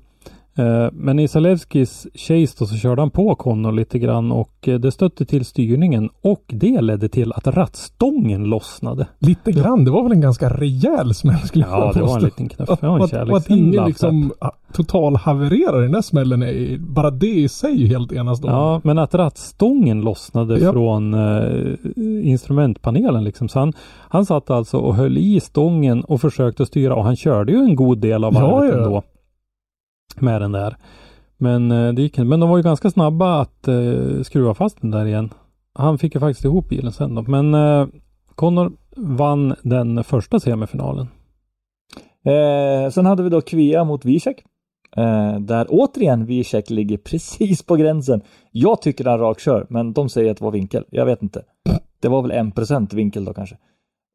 Eh, 0.59 0.89
Men 0.93 1.19
i 1.19 1.27
Zalewskis 1.27 2.07
chase 2.13 2.55
då 2.59 2.65
så 2.65 2.75
körde 2.75 3.01
han 3.01 3.09
på 3.11 3.35
Connor 3.35 3.71
lite 3.71 3.99
grann 3.99 4.31
och 4.31 4.67
eh, 4.67 4.79
det 4.79 4.91
stötte 4.91 5.25
till 5.25 5.45
styrningen 5.45 6.09
och 6.21 6.43
det 6.47 6.81
ledde 6.81 7.09
till 7.09 7.33
att 7.33 7.47
rattstången 7.47 8.43
lossnade. 8.43 9.07
Lite 9.19 9.51
grann. 9.51 9.85
Det 9.85 9.91
var 9.91 10.03
väl 10.03 10.11
en 10.11 10.21
ganska 10.21 10.49
rejäl 10.49 11.13
smäll 11.13 11.39
skulle 11.39 11.65
jag 11.65 11.79
Ja, 11.79 11.91
det 11.93 12.01
var 12.01 12.17
en 12.17 12.23
liten 12.23 12.49
knuff. 12.49 12.69
Att, 12.69 12.83
en 12.83 12.89
att, 12.89 13.13
och 13.29 13.37
att 13.37 13.49
ingen 13.49 13.85
liksom 13.85 14.31
ah, 14.39 14.51
total 14.73 15.15
havererar 15.15 15.79
i 15.79 15.83
den 15.83 15.91
där 15.91 16.01
smällen 16.01 16.43
är 16.43 16.77
bara 16.77 17.11
det 17.11 17.27
i 17.39 17.49
sig 17.49 17.83
är 17.83 17.87
helt 17.87 18.11
enastående. 18.11 18.59
Ja, 18.59 18.81
men 18.83 18.97
att 18.97 19.15
rattstången 19.15 20.01
lossnade 20.01 20.59
Ja. 20.59 20.71
från 20.71 21.13
eh, 21.13 21.73
instrumentpanelen 22.23 23.23
liksom. 23.23 23.49
Så 23.49 23.59
han, 23.59 23.73
han 24.09 24.25
satt 24.25 24.49
alltså 24.49 24.77
och 24.77 24.95
höll 24.95 25.17
i 25.17 25.39
stången 25.39 26.03
och 26.03 26.21
försökte 26.21 26.65
styra 26.65 26.95
och 26.95 27.03
han 27.03 27.15
körde 27.15 27.51
ju 27.51 27.57
en 27.57 27.75
god 27.75 27.97
del 27.97 28.23
av 28.23 28.33
Ja, 28.33 28.39
varvet 28.51 28.73
ja. 28.77 28.83
ändå. 28.85 29.03
Med 30.15 30.41
den 30.41 30.51
där. 30.51 30.75
Men 31.37 31.71
eh, 31.71 31.93
det 31.93 32.01
gick 32.01 32.17
inte. 32.17 32.29
Men 32.29 32.39
de 32.39 32.49
var 32.49 32.57
ju 32.57 32.63
ganska 32.63 32.89
snabba 32.89 33.41
att 33.41 33.67
eh, 33.67 34.21
skruva 34.23 34.53
fast 34.53 34.81
den 34.81 34.91
där 34.91 35.05
igen. 35.05 35.33
Han 35.73 35.97
fick 35.97 36.15
ju 36.15 36.19
faktiskt 36.19 36.45
ihop 36.45 36.69
bilen 36.69 36.91
sen 36.91 37.15
då. 37.15 37.21
Men 37.21 37.53
eh, 37.53 37.87
Connor 38.35 38.71
vann 38.95 39.55
den 39.61 40.03
första 40.03 40.39
semifinalen. 40.39 41.07
Eh, 42.25 42.91
sen 42.91 43.05
hade 43.05 43.23
vi 43.23 43.29
då 43.29 43.41
Kvia 43.41 43.83
mot 43.83 44.05
Wiesek. 44.05 44.43
Eh, 44.97 45.39
där 45.39 45.65
återigen 45.69 46.25
Wiesek 46.25 46.69
ligger 46.69 46.97
precis 47.03 47.63
på 47.63 47.75
gränsen. 47.75 48.21
Jag 48.51 48.81
tycker 48.81 49.05
han 49.05 49.19
rakkör, 49.19 49.67
men 49.69 49.93
de 49.93 50.09
säger 50.09 50.31
att 50.31 50.37
det 50.37 50.43
var 50.43 50.51
vinkel. 50.51 50.85
Jag 50.89 51.05
vet 51.05 51.23
inte. 51.23 51.43
Det 52.01 52.07
var 52.07 52.21
väl 52.21 52.31
en 52.31 52.51
procent 52.51 52.93
vinkel 52.93 53.25
då 53.25 53.33
kanske. 53.33 53.57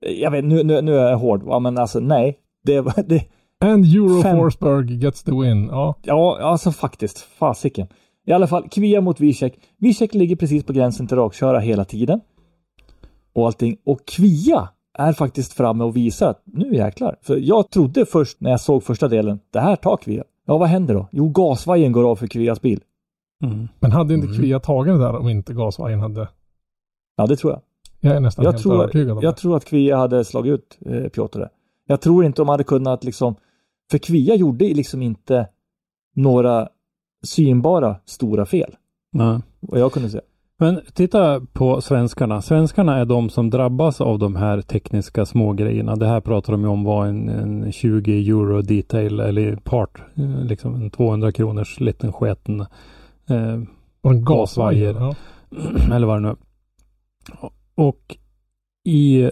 Eh, 0.06 0.12
jag 0.12 0.30
vet, 0.30 0.44
nu, 0.44 0.62
nu, 0.62 0.82
nu 0.82 0.96
är 0.96 1.10
jag 1.10 1.18
hård, 1.18 1.42
Ja, 1.46 1.58
men 1.58 1.78
alltså 1.78 2.00
nej. 2.00 2.38
Det, 2.64 2.80
det, 3.06 3.24
And 3.72 3.84
Euro 3.84 4.22
Fem. 4.22 4.36
Forsberg 4.36 4.96
gets 5.04 5.22
the 5.22 5.32
win. 5.32 5.66
Ja. 5.66 5.94
ja, 6.02 6.38
alltså 6.40 6.70
faktiskt. 6.72 7.18
Fasiken. 7.18 7.86
I 8.26 8.32
alla 8.32 8.46
fall, 8.46 8.68
Kvia 8.68 9.00
mot 9.00 9.20
Wiesek. 9.20 9.58
Wiesek 9.78 10.14
ligger 10.14 10.36
precis 10.36 10.64
på 10.64 10.72
gränsen 10.72 11.06
till 11.06 11.16
rakköra 11.16 11.58
hela 11.60 11.84
tiden. 11.84 12.20
Och 13.34 13.46
allting. 13.46 13.76
Och 13.84 14.06
Kvia 14.06 14.68
är 14.98 15.12
faktiskt 15.12 15.52
framme 15.52 15.84
och 15.84 15.96
visar 15.96 16.30
att 16.30 16.42
nu 16.44 16.74
jäklar. 16.74 17.16
För 17.22 17.36
jag 17.36 17.70
trodde 17.70 18.06
först 18.06 18.40
när 18.40 18.50
jag 18.50 18.60
såg 18.60 18.82
första 18.82 19.08
delen, 19.08 19.38
det 19.52 19.60
här 19.60 19.76
tar 19.76 19.96
Kvia. 19.96 20.24
Ja, 20.46 20.58
vad 20.58 20.68
händer 20.68 20.94
då? 20.94 21.08
Jo, 21.12 21.28
gasvajern 21.28 21.92
går 21.92 22.10
av 22.10 22.16
för 22.16 22.26
Kvias 22.26 22.60
bil. 22.60 22.80
Mm. 23.44 23.68
Men 23.80 23.92
hade 23.92 24.14
inte 24.14 24.26
Mm. 24.26 24.38
Kvia 24.38 24.60
tagit 24.60 24.94
det 24.94 24.98
där 24.98 25.16
om 25.16 25.28
inte 25.28 25.54
gasvajern 25.54 26.00
hade... 26.00 26.28
Ja, 27.16 27.26
det 27.26 27.36
tror 27.36 27.52
jag. 27.52 27.60
Jag 28.00 28.16
är 28.16 28.20
nästan 28.20 28.44
Jag 28.44 28.52
helt 28.52 28.62
tror, 28.62 28.74
övertygad 28.82 29.10
om 29.10 29.18
jag 29.22 29.34
det. 29.34 29.38
tror 29.38 29.56
att 29.56 29.64
Kvia 29.64 29.96
hade 29.96 30.24
slagit 30.24 30.52
ut 30.52 30.78
eh, 30.86 31.08
Piotr. 31.08 31.42
Jag 31.86 32.00
tror 32.00 32.24
inte 32.24 32.42
de 32.42 32.48
hade 32.48 32.64
kunnat 32.64 33.04
liksom, 33.04 33.34
för 33.90 33.98
Kvia 33.98 34.34
gjorde 34.34 34.64
liksom 34.64 35.02
inte 35.02 35.48
några 36.16 36.68
synbara 37.24 37.96
stora 38.04 38.46
fel. 38.46 38.74
Nej. 39.12 39.38
Vad 39.60 39.80
jag 39.80 39.92
kunde 39.92 40.10
se. 40.10 40.20
Men 40.58 40.80
titta 40.94 41.40
på 41.52 41.80
svenskarna. 41.80 42.42
Svenskarna 42.42 42.96
är 42.96 43.04
de 43.04 43.30
som 43.30 43.50
drabbas 43.50 44.00
av 44.00 44.18
de 44.18 44.36
här 44.36 44.60
tekniska 44.60 45.26
små 45.26 45.52
grejerna. 45.52 45.96
Det 45.96 46.06
här 46.06 46.20
pratar 46.20 46.52
de 46.52 46.60
ju 46.62 46.68
om 46.68 46.84
var 46.84 47.06
en, 47.06 47.28
en 47.28 47.72
20 47.72 48.28
euro 48.30 48.62
detail 48.62 49.20
eller 49.20 49.56
part. 49.56 50.02
eh, 50.16 50.44
Liksom 50.44 50.74
en 50.74 50.90
200 50.90 51.32
kronors 51.32 51.80
liten 51.80 52.12
sketen. 52.12 52.60
Eh, 53.28 53.60
en 54.02 54.24
gasvajer. 54.24 54.94
Ja. 54.94 55.14
eller 55.94 56.06
vad 56.06 56.22
det 56.22 56.28
nu. 56.28 56.36
Och 57.74 58.16
i 58.84 59.30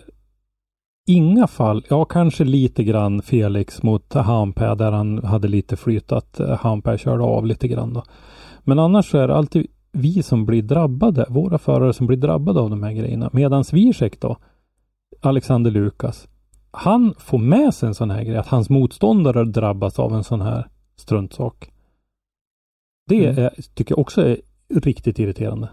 inga 1.07 1.47
fall, 1.47 1.85
ja 1.91 2.05
kanske 2.05 2.45
lite 2.45 2.85
grann 2.85 3.23
Felix 3.23 3.83
mot 3.83 4.15
Hampä 4.15 4.75
där 4.75 4.93
han 4.93 5.25
hade 5.25 5.49
lite 5.49 5.77
flyt 5.77 6.13
att 6.13 6.41
eh, 6.41 6.59
Hampä 6.59 6.99
körde 6.99 7.23
av 7.23 7.47
lite 7.47 7.69
grann 7.69 7.93
då. 7.93 8.05
Men 8.65 8.79
annars 8.79 9.11
så 9.11 9.19
är 9.19 9.29
det 9.29 9.37
alltid 9.37 9.67
vi 9.93 10.23
som 10.23 10.47
blir 10.47 10.63
drabbade, 10.63 11.27
våra 11.29 11.59
förare 11.59 11.93
som 11.93 12.07
blir 12.07 12.17
drabbade 12.19 12.61
av 12.61 12.71
de 12.71 12.83
här 12.83 12.93
grejerna. 12.93 13.31
Medan 13.33 13.65
Zwiesek 13.65 14.21
då, 14.21 14.37
Alexander 15.21 15.71
Lukas, 15.71 16.29
han 16.71 17.15
får 17.19 17.39
med 17.39 17.75
sig 17.75 17.87
en 17.87 17.95
sån 17.95 18.11
här 18.11 18.25
grej, 18.25 18.37
att 18.37 18.47
hans 18.49 18.71
motståndare 18.71 19.45
drabbas 19.45 19.99
av 19.99 20.15
en 20.15 20.25
sån 20.25 20.41
här 20.41 20.69
struntsak. 20.97 21.71
Det 23.09 23.27
Mm. 23.27 23.45
är, 23.45 23.51
tycker 23.75 23.93
jag 23.93 23.99
också 23.99 24.23
är 24.23 24.37
riktigt 24.75 25.19
irriterande. 25.19 25.69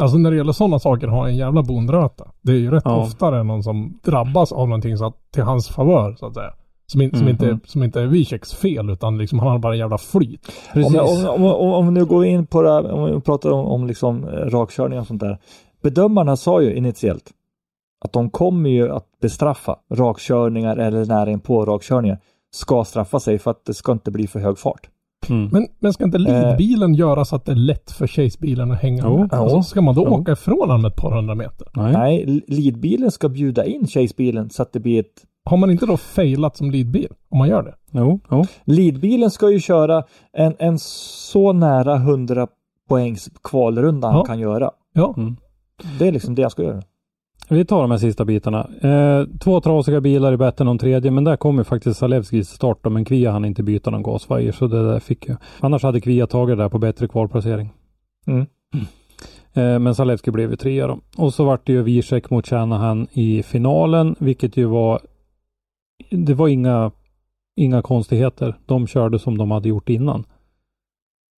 Alltså 0.00 0.18
när 0.18 0.30
det 0.30 0.36
gäller 0.36 0.52
sådana 0.52 0.78
saker 0.78 1.06
har 1.08 1.26
en 1.28 1.36
jävla 1.36 1.62
bondröta. 1.62 2.28
Det 2.42 2.52
är 2.52 2.56
ju 2.56 2.70
rätt 2.70 2.82
Ja. 2.86 2.96
oftare 3.02 3.42
någon 3.42 3.62
som 3.62 3.98
drabbas 4.04 4.52
av 4.52 4.68
någonting 4.68 4.96
så 4.96 5.06
att, 5.06 5.14
till 5.32 5.42
hans 5.42 5.68
favör 5.68 6.14
så 6.14 6.26
att 6.26 6.34
säga. 6.34 6.52
Som, 6.86 7.00
in, 7.00 7.10
som, 7.10 7.20
Mhm. 7.20 7.28
inte, 7.28 7.58
som 7.64 7.82
inte 7.82 8.00
är 8.00 8.06
Wiecheks 8.06 8.54
fel 8.54 8.90
utan 8.90 9.18
liksom 9.18 9.38
han 9.38 9.48
har 9.48 9.58
bara 9.58 9.72
en 9.72 9.78
jävla 9.78 9.98
flyt. 9.98 10.52
Om, 10.74 10.96
om, 11.28 11.44
om, 11.44 11.72
om 11.72 11.94
nu 11.94 12.04
går 12.04 12.24
in 12.24 12.46
på 12.46 12.62
det 12.62 12.70
här, 12.72 12.90
om 12.90 13.14
vi 13.14 13.20
pratar 13.20 13.50
om, 13.50 13.66
om 13.66 13.86
liksom 13.86 14.24
eh, 14.24 14.30
rakkörning 14.30 14.98
och 14.98 15.06
sånt 15.06 15.20
där. 15.20 15.38
Bedömarna 15.82 16.36
sa 16.36 16.62
ju 16.62 16.74
initiellt 16.76 17.30
att 18.04 18.12
de 18.12 18.30
kommer 18.30 18.70
ju 18.70 18.92
att 18.92 19.06
bestraffa 19.20 19.76
rakkörningar 19.94 20.76
eller 20.76 21.06
nära 21.06 21.38
på 21.38 21.64
rakkörningar. 21.64 22.18
Ska 22.54 22.84
straffa 22.84 23.20
sig 23.20 23.38
för 23.38 23.50
att 23.50 23.64
det 23.64 23.74
ska 23.74 23.92
inte 23.92 24.10
bli 24.10 24.26
för 24.26 24.40
hög 24.40 24.58
fart. 24.58 24.88
Mm. 25.30 25.48
Men, 25.52 25.66
men 25.78 25.92
ska 25.92 26.04
inte 26.04 26.18
leadbilen 26.18 26.94
göra 26.94 27.24
så 27.24 27.36
att 27.36 27.44
det 27.44 27.52
är 27.52 27.56
lätt 27.56 27.90
för 27.90 28.06
Chase-bilen 28.06 28.70
att 28.70 28.82
hänga 28.82 29.02
Jo, 29.06 29.18
med? 29.18 29.34
Alltså, 29.34 29.62
ska 29.62 29.80
man 29.80 29.94
då 29.94 30.04
jo. 30.06 30.14
åka 30.14 30.32
ifrån 30.32 30.60
honom 30.60 30.84
ett 30.84 30.96
par 30.96 31.10
hundra 31.10 31.34
meter? 31.34 31.68
Nej. 31.74 31.92
Nej, 31.92 32.42
leadbilen 32.48 33.10
ska 33.10 33.28
bjuda 33.28 33.64
in 33.64 33.86
Chase-bilen 33.86 34.50
så 34.50 34.62
att 34.62 34.72
det 34.72 34.80
blir 34.80 35.00
ett 35.00 35.22
Har 35.44 35.56
man 35.56 35.70
inte 35.70 35.86
då 35.86 35.96
failat 35.96 36.56
som 36.56 36.70
leadbil? 36.70 37.08
Om 37.30 37.38
man 37.38 37.48
gör 37.48 37.62
det? 37.62 37.74
Jo, 37.90 38.20
jo. 38.30 38.44
Leadbilen 38.64 39.30
ska 39.30 39.50
ju 39.50 39.60
köra 39.60 40.04
en, 40.32 40.54
en 40.58 40.78
så 40.78 41.52
nära 41.52 41.94
100 41.96 42.46
poängs 42.88 43.30
kvalrunda 43.42 44.08
han 44.08 44.24
kan 44.24 44.38
göra. 44.38 44.70
Ja. 44.92 45.14
Mm. 45.16 45.36
Det 45.98 46.08
är 46.08 46.12
liksom 46.12 46.34
det 46.34 46.42
han 46.42 46.50
ska 46.50 46.62
göra. 46.62 46.82
Vi 47.48 47.64
tar 47.64 47.82
de 47.82 47.90
här 47.90 47.98
sista 47.98 48.24
bitarna. 48.24 48.68
Eh, 48.80 49.26
två 49.40 49.60
trasiga 49.60 50.00
bilar 50.00 50.32
i 50.32 50.36
bättre 50.36 50.62
än 50.62 50.66
någon 50.66 50.78
tredje, 50.78 51.10
men 51.10 51.24
där 51.24 51.36
kommer 51.36 51.64
faktiskt 51.64 51.98
Zalewskis 51.98 52.48
start 52.48 52.78
men 52.84 53.04
Kvia 53.04 53.30
hann 53.30 53.44
inte 53.44 53.62
byta 53.62 53.90
någon 53.90 54.02
gasvajer, 54.02 54.52
så 54.52 54.66
det 54.66 54.92
där 54.92 55.00
fick 55.00 55.28
jag. 55.28 55.36
Annars 55.60 55.82
hade 55.82 56.00
Kvia 56.00 56.26
tagit 56.26 56.56
det 56.56 56.62
där 56.62 56.68
på 56.68 56.78
bättre 56.78 57.08
kvalplacering. 57.08 57.70
Mm. 58.26 58.46
Eh, 59.54 59.78
men 59.78 59.94
Zalewski 59.94 60.30
blev 60.30 60.50
ju 60.50 60.56
trea 60.56 60.86
då. 60.86 60.98
Och 61.16 61.34
så 61.34 61.44
vart 61.44 61.66
det 61.66 61.72
ju 61.72 61.82
Wiesek 61.82 62.30
mot 62.30 62.46
Shanahan 62.46 63.06
i 63.12 63.42
finalen, 63.42 64.16
vilket 64.18 64.56
ju 64.56 64.64
var 64.64 65.00
det 66.10 66.34
var 66.34 66.48
inga, 66.48 66.90
inga 67.56 67.82
konstigheter. 67.82 68.54
De 68.66 68.86
körde 68.86 69.18
som 69.18 69.38
de 69.38 69.50
hade 69.50 69.68
gjort 69.68 69.88
innan. 69.88 70.24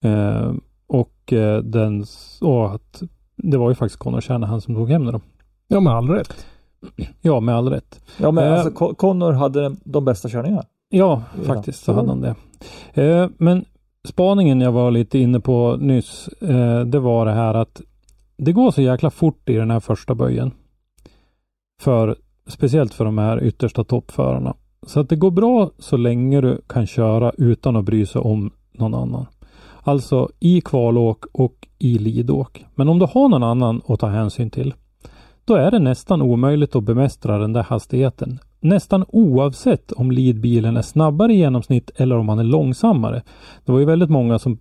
Eh, 0.04 0.52
och 0.86 1.32
eh, 1.32 1.62
den, 1.62 2.04
och 2.40 2.74
att 2.74 3.02
det 3.36 3.56
var 3.56 3.68
ju 3.68 3.74
faktiskt 3.74 3.98
Connor 3.98 4.20
Shanahan 4.20 4.60
som 4.60 4.74
tog 4.74 4.90
hem 4.90 5.04
det 5.04 5.12
då. 5.12 5.20
Ja, 5.68 5.80
med 5.80 5.92
all 5.92 6.08
rätt. 6.08 6.46
Ja, 7.22 7.40
med 7.40 7.54
all 7.56 7.68
rätt. 7.68 8.00
Ja, 8.20 8.30
men 8.30 8.44
Eh. 8.44 8.52
alltså 8.52 8.70
Con- 8.70 8.94
Connor 8.94 9.32
hade 9.32 9.76
de 9.84 10.04
bästa 10.04 10.28
körningarna. 10.28 10.62
Ja, 10.88 11.22
faktiskt 11.46 11.84
så 11.84 11.92
hade 11.92 12.08
han 12.08 12.20
det. 12.20 12.34
Eh, 13.02 13.28
men 13.38 13.64
spaningen 14.08 14.60
jag 14.60 14.72
var 14.72 14.90
lite 14.90 15.18
inne 15.18 15.40
på 15.40 15.76
nyss, 15.80 16.28
eh, 16.28 16.80
det 16.80 16.98
var 17.00 17.26
det 17.26 17.32
här 17.32 17.54
att 17.54 17.80
det 18.36 18.52
går 18.52 18.70
så 18.70 18.82
jäkla 18.82 19.10
fort 19.10 19.48
i 19.48 19.54
den 19.54 19.70
här 19.70 19.80
första 19.80 20.14
böjen. 20.14 20.50
För, 21.80 22.16
speciellt 22.46 22.94
för 22.94 23.04
de 23.04 23.18
här 23.18 23.42
yttersta 23.44 23.84
toppförarna. 23.84 24.54
Så 24.86 25.00
att 25.00 25.08
det 25.08 25.16
går 25.16 25.30
bra 25.30 25.70
så 25.78 25.96
länge 25.96 26.40
du 26.40 26.60
kan 26.66 26.86
köra 26.86 27.32
utan 27.38 27.76
att 27.76 27.84
bry 27.84 28.06
sig 28.06 28.20
om 28.20 28.50
någon 28.72 28.94
annan. 28.94 29.26
Alltså 29.82 30.28
i 30.40 30.60
kvalåk 30.60 31.24
och 31.32 31.68
i 31.78 31.98
lidåk. 31.98 32.64
Men 32.74 32.88
om 32.88 32.98
du 32.98 33.06
har 33.06 33.28
någon 33.28 33.42
annan 33.42 33.80
att 33.88 34.00
ta 34.00 34.06
hänsyn 34.06 34.50
till, 34.50 34.74
då 35.44 35.54
är 35.54 35.70
det 35.70 35.78
nästan 35.78 36.22
omöjligt 36.22 36.76
att 36.76 36.84
bemästra 36.84 37.38
den 37.38 37.52
där 37.52 37.62
hastigheten. 37.62 38.38
Nästan 38.60 39.04
oavsett 39.08 39.92
om 39.92 40.10
leadbilen 40.10 40.76
är 40.76 40.82
snabbare 40.82 41.32
i 41.32 41.36
genomsnitt 41.36 41.90
eller 41.96 42.16
om 42.16 42.28
han 42.28 42.38
är 42.38 42.44
långsammare. 42.44 43.22
Det 43.64 43.72
var 43.72 43.78
ju 43.78 43.84
väldigt 43.84 44.10
många 44.10 44.38
som, 44.38 44.58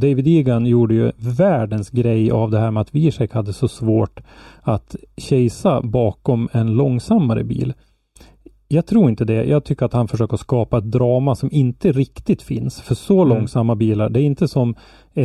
David 0.00 0.26
Egan 0.26 0.66
gjorde 0.66 0.94
ju 0.94 1.12
världens 1.16 1.90
grej 1.90 2.30
av 2.30 2.50
det 2.50 2.58
här 2.58 2.70
med 2.70 2.80
att 2.80 2.94
Wiesek 2.94 3.34
hade 3.34 3.52
så 3.52 3.68
svårt 3.68 4.20
att 4.62 4.96
chasea 5.16 5.82
bakom 5.82 6.48
en 6.52 6.74
långsammare 6.74 7.44
bil. 7.44 7.74
Jag 8.68 8.86
tror 8.86 9.08
inte 9.10 9.24
det. 9.24 9.44
Jag 9.44 9.64
tycker 9.64 9.86
att 9.86 9.92
han 9.92 10.08
försöker 10.08 10.36
skapa 10.36 10.78
ett 10.78 10.90
drama 10.90 11.34
som 11.34 11.48
inte 11.52 11.92
riktigt 11.92 12.42
finns. 12.42 12.80
För 12.80 12.94
så 12.94 13.22
Mm. 13.22 13.28
långsamma 13.28 13.74
bilar, 13.74 14.08
det 14.08 14.20
är 14.20 14.24
inte 14.24 14.48
som 14.48 14.74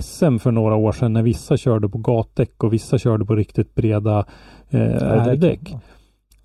SM 0.01 0.37
för 0.37 0.51
några 0.51 0.75
år 0.75 0.91
sedan 0.91 1.13
när 1.13 1.23
vissa 1.23 1.57
körde 1.57 1.89
på 1.89 1.97
gatdäck 1.97 2.63
och 2.63 2.73
vissa 2.73 2.97
körde 2.97 3.25
på 3.25 3.35
riktigt 3.35 3.75
breda 3.75 4.25
eh, 4.71 5.27
R-däck. 5.27 5.71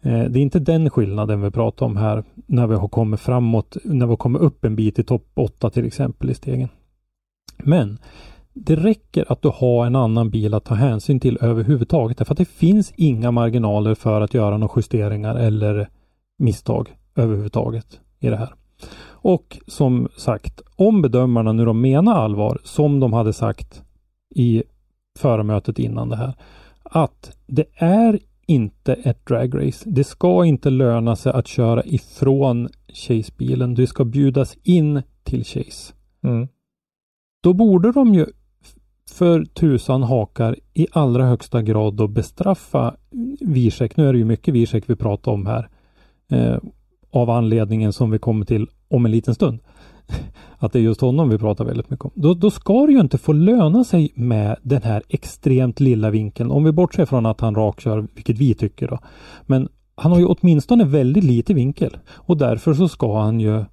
Eh, 0.03 0.25
Det 0.25 0.39
är 0.39 0.43
inte 0.43 0.59
den 0.59 0.91
skillnaden 0.91 1.43
vi 1.43 1.51
pratar 1.51 1.87
om 1.87 1.97
här 1.97 2.25
när 2.47 2.67
vi 2.67 2.75
har 2.75 2.89
kommit 2.89 3.21
framåt, 3.21 3.77
när 3.85 4.07
vi 4.07 4.11
har 4.11 4.17
kommit 4.17 4.43
upp 4.43 4.65
en 4.65 4.77
bit 4.77 4.99
i 4.99 5.03
topp 5.03 5.31
8 5.35 5.71
till 5.71 5.87
exempel 5.87 6.31
i 6.31 6.35
stegen. 6.35 6.69
Men 7.59 7.99
det 8.53 8.77
räcker 8.77 9.33
att 9.33 9.43
du 9.43 9.51
har 9.55 9.87
en 9.87 9.97
annan 9.97 10.31
bil 10.31 10.55
att 10.55 10.65
ta 10.65 10.75
hänsyn 10.75 11.21
till 11.21 11.39
överhuvudtaget. 11.41 12.19
Därför 12.19 12.35
att 12.35 12.39
det 12.39 12.49
finns 12.49 12.93
inga 12.97 13.31
marginaler 13.31 13.95
för 13.95 14.21
att 14.21 14.35
göra 14.35 14.59
några 14.59 14.73
justeringar 14.77 15.35
eller 15.35 15.89
misstag 16.39 16.97
överhuvudtaget 17.17 18.01
i 18.21 18.29
det 18.29 18.37
här. 18.37 18.55
Och 19.09 19.59
som 19.67 20.09
sagt, 20.17 20.61
om 20.77 21.03
bedömarna 21.03 21.53
nu 21.53 21.65
de 21.65 21.81
menar 21.81 22.15
allvar, 22.15 22.59
som 22.65 23.01
de 23.01 23.13
hade 23.13 23.33
sagt 23.33 23.83
i 24.35 24.63
förmötet 25.19 25.79
innan 25.79 26.09
det 26.09 26.17
här, 26.17 26.35
att 26.91 27.37
det 27.47 27.67
är 27.75 28.19
inte 28.47 28.95
ett 28.95 29.27
dragrace. 29.27 29.91
Det 29.91 30.05
ska 30.05 30.45
inte 30.45 30.71
löna 30.71 31.17
sig 31.17 31.33
att 31.33 31.47
köra 31.47 31.85
ifrån 31.85 32.69
Chase-bilen. 32.89 33.75
Du 33.75 33.87
ska 33.87 34.05
bjudas 34.05 34.57
in 34.63 35.03
till 35.25 35.45
Chase. 35.45 35.95
Mm. 36.23 36.49
Då 37.43 37.53
borde 37.53 37.93
de 37.93 38.15
ju 38.15 38.27
för 39.11 39.45
tusan 39.45 40.03
hakar 40.03 40.57
i 40.75 40.87
allra 40.93 41.25
högsta 41.25 41.63
grad 41.63 41.95
då 41.95 42.09
bestraffa 42.09 42.97
Wiesek. 43.41 43.97
Nu 43.97 44.09
är 44.09 44.13
det 44.13 44.19
ju 44.19 44.25
mycket 44.25 44.55
Wiesek 44.55 44.85
vi 44.87 44.97
pratar 44.97 45.33
om 45.33 45.47
här. 45.47 45.69
Eh, 46.31 46.59
av 47.11 47.31
anledningen 47.31 47.93
som 47.93 48.11
vi 48.11 48.19
kommer 48.19 48.45
till 48.45 48.69
om 48.89 49.07
en 49.07 49.13
liten 49.13 49.35
stund. 49.35 49.61
Att 50.59 50.73
det 50.73 50.79
är 50.79 50.83
just 50.83 51.01
honom 51.01 51.29
vi 51.29 51.39
pratar 51.39 51.65
väldigt 51.65 51.91
mycket 51.91 52.05
om. 52.05 52.11
Då, 52.15 52.35
då 52.35 52.51
ska 52.51 52.87
det 52.87 52.93
ju 52.93 53.01
inte 53.01 53.19
få 53.19 53.33
löna 53.33 53.85
sig 53.85 54.13
med 54.15 54.57
den 54.63 54.83
här 54.83 55.03
extremt 55.09 55.81
lilla 55.81 56.11
vinkeln. 56.11 56.51
Om 56.51 56.65
vi 56.65 56.73
bortser 56.73 57.05
från 57.05 57.27
att 57.27 57.41
han 57.41 57.55
rakkör, 57.55 58.07
vilket 58.15 58.39
vi 58.39 58.55
tycker 58.55 58.89
då. 58.89 58.99
Men 59.43 59.69
han 59.95 60.13
har 60.13 60.19
ju 60.19 60.27
åtminstone 60.27 60.85
väldigt 60.85 61.25
lite 61.25 61.55
vinkel. 61.55 61.97
Och 62.11 62.37
därför 62.37 62.75
så 62.75 62.89
ska 62.89 63.21
han 63.21 63.41
ju 63.41 63.57
eh, 63.59 63.65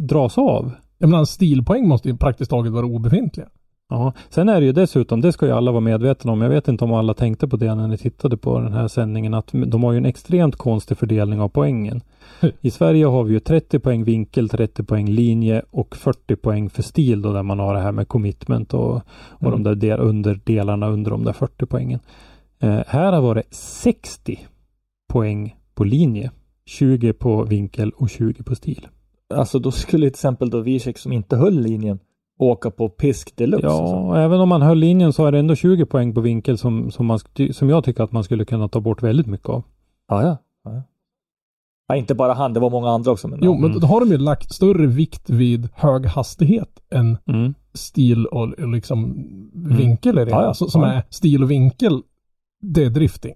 dras 0.00 0.38
av. 0.38 0.72
Jag 0.98 1.10
menar, 1.10 1.24
stilpoäng 1.24 1.88
måste 1.88 2.08
ju 2.08 2.16
praktiskt 2.16 2.50
taget 2.50 2.72
vara 2.72 2.86
obefintliga. 2.86 3.46
Ja, 3.88 4.12
sen 4.28 4.48
är 4.48 4.60
det 4.60 4.66
ju 4.66 4.72
dessutom, 4.72 5.20
det 5.20 5.32
ska 5.32 5.46
ju 5.46 5.52
alla 5.52 5.70
vara 5.72 5.80
medvetna 5.80 6.32
om. 6.32 6.42
Jag 6.42 6.48
vet 6.48 6.68
inte 6.68 6.84
om 6.84 6.92
alla 6.92 7.14
tänkte 7.14 7.48
på 7.48 7.56
det 7.56 7.74
när 7.74 7.88
ni 7.88 7.98
tittade 7.98 8.36
på 8.36 8.60
den 8.60 8.72
här 8.72 8.88
sändningen, 8.88 9.34
att 9.34 9.50
de 9.52 9.84
har 9.84 9.92
ju 9.92 9.98
en 9.98 10.04
extremt 10.04 10.56
konstig 10.56 10.98
fördelning 10.98 11.40
av 11.40 11.48
poängen. 11.48 12.00
I 12.60 12.70
Sverige 12.70 13.06
har 13.06 13.24
vi 13.24 13.32
ju 13.32 13.40
30 13.40 13.78
poäng 13.78 14.04
vinkel, 14.04 14.48
30 14.48 14.84
poäng 14.84 15.08
linje 15.08 15.62
och 15.70 15.96
40 15.96 16.36
poäng 16.36 16.70
för 16.70 16.82
stil 16.82 17.22
då 17.22 17.32
där 17.32 17.42
man 17.42 17.58
har 17.58 17.74
det 17.74 17.80
här 17.80 17.92
med 17.92 18.08
commitment 18.08 18.74
och, 18.74 18.94
och 19.16 19.50
de 19.50 19.62
där 19.62 19.74
del, 19.74 20.00
underdelarna 20.00 20.88
under 20.88 21.10
de 21.10 21.24
där 21.24 21.32
40 21.32 21.66
poängen. 21.66 22.00
Eh, 22.60 22.80
här 22.86 23.12
har 23.12 23.20
varit 23.20 23.54
60 23.54 24.46
poäng 25.08 25.56
på 25.74 25.84
linje, 25.84 26.30
20 26.66 27.12
på 27.12 27.44
vinkel 27.44 27.90
och 27.90 28.10
20 28.10 28.42
på 28.42 28.54
stil. 28.54 28.88
Alltså 29.34 29.58
då 29.58 29.70
skulle 29.70 30.06
till 30.06 30.14
exempel 30.14 30.50
då 30.50 30.60
Wiesek 30.60 30.98
som 30.98 31.12
inte 31.12 31.36
höll 31.36 31.60
linjen 31.60 31.98
åka 32.38 32.70
på 32.70 32.88
pisk 32.88 33.36
deluxe. 33.36 33.66
Ja, 33.66 33.72
alltså. 34.04 34.20
även 34.20 34.40
om 34.40 34.48
man 34.48 34.62
höll 34.62 34.78
linjen 34.78 35.12
så 35.12 35.26
är 35.26 35.32
det 35.32 35.38
ändå 35.38 35.54
20 35.54 35.86
poäng 35.86 36.14
på 36.14 36.20
vinkel 36.20 36.58
som, 36.58 36.90
som, 36.90 37.06
man, 37.06 37.18
som 37.52 37.68
jag 37.68 37.84
tycker 37.84 38.02
att 38.04 38.12
man 38.12 38.24
skulle 38.24 38.44
kunna 38.44 38.68
ta 38.68 38.80
bort 38.80 39.02
väldigt 39.02 39.26
mycket 39.26 39.48
av. 39.48 39.62
ja, 40.08 40.22
ja. 40.22 40.36
ja. 40.64 40.82
ja 41.88 41.96
inte 41.96 42.14
bara 42.14 42.32
han, 42.32 42.52
det 42.52 42.60
var 42.60 42.70
många 42.70 42.90
andra 42.90 43.10
också. 43.10 43.28
Men 43.28 43.38
Jo, 43.42 43.52
ja. 43.54 43.58
men 43.60 43.80
då 43.80 43.86
har 43.86 44.00
de 44.00 44.08
ju 44.10 44.18
lagt 44.18 44.52
större 44.52 44.86
vikt 44.86 45.30
vid 45.30 45.68
hög 45.74 46.06
hastighet 46.06 46.80
än 46.90 47.18
Mm. 47.26 47.54
stil 47.74 48.26
och 48.26 48.42
och 48.52 48.68
liksom 48.68 49.14
vinkel 49.54 50.18
är 50.18 50.24
det. 50.24 50.30
Ja, 50.30 50.42
ja. 50.44 50.54
Så, 50.54 50.70
som 50.70 50.82
Ja. 50.82 50.92
är 50.92 51.02
stil 51.10 51.42
och 51.42 51.50
vinkel, 51.50 52.02
det 52.62 52.84
är 52.84 52.90
drifting. 52.90 53.34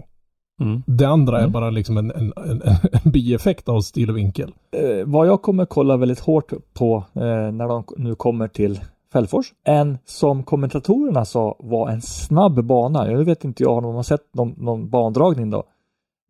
Mm. 0.61 0.82
Det 0.86 1.04
andra 1.09 1.36
är 1.36 1.40
Mm. 1.40 1.52
bara 1.52 1.70
liksom 1.70 1.96
en, 1.98 2.11
en, 2.11 2.32
en, 2.36 2.62
en 3.04 3.11
bieffekt 3.11 3.68
av 3.68 3.80
stil 3.80 4.11
och 4.11 4.16
vinkel. 4.16 4.54
eh, 4.72 5.06
vad 5.06 5.26
jag 5.26 5.42
kommer 5.42 5.64
kolla 5.66 5.96
väldigt 5.96 6.20
hårt 6.20 6.52
på 6.74 7.04
eh, 7.14 7.22
när 7.52 7.68
de 7.68 7.84
nu 7.96 8.14
kommer 8.14 8.48
till 8.48 8.80
Fällfors. 9.12 9.52
En 9.64 9.98
som 10.04 10.42
kommentatorerna 10.42 11.24
sa 11.24 11.56
var 11.59 11.88
en 11.90 12.00
snabb 12.02 12.64
bana. 12.64 13.11
Jag 13.11 13.24
vet 13.24 13.44
inte 13.44 13.62
jag 13.62 13.72
om 13.76 13.82
de 13.82 13.94
har 13.94 14.02
sett 14.02 14.34
någon, 14.34 14.54
någon 14.56 14.90
bandragning 14.90 15.50
då. 15.50 15.62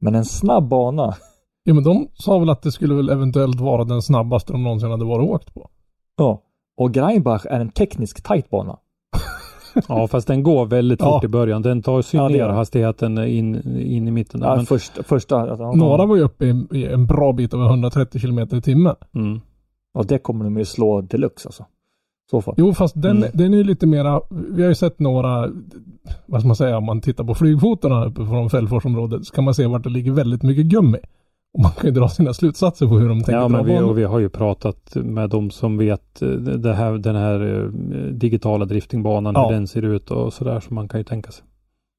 Men 0.01 0.15
en 0.15 0.25
snabb 0.25 0.69
bana. 0.69 1.15
Ja, 1.65 1.75
men 1.75 1.85
de 1.85 2.09
sa 2.15 2.39
väl 2.39 2.51
att 2.51 2.63
det 2.63 2.73
skulle 2.73 2.95
väl 2.95 3.09
eventuellt 3.09 3.61
vara 3.61 3.85
den 3.85 4.03
snabbaste 4.03 4.53
de 4.53 4.63
någonsin 4.65 4.91
hade 4.91 5.05
varit 5.05 5.29
och 5.29 5.35
åkt 5.35 5.55
på. 5.55 5.69
Ja. 6.17 6.43
Och 6.77 6.93
Greinbach 6.95 7.47
är 7.47 7.61
en 7.61 7.71
teknisk 7.71 8.23
tight 8.29 8.51
bana. 8.51 8.79
Ja, 9.89 10.07
fast 10.09 10.27
den 10.29 10.43
går 10.43 10.67
väldigt 10.67 11.01
Ja. 11.01 11.13
fort 11.13 11.25
i 11.25 11.29
början. 11.29 11.63
Den 11.63 11.83
tar 11.83 12.03
sig 12.03 12.21
Ja, 12.21 12.29
ner 12.29 12.49
hastigheten 12.49 13.19
in, 13.19 13.79
in 13.81 14.09
i 14.09 14.11
mitten. 14.11 14.41
Där. 14.41 14.49
Ja, 14.49 14.57
Men, 14.57 14.67
första, 14.67 15.03
första, 15.03 15.47
ja, 15.59 15.73
Några 15.75 16.07
var 16.07 16.17
ju 16.17 16.23
uppe 16.23 16.45
i, 16.47 16.67
i 16.73 16.87
en 16.87 17.07
bra 17.07 17.33
bit 17.33 17.55
över 17.55 17.67
130 17.67 18.21
km 18.21 18.39
i 18.39 18.63
timmen. 18.63 18.95
mm. 19.15 19.41
Och 19.95 20.07
det 20.07 20.19
kommer 20.19 20.45
de 20.45 20.59
ju 20.59 20.65
slå 20.65 21.01
deluxe 21.01 21.49
alltså. 21.49 21.65
Så 22.31 22.43
fall. 22.43 22.55
Jo, 22.59 22.75
fast 22.75 23.03
den, 23.03 23.17
Mm. 23.17 23.29
den 23.35 23.53
är 23.55 23.59
ju 23.59 23.65
lite 23.65 23.87
mera, 23.87 24.21
vi 24.31 24.63
har 24.63 24.69
ju 24.69 24.75
sett 24.75 24.99
några, 25.01 25.49
vad 26.27 26.41
ska 26.41 26.47
man 26.47 26.57
säga, 26.57 26.77
om 26.79 26.85
man 26.85 27.01
tittar 27.01 27.25
på 27.25 27.35
flygfotorna 27.35 28.05
uppe 28.05 28.27
från 28.27 28.51
Fällforsområdet 28.51 29.25
så 29.27 29.35
kan 29.35 29.45
man 29.45 29.55
se 29.55 29.67
vart 29.67 29.83
det 29.85 29.91
ligger 29.91 30.13
väldigt 30.13 30.43
mycket 30.43 30.67
gummi. 30.67 30.99
Och 31.55 31.61
man 31.63 31.73
kan 31.73 31.85
ju 31.87 31.91
dra 31.91 32.09
sina 32.09 32.33
slutsatser 32.35 32.87
på 32.87 32.99
hur 32.99 33.09
de 33.09 33.19
tänker 33.19 33.33
Ja, 33.33 33.49
men 33.49 33.65
vi, 33.65 33.79
och 33.81 33.99
vi 33.99 34.05
har 34.05 34.19
ju 34.19 34.29
pratat 34.29 34.95
med 34.95 35.31
de 35.31 35.51
som 35.51 35.79
vet 35.79 36.23
eh, 36.23 36.29
det 36.39 36.75
här, 36.75 36.93
den 36.93 37.17
här 37.17 37.65
eh, 37.65 37.71
digitala 38.13 38.65
driftingbanan, 38.65 39.35
Ja. 39.37 39.47
hur 39.49 39.55
den 39.55 39.67
ser 39.67 39.83
ut 39.83 40.11
och 40.11 40.33
sådär. 40.33 40.61
Så 40.61 40.75
man 40.75 40.89
kan 40.89 41.01
ju 41.01 41.05
tänka 41.05 41.31
sig. 41.31 41.45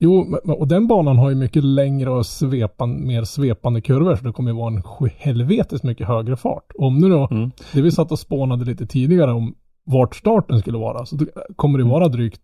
Jo, 0.01 0.35
och 0.57 0.67
den 0.67 0.87
banan 0.87 1.17
har 1.17 1.29
ju 1.29 1.35
mycket 1.35 1.63
längre 1.63 2.09
och 2.09 2.25
svepan, 2.25 3.07
mer 3.07 3.23
svepande 3.23 3.81
kurvor 3.81 4.15
så 4.15 4.23
det 4.25 4.31
kommer 4.33 4.51
ju 4.51 4.57
vara 4.57 4.73
en 4.73 4.83
helvetes 5.17 5.83
mycket 5.83 6.07
högre 6.07 6.35
fart. 6.37 6.71
Om 6.75 6.97
nu 6.97 7.09
då, 7.09 7.27
Mm. 7.31 7.51
det 7.73 7.81
vi 7.81 7.91
satt 7.91 8.11
och 8.11 8.19
spånade 8.19 8.65
lite 8.65 8.85
tidigare 8.85 9.31
om 9.31 9.55
vart 9.85 10.15
starten 10.15 10.59
skulle 10.59 10.77
vara, 10.77 11.05
så 11.05 11.17
kommer 11.55 11.77
det 11.80 11.84
vara 11.85 12.07
drygt 12.07 12.41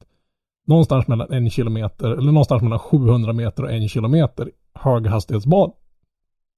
någonstans 0.68 1.08
mellan 1.08 1.32
en 1.32 1.50
kilometer, 1.50 2.08
eller 2.12 2.32
någonstans 2.32 2.62
mellan 2.64 2.80
700 2.80 3.34
meter 3.34 3.64
och 3.64 3.72
en 3.72 3.90
kilometer 3.90 4.52
höghastighetsbana. 4.74 5.74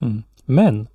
Mm. 0.06 0.24
Men 0.49 0.88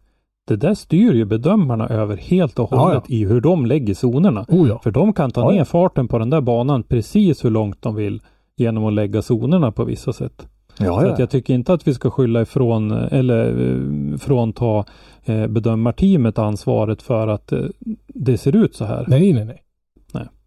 det 0.49 0.57
där 0.57 0.75
styr 0.75 1.13
ju 1.13 1.25
bedömarna 1.25 1.89
över 1.89 2.17
helt 2.17 2.59
och 2.59 2.69
Ja, 2.73 2.77
hållet 2.77 3.11
i 3.11 3.25
hur 3.25 3.41
de 3.41 3.67
lägger 3.67 3.95
zonerna. 4.07 4.45
Oh 4.49 4.69
ja. 4.69 4.81
För 4.83 4.91
de 4.91 5.13
kan 5.13 5.31
ta 5.31 5.41
Ja, 5.41 5.51
ja. 5.53 5.57
ner 5.57 5.65
farten 5.65 6.09
på 6.09 6.19
den 6.19 6.31
där 6.31 6.41
banan 6.41 6.83
precis 6.83 7.45
hur 7.45 7.51
långt 7.51 7.83
de 7.83 7.95
vill 7.95 8.21
genom 8.57 8.85
att 8.85 8.93
lägga 8.93 9.23
zonerna 9.23 9.73
på 9.73 9.85
vissa 9.85 10.13
sätt. 10.13 10.47
Ja, 10.79 11.01
Så 11.01 11.07
att 11.09 11.19
jag 11.19 11.31
tycker 11.31 11.55
inte 11.55 11.73
att 11.73 11.89
vi 11.89 11.95
ska 11.95 12.11
skylla 12.11 12.43
ifrån 12.43 12.91
eller 12.93 13.71
eh, 13.71 14.19
frånta 14.19 14.85
eh, 15.25 15.47
bedömarteamet 15.47 16.39
ansvaret 16.39 17.03
för 17.03 17.29
att 17.29 17.53
eh, 17.53 17.61
det 18.09 18.39
ser 18.39 18.57
ut 18.57 18.75
så 18.75 18.85
här. 18.85 19.05
Nej, 19.09 19.33
nej, 19.33 19.45
nej. 19.45 19.63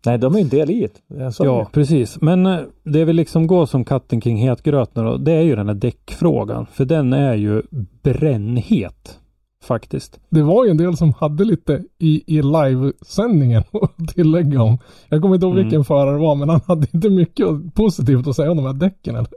Nej, 0.06 0.18
de 0.18 0.34
är 0.34 0.38
ju 0.40 0.44
en 0.44 0.50
del 0.50 0.72
i 0.72 0.88
det. 1.08 1.32
Ja, 1.40 1.60
det. 1.60 1.68
precis. 1.72 2.22
Men 2.22 2.46
eh, 2.46 2.60
det 2.84 3.06
vill 3.06 3.16
liksom 3.16 3.48
gå 3.48 3.68
som 3.68 3.86
katten 3.86 4.22
kring 4.22 4.38
het 4.38 4.64
gröt 4.64 4.96
nu 4.96 5.04
då. 5.04 5.18
Det 5.18 5.32
är 5.32 5.42
ju 5.42 5.56
den 5.56 5.68
här 5.68 5.76
däckfrågan. 5.76 6.66
För 6.66 6.86
den 6.86 7.14
är 7.14 7.34
ju 7.36 7.62
brännhet. 8.04 9.20
Faktiskt. 9.64 10.20
Det 10.30 10.42
var 10.42 10.66
ju 10.66 10.72
en 10.72 10.78
del 10.78 10.98
som 10.98 11.14
hade 11.14 11.44
lite 11.46 11.84
i, 12.00 12.38
i 12.38 12.42
livesändningen 12.42 13.64
att 13.72 14.08
tillägga 14.08 14.62
om. 14.62 14.78
Jag 15.10 15.22
kommer 15.22 15.36
inte 15.36 15.46
ihåg 15.46 15.54
Mm. 15.56 15.66
vilken 15.66 15.84
förare 15.86 16.12
det 16.12 16.20
var, 16.22 16.36
men 16.36 16.50
han 16.50 16.62
hade 16.68 16.88
inte 16.92 17.10
mycket 17.10 17.48
positivt 17.76 18.28
att 18.28 18.36
säga 18.36 18.52
om 18.52 18.58
de 18.58 18.66
här 18.66 18.74
däcken. 18.74 19.16
Eller? 19.16 19.28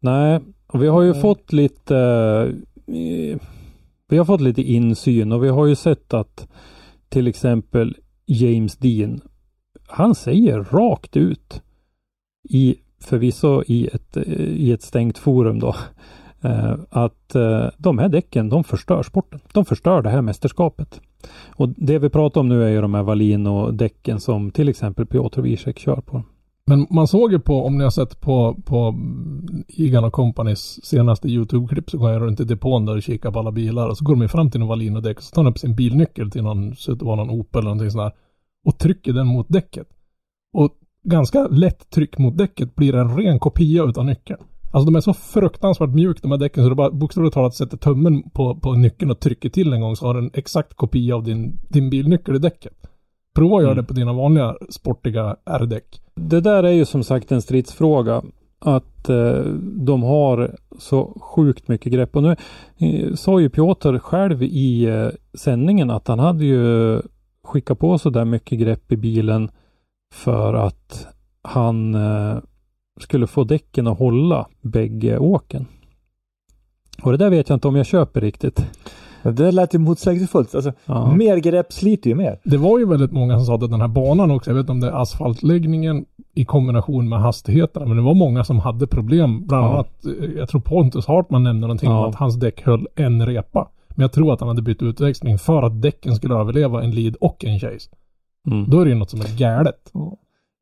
Nej, 0.00 0.40
och 0.66 0.82
vi 0.82 0.86
har 0.86 1.02
ju 1.02 1.14
fått 1.14 1.52
lite 1.52 1.96
eh, 2.86 3.38
Vi 4.08 4.18
har 4.18 4.24
fått 4.24 4.40
lite 4.40 4.62
insyn 4.62 5.32
och 5.32 5.44
vi 5.44 5.48
har 5.48 5.66
ju 5.66 5.74
sett 5.74 6.14
att 6.14 6.48
till 7.08 7.26
exempel 7.26 7.96
James 8.26 8.76
Dean 8.76 9.20
han 9.92 10.14
säger 10.14 10.58
rakt 10.58 11.16
ut 11.16 11.62
i 12.48 12.76
förvisso 13.00 13.62
i 13.66 13.86
ett, 13.92 14.16
i 14.36 14.72
ett 14.72 14.82
stängt 14.82 15.18
forum 15.18 15.58
då 15.58 15.74
eh, 16.40 16.74
att 16.90 17.34
eh, 17.34 17.66
de 17.78 17.98
här 17.98 18.08
däcken 18.08 18.48
de 18.48 18.64
förstör 18.64 19.02
sporten. 19.02 19.40
De 19.52 19.64
förstör 19.64 20.02
det 20.02 20.10
här 20.10 20.22
mästerskapet. 20.22 21.00
Och 21.48 21.68
det 21.68 21.98
vi 21.98 22.08
pratar 22.08 22.40
om 22.40 22.48
nu 22.48 22.64
är 22.64 22.68
ju 22.68 22.80
de 22.80 22.94
här 22.94 23.02
Valino-däcken 23.02 24.20
som 24.20 24.50
till 24.50 24.68
exempel 24.68 25.06
Piotr 25.06 25.40
Wiesek 25.40 25.78
kör 25.78 26.00
på. 26.00 26.22
Men 26.66 26.86
man 26.90 27.08
såg 27.08 27.32
ju 27.32 27.38
på, 27.38 27.64
om 27.64 27.78
ni 27.78 27.84
har 27.84 27.90
sett 27.90 28.20
på, 28.20 28.56
på 28.64 28.94
Igan 29.68 30.04
och 30.04 30.12
Companys 30.12 30.84
senaste 30.84 31.28
YouTube-klipp 31.28 31.90
så 31.90 31.98
går 31.98 32.10
jag 32.10 32.22
runt 32.22 32.40
i 32.40 32.44
depån 32.44 32.86
där 32.86 32.96
och 32.96 33.02
kikar 33.02 33.30
på 33.30 33.38
alla 33.38 33.52
bilar 33.52 33.88
och 33.88 33.98
så 33.98 34.04
går 34.04 34.14
de 34.14 34.22
ju 34.22 34.28
fram 34.28 34.50
till 34.50 34.60
någon 34.60 34.68
Valino-däck 34.68 35.16
och 35.16 35.22
så 35.22 35.34
tar 35.34 35.44
de 35.44 35.50
upp 35.50 35.58
sin 35.58 35.74
bilnyckel 35.74 36.30
till 36.30 36.42
någon, 36.42 36.76
så 36.76 36.94
det 36.94 37.04
var 37.04 37.16
någon 37.16 37.30
Opel 37.30 37.58
eller 37.58 37.64
någonting 37.64 37.90
sånt 37.90 38.14
där 38.14 38.22
och 38.64 38.78
trycker 38.78 39.12
den 39.12 39.26
mot 39.26 39.46
däcket. 39.48 39.86
Och 40.52 40.70
ganska 41.04 41.46
lätt 41.46 41.90
tryck 41.90 42.18
mot 42.18 42.38
däcket 42.38 42.74
blir 42.74 42.94
en 42.94 43.16
ren 43.16 43.38
kopia 43.38 43.84
utav 43.84 44.04
nyckeln. 44.04 44.40
Alltså 44.72 44.90
de 44.90 44.96
är 44.96 45.00
så 45.00 45.14
fruktansvärt 45.14 45.90
mjuka 45.90 46.18
de 46.22 46.30
här 46.30 46.38
däcken 46.38 46.64
så 46.64 46.68
du 46.68 46.74
bara 46.74 46.90
bokstavligt 46.90 47.34
talat 47.34 47.54
sätter 47.54 47.76
tummen 47.76 48.30
på, 48.30 48.54
på 48.56 48.72
nyckeln 48.74 49.10
och 49.10 49.20
trycker 49.20 49.48
till 49.48 49.72
en 49.72 49.80
gång 49.80 49.96
så 49.96 50.06
har 50.06 50.14
den 50.14 50.24
en 50.24 50.30
exakt 50.34 50.74
kopia 50.74 51.14
av 51.16 51.24
din, 51.24 51.58
din 51.68 51.90
bilnyckel 51.90 52.36
i 52.36 52.38
däcket. 52.38 52.72
Prova 53.34 53.56
att 53.56 53.62
göra 53.62 53.72
Mm. 53.72 53.84
det 53.84 53.88
på 53.88 53.94
dina 53.94 54.12
vanliga 54.12 54.56
sportiga 54.70 55.36
R-däck. 55.44 56.00
Det 56.14 56.40
där 56.40 56.62
är 56.62 56.72
ju 56.72 56.84
som 56.84 57.04
sagt 57.04 57.32
en 57.32 57.42
stridsfråga. 57.42 58.22
Att 58.58 59.08
eh, 59.08 59.44
de 59.62 60.02
har 60.02 60.56
så 60.78 61.18
sjukt 61.20 61.68
mycket 61.68 61.92
grepp. 61.92 62.16
Och 62.16 62.22
nu 62.22 62.36
eh, 62.78 63.14
sa 63.14 63.40
ju 63.40 63.50
Piotr 63.50 63.98
själv 63.98 64.42
i 64.42 64.84
eh, 64.84 65.08
sändningen 65.34 65.90
att 65.90 66.08
han 66.08 66.18
hade 66.18 66.44
ju 66.44 67.00
skickat 67.44 67.78
på 67.78 67.98
så 67.98 68.10
där 68.10 68.24
mycket 68.24 68.58
grepp 68.58 68.92
i 68.92 68.96
bilen 68.96 69.50
för 70.14 70.54
att 70.54 71.06
han 71.42 71.94
eh, 71.94 72.36
skulle 73.00 73.26
få 73.26 73.44
däcken 73.44 73.86
att 73.86 73.98
hålla 73.98 74.46
bägge 74.60 75.18
åken. 75.18 75.66
Och 77.02 77.10
det 77.10 77.16
där 77.18 77.30
vet 77.30 77.48
jag 77.48 77.56
inte 77.56 77.68
om 77.68 77.76
jag 77.76 77.86
köper 77.86 78.20
riktigt. 78.20 78.66
Det 79.22 79.52
lät 79.52 79.74
ju 79.74 79.78
motsägelsefullt. 79.78 80.54
Alltså, 80.54 80.72
Ja. 80.86 81.14
Mer 81.14 81.36
grepp 81.36 81.72
sliter 81.72 82.10
ju 82.10 82.16
mer. 82.16 82.40
Det 82.44 82.56
var 82.56 82.78
ju 82.78 82.86
väldigt 82.86 83.12
många 83.12 83.36
som 83.38 83.46
sa 83.46 83.54
att 83.54 83.70
den 83.70 83.80
här 83.80 83.88
banan 83.88 84.30
också, 84.30 84.50
jag 84.50 84.54
vet 84.54 84.60
inte 84.60 84.72
om 84.72 84.80
det 84.80 84.86
är 84.88 85.02
asfaltläggningen 85.02 86.04
i 86.34 86.44
kombination 86.44 87.08
med 87.08 87.20
hastigheterna, 87.20 87.86
men 87.86 87.96
det 87.96 88.02
var 88.02 88.14
många 88.14 88.44
som 88.44 88.58
hade 88.58 88.86
problem. 88.86 89.46
Bland 89.46 89.64
Ja. 89.64 89.70
annat, 89.74 90.04
eh, 90.04 90.30
jag 90.36 90.48
tror 90.48 90.60
Pontus 90.60 91.06
Hartman 91.06 91.42
nämnde 91.42 91.66
någonting 91.66 91.90
Ja. 91.90 91.98
om 92.04 92.08
att 92.10 92.14
hans 92.14 92.36
däck 92.40 92.62
höll 92.62 92.86
en 92.94 93.26
repa. 93.26 93.68
Men 93.96 94.02
jag 94.02 94.12
tror 94.12 94.32
att 94.32 94.40
han 94.40 94.48
hade 94.48 94.62
bytt 94.62 94.82
utväxling 94.82 95.38
för 95.38 95.62
att 95.62 95.82
däcken 95.82 96.14
skulle 96.14 96.34
överleva 96.34 96.82
en 96.82 96.90
lead 96.90 97.16
och 97.20 97.44
en 97.44 97.60
chase. 97.60 97.90
Mm. 98.46 98.70
Då 98.70 98.80
är 98.80 98.84
det 98.84 98.90
ju 98.90 98.96
något 98.96 99.10
som 99.10 99.20
är 99.20 99.38
galet. 99.38 99.92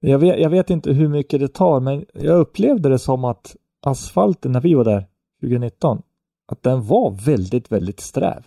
Jag 0.01 0.19
vet, 0.19 0.41
jag 0.41 0.51
vet 0.51 0.71
inte 0.71 0.93
hur 0.93 1.09
mycket 1.09 1.41
det 1.41 1.49
tar, 1.49 1.81
men 1.81 2.05
jag 2.15 2.39
upplevde 2.39 2.89
det 2.89 2.99
som 2.99 3.25
att 3.25 3.57
asfalten 3.87 4.53
när 4.53 4.61
vi 4.61 4.75
var 4.75 4.85
där 4.85 5.07
2019, 5.41 6.03
att 6.53 6.63
den 6.63 6.87
var 6.87 7.11
väldigt, 7.11 7.73
väldigt 7.73 8.01
sträv. 8.01 8.43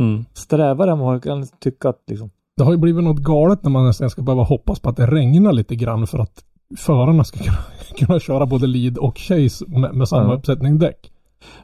Mm. 0.00 0.24
Strävare 0.32 0.90
än 0.90 0.98
vad 0.98 1.14
jag 1.14 1.22
kan 1.22 1.46
tycka 1.46 1.88
att 1.88 2.02
liksom. 2.06 2.30
Det 2.56 2.64
har 2.64 2.72
ju 2.72 2.78
blivit 2.78 3.04
något 3.04 3.18
galet 3.18 3.62
när 3.62 3.70
man 3.70 3.86
nästan 3.86 4.10
ska 4.10 4.22
behöva 4.22 4.42
hoppas 4.42 4.80
på 4.80 4.88
att 4.88 4.96
det 4.96 5.06
regnar 5.06 5.52
lite 5.52 5.76
grann 5.76 6.06
för 6.06 6.18
att 6.18 6.44
förarna 6.78 7.24
ska 7.24 7.38
kunna, 7.44 7.58
kunna 7.98 8.20
köra 8.20 8.46
både 8.46 8.66
lead 8.66 8.98
och 8.98 9.18
chase 9.18 9.64
med, 9.68 9.94
med 9.94 10.08
samma 10.08 10.32
Ja. 10.32 10.38
uppsättning 10.38 10.78
däck. 10.78 11.12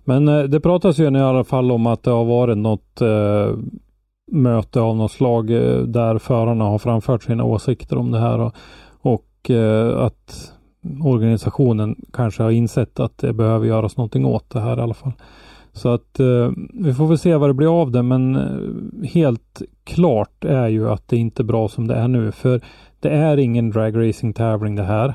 Men 0.05 0.28
eh, 0.28 0.43
det 0.43 0.61
pratas 0.61 0.98
ju 0.98 1.05
i 1.05 1.20
alla 1.20 1.44
fall 1.44 1.70
om 1.70 1.86
att 1.86 2.03
det 2.03 2.11
har 2.11 2.24
varit 2.24 2.59
något 2.59 3.01
eh, 3.01 3.57
möte 4.32 4.81
av 4.81 4.97
något 4.97 5.12
slag 5.12 5.51
eh, 5.51 5.78
där 5.82 6.19
förarna 6.19 6.65
har 6.65 6.78
framfört 6.78 7.23
sina 7.23 7.44
åsikter 7.44 7.98
om 7.98 8.11
det 8.11 8.19
här 8.19 8.39
och, 8.39 8.55
och 9.01 9.51
eh, 9.51 9.98
att 9.98 10.53
organisationen 11.05 11.97
kanske 12.12 12.43
har 12.43 12.51
insett 12.51 13.01
att 13.01 13.19
det 13.19 13.32
behöver 13.32 13.66
göras 13.66 13.97
någonting 13.97 14.24
åt 14.24 14.51
det 14.51 14.61
här 14.61 14.78
i 14.78 14.81
alla 14.81 14.94
fall. 14.94 15.12
Så 15.73 15.89
att 15.89 16.20
eh, 16.20 16.51
vi 16.73 16.94
får 16.94 17.07
väl 17.07 17.19
se 17.19 17.36
vad 17.36 17.51
det 17.51 17.55
blir 17.55 17.81
av 17.81 17.90
det 17.90 18.03
men 18.03 18.36
eh, 18.36 19.09
helt 19.09 19.62
klart 19.85 20.44
är 20.44 20.69
ju 20.69 20.90
att 20.90 21.09
det 21.09 21.16
inte 21.16 21.43
är 21.43 21.44
bra 21.44 21.69
som 21.69 21.86
det 21.86 21.94
är 21.94 22.09
nu 22.09 22.32
för 22.32 22.61
det 23.01 23.11
är 23.11 23.36
ingen 23.36 23.70
dragracing 23.70 24.32
tävling 24.32 24.74
det 24.77 24.82
här. 24.82 25.15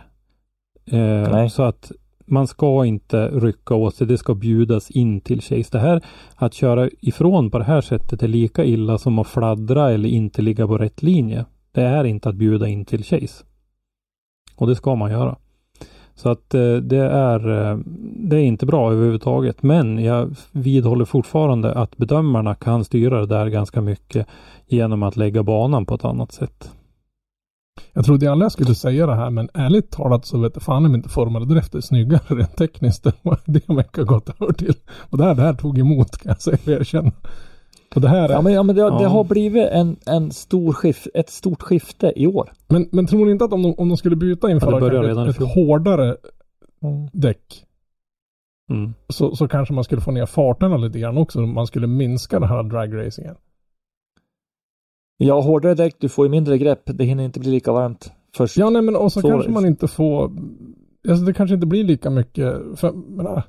Eh, 0.92 1.48
så 1.48 1.64
att 1.64 1.92
man 2.32 2.48
ska 2.48 2.86
inte 2.86 3.28
rycka 3.28 3.76
åt 3.76 3.96
sig. 3.96 4.08
Det 4.08 4.18
ska 4.18 4.36
bjudas 4.36 4.92
in 4.92 5.22
till 5.22 5.42
chase. 5.42 5.70
Det 5.72 5.80
här 5.80 6.02
att 6.36 6.54
köra 6.54 6.90
ifrån 7.00 7.52
på 7.52 7.58
det 7.58 7.64
här 7.64 7.82
sättet 7.82 8.24
är 8.24 8.28
lika 8.28 8.66
illa 8.66 8.98
som 8.98 9.20
att 9.20 9.28
fladdra 9.28 9.92
eller 9.92 10.10
inte 10.10 10.42
ligga 10.42 10.68
på 10.68 10.78
rätt 10.78 11.04
linje. 11.04 11.46
Det 11.72 11.82
är 11.82 12.04
inte 12.04 12.30
att 12.30 12.36
bjuda 12.36 12.68
in 12.68 12.86
till 12.86 13.04
chase. 13.04 13.44
Och 14.56 14.68
det 14.68 14.76
ska 14.76 14.96
man 14.96 15.12
göra. 15.12 15.36
Så 16.16 16.30
att 16.30 16.54
eh, 16.54 16.76
det 16.76 17.06
är, 17.06 17.70
eh, 17.72 17.78
det 18.16 18.36
är 18.36 18.42
inte 18.42 18.66
bra 18.66 18.92
överhuvudtaget. 18.92 19.64
Men 19.64 20.04
jag 20.04 20.36
vidhåller 20.52 21.06
fortfarande 21.06 21.74
att 21.74 21.98
bedömarna 21.98 22.56
kan 22.56 22.84
styra 22.84 23.20
det 23.20 23.26
där 23.26 23.48
ganska 23.48 23.82
mycket 23.82 24.28
genom 24.68 25.04
att 25.04 25.16
lägga 25.16 25.44
banan 25.44 25.86
på 25.86 25.96
ett 25.96 26.06
annat 26.06 26.32
sätt. 26.32 26.72
Jag 27.94 28.06
trodde 28.06 28.32
aldrig 28.32 28.46
jag 28.46 28.52
skulle 28.52 28.76
säga 28.76 29.06
det 29.06 29.16
här 29.16 29.30
men 29.30 29.50
ärligt 29.54 29.92
talat 29.92 30.26
så 30.26 30.38
vet 30.38 30.52
jag 30.56 30.64
fan 30.64 30.86
om 30.86 30.96
inte 30.96 31.10
Formel 31.10 31.48
Drift 31.48 31.76
är 31.76 31.82
snyggare 31.82 32.22
rent 32.36 32.56
tekniskt 32.58 33.06
än 33.06 33.12
vad 33.22 33.38
det 33.46 33.68
Mecca 33.70 34.04
gått 34.04 34.30
över 34.42 34.54
till. 34.54 34.74
Och 35.10 35.18
det 35.18 35.24
här, 35.24 35.36
det 35.36 35.42
här 35.42 35.54
tog 35.54 35.78
emot 35.80 36.18
kan 36.18 36.30
jag 36.30 36.42
säga 36.42 36.80
erkänna. 36.80 37.12
Och 37.96 38.02
det 38.02 38.08
här 38.08 38.30
är, 38.30 38.34
Ja 38.34 38.42
men, 38.42 38.54
ja, 38.54 38.64
men 38.64 38.76
det, 38.76 38.82
det 38.82 39.04
Ja. 39.04 39.08
har 39.10 39.24
blivit 39.24 39.70
en, 39.70 39.98
en 40.06 40.32
stor 40.32 40.74
skif, 40.74 41.08
ett 41.14 41.30
stort 41.30 41.62
skifte 41.62 42.14
i 42.16 42.28
år. 42.28 42.52
men, 42.68 42.90
men 42.92 43.08
tror 43.08 43.26
ni 43.26 43.32
inte 43.32 43.46
att 43.46 43.54
om 43.54 43.62
de, 43.64 43.74
om 43.78 43.90
de 43.90 43.98
skulle 43.98 44.16
byta 44.16 44.52
inför 44.52 44.72
Ja, 44.72 44.90
det 45.02 45.30
ett, 45.30 45.42
ett 45.42 45.54
hårdare 45.56 46.16
däck 47.12 47.66
Mm. 48.70 48.94
så, 49.10 49.36
så 49.36 49.48
kanske 49.48 49.74
man 49.74 49.84
skulle 49.84 50.02
få 50.02 50.12
ner 50.12 50.26
farterna 50.26 50.78
lite 50.78 51.00
grann 51.00 51.18
också. 51.18 51.40
Man 51.42 51.68
skulle 51.68 51.88
minska 51.88 52.40
den 52.40 52.50
här 52.50 52.64
dragracingen. 52.64 53.36
Ja, 55.24 55.42
hårdare 55.42 55.74
däck, 55.74 55.96
du 56.00 56.10
får 56.10 56.26
ju 56.26 56.30
mindre 56.30 56.58
grepp. 56.58 56.82
Det 56.86 57.04
hinner 57.04 57.24
inte 57.24 57.40
bli 57.40 57.52
lika 57.52 57.72
varmt 57.72 58.12
först. 58.36 58.58
Ja, 58.58 58.70
nej 58.70 58.82
men 58.82 58.96
och 58.96 59.12
så 59.12 59.22
Så 59.22 59.28
kanske 59.28 59.52
man 59.52 59.66
inte 59.66 59.88
får, 59.88 60.32
alltså 61.10 61.26
det 61.26 61.34
kanske 61.34 61.54
inte 61.54 61.68
blir 61.68 61.84
lika 61.84 62.10
mycket, 62.10 62.54
för 62.76 62.92
menar, 62.92 63.44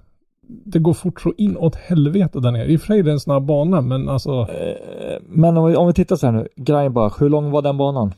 det 0.64 0.78
går 0.78 0.92
fort 0.92 1.20
så 1.20 1.32
inåt 1.36 1.74
helvete 1.76 2.40
där 2.40 2.50
nere. 2.50 2.66
I 2.72 2.76
och 2.76 2.80
för 2.80 2.86
sig 2.86 2.98
är 2.98 3.02
det 3.02 3.12
en 3.12 3.20
snabb 3.20 3.46
bana, 3.46 3.80
men 3.80 4.08
alltså, 4.08 4.30
Eh, 4.30 5.20
Men 5.26 5.56
om 5.56 5.68
vi, 5.68 5.76
om 5.76 5.86
vi 5.86 5.92
tittar 5.92 6.16
så 6.16 6.26
här 6.26 6.32
nu. 6.32 6.48
Greinbach, 6.56 7.20
hur 7.20 7.28
lång 7.28 7.50
var 7.50 7.62
den 7.62 7.76
banan? 7.76 8.14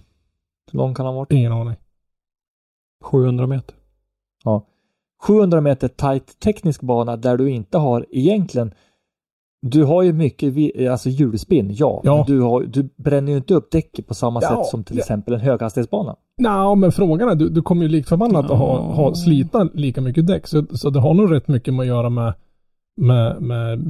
Hur 0.72 0.78
lång 0.78 0.94
kan 0.94 1.06
den 1.06 1.14
ha 1.14 1.20
varit? 1.20 1.32
ingen 1.32 1.52
aning. 1.52 1.76
700 3.04 3.46
meter. 3.46 3.74
700 5.26 5.60
meter 5.60 5.88
tight 5.88 6.40
teknisk 6.40 6.82
bana 6.82 7.16
där 7.16 7.36
du 7.36 7.50
inte 7.50 7.78
har 7.78 8.06
egentligen 8.10 8.74
du 9.66 9.84
har 9.84 10.02
ju 10.02 10.12
mycket 10.12 10.54
alltså 10.90 11.08
hjulspinn, 11.08 11.70
ja. 11.74 12.00
Ja. 12.04 12.16
Men 12.16 12.26
du, 12.26 12.40
har, 12.40 12.62
du 12.62 12.88
bränner 12.96 13.32
ju 13.32 13.38
inte 13.38 13.54
upp 13.54 13.70
däcket 13.70 14.06
på 14.06 14.14
samma 14.14 14.42
Ja, 14.42 14.48
sätt 14.48 14.66
som 14.66 14.84
till 14.84 14.96
ja. 14.96 15.00
exempel 15.00 15.34
en 15.34 15.40
höghastighetsbana. 15.40 16.16
Nå, 16.38 16.74
men 16.74 16.92
frågan 16.92 17.28
är, 17.28 17.34
du, 17.34 17.48
du 17.48 17.62
kommer 17.62 17.82
ju 17.82 17.88
likt 17.88 18.08
förbannat 18.08 18.44
att 18.50 18.58
ha, 18.58 18.78
ha 18.78 19.14
slita 19.14 19.64
lika 19.74 20.00
mycket 20.00 20.26
däck. 20.26 20.46
Så, 20.46 20.66
så 20.70 20.90
det 20.90 21.00
har 21.00 21.14
nog 21.14 21.32
rätt 21.32 21.48
mycket 21.48 21.74
med 21.74 21.80
att 21.80 21.86
göra 21.86 22.10
med, 22.10 22.34
med, 22.96 23.42
med 23.42 23.84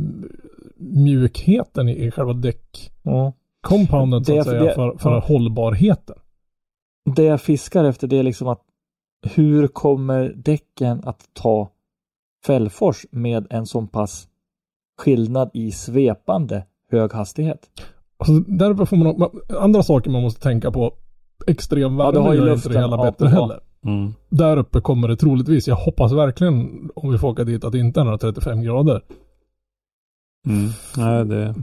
mjukheten 0.78 1.88
i, 1.88 2.04
i 2.06 2.10
själva 2.10 2.32
däck-compounden 2.32 4.24
så 4.24 4.32
Det- 4.32 4.38
att 4.40 4.46
säga, 4.46 4.62
det- 4.64 4.74
för, 4.74 4.96
för 4.98 5.10
ja. 5.10 5.18
hållbarheten. 5.18 6.16
Det 7.16 7.24
jag 7.24 7.40
fiskar 7.40 7.84
efter 7.84 8.06
det 8.06 8.18
är 8.18 8.22
liksom 8.22 8.48
att 8.48 8.60
hur 9.34 9.66
kommer 9.66 10.32
däcken 10.36 11.00
att 11.04 11.20
ta 11.32 11.68
fällfors 12.46 13.06
med 13.10 13.46
en 13.50 13.66
sån 13.66 13.88
pass 13.88 14.28
skillnad 14.98 15.50
i 15.54 15.72
svepande 15.72 16.64
hög 16.90 17.12
hastighet? 17.12 17.58
Alltså, 18.16 18.32
därför 18.46 18.84
får 18.84 18.96
man, 18.96 19.30
andra 19.60 19.82
saker 19.82 20.10
man 20.10 20.22
måste 20.22 20.40
tänka 20.40 20.70
på. 20.70 20.94
Extrem 21.46 21.98
Ja, 21.98 22.10
värme 22.10 22.30
det 22.30 22.36
gör 22.36 22.44
luften. 22.44 22.54
inte 22.54 22.68
det 22.68 22.78
hela 22.84 22.96
bättre 23.02 23.24
ja. 23.24 23.40
heller. 23.42 23.60
Mm. 23.84 24.14
Där 24.28 24.56
uppe 24.56 24.80
kommer 24.80 25.08
det 25.08 25.16
troligtvis, 25.16 25.68
jag 25.68 25.76
hoppas 25.76 26.12
verkligen 26.12 26.90
om 26.94 27.12
vi 27.12 27.18
får 27.18 27.28
åka 27.28 27.44
dit 27.44 27.64
att 27.64 27.72
det 27.72 27.78
inte 27.78 28.00
är 28.00 28.04
några 28.04 28.18
35 28.18 28.62
grader. 28.62 29.02
Mm. 30.46 30.70
Nej, 30.96 31.24
det... 31.24 31.54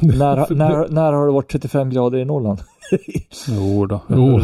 När, 0.00 0.54
när, 0.54 0.88
när 0.88 1.12
har 1.12 1.26
det 1.26 1.32
varit 1.32 1.50
35 1.50 1.90
grader 1.90 2.18
i 2.18 2.24
Norrland? 2.24 2.58
Jo 3.48 3.86
då. 3.86 4.00
Jo. 4.08 4.40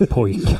Pojk. 0.10 0.56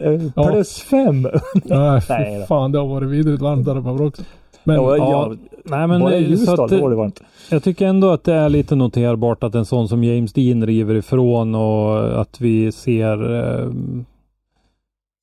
Eh, 0.00 0.22
Ja. 0.36 0.48
Plus 0.48 0.80
fem! 0.80 1.22
Nej, 1.54 2.00
Nej 2.08 2.40
fy 2.40 2.46
fan 2.46 2.72
det 2.72 2.78
har 2.78 2.86
varit 2.86 3.08
vidrigt 3.08 3.42
varmt 3.42 3.64
där 3.64 3.76
uppe 3.78 3.88
också. 3.88 4.22
Men 4.64 4.76
ja, 4.76 4.96
ja, 4.96 5.34
Nej, 5.64 5.88
men 5.88 6.00
bara 6.00 6.16
i 6.16 6.36
så 6.36 6.64
att, 6.64 6.72
var 6.72 6.90
det 6.90 6.96
varmt. 6.96 7.20
jag 7.50 7.62
tycker 7.62 7.86
ändå 7.86 8.10
att 8.10 8.24
det 8.24 8.34
är 8.34 8.48
lite 8.48 8.74
noterbart 8.74 9.42
att 9.44 9.54
en 9.54 9.64
sån 9.64 9.88
som 9.88 10.04
James 10.04 10.32
Dean 10.32 10.66
river 10.66 10.94
ifrån 10.94 11.54
och 11.54 12.20
att 12.20 12.40
vi 12.40 12.72
ser 12.72 13.34
eh, 13.34 13.70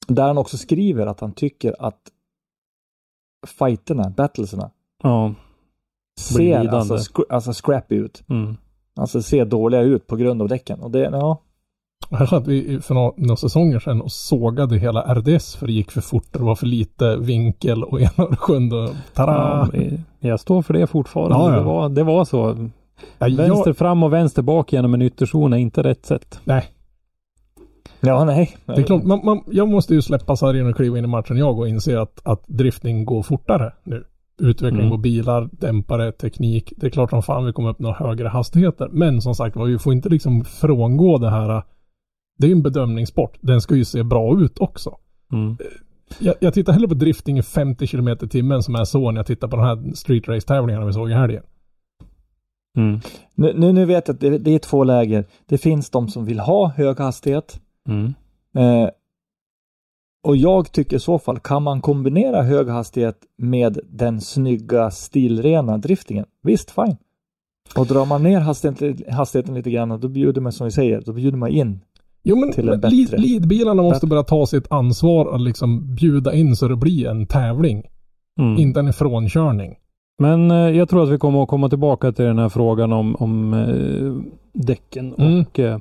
Där 0.08 0.28
han 0.28 0.38
också 0.38 0.58
skriver 0.58 1.06
att 1.08 1.20
han 1.20 1.32
tycker 1.32 1.76
att 1.80 2.00
fighterna, 3.48 4.10
battlesarna, 4.18 4.70
ja, 5.04 5.34
ser 6.20 6.68
alltså, 6.68 7.24
alltså 7.30 7.54
scrappy 7.54 7.96
ut. 7.96 8.24
mm, 8.30 8.58
Alltså 8.96 9.22
ser 9.22 9.46
dåliga 9.46 9.82
ut 9.82 10.08
på 10.08 10.16
grund 10.16 10.42
av 10.42 10.48
däcken. 10.48 10.80
Och 10.80 10.92
det, 10.92 11.00
ja. 11.00 11.42
Här 12.10 12.26
satt 12.26 12.48
vi 12.48 12.80
för 12.82 12.94
några, 12.94 13.12
några 13.18 13.36
säsonger 13.36 13.80
sedan 13.80 14.02
och 14.02 14.12
sågade 14.12 14.78
hela 14.78 15.02
RDS 15.16 15.56
för 15.56 15.68
det 15.68 15.74
gick 15.74 15.92
för 15.92 16.02
fort. 16.02 16.28
Det 16.32 16.40
var 16.44 16.56
för 16.56 16.66
lite 16.66 17.16
vinkel 17.18 17.84
och 17.84 18.02
ena 18.02 18.12
och 18.26 18.40
sjunde. 18.40 18.76
och 18.76 18.94
ja, 19.16 19.68
jag 20.20 20.40
står 20.40 20.62
för 20.62 20.74
det 20.74 20.88
fortfarande. 20.88 21.36
Ja, 21.38 21.52
ja. 21.52 21.58
Det, 21.60 21.64
var, 21.64 21.90
det 21.90 22.04
var 22.04 22.26
så. 22.26 22.70
Ja, 23.20 23.28
jag, 23.28 23.38
Vänster 23.38 23.74
fram 23.74 24.04
och 24.04 24.14
vänster 24.14 24.42
bak 24.42 24.74
genom 24.74 24.94
en 24.94 25.02
ytterzon 25.02 25.54
är 25.54 25.58
inte 25.58 25.84
rätt 25.84 26.06
sätt. 26.06 26.40
nej, 26.44 26.64
Ja, 28.04 28.24
nej. 28.26 28.58
det 28.66 28.72
är 28.74 28.84
klart. 28.84 29.04
Man, 29.04 29.20
man, 29.24 29.42
jag 29.52 29.68
måste 29.68 29.94
ju 29.94 30.02
släppa 30.02 30.36
sargen 30.36 30.68
och 30.70 30.76
kliva 30.76 30.98
in 30.98 31.04
i 31.04 31.08
matchen 31.08 31.38
jag 31.38 31.60
och 31.60 31.68
inse 31.68 32.02
att, 32.02 32.22
att 32.24 32.44
drifting 32.48 33.06
går 33.06 33.24
fortare 33.24 33.74
nu. 33.84 34.04
Utveckling 34.42 34.80
Mm. 34.80 34.92
på 34.92 34.98
bilar, 34.98 35.50
dämpare, 35.52 36.12
teknik. 36.12 36.74
Det 36.78 36.86
är 36.86 36.90
klart 36.90 37.10
som 37.10 37.24
fan 37.24 37.46
vi 37.46 37.54
kommer 37.54 37.70
upp 37.70 37.80
några 37.80 37.96
högre 38.08 38.28
hastigheter. 38.28 38.90
Men 38.92 39.22
som 39.22 39.36
sagt 39.36 39.56
var, 39.56 39.66
vi 39.66 39.80
får 39.80 39.94
inte 39.94 40.10
liksom 40.10 40.44
frångå 40.46 41.18
det 41.18 41.30
här. 41.30 41.64
Det 42.38 42.46
är 42.46 42.50
ju 42.50 42.56
en 42.56 42.62
bedömningssport. 42.62 43.38
Den 43.42 43.62
ska 43.62 43.76
ju 43.76 43.86
se 43.86 44.04
bra 44.04 44.42
ut 44.42 44.60
också. 44.60 44.98
Mm. 45.32 45.58
Jag, 46.20 46.36
jag 46.40 46.54
tittar 46.54 46.74
hellre 46.74 46.88
på 46.88 46.94
drifting 46.94 47.38
i 47.38 47.44
50 47.44 47.88
km 47.88 48.08
i 48.08 48.16
timmen 48.16 48.64
som 48.64 48.76
är 48.76 48.86
så 48.86 49.12
när 49.12 49.20
jag 49.20 49.28
tittar 49.28 49.48
på 49.48 49.56
de 49.56 49.66
här 49.66 49.96
street 49.96 50.28
race 50.28 50.48
tävlingarna 50.48 50.86
vi 50.86 50.94
såg 50.94 51.10
i 51.10 51.14
helgen. 51.14 51.44
Mm. 52.78 53.00
Nu, 53.36 53.54
nu, 53.56 53.74
nu 53.74 53.86
vet 53.86 54.08
jag 54.08 54.14
att 54.14 54.20
det, 54.20 54.38
det 54.38 54.52
är 54.52 54.60
två 54.60 54.84
läger. 54.84 55.26
Det 55.46 55.58
finns 55.58 55.90
de 55.90 56.08
som 56.08 56.26
vill 56.26 56.40
ha 56.40 56.68
hög 56.68 57.00
hastighet. 57.00 57.62
Mm. 57.88 58.14
Eh, 58.56 58.90
och 60.24 60.38
jag 60.38 60.72
tycker 60.72 60.96
i 60.96 61.00
så 61.00 61.20
fall, 61.20 61.40
kan 61.40 61.64
man 61.64 61.82
kombinera 61.82 62.42
hög 62.42 62.68
hastighet 62.68 63.18
med 63.38 63.80
den 63.90 64.22
snygga 64.22 64.92
stilrena 64.92 65.78
driftingen? 65.78 66.26
Visst, 66.44 66.72
fine. 66.72 66.98
Och 67.76 67.88
drar 67.88 68.06
man 68.06 68.24
ner 68.24 68.40
hastigheten, 68.40 69.14
hastigheten 69.14 69.56
lite 69.56 69.72
grann, 69.72 70.00
då 70.00 70.08
bjuder 70.08 70.42
man 70.42 70.52
som 70.52 70.66
vi 70.66 70.72
säger, 70.72 71.02
då 71.02 71.14
bjuder 71.14 71.38
man 71.38 71.50
in. 71.50 71.80
Jo 72.24 72.36
men 72.36 72.52
Till 72.52 72.70
en 72.70 72.80
bättre- 72.82 73.18
leadbilarna 73.18 73.82
måste 73.82 74.08
börja 74.08 74.24
ta 74.24 74.46
sitt 74.46 74.72
ansvar 74.72 75.36
att 75.36 75.42
liksom 75.42 75.96
bjuda 75.96 76.34
in 76.34 76.56
så 76.56 76.68
det 76.68 76.76
blir 76.76 77.08
en 77.08 77.26
tävling. 77.26 77.84
Mm. 78.40 78.58
Inte 78.58 78.80
en 78.80 78.88
ifrånkörning. 78.88 79.76
Men 80.20 80.52
eh, 80.52 80.58
jag 80.58 80.90
tror 80.90 81.04
att 81.04 81.10
vi 81.10 81.18
kommer 81.18 81.44
att 81.44 81.50
komma 81.50 81.70
tillbaka 81.70 82.12
till 82.12 82.26
den 82.26 82.40
här 82.40 82.50
frågan 82.50 82.94
om, 82.94 83.16
om 83.16 83.54
eh, 83.54 84.34
däcken. 84.54 85.16
Mm. 85.18 85.42
Och 85.42 85.60
eh, 85.60 85.80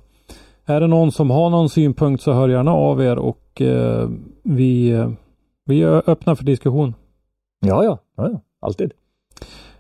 är 0.67 0.81
det 0.81 0.87
någon 0.87 1.13
som 1.13 1.31
har 1.31 1.51
någon 1.51 1.69
synpunkt 1.69 2.23
så 2.23 2.33
hör 2.33 2.49
gärna 2.49 2.71
av 2.73 3.03
er 3.03 3.19
och 3.19 3.61
eh, 3.63 4.09
vi, 4.43 4.91
eh, 4.91 5.11
vi 5.67 5.83
är 5.83 6.11
öppna 6.11 6.37
för 6.37 6.45
diskussion. 6.45 6.95
Ja, 7.67 7.85
ja, 7.85 7.99
ja, 8.17 8.29
ja. 8.33 8.41
alltid. 8.61 8.93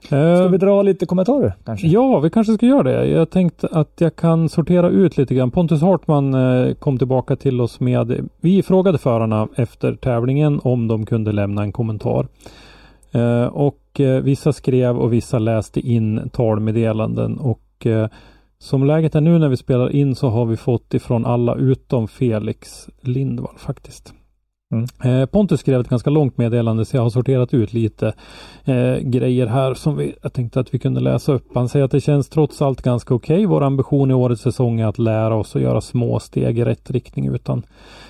Eh, 0.04 0.36
Ska 0.36 0.48
vi 0.48 0.58
dra 0.58 0.82
lite 0.82 1.06
kommentarer 1.06 1.54
kanske? 1.64 1.86
Ja, 1.86 2.20
vi 2.20 2.30
kanske 2.30 2.54
ska 2.54 2.66
göra 2.66 2.82
det. 2.82 3.06
Jag 3.06 3.30
tänkte 3.30 3.68
att 3.72 3.92
jag 3.98 4.16
kan 4.16 4.48
sortera 4.48 4.88
ut 4.88 5.16
lite 5.16 5.34
grann. 5.34 5.50
Pontus 5.50 5.82
Hartman 5.82 6.34
eh, 6.34 6.74
kom 6.74 6.98
tillbaka 6.98 7.36
till 7.36 7.60
oss 7.60 7.80
med, 7.80 8.28
vi 8.40 8.62
frågade 8.62 8.98
förarna 8.98 9.48
efter 9.56 9.94
tävlingen 9.94 10.60
om 10.64 10.88
de 10.88 11.06
kunde 11.06 11.32
lämna 11.32 11.62
en 11.62 11.72
kommentar. 11.72 12.26
Eh, 13.12 13.44
och 13.44 14.00
vissa 14.22 14.52
skrev 14.52 14.98
och 14.98 15.12
vissa 15.12 15.38
läste 15.38 15.80
in 15.80 16.30
talmeddelanden 16.32 17.38
och 17.38 17.86
som 18.58 18.84
läget 18.84 19.14
är 19.14 19.20
nu 19.20 19.38
när 19.38 19.48
vi 19.48 19.56
spelar 19.56 19.90
in 19.90 20.14
så 20.14 20.28
har 20.28 20.46
vi 20.46 20.56
fått 20.56 20.94
ifrån 20.94 21.26
alla 21.26 21.54
utom 21.54 22.08
Felix 22.08 22.88
Lindvall 23.00 23.54
faktiskt. 23.56 24.14
Mm. 24.72 24.86
Eh, 25.04 25.26
Pontus 25.26 25.60
skrev 25.60 25.80
ett 25.80 25.88
ganska 25.88 26.10
långt 26.10 26.38
meddelande 26.38 26.84
så 26.84 26.96
jag 26.96 27.02
har 27.02 27.10
sorterat 27.10 27.54
ut 27.54 27.72
lite 27.72 28.12
eh, 28.64 28.96
grejer 28.96 29.46
här 29.46 29.74
som 29.74 29.96
vi, 29.96 30.14
jag 30.22 30.32
tänkte 30.32 30.60
att 30.60 30.74
vi 30.74 30.78
kunde 30.78 31.00
läsa 31.00 31.32
upp. 31.32 31.54
Han 31.54 31.68
säger 31.68 31.84
att 31.84 31.90
det 31.90 32.00
känns 32.00 32.28
trots 32.28 32.62
allt 32.62 32.82
ganska 32.82 33.14
okej. 33.14 33.46
Vår 33.46 33.62
ambition 33.62 34.10
i 34.10 34.14
årets 34.14 34.42
säsong 34.42 34.80
är 34.80 34.86
att 34.86 34.98
lära 34.98 35.34
oss 35.34 35.56
att 35.56 35.62
göra 35.62 35.80
små 35.80 36.18
steg 36.18 36.58
i 36.58 36.64
rätt 36.64 36.90
riktning 36.90 37.34
utan 37.34 37.62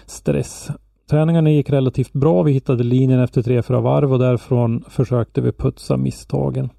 stress. 0.07 0.71
Träningarna 1.11 1.51
gick 1.51 1.71
relativt 1.71 2.13
bra. 2.13 2.43
Vi 2.43 2.53
hittade 2.53 2.85
linjen 2.85 3.21
efter 3.21 3.43
tre, 3.43 3.63
fyra 3.63 3.81
varv 3.81 4.13
och 4.13 4.19
därifrån 4.19 4.85
försökte 4.89 5.41
vi 5.41 5.53
putsa 5.53 5.97
misstagen. 5.97 6.71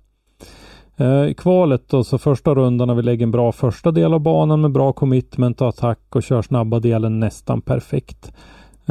Eh, 0.97 1.25
I 1.25 1.33
kvalet 1.33 1.89
då, 1.89 2.03
så 2.03 2.17
första 2.17 2.55
rundan 2.55 2.89
har 2.89 2.95
vi 2.95 3.01
lägger 3.01 3.23
en 3.23 3.31
bra 3.31 3.51
första 3.51 3.91
del 3.91 4.13
av 4.13 4.19
banan 4.19 4.61
med 4.61 4.71
bra 4.71 4.93
commitment 4.93 5.61
och 5.61 5.69
attack 5.69 5.99
och 6.15 6.23
kör 6.23 6.41
snabba 6.41 6.79
delen 6.79 7.19
nästan 7.19 7.61
perfekt. 7.61 8.33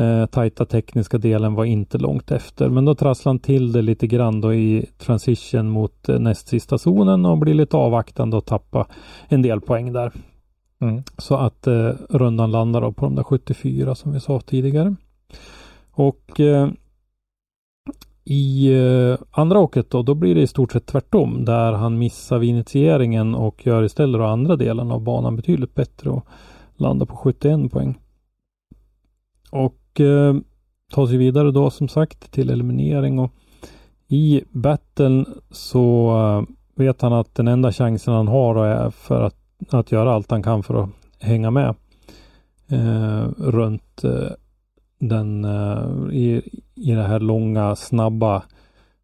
Eh, 0.01 0.27
tajta 0.27 0.64
tekniska 0.64 1.18
delen 1.18 1.55
var 1.55 1.64
inte 1.64 1.98
långt 1.98 2.31
efter, 2.31 2.68
men 2.68 2.85
då 2.85 2.94
trasslar 2.94 3.31
han 3.31 3.39
till 3.39 3.72
det 3.72 3.82
lite 3.82 4.06
grann 4.06 4.40
då 4.40 4.55
i 4.55 4.86
transition 4.98 5.70
mot 5.70 6.09
eh, 6.09 6.18
näst 6.18 6.48
sista 6.48 6.78
zonen 6.78 7.27
och 7.27 7.39
blir 7.39 7.55
lite 7.55 7.77
avvaktande 7.77 8.36
och 8.36 8.44
tappa 8.44 8.86
en 9.28 9.43
del 9.43 9.60
poäng 9.60 9.93
där. 9.93 10.12
Mm. 10.81 11.02
Så 11.18 11.35
att 11.35 11.66
eh, 11.66 11.93
rundan 12.10 12.51
landar 12.51 12.81
då 12.81 12.93
på 12.93 13.05
de 13.05 13.14
där 13.14 13.22
74 13.22 13.94
som 13.94 14.12
vi 14.12 14.20
sa 14.20 14.40
tidigare. 14.40 14.94
Och 15.90 16.40
eh, 16.40 16.68
i 18.24 18.72
eh, 18.72 19.18
andra 19.31 19.59
åket 19.59 19.90
då, 19.90 20.02
då 20.02 20.14
blir 20.14 20.35
det 20.35 20.40
i 20.43 20.47
stort 20.47 20.72
sett 20.72 20.86
tvärtom 20.86 21.44
där 21.44 21.72
han 21.72 21.98
missar 21.98 22.39
vid 22.39 22.51
initieringen 22.51 23.35
och 23.35 23.66
gör 23.66 23.82
istället 23.82 24.20
då 24.20 24.27
andra 24.27 24.56
delen 24.56 24.90
av 24.90 25.01
banan 25.01 25.36
betydligt 25.36 25.74
bättre 25.74 26.10
och 26.10 26.27
landar 26.77 27.06
på 27.06 27.16
71 27.16 27.72
poäng. 27.72 27.98
Och 29.51 29.80
eh, 30.00 30.34
tar 30.92 31.06
sig 31.06 31.16
vidare 31.16 31.50
då 31.50 31.70
som 31.70 31.88
sagt 31.88 32.32
till 32.32 32.50
eliminering. 32.50 33.18
Och 33.18 33.30
i 34.08 34.42
battlen 34.50 35.26
så 35.50 36.10
eh, 36.18 36.54
vet 36.74 37.02
han 37.02 37.12
att 37.12 37.34
den 37.34 37.48
enda 37.48 37.72
chansen 37.72 38.14
han 38.14 38.28
har 38.28 38.66
är 38.66 38.90
för 38.90 39.22
att, 39.22 39.36
att 39.70 39.92
göra 39.92 40.12
allt 40.12 40.30
han 40.30 40.42
kan 40.42 40.62
för 40.62 40.82
att 40.82 40.90
hänga 41.18 41.50
med 41.50 41.74
eh, 42.68 43.28
runt 43.38 44.04
eh, 44.04 44.30
den 44.98 45.44
eh, 45.44 46.12
i, 46.12 46.42
i 46.74 46.92
det 46.92 47.02
här 47.02 47.20
långa 47.20 47.76
snabba 47.76 48.42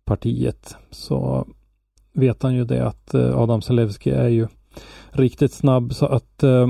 partiet. 0.04 0.76
Så 0.90 1.46
vet 2.12 2.42
han 2.42 2.54
ju 2.54 2.64
det 2.64 2.86
att 2.86 3.14
eh, 3.14 3.38
Adam 3.38 3.62
Selewski 3.62 4.10
är 4.10 4.28
ju 4.28 4.46
riktigt 5.10 5.52
snabb. 5.52 5.94
Så 5.94 6.06
att 6.06 6.42
eh, 6.42 6.68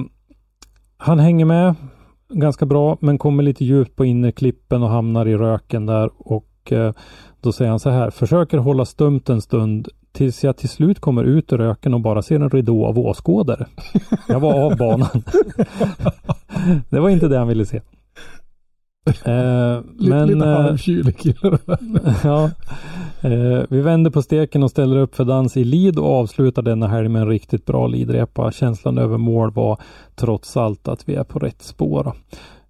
han 0.96 1.18
hänger 1.18 1.44
med 1.44 1.74
ganska 2.28 2.66
bra 2.66 2.98
men 3.00 3.18
kommer 3.18 3.42
lite 3.42 3.64
djupt 3.64 3.96
på 3.96 4.04
innerklippen 4.04 4.82
och 4.82 4.88
hamnar 4.88 5.28
i 5.28 5.36
röken 5.36 5.86
där 5.86 6.10
och 6.18 6.72
eh, 6.72 6.92
då 7.40 7.52
säger 7.52 7.70
han 7.70 7.80
så 7.80 7.90
här 7.90 8.10
försöker 8.10 8.58
hålla 8.58 8.84
stumt 8.84 9.22
en 9.28 9.40
stund 9.40 9.88
tills 10.12 10.44
jag 10.44 10.56
till 10.56 10.68
slut 10.68 11.00
kommer 11.00 11.24
ut 11.24 11.52
ur 11.52 11.58
röken 11.58 11.94
och 11.94 12.00
bara 12.00 12.22
ser 12.22 12.40
en 12.40 12.50
ridå 12.50 12.86
av 12.86 12.98
åskådare. 12.98 13.66
Jag 14.28 14.40
var 14.40 14.54
av 14.54 14.76
banan. 14.76 15.08
det 16.88 17.00
var 17.00 17.10
inte 17.10 17.28
det 17.28 17.38
han 17.38 17.48
ville 17.48 17.66
se. 17.66 17.80
Eh, 19.06 19.80
men, 19.98 20.28
lite 20.28 20.46
eh, 20.46 20.62
halvkylig 20.62 21.34
ja. 22.24 22.50
Eh, 23.20 23.62
vi 23.68 23.80
vänder 23.80 24.10
på 24.10 24.22
steken 24.22 24.62
och 24.62 24.70
ställer 24.70 24.96
upp 24.96 25.14
för 25.14 25.24
dans 25.24 25.56
i 25.56 25.64
lead 25.64 25.98
och 25.98 26.14
avslutar 26.14 26.62
denna 26.62 26.88
helg 26.88 27.08
med 27.08 27.22
en 27.22 27.28
riktigt 27.28 27.66
bra 27.66 27.86
leadrepa. 27.86 28.52
Känslan 28.52 28.98
över 28.98 29.18
mål 29.18 29.50
var 29.50 29.78
trots 30.14 30.56
allt 30.56 30.88
att 30.88 31.08
vi 31.08 31.14
är 31.14 31.24
på 31.24 31.38
rätt 31.38 31.62
spår. 31.62 32.12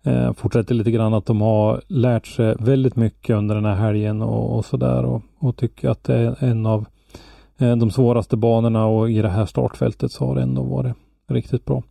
Eh, 0.03 0.33
fortsätter 0.33 0.75
lite 0.75 0.91
grann 0.91 1.15
att 1.15 1.27
de 1.27 1.41
har 1.41 1.81
lärt 1.87 2.27
sig 2.27 2.55
väldigt 2.59 2.97
mycket 2.97 3.37
under 3.37 3.55
den 3.55 3.65
här 3.65 3.75
helgen 3.75 4.23
och, 4.23 4.57
och 4.57 4.65
sådär 4.65 5.05
och, 5.05 5.23
och 5.39 5.57
tycker 5.57 5.89
att 5.89 6.05
det 6.05 6.15
är 6.15 6.45
en 6.45 6.67
av 6.67 6.87
eh, 7.59 7.77
de 7.77 7.91
svåraste 7.91 8.37
banorna 8.37 8.87
och 8.87 9.11
i 9.11 9.23
det 9.23 9.29
här 9.29 9.47
startfältet 9.47 10.13
så 10.13 10.27
har 10.27 10.35
det 10.35 10.43
ändå 10.43 10.63
varit 10.63 10.97
riktigt 11.29 11.65
bra. 11.65 11.83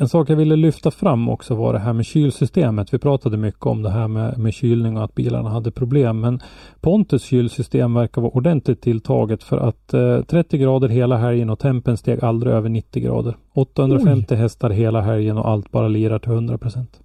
En 0.00 0.08
sak 0.08 0.30
jag 0.30 0.36
ville 0.36 0.56
lyfta 0.56 0.90
fram 0.90 1.28
också 1.28 1.54
var 1.54 1.72
det 1.72 1.78
här 1.78 1.92
med 1.92 2.06
kylsystemet. 2.06 2.94
Vi 2.94 2.98
pratade 2.98 3.36
mycket 3.36 3.66
om 3.66 3.82
det 3.82 3.90
här 3.90 4.08
med, 4.08 4.38
med 4.38 4.54
kylning 4.54 4.96
och 4.96 5.04
att 5.04 5.14
bilarna 5.14 5.48
hade 5.50 5.70
problem. 5.70 6.20
Men 6.20 6.40
Pontus 6.80 7.22
kylsystem 7.22 7.94
verkar 7.94 8.22
vara 8.22 8.32
ordentligt 8.32 8.80
tilltaget 8.80 9.42
för 9.42 9.56
att 9.56 9.94
eh, 9.94 10.22
30 10.22 10.58
grader 10.58 10.88
hela 10.88 11.16
helgen 11.16 11.50
och 11.50 11.58
tempen 11.58 11.96
steg 11.96 12.24
aldrig 12.24 12.54
över 12.54 12.68
90 12.68 13.02
grader. 13.02 13.36
850 13.54 14.34
hästar 14.34 14.70
hela 14.70 15.00
helgen 15.00 15.38
och 15.38 15.48
allt 15.48 15.70
bara 15.70 15.88
lirar 15.88 16.18
till 16.18 16.32
100 16.32 16.58
procent. 16.58 17.00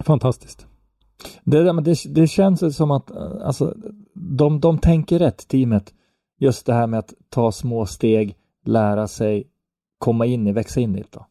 Fantastiskt. 0.00 0.66
Det, 1.44 1.80
det, 1.80 1.96
det 2.14 2.26
känns 2.26 2.76
som 2.76 2.90
att 2.90 3.10
eh, 3.10 3.46
alltså, 3.46 3.74
de, 4.14 4.60
de 4.60 4.78
tänker 4.78 5.18
rätt, 5.18 5.48
teamet. 5.48 5.92
Just 6.38 6.66
det 6.66 6.74
här 6.74 6.86
med 6.86 6.98
att 6.98 7.14
ta 7.28 7.52
små 7.52 7.86
steg, 7.86 8.36
lära 8.64 9.08
sig, 9.08 9.51
komma 10.02 10.26
in 10.26 10.46
i, 10.46 10.52
växa 10.52 10.80
in 10.80 10.96
i 10.96 10.98
det. 10.98 11.08
Då. 11.10 11.26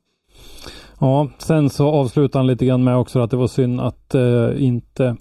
Ja, 0.99 1.29
sen 1.37 1.69
så 1.69 1.87
avslutar 1.87 2.39
han 2.39 2.47
lite 2.47 2.65
grann 2.65 2.83
med 2.83 2.97
också 2.97 3.19
att 3.19 3.31
det 3.31 3.37
var 3.37 3.47
synd 3.47 3.81
att 3.81 4.15
eh, 4.15 4.63
inte 4.63 5.15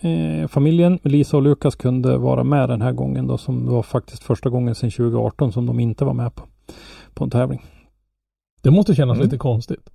eh, 0.00 0.48
familjen 0.48 0.98
Lisa 1.02 1.36
och 1.36 1.42
Lukas 1.42 1.74
kunde 1.74 2.18
vara 2.18 2.44
med 2.44 2.68
den 2.68 2.82
här 2.82 2.92
gången 2.92 3.26
då 3.26 3.38
som 3.38 3.66
var 3.66 3.82
faktiskt 3.82 4.22
första 4.22 4.50
gången 4.50 4.74
sedan 4.74 4.90
2018 4.90 5.52
som 5.52 5.66
de 5.66 5.80
inte 5.80 6.04
var 6.04 6.14
med 6.14 6.34
på, 6.34 6.42
på 7.14 7.24
en 7.24 7.30
tävling. 7.30 7.62
Det 8.62 8.70
måste 8.70 8.94
kännas 8.94 9.16
Mm. 9.16 9.24
lite 9.24 9.38
konstigt. 9.38 9.90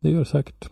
Det 0.00 0.10
gör 0.10 0.18
det 0.18 0.24
säkert. 0.24 0.68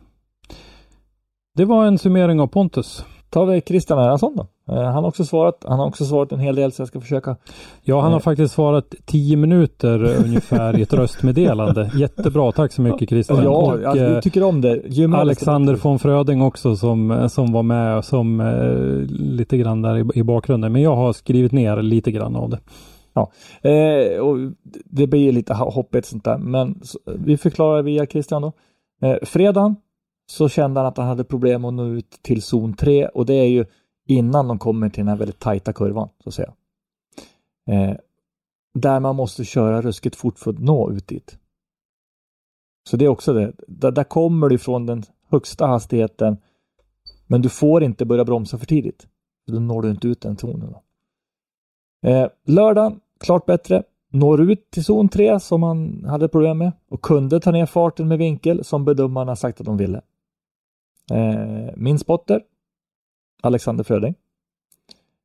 Det 1.55 1.65
var 1.65 1.87
en 1.87 1.99
summering 1.99 2.41
av 2.41 2.47
Pontus. 2.47 3.05
Tar 3.35 3.47
vi 3.47 3.61
Christian 3.61 3.99
Erlandsson 3.99 4.37
då. 4.37 4.47
Eh, 4.75 4.83
han 4.83 4.95
har 4.95 5.09
också 5.09 5.25
svarat. 5.25 5.65
Han 5.69 5.79
har 5.79 5.87
också 5.87 6.05
svarat 6.05 6.33
en 6.33 6.39
hel 6.39 6.55
del 6.57 6.73
så 6.73 6.81
jag 6.83 6.89
ska 6.89 7.01
försöka. 7.01 7.37
Ja, 7.83 8.01
han 8.01 8.13
har 8.13 8.19
Eh. 8.21 8.23
faktiskt 8.23 8.55
svarat 8.55 8.95
10 9.05 9.37
minuter 9.37 10.05
eh, 10.05 10.25
ungefär 10.25 10.79
i 10.79 10.83
ett 10.83 10.93
röstmeddelande. 10.93 11.91
Jättebra, 11.95 12.53
tack 12.53 12.73
så 12.73 12.83
mycket 12.83 13.09
Christian. 13.09 13.43
Ja, 13.45 13.51
Och, 13.51 13.73
alltså, 13.85 14.05
eh, 14.05 14.15
vi 14.15 14.23
tycker 14.23 14.43
om 14.43 14.61
det. 14.61 14.83
Gym 14.87 15.15
Alexander 15.15 15.75
von 15.75 15.99
Fröding 15.99 16.43
också 16.43 16.77
som, 16.77 17.29
som 17.31 17.53
var 17.53 17.63
med 17.63 18.05
som 18.05 18.41
eh, 18.41 19.15
lite 19.37 19.57
grann 19.57 19.83
där 19.83 19.99
i, 19.99 20.19
i 20.19 20.23
bakgrunden. 20.23 20.73
Men 20.73 20.83
jag 20.83 20.97
har 20.97 21.13
skrivit 21.13 21.53
ner 21.53 21.83
lite 21.83 22.11
grann 22.11 22.37
av 22.37 22.51
det. 22.51 22.59
Eh, 23.71 24.19
och 24.21 24.37
det 24.85 25.07
blir 25.07 25.33
lite 25.33 25.55
hoppigt 25.55 26.07
sånt 26.07 26.25
där. 26.25 26.39
Men 26.39 26.81
så, 26.83 26.99
vi 27.07 27.37
förklarar 27.37 27.83
via 27.83 28.07
Christian 28.07 28.43
då. 28.43 28.53
Eh, 29.03 29.17
fredagen 29.23 29.77
så 30.27 30.49
kände 30.49 30.81
han 30.81 30.87
att 30.87 30.97
han 30.97 31.07
hade 31.07 31.25
problem 31.25 31.65
att 31.65 31.75
nå 31.75 31.87
ut 31.87 32.23
till 32.23 32.43
zon 32.43 32.75
3 32.75 33.09
och 33.09 33.27
det 33.27 33.35
är 33.35 33.49
ju 33.49 33.65
innan 34.07 34.49
de 34.49 34.59
kommer 34.59 34.89
till 34.89 35.01
den 35.01 35.09
här 35.09 35.17
väldigt 35.17 35.39
tajta 35.39 35.73
kurvan 35.73 36.09
så 36.23 36.29
att 36.29 36.35
säga. 36.35 36.55
Eh, 37.71 37.97
där 38.75 39.01
man 39.01 39.17
måste 39.17 39.45
köra 39.45 39.83
ruskigt 39.83 40.17
fort 40.17 40.39
för 40.39 40.51
att 40.51 40.59
nå 40.59 40.91
ut 40.91 41.09
dit. 41.09 41.39
Så 42.89 42.97
det 42.97 43.05
är 43.05 43.09
också 43.09 43.33
det. 43.33 43.53
Där, 43.69 43.91
där 43.91 44.05
kommer 44.05 44.49
du 44.49 44.59
från 44.59 44.87
den 44.87 45.03
högsta 45.31 45.67
hastigheten 45.67 46.37
men 47.27 47.43
du 47.43 47.49
får 47.49 47.83
inte 47.83 48.05
börja 48.05 48.25
bromsa 48.25 48.59
för 48.59 48.67
tidigt. 48.67 49.07
Då 49.47 49.61
når 49.61 49.83
du 49.83 49.91
inte 49.91 50.09
ut 50.09 50.21
den 50.21 50.37
zonen. 50.37 50.73
Då. 50.73 50.83
Eh, 52.09 52.29
lördagen, 52.47 53.01
klart 53.21 53.47
bättre. 53.47 53.83
Når 54.11 54.51
ut 54.51 54.71
till 54.71 54.85
zon 54.85 55.09
3 55.09 55.41
som 55.41 55.63
han 55.63 56.05
hade 56.05 56.29
problem 56.29 56.59
med 56.59 56.73
och 56.91 57.03
kunde 57.03 57.41
ta 57.41 57.51
ner 57.51 57.67
farten 57.67 58.09
med 58.09 58.19
vinkel 58.19 58.65
som 58.65 58.85
bedömarna 58.85 59.37
sagt 59.37 59.61
att 59.61 59.67
de 59.67 59.77
ville. 59.77 60.03
Eh, 61.11 61.75
min 61.77 61.99
spotter, 61.99 62.43
Alexander 63.43 63.85
Fröding, 63.85 64.15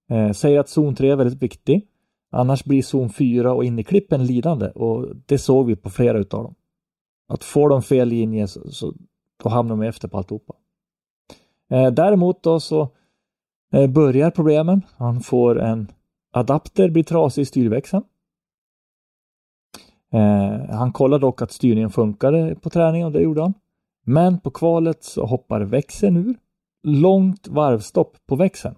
eh, 0.10 0.32
säger 0.32 0.60
att 0.60 0.70
zon 0.70 0.96
3 0.96 1.10
är 1.10 1.16
väldigt 1.16 1.44
viktig. 1.44 1.88
Annars 2.32 2.64
blir 2.64 2.82
zon 2.82 3.10
4 3.10 3.54
och 3.54 3.66
inneklippen 3.66 4.26
lidande 4.26 4.70
och 4.70 5.16
det 5.26 5.38
såg 5.38 5.66
vi 5.68 5.76
på 5.76 5.90
flera 5.90 6.18
utav 6.18 6.44
dem. 6.44 6.56
Att 7.28 7.44
får 7.44 7.70
de 7.70 7.82
fel 7.82 8.08
linje 8.08 8.48
så, 8.48 8.72
så 8.72 8.94
då 9.44 9.50
hamnar 9.50 9.76
de 9.76 9.82
efter 9.82 10.08
på 10.08 10.18
alltihopa. 10.18 10.54
Eh, 11.70 11.92
däremot 11.92 12.44
då 12.44 12.60
så 12.60 12.90
eh, 13.74 13.88
börjar 13.88 14.32
problemen. 14.32 14.82
Han 14.98 15.22
får 15.22 15.60
en 15.60 15.92
adapter 16.32 16.90
blir 16.90 17.04
trasig 17.04 17.42
i 17.42 17.46
styrväxeln. 17.46 18.04
Eh, 20.14 20.76
han 20.76 20.92
kollade 20.92 21.22
dock 21.22 21.42
att 21.42 21.52
styrningen 21.52 21.90
funkade 21.90 22.56
på 22.56 22.70
träningen 22.70 23.06
och 23.06 23.12
det 23.12 23.22
gjorde 23.22 23.42
han. 23.42 23.54
Men 24.06 24.40
på 24.40 24.52
kvalet 24.52 25.04
så 25.04 25.26
hoppar 25.26 25.62
växeln 25.62 26.18
ur. 26.18 26.36
Långt 26.84 27.48
varvstopp 27.48 28.18
på 28.28 28.36
växeln. 28.36 28.76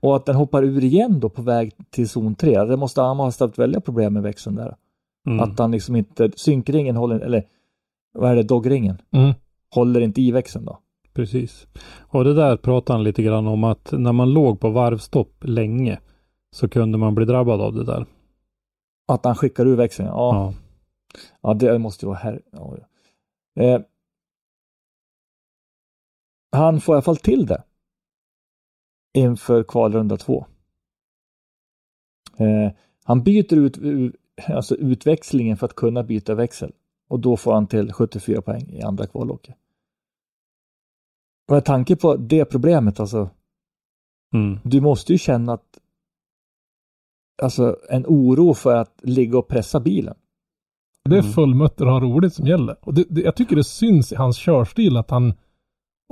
Och 0.00 0.16
att 0.16 0.26
den 0.26 0.36
hoppar 0.36 0.62
ur 0.62 0.84
igen 0.84 1.20
då 1.20 1.28
på 1.28 1.42
väg 1.42 1.72
till 1.90 2.08
zon 2.08 2.34
3. 2.34 2.64
Det 2.64 2.76
måste 2.76 3.00
han 3.00 3.16
ha 3.16 3.24
haft 3.24 3.58
väldiga 3.58 3.80
problem 3.80 4.12
med 4.12 4.22
växeln 4.22 4.56
där. 4.56 4.76
Mm. 5.26 5.40
Att 5.40 5.58
han 5.58 5.70
liksom 5.70 5.96
inte, 5.96 6.30
synkringen 6.36 6.96
håller, 6.96 7.20
eller 7.20 7.44
vad 8.12 8.30
är 8.30 8.36
det, 8.36 8.42
dogringen? 8.42 9.02
Mm. 9.10 9.34
Håller 9.74 10.00
inte 10.00 10.22
i 10.22 10.30
växeln 10.30 10.64
då. 10.64 10.78
Precis. 11.14 11.66
Och 11.98 12.24
det 12.24 12.34
där 12.34 12.56
pratar 12.56 12.94
han 12.94 13.04
lite 13.04 13.22
grann 13.22 13.46
om 13.46 13.64
att 13.64 13.92
när 13.92 14.12
man 14.12 14.32
låg 14.32 14.60
på 14.60 14.70
varvstopp 14.70 15.44
länge 15.44 16.00
så 16.50 16.68
kunde 16.68 16.98
man 16.98 17.14
bli 17.14 17.24
drabbad 17.24 17.60
av 17.60 17.74
det 17.74 17.84
där. 17.84 18.06
Att 19.08 19.24
han 19.24 19.34
skickar 19.34 19.66
ur 19.66 19.76
växeln, 19.76 20.08
ja. 20.08 20.34
Ja. 20.34 20.54
Ja, 21.42 21.54
det 21.54 21.78
måste 21.78 22.06
ju 22.06 22.08
vara 22.08 22.18
här. 22.18 22.40
Ja, 22.52 22.74
ja. 22.78 22.86
Eh, 23.56 23.80
han 26.52 26.80
får 26.80 26.92
i 26.92 26.96
alla 26.96 27.02
fall 27.02 27.16
till 27.16 27.46
det. 27.46 27.62
Inför 29.14 29.62
kvalrunda 29.62 30.16
två. 30.16 30.46
Eh, 32.38 32.72
han 33.04 33.22
byter 33.22 33.54
ut 33.54 33.78
alltså 34.48 34.76
utväxlingen 34.76 35.56
för 35.56 35.66
att 35.66 35.74
kunna 35.74 36.02
byta 36.02 36.34
växel. 36.34 36.72
Och 37.08 37.20
då 37.20 37.36
får 37.36 37.52
han 37.52 37.66
till 37.66 37.92
74 37.92 38.42
poäng 38.42 38.70
i 38.70 38.82
andra 38.82 39.06
kvalåket. 39.06 39.56
Med 41.48 41.64
tanke 41.64 41.96
på 41.96 42.16
det 42.16 42.44
problemet, 42.44 43.00
alltså. 43.00 43.30
Mm. 44.34 44.58
Du 44.64 44.80
måste 44.80 45.12
ju 45.12 45.18
känna 45.18 45.52
att 45.52 45.78
Alltså 47.42 47.76
en 47.88 48.06
oro 48.06 48.54
för 48.54 48.76
att 48.76 49.00
ligga 49.02 49.38
och 49.38 49.48
pressa 49.48 49.80
bilen. 49.80 50.14
Det 51.06 51.16
är 51.16 51.20
Mm. 51.20 51.32
fullmötter 51.32 51.86
och 51.86 51.92
ha 51.92 52.00
roligt 52.00 52.34
som 52.34 52.46
gäller. 52.46 52.76
Och 52.82 52.94
det, 52.94 53.04
det, 53.08 53.20
jag 53.20 53.36
tycker 53.36 53.56
det 53.56 53.64
syns 53.64 54.12
i 54.12 54.16
hans 54.16 54.36
körstil 54.36 54.96
att 54.96 55.10
han 55.10 55.34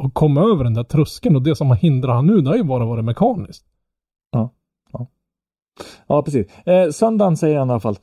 har 0.03 0.11
kommit 0.11 0.45
över 0.45 0.65
den 0.65 0.75
där 0.75 0.85
tröskeln 0.85 1.37
och 1.37 1.43
det 1.43 1.57
som 1.57 1.69
har 1.69 1.77
hindrat 1.77 2.15
han 2.15 2.27
nu, 2.27 2.41
det 2.41 2.51
har 2.51 2.57
ju 2.57 2.65
bara 2.65 2.85
varit 2.85 3.05
mekaniskt. 3.05 3.65
Ja, 6.07 6.23
precis. 6.23 6.47
Eh, 6.67 6.91
söndagen 6.91 7.37
säger 7.37 7.59
han 7.59 7.69
i 7.69 7.71
alla 7.71 7.81
fall. 7.81 7.99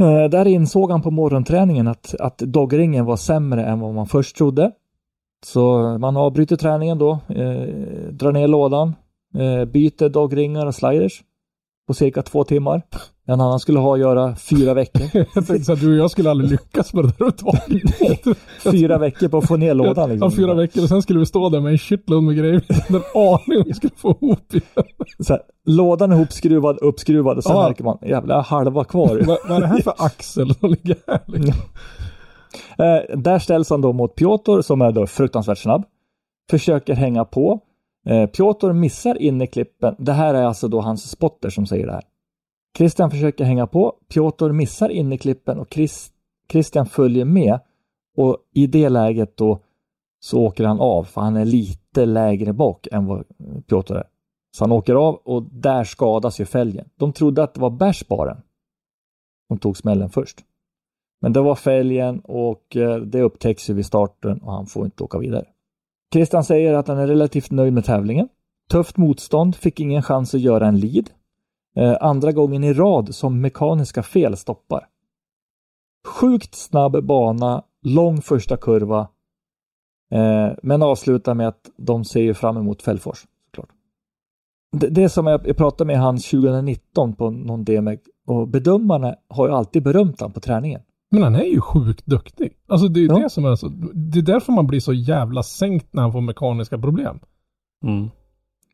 Eh, 0.00 0.24
där 0.30 0.46
insåg 0.46 0.90
han 0.90 1.02
på 1.02 1.10
morgonträningen 1.10 1.88
att, 1.88 2.14
att 2.20 2.38
dogringen 2.38 3.04
var 3.04 3.16
sämre 3.16 3.64
än 3.64 3.80
vad 3.80 3.94
man 3.94 4.06
först 4.06 4.36
trodde. 4.36 4.72
Så 5.46 5.78
man 5.98 6.16
avbryter 6.16 6.56
träningen 6.56 6.98
då, 6.98 7.10
eh, 7.28 7.62
drar 8.12 8.32
ner 8.32 8.48
lådan, 8.48 8.94
eh, 9.34 9.64
byter 9.64 10.08
dogringar 10.08 10.66
och 10.66 10.74
sliders 10.74 11.22
på 11.88 11.94
cirka 11.94 12.22
två 12.22 12.44
timmar. 12.44 12.82
En 13.26 13.40
annan 13.40 13.60
skulle 13.60 13.78
ha 13.78 13.94
att 13.94 14.00
göra 14.00 14.36
fyra 14.36 14.74
veckor. 14.74 15.02
Jag 15.34 15.46
tänkte 15.46 15.72
att 15.72 15.80
du 15.80 15.92
och 15.92 15.96
jag 15.98 16.10
skulle 16.10 16.30
aldrig 16.30 16.50
lyckas 16.50 16.94
med 16.94 17.04
det 17.04 17.12
där 17.18 18.70
fyra 18.70 18.98
veckor 18.98 19.28
på 19.28 19.38
att 19.38 19.48
få 19.48 19.56
ner 19.56 19.74
lådan. 19.74 20.10
Liksom. 20.10 20.30
Ja, 20.30 20.36
fyra 20.36 20.54
veckor 20.54 20.82
och 20.82 20.88
sen 20.88 21.02
skulle 21.02 21.18
vi 21.18 21.26
stå 21.26 21.48
där 21.48 21.60
med 21.60 21.72
en 21.72 21.78
shitload 21.78 22.22
med 22.22 22.36
grejer. 22.36 22.62
Vi 22.68 22.74
hade 22.74 22.96
en 22.96 23.02
aning 23.14 23.64
vi 23.66 23.74
skulle 23.74 23.92
få 23.96 24.10
ihop. 24.10 24.52
Så 25.20 25.32
här, 25.32 25.42
lådan 25.64 26.12
ihopskruvad, 26.12 26.78
uppskruvad 26.78 27.36
och 27.36 27.44
sen 27.44 27.56
Ja. 27.56 27.68
märker 27.68 27.84
man, 27.84 27.98
jävlar, 28.02 28.42
halva 28.42 28.84
kvar. 28.84 29.20
Vad, 29.26 29.38
vad 29.48 29.56
är 29.56 29.60
det 29.60 29.66
här 29.66 29.80
för 29.82 29.94
axel 29.98 30.54
som 30.54 30.70
ligger 30.70 30.96
här? 31.06 31.20
Liksom? 31.26 31.54
Eh, 32.78 33.16
där 33.18 33.38
ställs 33.38 33.70
han 33.70 33.80
då 33.80 33.92
mot 33.92 34.14
Piotr 34.14 34.60
som 34.62 34.80
är 34.82 34.92
då 34.92 35.06
fruktansvärt 35.06 35.58
snabb. 35.58 35.84
Försöker 36.50 36.94
hänga 36.94 37.24
på. 37.24 37.60
Eh, 38.08 38.26
Piotr 38.26 38.72
missar 38.72 39.22
inneklippen. 39.22 39.94
Det 39.98 40.12
här 40.12 40.34
är 40.34 40.42
alltså 40.42 40.68
då 40.68 40.80
hans 40.80 41.10
spotter 41.10 41.50
som 41.50 41.66
säger 41.66 41.86
det 41.86 41.92
här. 41.92 42.04
Christian 42.78 43.10
försöker 43.10 43.44
hänga 43.44 43.66
på. 43.66 43.94
Piotr 44.12 44.52
missar 44.52 44.88
inneklippen 44.88 45.58
och 45.58 45.68
Chris, 45.70 46.12
Christian 46.52 46.86
följer 46.86 47.24
med. 47.24 47.60
Och 48.16 48.36
i 48.54 48.66
det 48.66 48.88
läget 48.88 49.36
då 49.36 49.60
så 50.20 50.40
åker 50.40 50.64
han 50.64 50.80
av 50.80 51.04
för 51.04 51.20
han 51.20 51.36
är 51.36 51.44
lite 51.44 52.06
lägre 52.06 52.52
bak 52.52 52.88
än 52.92 53.06
vad 53.06 53.24
Piotr 53.66 53.94
är. 53.94 54.06
Så 54.56 54.64
han 54.64 54.72
åker 54.72 54.94
av 54.94 55.14
och 55.14 55.42
där 55.42 55.84
skadas 55.84 56.40
ju 56.40 56.44
fälgen. 56.44 56.88
De 56.96 57.12
trodde 57.12 57.42
att 57.42 57.54
det 57.54 57.60
var 57.60 57.70
bärsbaren 57.70 58.42
som 59.48 59.58
tog 59.58 59.76
smällen 59.76 60.10
först. 60.10 60.38
Men 61.20 61.32
det 61.32 61.40
var 61.40 61.54
fälgen 61.54 62.20
och 62.20 62.76
eh, 62.76 62.96
det 62.96 63.22
upptäcks 63.22 63.70
ju 63.70 63.74
vid 63.74 63.86
starten 63.86 64.38
och 64.38 64.52
han 64.52 64.66
får 64.66 64.84
inte 64.84 65.04
åka 65.04 65.18
vidare. 65.18 65.44
Christian 66.12 66.44
säger 66.44 66.74
att 66.74 66.88
han 66.88 66.98
är 66.98 67.06
relativt 67.06 67.50
nöjd 67.50 67.72
med 67.72 67.84
tävlingen. 67.84 68.28
Tufft 68.70 68.96
motstånd, 68.96 69.56
fick 69.56 69.80
ingen 69.80 70.02
chans 70.02 70.34
att 70.34 70.40
göra 70.40 70.66
en 70.66 70.80
lead. 70.80 71.10
Eh, 71.76 71.96
andra 72.00 72.32
gången 72.32 72.64
i 72.64 72.72
rad 72.72 73.14
som 73.14 73.40
mekaniska 73.40 74.02
fel 74.02 74.36
stoppar. 74.36 74.88
Sjukt 76.06 76.54
snabb 76.54 77.04
bana, 77.04 77.62
lång 77.82 78.22
första 78.22 78.56
kurva. 78.56 79.08
Eh, 80.10 80.48
men 80.62 80.82
avslutar 80.82 81.34
med 81.34 81.48
att 81.48 81.70
de 81.76 82.04
ser 82.04 82.20
ju 82.20 82.34
fram 82.34 82.56
emot 82.56 82.82
Fällfors. 82.82 83.26
Såklart. 83.46 83.68
Det, 84.72 85.08
som 85.08 85.26
jag, 85.26 85.48
jag 85.48 85.56
pratade 85.56 85.86
med 85.86 85.98
han 85.98 86.16
2019 86.16 87.14
på 87.14 87.30
någon 87.30 87.64
DMX 87.64 88.02
och 88.26 88.48
bedömarna 88.48 89.16
har 89.28 89.48
ju 89.48 89.54
alltid 89.54 89.82
berömt 89.82 90.20
han 90.20 90.32
på 90.32 90.40
träningen. 90.40 90.80
Men 91.10 91.22
han 91.22 91.34
är 91.34 91.44
ju 91.44 91.60
sjukt 91.60 92.06
duktig. 92.06 92.52
Alltså 92.68 92.88
det 92.88 93.00
är 93.00 93.08
Ja. 93.08 93.18
det 93.18 93.30
som 93.30 93.44
är 93.44 93.56
så. 93.56 93.68
Det 93.94 94.18
är 94.18 94.22
därför 94.22 94.52
man 94.52 94.66
blir 94.66 94.80
så 94.80 94.92
jävla 94.92 95.42
sänkt 95.42 95.86
när 95.94 96.02
han 96.02 96.12
får 96.12 96.20
mekaniska 96.20 96.78
problem. 96.78 97.18
Mm. 97.84 98.10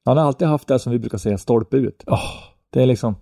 Han 0.05 0.17
har 0.17 0.25
alltid 0.25 0.49
haft 0.49 0.69
det 0.69 0.79
som 0.79 0.93
vi 0.93 0.99
brukar 0.99 1.19
säga, 1.19 1.39
stolpe 1.39 1.77
ut. 1.77 2.05
Oh, 2.07 2.21
Det 2.71 2.83
är 2.83 2.87
liksom, 2.87 3.15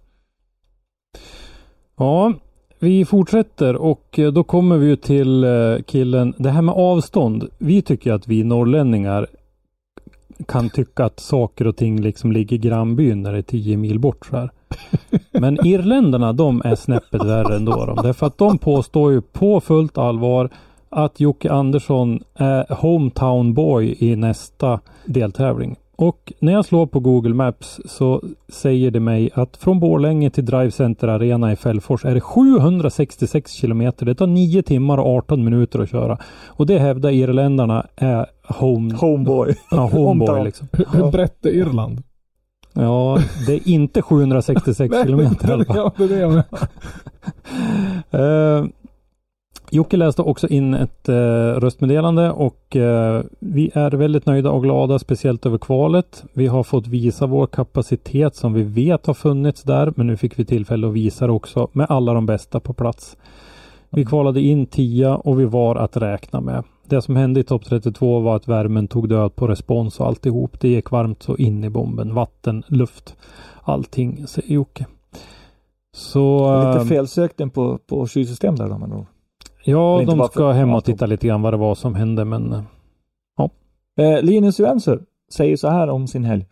Ja, 1.97 2.33
vi 2.79 3.05
fortsätter 3.05 3.77
och 3.77 4.19
eh, 4.19 4.33
då 4.33 4.45
kommer 4.45 4.77
vi 4.79 4.87
ju 4.87 4.97
till 4.97 5.45
eh, 5.45 5.77
killen. 5.87 6.35
Det 6.39 6.51
här 6.51 6.63
med 6.63 6.75
avstånd. 6.75 7.49
Vi 7.59 7.83
tycker 7.83 8.13
att 8.13 8.29
vi 8.29 8.45
norrlänningar 8.45 9.27
kan 10.49 10.71
tycka 10.71 11.05
att 11.05 11.21
saker 11.21 11.67
och 11.67 11.77
ting 11.77 12.01
liksom 12.01 12.33
ligger 12.33 12.57
i 12.57 12.59
grannbyn 12.59 13.23
när 13.23 13.33
det 13.33 13.39
är 13.39 13.43
10 13.43 13.77
mil 13.77 13.99
bort 13.99 14.27
så 14.27 14.37
här. 14.37 14.51
Men 15.33 15.67
irländarna 15.67 16.33
de 16.33 16.63
är 16.65 16.75
snäppet 16.75 17.25
värre 17.25 17.57
ändå. 17.57 17.87
De. 17.87 17.97
Därför 18.03 18.27
att 18.27 18.39
de 18.39 18.59
påstår 18.59 19.13
ju 19.13 19.21
på 19.21 19.61
fullt 19.61 19.99
allvar 19.99 20.51
att 20.91 21.21
Jocke 21.21 21.53
Andersson 21.53 22.21
är 22.35 22.75
hometown 22.75 23.55
boy 23.55 23.97
i 23.99 24.17
nästa 24.17 24.81
deltävling. 25.05 25.77
Och 25.97 26.33
när 26.39 26.53
jag 26.53 26.65
slår 26.65 26.87
på 26.87 27.01
Google 27.01 27.35
Maps 27.35 27.81
så 27.85 28.23
säger 28.49 28.91
det 28.91 29.01
mig 29.01 29.31
att 29.35 29.57
från 29.57 29.81
Borlänge 29.81 30.31
till 30.31 30.45
Drive 30.45 30.71
Center 30.71 31.09
Arena 31.09 31.53
i 31.53 31.57
Fällfors 31.57 32.05
är 32.05 32.15
det 32.15 32.21
766 32.21 33.53
kilometer. 33.53 34.07
Det 34.07 34.15
tar 34.15 34.27
9 34.27 34.63
timmar 34.63 34.99
och 34.99 35.07
18 35.17 35.45
minuter 35.45 35.79
att 35.79 35.91
köra. 35.91 36.19
Och 36.47 36.67
det 36.67 36.79
hävdar 36.79 37.11
irländarna 37.11 37.87
är 37.97 38.27
home, 38.49 38.95
Homeboy. 38.95 39.55
ja, 39.71 39.77
homeboy 39.77 40.05
Hometown. 40.05 40.45
liksom. 40.45 40.69
Hur 40.93 41.11
brett 41.11 41.47
är 41.47 41.51
Irland? 41.51 42.03
Ja, 42.73 43.19
det 43.47 43.55
är 43.55 43.69
inte 43.69 44.03
766 44.03 44.95
kilometer 45.05 45.49
i 45.49 45.53
alla 45.53 45.65
fall. 45.65 45.77
Ja, 45.77 45.93
det 45.97 46.05
är 46.05 46.09
det 46.09 46.19
jag. 46.19 46.43
Eh, 48.11 48.65
Jocke 49.71 49.97
läste 49.97 50.23
också 50.23 50.49
in 50.49 50.75
ett 50.75 51.09
eh, 51.09 51.15
röstmeddelande 51.61 52.31
och 52.31 52.77
eh, 52.77 53.23
vi 53.39 53.71
är 53.75 53.91
väldigt 53.91 54.27
nöjda 54.27 54.51
och 54.51 54.63
glada, 54.63 54.99
speciellt 54.99 55.47
över 55.47 55.59
kvalet. 55.59 56.25
Vi 56.33 56.47
har 56.47 56.63
fått 56.63 56.87
visa 56.87 57.27
vår 57.27 57.47
kapacitet 57.47 58.37
som 58.37 58.53
vi 58.53 58.63
vet 58.63 59.07
har 59.07 59.15
funnits 59.15 59.63
där, 59.63 59.93
men 59.97 60.07
nu 60.07 60.17
fick 60.17 60.39
vi 60.39 60.45
tillfälle 60.45 60.87
att 60.87 60.93
visa 60.93 61.27
det 61.27 61.33
också 61.33 61.69
med 61.73 61.87
alla 61.89 62.15
de 62.15 62.27
bästa 62.27 62.61
på 62.61 62.73
plats. 62.73 63.17
Vi 63.91 64.05
kvalade 64.05 64.41
in 64.41 64.67
10 64.67 65.09
och 65.09 65.41
vi 65.41 65.45
var 65.45 65.77
att 65.77 65.97
räkna 65.97 66.41
med. 66.41 66.65
Det 66.93 67.03
som 67.03 67.17
hände 67.17 67.41
i 67.41 67.45
topp 67.45 67.65
32 67.65 68.21
var 68.21 68.37
att 68.37 68.49
värmen 68.49 68.89
tog 68.89 69.09
död 69.09 69.35
på 69.35 69.47
respons 69.47 70.01
och 70.01 70.07
alltihop. 70.07 70.61
Det 70.61 70.69
gick 70.69 70.91
varmt 70.91 71.23
så 71.23 71.37
in 71.37 71.65
i 71.65 71.71
bomben. 71.71 72.15
Vatten, 72.15 72.63
luft, 72.67 73.17
allting, 73.63 74.27
säger 74.27 74.55
Jocke. 74.55 74.87
Så... 75.97 76.57
Lite 76.57 76.81
ehm, 76.81 76.89
felsökning 76.89 77.51
på, 77.51 77.79
på 77.79 78.07
kylsystem 78.07 78.57
där 78.57 78.69
då 78.69 78.79
men 78.79 78.91
då. 78.91 79.07
Ja, 79.65 80.03
de 80.07 80.19
ska 80.19 80.29
för- 80.29 80.53
hem 80.53 80.69
ja, 80.69 80.77
och 80.77 80.85
titta 80.85 81.07
lite 81.07 81.27
grann 81.27 81.43
vad 81.43 81.53
det 81.53 81.57
var 81.57 81.75
som 81.75 81.95
hände, 81.95 82.25
men 82.25 82.53
eh, 82.53 82.63
Eh, 84.01 84.23
Linus 84.23 84.59
Johansson 84.59 84.99
säger 85.33 85.57
så 85.57 85.69
här 85.69 85.89
om 85.89 86.07
sin 86.07 86.25
helg. 86.25 86.47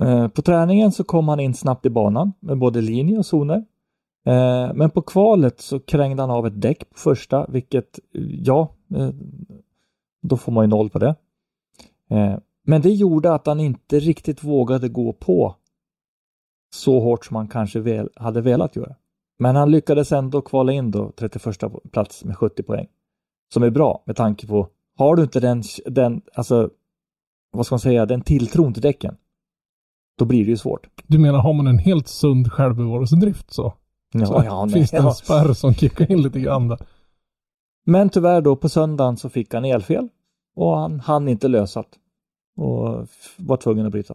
Eh, 0.00 0.28
på 0.28 0.42
träningen 0.42 0.92
så 0.92 1.04
kom 1.04 1.28
han 1.28 1.40
in 1.40 1.54
snabbt 1.54 1.86
i 1.86 1.90
banan 1.90 2.32
med 2.40 2.58
både 2.58 2.80
linje 2.80 3.18
och 3.18 3.26
zoner. 3.26 3.64
Eh, 4.26 4.74
men 4.74 4.90
på 4.90 5.02
kvalet 5.02 5.60
så 5.60 5.80
krängde 5.80 6.22
han 6.22 6.30
av 6.30 6.46
ett 6.46 6.60
däck 6.60 6.90
på 6.90 6.98
första, 6.98 7.46
vilket 7.48 7.98
eh, 8.14 8.22
ja, 8.22 8.60
eh, 8.60 8.68
då 10.22 10.36
får 10.36 10.52
man 10.52 10.64
ju 10.64 10.68
noll 10.68 10.90
på 10.90 10.98
det. 10.98 11.14
Eh, 12.10 12.38
men 12.66 12.82
det 12.82 12.90
gjorde 12.90 13.34
att 13.34 13.46
han 13.46 13.60
inte 13.60 13.98
riktigt 13.98 14.44
vågade 14.44 14.88
gå 14.88 15.12
på 15.12 15.56
så 16.74 17.00
hårt 17.00 17.24
som 17.24 17.36
han 17.36 17.48
kanske 17.48 17.80
väl, 17.80 18.08
hade 18.16 18.40
velat 18.40 18.76
göra. 18.76 18.94
Men 19.38 19.56
han 19.56 19.70
lyckades 19.70 20.12
ändå 20.12 20.40
kvala 20.40 20.72
in 20.72 20.90
då 20.90 21.12
31 21.16 21.58
plats 21.92 22.24
med 22.24 22.36
70 22.36 22.62
poäng. 22.62 22.86
Som 23.54 23.62
är 23.62 23.70
bra 23.70 24.02
med 24.06 24.16
tanke 24.16 24.46
på, 24.46 24.68
har 24.96 25.16
du 25.16 25.22
inte 25.22 25.40
den, 25.40 25.62
den 25.86 26.22
alltså, 26.34 26.70
vad 27.52 27.66
ska 27.66 27.72
man 27.74 27.80
säga, 27.80 28.06
den 28.06 28.20
tilltron 28.20 28.72
till 28.72 28.82
däcken, 28.82 29.16
då 30.18 30.24
blir 30.24 30.44
det 30.44 30.50
ju 30.50 30.56
svårt. 30.56 30.86
Du 31.06 31.18
menar, 31.18 31.38
har 31.38 31.52
man 31.52 31.66
en 31.66 31.78
helt 31.78 32.08
sund 32.08 32.52
självbevarelsedrift 32.52 33.52
så? 33.52 33.74
Ja, 34.12 34.26
så 34.26 34.42
ja, 34.44 34.64
nej, 34.64 34.74
finns 34.74 34.90
det 34.90 34.96
en 34.96 35.04
ja. 35.04 35.14
spärr 35.14 35.52
som 35.52 35.74
kickar 35.74 36.12
in 36.12 36.22
lite 36.22 36.40
grann 36.40 36.68
där. 36.68 36.78
Men 37.84 38.10
tyvärr 38.10 38.40
då 38.40 38.56
på 38.56 38.68
söndagen 38.68 39.16
så 39.16 39.28
fick 39.28 39.54
han 39.54 39.64
elfel 39.64 40.08
och 40.56 40.76
han 40.76 41.00
hann 41.00 41.28
inte 41.28 41.48
lösa 41.48 41.82
det. 41.82 42.62
Och 42.62 43.08
var 43.36 43.56
tvungen 43.56 43.86
att 43.86 43.92
bryta. 43.92 44.14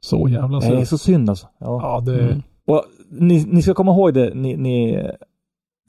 Så 0.00 0.28
jävla 0.28 0.60
Det 0.60 0.66
är 0.66 0.84
så 0.84 0.98
synd 0.98 1.30
alltså. 1.30 1.48
Ja. 1.58 1.80
Ja, 1.82 2.00
det... 2.00 2.22
Mm. 2.22 2.42
Och 2.66 2.84
ni, 3.10 3.44
ni 3.44 3.62
ska 3.62 3.74
komma 3.74 3.92
ihåg 3.92 4.14
det, 4.14 4.34
ni, 4.34 4.56
ni, 4.56 4.94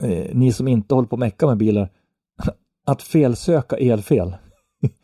eh, 0.02 0.26
ni 0.34 0.52
som 0.52 0.68
inte 0.68 0.94
håller 0.94 1.08
på 1.08 1.16
att 1.16 1.20
mecka 1.20 1.46
med 1.46 1.56
bilar, 1.56 1.88
att 2.86 3.02
felsöka 3.02 3.76
elfel. 3.76 4.36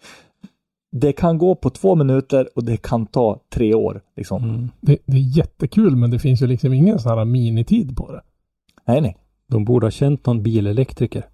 Det 0.97 1.13
kan 1.13 1.39
gå 1.39 1.55
på 1.55 1.71
två 1.71 1.95
minuter 1.95 2.49
och 2.55 2.65
det 2.65 2.77
kan 2.77 3.07
ta 3.07 3.41
tre 3.49 3.75
år. 3.75 4.03
Liksom. 4.17 4.45
mm. 4.45 4.71
Det, 4.81 4.99
det 5.07 5.17
är 5.17 5.37
jättekul 5.37 5.97
men 5.97 6.11
det 6.11 6.19
finns 6.19 6.43
ju 6.43 6.47
liksom 6.47 6.73
ingen 6.73 6.99
sån 6.99 7.19
här 7.19 7.25
minitid 7.25 7.97
på 7.97 8.13
det. 8.13 8.23
Nej, 8.85 9.01
nej. 9.01 9.17
De 9.55 9.65
borde 9.65 9.87
ha 9.87 9.91
känt 9.91 10.27
någon 10.27 10.43
bilelektriker. 10.43 11.27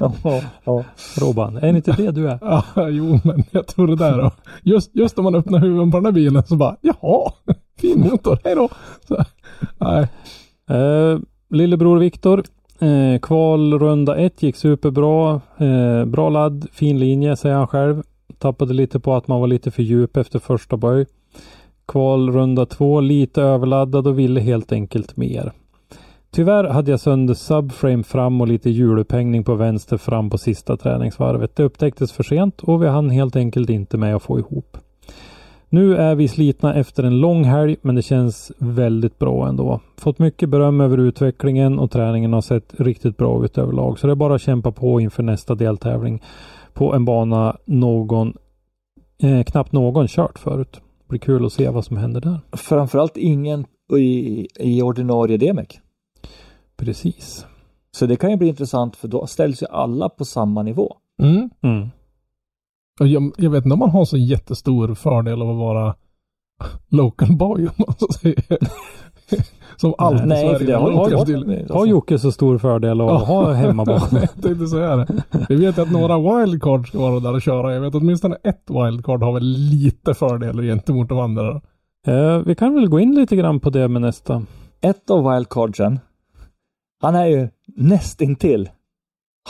Ja, 0.00 0.12
ja. 0.64 0.84
Robban, 1.20 1.56
är 1.56 1.72
det 1.72 1.76
inte 1.76 1.92
det 1.92 2.10
du 2.10 2.28
är? 2.28 2.38
Ja, 2.40 2.64
jo 2.88 3.18
men 3.24 3.44
jag 3.50 3.66
tror 3.66 3.86
det 3.86 3.96
där 3.96 4.18
då. 4.18 4.30
Just, 4.62 4.96
just 4.96 5.16
när 5.16 5.24
man 5.24 5.34
öppnar 5.34 5.58
huven 5.58 5.90
på 5.90 5.96
den 5.96 6.04
här 6.04 6.12
bilen 6.12 6.42
så 6.42 6.56
bara, 6.56 6.76
jaha, 6.80 7.32
fin 7.80 8.00
motor, 8.00 8.38
hej 8.44 8.54
då. 8.54 8.68
Så, 9.08 9.24
nej, 9.78 10.08
Eh, 10.70 11.18
lillebror 11.50 11.98
Viktor, 11.98 12.42
eh, 12.80 13.20
kvalrunda 13.20 14.16
1 14.16 14.42
gick 14.42 14.56
superbra. 14.56 15.40
Eh, 15.58 16.04
bra 16.04 16.28
ladd, 16.28 16.66
fin 16.72 16.98
linje 16.98 17.36
säger 17.36 17.56
han 17.56 17.66
själv. 17.66 18.02
Tappade 18.38 18.74
lite 18.74 19.00
på 19.00 19.14
att 19.14 19.28
man 19.28 19.40
var 19.40 19.46
lite 19.46 19.70
för 19.70 19.82
djup 19.82 20.16
efter 20.16 20.38
första 20.38 20.76
böj. 20.76 21.06
Kvalrunda 21.86 22.66
två 22.66 23.00
lite 23.00 23.42
överladdad 23.42 24.06
och 24.06 24.18
ville 24.18 24.40
helt 24.40 24.72
enkelt 24.72 25.16
mer. 25.16 25.52
Tyvärr 26.30 26.64
hade 26.64 26.90
jag 26.90 27.00
sönder 27.00 27.34
subframe 27.34 28.02
fram 28.02 28.40
och 28.40 28.48
lite 28.48 28.70
hjulupphängning 28.70 29.44
på 29.44 29.54
vänster 29.54 29.96
fram 29.96 30.30
på 30.30 30.38
sista 30.38 30.76
träningsvarvet. 30.76 31.56
Det 31.56 31.62
upptäcktes 31.62 32.12
för 32.12 32.22
sent 32.22 32.62
och 32.62 32.82
vi 32.82 32.86
hann 32.86 33.10
helt 33.10 33.36
enkelt 33.36 33.70
inte 33.70 33.96
med 33.96 34.16
att 34.16 34.22
få 34.22 34.38
ihop. 34.38 34.76
Nu 35.68 35.96
är 35.96 36.14
vi 36.14 36.28
slitna 36.28 36.74
efter 36.74 37.02
en 37.02 37.20
lång 37.20 37.44
helg 37.44 37.76
men 37.82 37.94
det 37.94 38.02
känns 38.02 38.52
väldigt 38.58 39.18
bra 39.18 39.48
ändå. 39.48 39.80
Fått 39.96 40.18
mycket 40.18 40.48
beröm 40.48 40.80
över 40.80 40.98
utvecklingen 40.98 41.78
och 41.78 41.90
träningen 41.90 42.32
har 42.32 42.40
sett 42.40 42.80
riktigt 42.80 43.16
bra 43.16 43.44
ut 43.44 43.58
överlag. 43.58 43.98
Så 43.98 44.06
det 44.06 44.12
är 44.12 44.14
bara 44.16 44.34
att 44.34 44.42
kämpa 44.42 44.72
på 44.72 45.00
inför 45.00 45.22
nästa 45.22 45.54
deltävling 45.54 46.22
på 46.72 46.94
en 46.94 47.04
bana 47.04 47.56
någon, 47.64 48.36
eh, 49.22 49.42
knappt 49.42 49.72
någon 49.72 50.08
kört 50.08 50.38
förut. 50.38 50.80
Det 51.04 51.08
blir 51.08 51.18
kul 51.18 51.46
att 51.46 51.52
se 51.52 51.68
vad 51.68 51.84
som 51.84 51.96
händer 51.96 52.20
där. 52.20 52.40
Framförallt 52.52 53.16
ingen 53.16 53.66
i, 53.98 54.46
i 54.60 54.82
ordinarie 54.82 55.36
DMEC. 55.36 55.68
Precis. 56.76 57.46
Så 57.90 58.06
det 58.06 58.16
kan 58.16 58.30
ju 58.30 58.36
bli 58.36 58.48
intressant 58.48 58.96
för 58.96 59.08
då 59.08 59.26
ställs 59.26 59.62
ju 59.62 59.66
alla 59.66 60.08
på 60.08 60.24
samma 60.24 60.62
nivå. 60.62 60.96
mm. 61.22 61.50
Mm. 61.62 61.88
Jag, 62.98 63.32
jag 63.38 63.50
vet 63.50 63.64
inte 63.64 63.72
om 63.72 63.78
man 63.78 63.90
har 63.90 64.04
så 64.04 64.16
jättestor 64.16 64.94
fördel 64.94 65.42
av 65.42 65.50
att 65.50 65.56
vara 65.56 65.94
local 66.88 67.36
boy 67.36 67.66
om 67.66 67.74
man 67.86 67.94
så 67.98 68.06
säger. 68.12 68.58
Som 69.76 69.94
alltid 69.98 70.26
Nej, 70.26 70.44
Sverige 70.44 70.58
för 70.58 70.66
det 70.66 70.72
har 70.72 70.92
har 70.92 71.10
jag. 71.10 71.74
Har 71.74 71.86
Jocke 71.86 72.18
så 72.18 72.32
stor 72.32 72.58
fördel 72.58 73.00
av 73.00 73.08
att 73.08 73.26
ha 73.26 73.52
hemmabana? 73.52 74.00
jag 74.12 74.42
tänkte 74.42 74.66
säga 74.66 74.96
det. 74.96 75.06
Vi 75.48 75.56
vet 75.56 75.78
att 75.78 75.90
några 75.90 76.18
wildcard 76.18 76.88
ska 76.88 76.98
vara 76.98 77.20
där 77.20 77.34
och 77.34 77.42
köra. 77.42 77.74
Jag 77.74 77.80
vet 77.80 77.88
att 77.88 78.02
åtminstone 78.02 78.36
ett 78.42 78.64
wildcard 78.70 79.22
har 79.22 79.32
väl 79.32 79.44
lite 79.44 80.14
fördelar 80.14 80.62
gentemot 80.62 81.08
de 81.08 81.18
andra. 81.18 81.60
eh, 82.06 82.38
vi 82.38 82.54
kan 82.54 82.74
väl 82.74 82.88
gå 82.88 83.00
in 83.00 83.14
lite 83.14 83.36
grann 83.36 83.60
på 83.60 83.70
det 83.70 83.88
med 83.88 84.02
nästa. 84.02 84.42
Ett 84.80 85.10
av 85.10 85.32
wildcardsen, 85.32 86.00
han 87.02 87.14
är 87.14 87.26
ju 87.26 87.48
nästintill 87.76 88.68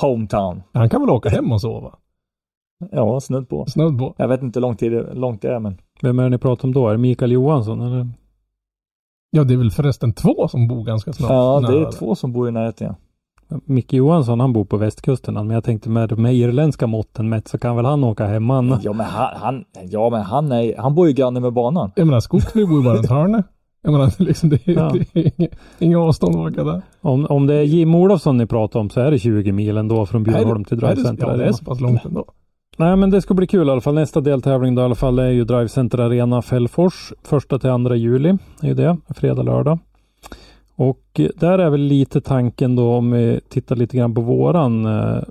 hometown. 0.01 0.63
Han 0.73 0.89
kan 0.89 1.01
väl 1.01 1.11
åka 1.11 1.29
hem 1.29 1.53
och 1.53 1.61
sova? 1.61 1.95
Ja, 2.93 3.21
snudd 3.21 3.49
på. 3.49 3.67
Snudd 3.67 3.99
på. 3.99 4.15
Jag 4.17 4.29
vet 4.29 4.43
inte 4.43 4.59
hur 4.59 4.63
lång 4.63 4.77
tid, 4.77 5.07
långt 5.13 5.43
det 5.43 5.49
är, 5.49 5.59
men 5.59 5.79
Vem 6.03 6.19
är 6.19 6.23
det 6.23 6.29
ni 6.29 6.39
pratar 6.39 6.69
om 6.69 6.73
då? 6.75 6.89
Är 6.89 6.93
det 6.93 6.99
Mikael 6.99 7.33
Johansson? 7.33 7.81
Eller? 7.81 8.09
Ja, 9.37 9.45
det 9.45 9.55
är 9.55 9.59
väl 9.59 9.71
förresten 9.71 10.13
två 10.13 10.49
som 10.49 10.69
bor 10.69 10.85
ganska 10.85 11.13
snart. 11.13 11.31
ja, 11.31 11.61
det 11.69 11.79
är 11.79 11.91
två 11.93 12.15
som 12.15 12.33
bor 12.33 12.49
i 12.49 12.53
närheten. 12.53 12.95
Ja. 13.49 13.57
Micke 13.65 13.93
Johansson 13.93 14.41
han 14.41 14.53
bor 14.53 14.65
på 14.65 14.77
västkusten 14.77 15.35
men 15.35 15.51
jag 15.51 15.65
tänkte 15.65 15.89
med 15.91 16.09
de 16.09 16.27
irländska 16.27 16.87
måtten 16.87 17.29
mätt 17.29 17.49
så 17.49 17.59
kan 17.59 17.77
väl 17.77 17.85
han 17.85 18.05
åka 18.05 18.27
hem 18.27 18.51
han. 18.51 18.79
Ja, 18.83 18.93
men 18.93 19.07
han, 19.07 19.29
han, 19.37 19.65
ja, 19.91 20.11
men 20.11 20.23
han, 20.23 20.53
är, 20.53 20.77
han 20.79 20.95
bor 20.95 21.07
ju 21.09 21.13
granne 21.13 21.41
med 21.41 21.53
banan. 21.53 21.91
Jag 21.97 22.07
menar, 22.07 22.21
Skogsby 22.21 22.67
bor 22.67 22.79
ju 22.79 22.85
bara 22.85 22.97
runt 22.97 23.11
hörnet. 23.11 23.47
Jag 23.83 23.93
menar, 23.93 24.13
liksom, 24.23 24.49
det, 24.49 24.69
är, 24.69 24.73
Ja. 24.73 24.93
det 25.13 25.21
är 25.27 25.33
inga, 25.39 25.49
inga 25.79 25.99
avstånd 25.99 26.37
att 26.37 26.53
åka 26.53 26.65
där. 26.65 26.83
Om, 27.01 27.27
om 27.27 27.47
det 27.47 27.55
är 27.55 27.63
Jim 27.63 27.95
Olofsson 27.95 28.37
ni 28.37 28.47
pratar 28.47 28.81
om 28.81 28.91
så 28.91 29.01
är 29.01 29.11
det 29.11 29.19
20 29.19 29.53
mil 29.53 29.77
ändå 29.77 30.07
från 30.07 30.23
Bjurholm 30.23 30.65
till 30.65 30.79
Drive 30.79 30.97
Center 30.97 31.27
Ja, 31.27 31.37
det 31.37 31.45
är 31.45 31.53
så 31.53 31.65
pass 31.65 31.81
långt 31.81 32.05
ändå. 32.05 32.25
Nej 32.77 32.97
men 32.97 33.11
det 33.11 33.23
ska 33.23 33.35
bli 33.35 33.47
kul 33.47 33.69
i 33.69 33.71
alla 33.71 33.81
fall. 33.81 33.95
Nästa 33.95 34.21
deltävling 34.21 34.75
då 34.75 34.83
i 34.83 34.85
alla 34.85 34.95
fall 34.95 35.19
är 35.19 35.31
ju 35.31 35.45
Drive 35.45 35.69
Center 35.69 35.99
Arena 35.99 36.43
Fällfors. 36.43 37.13
Första 37.23 37.59
till 37.59 37.71
andra 37.71 37.97
juli 37.97 38.39
är 38.63 38.69
ju 38.69 38.75
det. 38.75 38.97
Fredag, 39.15 39.43
lördag. 39.43 39.79
Och 40.77 41.05
eh, 41.19 41.29
där 41.37 41.59
är 41.59 41.71
väl 41.71 41.81
lite 41.81 42.21
tanken 42.21 42.77
då 42.77 42.93
om 42.95 43.11
vi 43.11 43.41
tittar 43.49 43.77
lite 43.77 43.97
grann 43.97 44.15
på 44.15 44.21
våran 44.21 44.87
eh, 44.87 45.23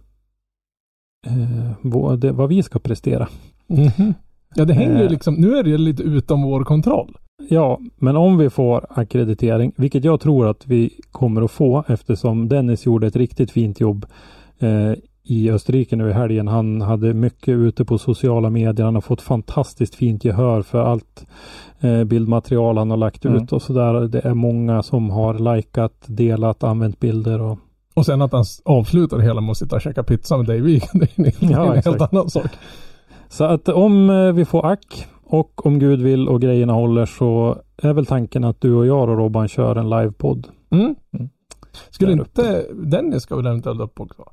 eh, 1.27 2.31
vad 2.33 2.49
vi 2.49 2.63
ska 2.63 2.79
prestera. 2.79 3.27
Mhm. 3.67 4.13
Ja, 4.55 4.65
det 4.65 4.73
hänger 4.73 4.97
ju 4.99 5.05
Eh. 5.05 5.09
liksom, 5.11 5.33
nu 5.35 5.57
är 5.57 5.63
det 5.63 5.77
lite 5.77 6.03
utom 6.03 6.41
vår 6.41 6.63
kontroll. 6.63 7.17
Ja, 7.49 7.79
men 7.97 8.15
om 8.15 8.37
vi 8.37 8.49
får 8.49 8.85
akkreditering, 8.89 9.73
vilket 9.75 10.03
jag 10.03 10.19
tror 10.21 10.47
att 10.47 10.67
vi 10.67 10.89
kommer 11.11 11.41
att 11.41 11.51
få 11.51 11.83
eftersom 11.87 12.49
Dennis 12.49 12.85
gjorde 12.85 13.07
ett 13.07 13.15
riktigt 13.15 13.51
fint 13.51 13.79
jobb 13.79 14.05
eh, 14.59 14.91
i 15.25 15.51
Österrike 15.51 15.95
nu 15.95 16.09
i 16.09 16.13
helgen. 16.13 16.47
Han 16.47 16.81
hade 16.81 17.13
mycket 17.13 17.47
ute 17.49 17.85
på 17.85 17.97
sociala 17.97 18.49
medier. 18.49 18.85
Han 18.85 18.95
har 18.95 19.01
fått 19.01 19.21
fantastiskt 19.21 19.95
fint 19.95 20.25
gehör 20.25 20.61
för 20.61 20.79
allt 20.83 21.25
eh, 21.79 22.03
bildmaterial 22.03 22.77
han 22.77 22.89
har 22.89 22.97
lagt 22.97 23.25
Mm. 23.25 23.43
ut 23.43 23.53
och 23.53 23.61
sådär. 23.61 23.93
Det 24.07 24.19
är 24.25 24.33
många 24.33 24.83
som 24.83 25.09
har 25.09 25.55
likat, 25.55 26.03
delat, 26.05 26.63
använt 26.63 26.99
bilder 26.99 27.41
och 27.41 27.59
Och 27.93 28.05
sen 28.05 28.21
att 28.21 28.31
han 28.31 28.45
avslutar 28.65 29.19
hela 29.19 29.41
med 29.41 29.51
att 29.51 29.57
sitta 29.57 29.75
och 29.75 29.81
käka 29.81 30.03
pizza 30.03 30.37
med 30.37 30.45
Dave. 30.45 30.59
Det 30.93 31.03
är 31.03 31.09
en, 31.15 31.25
är 31.25 31.33
Ja, 31.51 31.75
en 31.75 31.81
helt 31.85 32.01
annan 32.13 32.29
sak. 32.29 32.45
Så 33.29 33.43
att 33.43 33.69
om 33.69 34.09
eh, 34.09 34.31
vi 34.33 34.45
får 34.45 34.65
ack 34.65 35.07
och 35.23 35.65
om 35.65 35.79
Gud 35.79 36.01
vill 36.01 36.27
och 36.27 36.41
grejerna 36.41 36.73
håller 36.73 37.05
så 37.05 37.57
är 37.77 37.93
väl 37.93 38.05
tanken 38.05 38.43
att 38.43 38.61
du 38.61 38.73
och 38.75 38.85
jag 38.85 39.09
och 39.09 39.17
Robban 39.17 39.47
kör 39.47 39.75
en 39.75 39.89
livepodd. 39.89 40.47
Mm. 40.71 40.95
Mm. 41.13 41.29
Skulle 41.89 42.11
inte 42.11 42.65
Dennis 42.73 43.23
ska 43.23 43.35
väl 43.35 43.45
eventuellt 43.45 43.81
upp 43.81 43.99
också? 43.99 44.23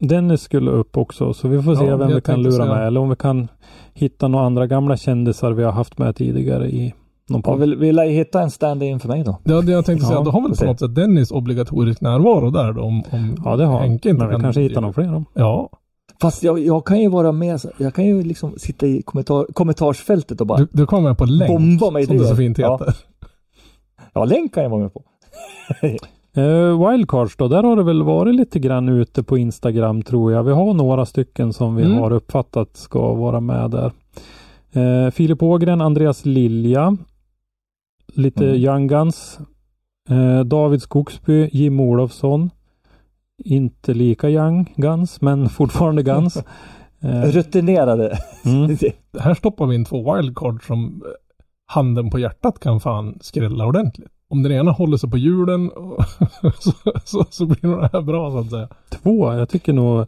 Dennis 0.00 0.40
skulle 0.42 0.70
upp 0.70 0.96
också 0.96 1.34
så 1.34 1.48
vi 1.48 1.62
får 1.62 1.74
se 1.74 1.84
Ja, 1.84 1.96
vem 1.96 2.08
vi 2.14 2.20
kan 2.20 2.42
lura 2.42 2.64
med 2.64 2.86
eller 2.86 3.00
om 3.00 3.10
vi 3.10 3.16
kan 3.16 3.48
hitta 3.94 4.28
några 4.28 4.46
andra 4.46 4.66
gamla 4.66 4.96
kändisar 4.96 5.52
vi 5.52 5.62
har 5.64 5.72
haft 5.72 5.98
med 5.98 6.16
tidigare 6.16 6.68
i 6.70 6.94
någon 7.28 7.42
Ja, 7.44 7.50
podd. 7.50 7.60
vill, 7.60 7.76
vill 7.76 7.96
jag 7.96 8.06
hitta 8.08 8.42
en 8.42 8.50
stand-in 8.50 9.00
för 9.00 9.08
mig 9.08 9.24
då? 9.24 9.38
Det 9.44 9.54
var 9.54 9.62
det 9.62 9.72
jag 9.72 9.84
tänkte 9.84 10.06
säga. 10.06 10.18
Ja, 10.18 10.24
Då 10.24 10.30
har 10.30 10.40
väl 10.48 10.56
på 10.56 10.64
något 10.64 10.80
sätt 10.80 10.94
Dennis 10.94 11.30
obligatorisk 11.30 12.00
närvaro 12.00 12.50
där 12.50 12.72
då 12.72 12.82
om, 12.82 13.02
om 13.10 13.36
Ja 13.44 13.56
det 13.56 13.64
har 13.64 13.80
Henke 13.80 14.08
han. 14.08 14.16
inte 14.16 14.24
Men 14.24 14.28
vi 14.28 14.32
kan 14.34 14.42
kanske 14.42 14.60
hittar 14.60 14.80
någon 14.80 14.94
fler 14.94 15.12
då. 15.12 15.24
Ja, 15.34 15.70
Fast 16.20 16.42
jag, 16.42 16.58
jag 16.58 16.86
kan 16.86 17.00
ju 17.00 17.08
vara 17.08 17.32
med, 17.32 17.60
jag 17.78 17.94
kan 17.94 18.04
ju 18.06 18.22
liksom 18.22 18.54
sitta 18.58 18.86
i 18.86 19.02
kommentar, 19.02 19.46
kommentarsfältet 19.52 20.40
och 20.40 20.46
bara, 20.46 20.58
du, 20.58 20.68
du 20.72 20.86
kommer 20.86 21.08
med 21.08 21.18
på 21.18 21.24
länk. 21.24 21.50
Bomba 21.50 21.90
mig 21.90 22.06
som 22.06 22.18
det 22.18 22.24
så 22.26 22.36
fint 22.36 22.58
Ja. 22.58 22.72
heter. 22.78 22.94
ja 24.12 24.24
länk 24.24 24.54
kan 24.54 24.62
jag 24.62 24.70
vara 24.70 24.80
med 24.82 24.92
på. 24.94 25.02
Eh, 26.34 26.88
wildcards 26.90 27.36
då, 27.36 27.48
där 27.48 27.62
har 27.62 27.76
det 27.76 27.82
väl 27.82 28.02
varit 28.02 28.34
lite 28.34 28.58
grann 28.58 28.88
ute 28.88 29.22
på 29.22 29.38
Instagram 29.38 30.02
tror 30.02 30.32
jag. 30.32 30.42
Vi 30.44 30.52
har 30.52 30.74
några 30.74 31.06
stycken 31.06 31.52
som 31.52 31.76
vi 31.76 31.84
Mm. 31.84 31.98
har 31.98 32.10
uppfattat 32.12 32.76
ska 32.76 33.14
vara 33.14 33.40
med 33.40 33.70
där. 33.70 33.92
Eh, 34.72 35.10
Filip 35.10 35.42
Ågren, 35.42 35.80
Andreas 35.80 36.24
Lilja, 36.26 36.96
lite 38.14 38.44
Mm. 38.44 38.56
Young 38.56 38.86
Guns, 38.88 39.38
eh, 40.08 40.40
David 40.40 40.82
Skogsby, 40.82 41.48
Jim 41.52 41.80
Olofsson. 41.80 42.50
Inte 43.44 43.94
lika 43.94 44.28
Young 44.30 44.72
Guns, 44.76 45.20
men 45.20 45.48
fortfarande 45.48 46.02
Guns. 46.02 46.36
Eh, 47.00 47.22
Rutinerade. 47.32 48.18
mm. 48.44 48.76
Här 49.18 49.34
stoppar 49.34 49.66
vi 49.66 49.74
in 49.74 49.84
två 49.84 50.14
wildcard 50.14 50.66
som 50.66 51.02
handen 51.66 52.10
på 52.10 52.18
hjärtat 52.18 52.60
kan 52.60 52.80
fan 52.80 53.18
skrälla 53.20 53.66
ordentligt. 53.66 54.08
Om 54.30 54.42
den 54.42 54.52
ena 54.52 54.70
håller 54.70 54.96
sig 54.96 55.10
på 55.10 55.18
hjulen 55.18 55.70
så, 56.58 56.72
så, 57.04 57.24
så 57.30 57.46
blir 57.46 57.66
nog 57.70 57.80
det 57.80 57.90
här 57.92 58.02
bra 58.02 58.30
så 58.30 58.38
att 58.38 58.50
säga. 58.50 58.68
Två, 59.02 59.32
jag 59.32 59.48
tycker 59.48 59.72
nog 59.72 60.06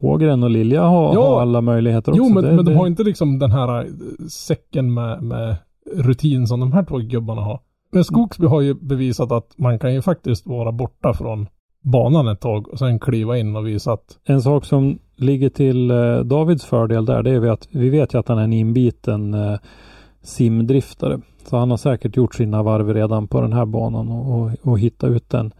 Ågren 0.00 0.42
och 0.42 0.50
Lilja 0.50 0.82
har, 0.82 1.14
Ja. 1.14 1.28
har 1.28 1.40
alla 1.40 1.60
möjligheter 1.60 2.12
också. 2.12 2.22
Jo, 2.22 2.28
men, 2.34 2.44
Det- 2.44 2.48
men 2.56 2.64
de 2.64 2.72
det- 2.72 2.78
har 2.78 2.86
inte 2.86 3.02
liksom 3.04 3.38
den 3.38 3.52
här 3.52 3.78
eh, 3.80 3.86
säcken 4.30 4.94
med, 4.94 5.22
med 5.22 5.56
rutin 5.96 6.46
som 6.46 6.60
de 6.60 6.72
här 6.72 6.84
två 6.84 6.98
gubbarna 6.98 7.40
har. 7.42 7.60
Men 7.92 8.04
Skogsby 8.04 8.46
har 8.46 8.60
ju 8.60 8.74
bevisat 8.74 9.32
att 9.32 9.54
man 9.58 9.78
kan 9.78 9.94
ju 9.94 10.02
faktiskt 10.02 10.46
vara 10.46 10.72
borta 10.72 11.14
från 11.14 11.46
banan 11.82 12.28
ett 12.28 12.40
tag 12.40 12.68
och 12.68 12.78
sen 12.78 12.98
kliva 12.98 13.38
in 13.38 13.56
och 13.56 13.66
visa 13.66 13.92
att 13.92 14.18
En 14.24 14.42
sak 14.42 14.64
som 14.64 14.98
ligger 15.16 15.48
till 15.48 15.90
eh, 15.90 16.18
Davids 16.18 16.64
fördel 16.64 17.04
där, 17.04 17.22
det 17.22 17.30
är 17.30 17.46
att 17.50 17.68
vi 17.70 17.88
vet 17.90 18.14
ju 18.14 18.18
att 18.18 18.28
han 18.28 18.38
är 18.38 18.42
en 18.44 18.52
inbiten 18.52 19.34
eh, 19.34 19.58
simdriftare. 20.22 21.20
Så 21.50 21.56
han 21.56 21.70
har 21.70 21.76
säkert 21.76 22.16
gjort 22.16 22.34
sina 22.34 22.62
varv 22.62 22.94
redan 22.94 23.28
på 23.28 23.40
den 23.40 23.52
här 23.52 23.66
banan 23.66 24.08
och, 24.08 24.40
och, 24.40 24.50
och 24.62 24.78
hittat 24.78 25.10
ut 25.10 25.30
den. 25.30 25.52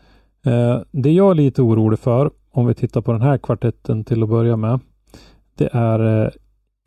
Eh, 0.45 0.81
det 0.91 1.11
jag 1.11 1.31
är 1.31 1.35
lite 1.35 1.63
orolig 1.63 1.99
för, 1.99 2.31
om 2.51 2.67
vi 2.67 2.75
tittar 2.75 3.01
på 3.01 3.13
den 3.13 3.23
här 3.23 3.39
kvartetten 3.39 4.05
till 4.05 4.23
att 4.23 4.29
börja 4.29 4.57
med, 4.57 4.81
det 5.55 5.69
är 5.73 6.25
eh, 6.25 6.31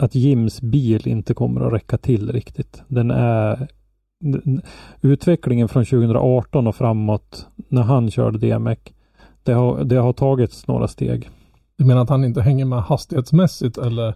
att 0.03 0.15
Jims 0.15 0.61
bil 0.61 1.07
inte 1.07 1.33
kommer 1.33 1.61
att 1.61 1.73
räcka 1.73 1.97
till 1.97 2.31
riktigt. 2.31 2.81
Den 2.87 3.11
är 3.11 3.67
utvecklingen 5.01 5.67
från 5.67 5.85
2018 5.85 6.67
och 6.67 6.75
framåt 6.75 7.47
när 7.67 7.81
han 7.81 8.11
körde 8.11 8.37
DMX 8.37 8.93
det 9.43 9.53
har, 9.53 9.83
det 9.83 9.95
har 9.95 10.13
tagits 10.13 10.67
några 10.67 10.87
steg. 10.87 11.29
du 11.75 11.85
menar 11.85 12.01
att 12.01 12.09
han 12.09 12.23
inte 12.23 12.41
hänger 12.41 12.65
med 12.65 12.81
hastighetsmässigt 12.81 13.77
eller 13.77 14.15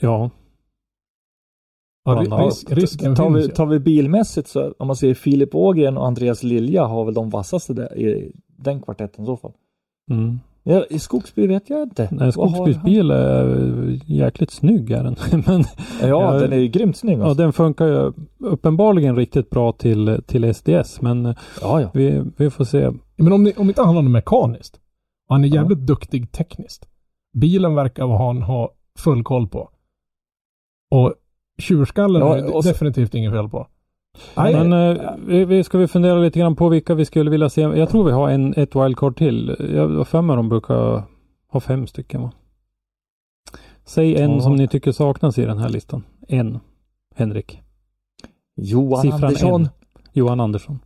Ja, 0.00 0.30
ja, 2.14 2.46
risk, 2.46 2.72
risken 2.72 3.14
tar, 3.14 3.24
finns 3.24 3.36
vi, 3.36 3.42
ju. 3.42 3.48
tar 3.48 3.66
vi 3.66 3.78
bilmässigt 3.78 4.48
så 4.48 4.74
om 4.78 4.86
man 4.86 4.96
ser 4.96 5.14
Filip 5.14 5.54
Ågren 5.54 5.96
och 5.96 6.06
Andreas 6.06 6.42
Lilja 6.42 6.84
har 6.84 7.04
väl 7.04 7.14
de 7.14 7.30
vassaste 7.30 7.74
där 7.74 7.98
i 7.98 8.32
den 8.56 8.82
kvartetten 8.82 9.24
i 9.24 9.26
så 9.26 9.36
fall. 9.36 9.52
mm. 10.10 10.40
Ja, 10.62 10.84
I 10.90 10.98
Skogsby 10.98 11.46
vet 11.46 11.70
jag 11.70 11.82
inte. 11.82 12.08
Nej, 12.12 12.32
Vad 12.36 12.50
har 12.50 12.56
Skogsbys 12.56 12.76
han? 12.76 12.84
bil 12.84 13.10
är 13.10 14.00
jäkligt 14.06 14.50
snygg 14.50 14.90
är 14.90 15.04
den. 15.04 15.16
Men 15.46 15.64
Ja, 16.00 16.06
Ja, 16.08 16.32
den 16.32 16.52
är 16.52 16.56
ju 16.56 16.68
grymt 16.68 16.96
snygg. 16.96 17.18
ja, 17.18 17.24
Alltså. 17.24 17.42
den 17.42 17.52
funkar 17.52 17.86
ju 17.86 18.12
uppenbarligen 18.38 19.16
riktigt 19.16 19.50
bra 19.50 19.72
till, 19.72 20.22
till 20.26 20.54
SDS. 20.54 21.00
Men 21.00 21.24
Ja, 21.60 21.80
ja. 21.80 21.90
vi, 21.94 22.22
vi 22.36 22.50
får 22.50 22.64
se. 22.64 22.90
Men 23.16 23.32
om, 23.32 23.42
ni, 23.44 23.52
om 23.56 23.68
inte 23.68 23.82
han 23.82 23.94
har 23.96 24.02
något 24.02 24.10
mekaniskt 24.12 24.76
och 25.28 25.34
han 25.34 25.44
är 25.44 25.48
Ja. 25.48 25.54
jävligt 25.54 25.78
duktig 25.86 26.32
tekniskt. 26.32 26.88
Bilen 27.36 27.74
verkar 27.74 28.06
han 28.08 28.42
ha 28.42 28.70
full 28.98 29.24
koll 29.24 29.48
på. 29.48 29.70
Och 30.90 31.14
tjurskallen 31.58 32.22
Ja, 32.22 32.36
är 32.36 32.46
så- 32.48 32.60
definitivt 32.60 33.14
inget 33.14 33.32
fel 33.32 33.48
på. 33.48 33.66
Nej, 34.36 34.64
Men 34.66 34.72
eh, 34.72 35.46
vi, 35.46 35.64
ska 35.64 35.78
vi 35.78 35.88
fundera 35.88 36.18
lite 36.18 36.38
grann 36.38 36.56
på 36.56 36.68
vilka 36.68 36.94
vi 36.94 37.04
skulle 37.04 37.30
vilja 37.30 37.48
se. 37.48 37.60
Jag 37.60 37.88
tror 37.88 38.04
vi 38.04 38.12
har 38.12 38.30
en, 38.30 38.54
ett 38.56 38.76
wildcard 38.76 39.16
till. 39.16 39.56
Jag 39.74 39.88
har 39.88 40.04
för 40.04 40.22
mig 40.22 40.36
de 40.36 40.48
brukar 40.48 41.02
ha 41.48 41.60
fem 41.60 41.86
stycken 41.86 42.22
va? 42.22 42.32
Säg 43.84 44.16
en 44.22 44.30
Ja. 44.32 44.40
som 44.40 44.56
ni 44.56 44.68
tycker 44.68 44.92
saknas 44.92 45.38
i 45.38 45.44
den 45.44 45.58
här 45.58 45.68
listan. 45.68 46.04
En. 46.28 46.58
Henrik. 47.14 47.60
Johan 48.56 49.02
Siffran 49.02 49.24
Andersson. 49.24 49.62
en. 49.62 49.68
Johan 50.12 50.40
Andersson. 50.40 50.78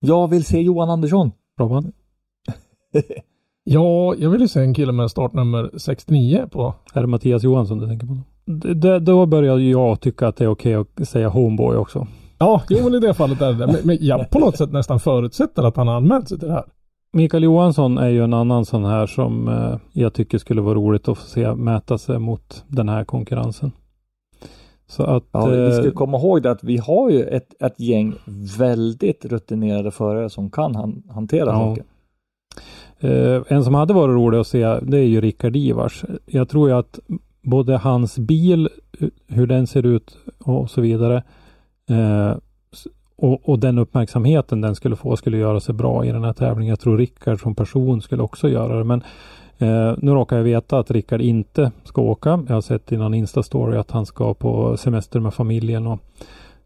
Jag 0.00 0.28
vill 0.28 0.44
se 0.44 0.60
Johan 0.60 0.90
Andersson. 0.90 1.32
Robban? 1.58 1.92
Ja, 3.64 4.14
jag 4.18 4.30
vill 4.30 4.40
ju 4.40 4.48
se 4.48 4.60
en 4.60 4.74
kille 4.74 4.92
med 4.92 5.10
startnummer 5.10 5.70
69 5.76 6.46
på. 6.50 6.74
Är 6.94 7.00
det 7.00 7.06
Mattias 7.06 7.42
Johansson 7.42 7.78
du 7.78 7.86
tänker 7.86 8.06
på? 8.06 8.16
D- 8.46 8.74
d- 8.74 8.98
då 8.98 9.26
börjar 9.26 9.58
jag 9.58 10.00
tycka 10.00 10.28
att 10.28 10.36
det 10.36 10.44
är 10.44 10.48
okej 10.48 10.74
att 10.74 11.08
säga 11.08 11.28
homeboy 11.28 11.76
också. 11.76 12.06
Ja, 12.38 12.62
jo 12.68 12.78
men 12.84 12.94
i 12.94 13.00
det 13.00 13.14
fallet 13.14 13.40
är 13.42 13.52
det. 13.52 13.66
Men, 13.66 13.76
men 13.84 13.98
jag 14.00 14.30
på 14.30 14.38
något 14.38 14.56
sätt 14.56 14.72
nästan 14.72 15.00
förutsätter 15.00 15.62
att 15.62 15.76
han 15.76 15.88
har 15.88 15.94
anmält 15.94 16.28
sig 16.28 16.38
till 16.38 16.48
det 16.48 16.54
här. 16.54 16.64
Mikael 17.12 17.42
Johansson 17.44 17.98
är 17.98 18.08
ju 18.08 18.24
en 18.24 18.34
annan 18.34 18.64
sån 18.64 18.84
här 18.84 19.06
som 19.06 19.48
eh, 19.48 19.76
jag 19.92 20.14
tycker 20.14 20.38
skulle 20.38 20.60
vara 20.60 20.74
roligt 20.74 21.08
att 21.08 21.18
få 21.18 21.26
se 21.26 21.54
mäta 21.54 21.98
sig 21.98 22.18
mot 22.18 22.64
den 22.68 22.88
här 22.88 23.04
konkurrensen. 23.04 23.72
Så 24.86 25.02
att 25.04 25.24
Ja, 25.32 25.46
vi 25.46 25.72
ska 25.72 25.86
eh, 25.86 25.92
komma 25.92 26.18
ihåg 26.18 26.42
det 26.42 26.50
att 26.50 26.64
vi 26.64 26.76
har 26.76 27.10
ju 27.10 27.22
ett, 27.22 27.62
ett 27.62 27.80
gäng 27.80 28.14
väldigt 28.58 29.24
rutinerade 29.24 29.90
förare 29.90 30.30
som 30.30 30.50
kan 30.50 30.74
han, 30.74 31.02
hantera 31.10 31.46
Ja. 31.50 31.58
saker. 31.58 31.84
Eh, 33.00 33.42
en 33.48 33.64
som 33.64 33.74
hade 33.74 33.94
varit 33.94 34.14
rolig 34.14 34.38
att 34.38 34.46
se, 34.46 34.78
det 34.82 34.98
är 34.98 35.06
ju 35.06 35.20
Rickard 35.20 35.56
Ivars. 35.56 36.04
Jag 36.26 36.48
tror 36.48 36.68
ju 36.68 36.74
att 36.74 36.98
både 37.42 37.76
hans 37.76 38.18
bil, 38.18 38.68
eh, 39.00 39.08
hur 39.26 39.46
den 39.46 39.66
ser 39.66 39.86
ut 39.86 40.18
och 40.38 40.70
så 40.70 40.80
vidare, 40.80 41.22
eh, 41.88 42.34
och, 43.16 43.48
och 43.48 43.58
den 43.58 43.78
uppmärksamheten 43.78 44.60
den 44.60 44.74
skulle 44.74 44.96
få 44.96 45.16
skulle 45.16 45.36
göra 45.36 45.60
sig 45.60 45.74
bra 45.74 46.04
i 46.04 46.12
den 46.12 46.24
här 46.24 46.32
tävlingen. 46.32 46.70
Jag 46.70 46.80
tror 46.80 46.98
Rickard 46.98 47.40
som 47.40 47.54
person 47.54 48.02
skulle 48.02 48.22
också 48.22 48.48
göra 48.48 48.78
det. 48.78 48.84
Men 48.84 49.02
eh, 49.58 49.94
nu 49.98 50.10
råkar 50.10 50.36
jag 50.36 50.44
veta 50.44 50.78
att 50.78 50.90
Rickard 50.90 51.20
inte 51.20 51.72
ska 51.84 52.02
åka. 52.02 52.44
Jag 52.48 52.54
har 52.54 52.60
sett 52.60 52.92
i 52.92 52.96
någon 52.96 53.14
Insta-story 53.14 53.76
att 53.76 53.90
han 53.90 54.06
ska 54.06 54.34
på 54.34 54.76
semester 54.76 55.20
med 55.20 55.34
familjen 55.34 55.86
och 55.86 56.00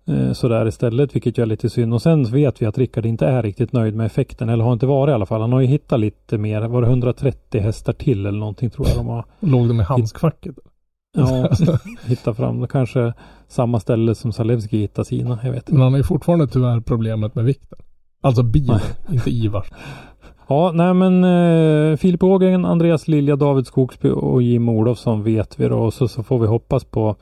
eh, 0.09 0.33
sådär 0.33 0.67
istället, 0.67 1.15
vilket 1.15 1.39
gör 1.39 1.47
lite 1.47 1.71
synd. 1.71 1.95
Och 1.95 2.03
sen 2.03 2.25
vet 2.25 2.63
vi 2.63 2.67
att 2.67 2.79
Rickard 2.79 3.07
inte 3.07 3.27
är 3.27 3.43
riktigt 3.43 3.73
nöjd 3.73 3.95
med 3.95 4.07
effekten, 4.07 4.49
eller 4.49 4.65
har 4.65 4.73
inte 4.73 4.87
varit 4.87 5.11
i 5.11 5.15
alla 5.15 5.27
fall. 5.27 5.41
Han 5.41 5.53
har 5.53 5.61
ju 5.61 5.67
hittat 5.67 6.01
lite 6.01 6.39
mer, 6.39 6.63
var 6.63 6.83
det 6.83 6.89
130 6.89 7.61
hästar 7.61 7.93
till 7.93 8.27
eller 8.27 8.39
någonting 8.39 8.71
tror 8.71 8.89
jag 8.89 8.97
de 8.97 9.07
har 9.07 9.25
Låg 9.41 9.69
de 9.69 9.81
i 9.81 9.85
handskfacket? 9.85 10.55
ja, 11.17 11.49
hittat 12.07 12.37
fram. 12.37 12.67
Kanske 12.67 13.13
samma 13.49 13.81
ställe 13.81 14.15
som 14.15 14.33
Zalewski 14.33 14.79
hittade 14.79 15.05
sina, 15.05 15.39
jag 15.43 15.53
vet 15.53 15.63
inte. 15.63 15.73
Men 15.73 15.83
han 15.83 15.93
har 15.93 15.99
ju 15.99 16.05
fortfarande 16.05 16.47
tyvärr 16.47 16.81
problemet 16.81 17.35
med 17.35 17.45
vikten. 17.45 17.79
Alltså 18.21 18.43
bilen, 18.43 18.81
inte 19.13 19.31
Ivars. 19.31 19.67
Ja, 20.49 20.73
nej 20.75 20.95
men 20.95 21.25
eh, 21.25 21.97
Filip 21.97 22.23
Ågren, 22.23 22.65
Andreas 22.65 23.09
Lilja, 23.09 23.37
David 23.37 23.67
Skogsby 23.67 24.11
och 24.11 24.43
Jim 24.43 24.69
Olofsson 24.69 25.23
vet 25.23 25.61
vi 25.61 25.69
då. 25.69 25.79
Och 25.79 25.95
så, 25.95 26.09
så 26.09 26.23
får 26.23 26.39
vi 26.39 26.47
hoppas 26.47 26.85
på 26.85 27.17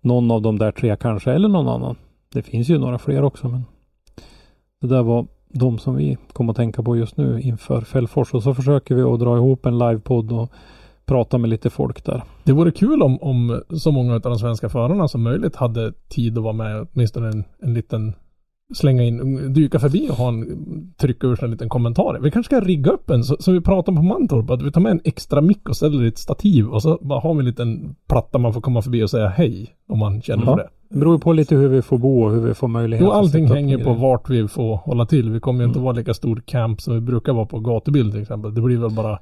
någon 0.00 0.30
av 0.30 0.42
de 0.42 0.58
där 0.58 0.72
tre 0.72 0.96
kanske, 0.96 1.32
eller 1.32 1.48
någon 1.48 1.68
annan. 1.68 1.96
Det 2.32 2.42
finns 2.42 2.68
ju 2.68 2.78
några 2.78 2.98
fler 2.98 3.22
också, 3.22 3.48
men 3.48 3.64
det 4.80 4.86
där 4.86 5.02
var 5.02 5.26
de 5.48 5.78
som 5.78 5.96
vi 5.96 6.16
kom 6.32 6.50
att 6.50 6.56
tänka 6.56 6.82
på 6.82 6.96
just 6.96 7.16
nu 7.16 7.40
inför 7.40 7.80
Fällfors. 7.80 8.34
Och 8.34 8.42
så 8.42 8.54
försöker 8.54 8.94
vi 8.94 9.02
att 9.02 9.20
dra 9.20 9.36
ihop 9.36 9.66
en 9.66 9.78
livepodd 9.78 10.32
och 10.32 10.52
prata 11.06 11.38
med 11.38 11.50
lite 11.50 11.70
folk 11.70 12.04
där. 12.04 12.22
Det 12.44 12.52
vore 12.52 12.70
kul 12.70 13.02
om, 13.02 13.22
om 13.22 13.62
så 13.70 13.90
många 13.90 14.14
av 14.14 14.20
de 14.20 14.38
svenska 14.38 14.68
förarna 14.68 15.08
som 15.08 15.22
möjligt 15.22 15.56
hade 15.56 15.92
tid 16.08 16.38
att 16.38 16.44
vara 16.44 16.52
med 16.52 16.86
åtminstone 16.92 17.28
en, 17.28 17.44
en 17.62 17.74
liten 17.74 18.14
slänga 18.74 19.02
in, 19.02 19.52
dyka 19.52 19.78
förbi 19.78 20.08
och 20.10 20.14
ha 20.16 20.28
en, 20.28 20.44
trycka 20.96 21.26
ur 21.26 21.36
sig 21.36 21.44
en 21.44 21.50
liten 21.50 21.68
kommentar. 21.68 22.18
Vi 22.22 22.30
kanske 22.30 22.56
ska 22.56 22.66
rigga 22.66 22.90
upp 22.90 23.10
en, 23.10 23.24
så, 23.24 23.36
som 23.40 23.54
vi 23.54 23.60
pratade 23.60 23.98
om 23.98 24.08
på 24.08 24.14
Mantorp, 24.14 24.50
att 24.50 24.62
vi 24.62 24.72
tar 24.72 24.80
med 24.80 24.92
en 24.92 25.00
extra 25.04 25.40
mick 25.40 25.68
och 25.68 25.76
ställer 25.76 26.04
i 26.04 26.08
ett 26.08 26.18
stativ 26.18 26.68
och 26.68 26.82
så 26.82 26.98
bara 27.00 27.20
har 27.20 27.34
vi 27.34 27.40
en 27.40 27.46
liten 27.46 27.94
platta 28.08 28.38
man 28.38 28.52
får 28.52 28.60
komma 28.60 28.82
förbi 28.82 29.02
och 29.02 29.10
säga 29.10 29.28
hej 29.28 29.68
om 29.88 29.98
man 29.98 30.22
känner 30.22 30.44
Ja. 30.44 30.50
för 30.50 30.56
det. 30.56 30.68
Det 30.88 30.98
beror 30.98 31.18
på 31.18 31.32
lite 31.32 31.54
hur 31.56 31.68
vi 31.68 31.82
får 31.82 31.98
bo 31.98 32.24
och 32.24 32.32
hur 32.32 32.40
vi 32.40 32.54
får 32.54 32.68
möjlighet 32.68 33.04
Jo, 33.06 33.12
allting 33.12 33.46
hänger 33.46 33.84
på 33.84 33.92
vart 33.92 34.30
vi 34.30 34.48
får 34.48 34.76
hålla 34.76 35.06
till. 35.06 35.30
Vi 35.30 35.40
kommer 35.40 35.60
ju 35.60 35.68
inte 35.68 35.78
vara 35.78 35.92
lika 35.92 36.14
stor 36.14 36.42
camp 36.46 36.80
som 36.80 36.94
vi 36.94 37.00
brukar 37.00 37.32
vara 37.32 37.46
på 37.46 37.60
gatubild 37.60 38.12
till 38.12 38.22
exempel. 38.22 38.54
Det 38.54 38.60
blir 38.60 38.78
väl 38.78 38.90
bara 38.90 39.18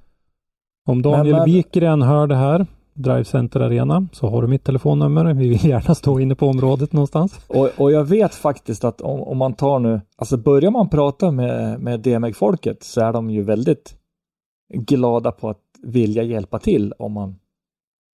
Om 0.88 1.02
Daniel 1.02 1.44
Wikgren 1.44 2.02
hör 2.02 2.26
det 2.26 2.36
här, 2.36 2.66
Drive 2.94 3.24
Center 3.24 3.60
Arena, 3.60 4.06
så 4.12 4.28
har 4.28 4.42
du 4.42 4.48
mitt 4.48 4.64
telefonnummer. 4.64 5.34
Vi 5.34 5.48
vill 5.48 5.64
gärna 5.64 5.94
stå 5.94 6.20
inne 6.20 6.34
på 6.34 6.46
området 6.46 6.92
någonstans. 6.92 7.40
Och, 7.48 7.68
och 7.78 7.92
jag 7.92 8.04
vet 8.04 8.34
faktiskt 8.34 8.84
att 8.84 9.00
om, 9.00 9.20
om 9.22 9.38
man 9.38 9.52
tar 9.54 9.78
nu, 9.78 10.00
alltså 10.16 10.36
börjar 10.36 10.70
man 10.70 10.88
prata 10.88 11.30
med, 11.30 11.80
med 11.80 12.00
DMX-folket 12.00 12.82
så 12.82 13.00
är 13.00 13.12
de 13.12 13.30
ju 13.30 13.42
väldigt 13.42 13.96
glada 14.74 15.32
på 15.32 15.48
att 15.50 15.60
vilja 15.82 16.22
hjälpa 16.22 16.58
till 16.58 16.92
om 16.98 17.12
man 17.12 17.36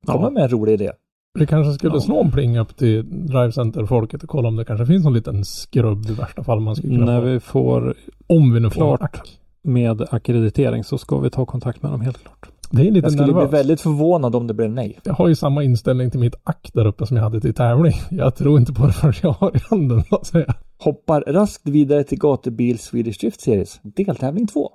kommer 0.06 0.22
Ja. 0.26 0.30
med 0.30 0.42
en 0.42 0.48
rolig 0.48 0.72
idé. 0.72 0.90
Vi 1.38 1.46
kanske 1.46 1.72
skulle 1.72 1.94
Ja. 1.94 2.00
slå 2.00 2.20
en 2.22 2.30
pling 2.30 2.58
upp 2.58 2.76
till 2.76 3.26
Drive 3.26 3.52
Center-folket 3.52 4.22
och 4.22 4.28
kolla 4.28 4.48
om 4.48 4.56
det 4.56 4.64
kanske 4.64 4.86
finns 4.86 5.04
någon 5.04 5.14
liten 5.14 5.44
skrubb 5.44 6.06
i 6.10 6.12
värsta 6.12 6.44
fall 6.44 6.60
man 6.60 6.76
skulle 6.76 6.94
kunna 6.98 7.12
När 7.12 7.20
vi 7.20 7.40
får 7.40 7.94
Om 8.26 8.52
vi 8.52 8.60
nu 8.60 8.70
får 8.70 8.96
Klart. 8.96 9.22
med 9.62 10.02
akkreditering 10.10 10.84
så 10.84 10.98
ska 10.98 11.18
vi 11.18 11.30
ta 11.30 11.46
kontakt 11.46 11.82
med 11.82 11.92
dem 11.92 12.00
helt 12.00 12.18
klart. 12.22 12.48
Det 12.70 12.80
är 12.88 12.90
lite 12.90 13.04
Jag 13.04 13.12
skulle 13.12 13.26
nervöst. 13.26 13.50
bli 13.50 13.58
väldigt 13.58 13.80
förvånad 13.80 14.34
om 14.34 14.46
det 14.46 14.54
blev 14.54 14.70
nej. 14.70 14.98
Jag 15.04 15.14
har 15.14 15.28
ju 15.28 15.34
samma 15.34 15.64
inställning 15.64 16.10
till 16.10 16.20
mitt 16.20 16.34
ack 16.44 16.70
där 16.74 16.86
uppe 16.86 17.06
som 17.06 17.16
jag 17.16 17.24
hade 17.24 17.40
till 17.40 17.54
tävling. 17.54 17.94
Jag 18.10 18.34
tror 18.34 18.58
inte 18.58 18.72
på 18.72 18.86
det 18.86 18.92
förrän 18.92 19.14
jag 19.22 19.32
har 19.32 19.56
i 19.56 19.60
handen, 19.70 20.02
så 20.08 20.16
att 20.16 20.26
säga. 20.26 20.54
Hoppar 20.78 21.20
raskt 21.26 21.68
vidare 21.68 22.04
till 22.04 22.18
Gatubil 22.18 22.78
Swedish 22.78 23.20
Drift 23.20 23.40
Series, 23.40 23.80
deltävling 23.82 24.46
2. 24.46 24.70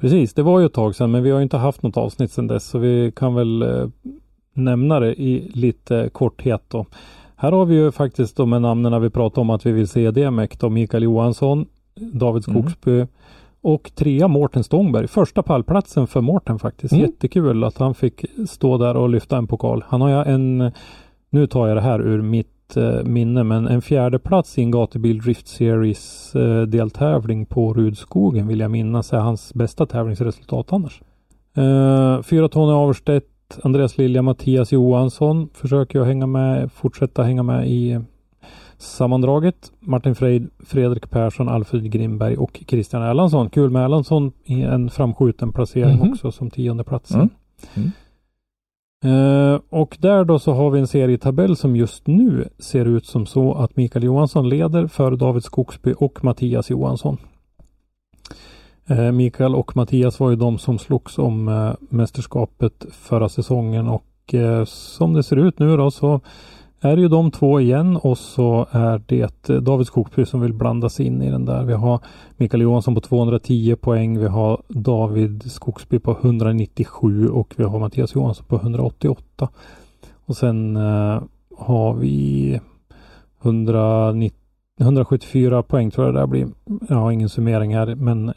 Precis, 0.00 0.34
det 0.34 0.42
var 0.42 0.60
ju 0.60 0.66
ett 0.66 0.72
tag 0.72 0.94
sedan 0.94 1.10
men 1.10 1.22
vi 1.22 1.30
har 1.30 1.38
ju 1.38 1.42
inte 1.42 1.56
haft 1.56 1.82
något 1.82 1.96
avsnitt 1.96 2.32
sedan 2.32 2.46
dess 2.46 2.64
så 2.64 2.78
vi 2.78 3.12
kan 3.16 3.34
väl 3.34 3.62
eh, 3.62 3.86
nämna 4.54 5.00
det 5.00 5.14
i 5.22 5.50
lite 5.54 6.08
korthet 6.12 6.62
då. 6.68 6.86
Här 7.36 7.52
har 7.52 7.64
vi 7.66 7.74
ju 7.74 7.92
faktiskt 7.92 8.36
de 8.36 8.52
här 8.52 8.60
namnen 8.60 9.02
vi 9.02 9.10
pratade 9.10 9.40
om 9.40 9.50
att 9.50 9.66
vi 9.66 9.72
vill 9.72 9.88
se 9.88 10.10
DMEC 10.10 10.50
då 10.58 10.70
Mikael 10.70 11.02
Johansson, 11.02 11.66
David 12.12 12.44
Mm. 12.48 13.06
Och 13.64 13.90
trea 13.94 14.28
Mårten 14.28 14.64
Stångberg. 14.64 15.08
Första 15.08 15.42
pallplatsen 15.42 16.06
för 16.06 16.20
Mårten 16.20 16.58
faktiskt. 16.58 16.92
Mm. 16.92 17.04
Jättekul 17.04 17.64
att 17.64 17.78
han 17.78 17.94
fick 17.94 18.24
stå 18.48 18.78
där 18.78 18.96
och 18.96 19.08
lyfta 19.08 19.36
en 19.36 19.46
pokal. 19.46 19.84
Han 19.88 20.00
har 20.00 20.08
ju 20.08 20.32
en, 20.32 20.72
nu 21.30 21.46
tar 21.46 21.68
jag 21.68 21.76
det 21.76 21.80
här 21.80 22.00
ur 22.00 22.22
mitt 22.22 22.76
eh, 22.76 23.02
minne, 23.04 23.44
men 23.44 23.66
en 23.68 23.82
fjärde 23.82 24.18
plats 24.18 24.58
i 24.58 24.62
en 24.62 24.70
gatubil 24.70 25.18
Drift 25.18 25.48
Series 25.48 26.34
eh, 26.34 26.62
deltävling 26.62 27.46
på 27.46 27.74
Rudskogen 27.74 28.48
vill 28.48 28.60
jag 28.60 28.70
minnas 28.70 29.12
är 29.12 29.18
hans 29.18 29.54
bästa 29.54 29.86
tävlingsresultat 29.86 30.72
annars. 30.72 31.02
Eh, 31.56 32.22
fyra 32.22 32.48
Tony 32.48 32.72
Averstedt, 32.72 33.58
Andreas 33.62 33.98
Lilja, 33.98 34.22
Mattias 34.22 34.72
Johansson 34.72 35.48
försöker 35.54 35.98
jag 35.98 36.06
hänga 36.06 36.26
med, 36.26 36.72
fortsätta 36.72 37.22
hänga 37.22 37.42
med 37.42 37.68
i 37.68 38.00
sammandraget. 38.78 39.72
Martin 39.80 40.14
Freid, 40.14 40.50
Fredrik 40.66 41.10
Persson, 41.10 41.48
Alfred 41.48 41.90
Grimberg 41.92 42.36
och 42.36 42.60
Christian 42.68 43.02
Erlandsson. 43.02 43.50
Kul 43.50 43.70
med 43.70 43.84
Erlandsson 43.84 44.32
i 44.44 44.62
en 44.62 44.90
framskjuten 44.90 45.52
placering 45.52 45.98
Mhm. 45.98 46.12
också 46.12 46.32
som 46.32 46.50
tionde 46.50 46.84
platsen. 46.84 47.20
Mm. 47.20 47.30
Mm. 47.74 47.90
Eh, 49.54 49.60
och 49.70 49.96
där 50.00 50.24
då 50.24 50.38
så 50.38 50.52
har 50.52 50.70
vi 50.70 50.80
en 50.80 50.86
serietabell 50.86 51.56
som 51.56 51.76
just 51.76 52.06
nu 52.06 52.48
ser 52.58 52.84
ut 52.84 53.06
som 53.06 53.26
så 53.26 53.54
att 53.54 53.76
Mikael 53.76 54.04
Johansson 54.04 54.48
leder 54.48 54.86
för 54.86 55.16
David 55.16 55.44
Skogsby 55.44 55.94
och 55.98 56.24
Mattias 56.24 56.70
Johansson. 56.70 57.16
Eh, 58.86 59.12
Mikael 59.12 59.54
och 59.54 59.76
Mattias 59.76 60.20
var 60.20 60.30
ju 60.30 60.36
de 60.36 60.58
som 60.58 60.78
slogs 60.78 61.18
om 61.18 61.48
eh, 61.48 61.72
mästerskapet 61.80 62.86
förra 62.92 63.28
säsongen 63.28 63.88
och 63.88 64.04
som 64.66 65.12
det 65.14 65.22
ser 65.22 65.36
ut 65.36 65.58
nu 65.58 65.76
då 65.76 65.90
så 65.90 66.20
är 66.84 66.96
det 66.96 67.02
ju 67.02 67.08
de 67.08 67.30
två 67.30 67.60
igen 67.60 67.96
och 67.96 68.18
så 68.18 68.66
är 68.70 69.02
det 69.06 69.50
eh, 69.50 69.56
David 69.56 69.86
Skogsby 69.86 70.26
som 70.26 70.40
vill 70.40 70.52
blanda 70.52 70.88
sig 70.88 71.06
in 71.06 71.22
i 71.22 71.30
den 71.30 71.44
där. 71.44 71.64
Vi 71.64 71.72
har 71.72 72.00
Mikael 72.36 72.62
Johansson 72.62 72.94
på 72.94 73.00
210 73.00 73.76
poäng. 73.80 74.18
Vi 74.18 74.26
har 74.26 74.62
David 74.68 75.52
Skogsby 75.52 75.98
på 75.98 76.10
197 76.10 77.28
och 77.28 77.54
vi 77.56 77.64
har 77.64 77.78
Mattias 77.78 78.14
Johansson 78.14 78.46
på 78.46 78.56
188. 78.56 79.48
Och 80.26 80.36
sen 80.36 80.76
eh, 80.76 81.22
har 81.56 81.94
vi 81.94 82.60
190, 83.42 84.38
174 84.80 85.62
poäng 85.62 85.90
tror 85.90 86.06
jag 86.06 86.14
det 86.14 86.20
där 86.20 86.26
blir. 86.26 86.48
Jag 86.88 86.96
har 86.96 87.10
ingen 87.10 87.28
summering 87.28 87.76
här 87.76 87.94
men 87.94 88.32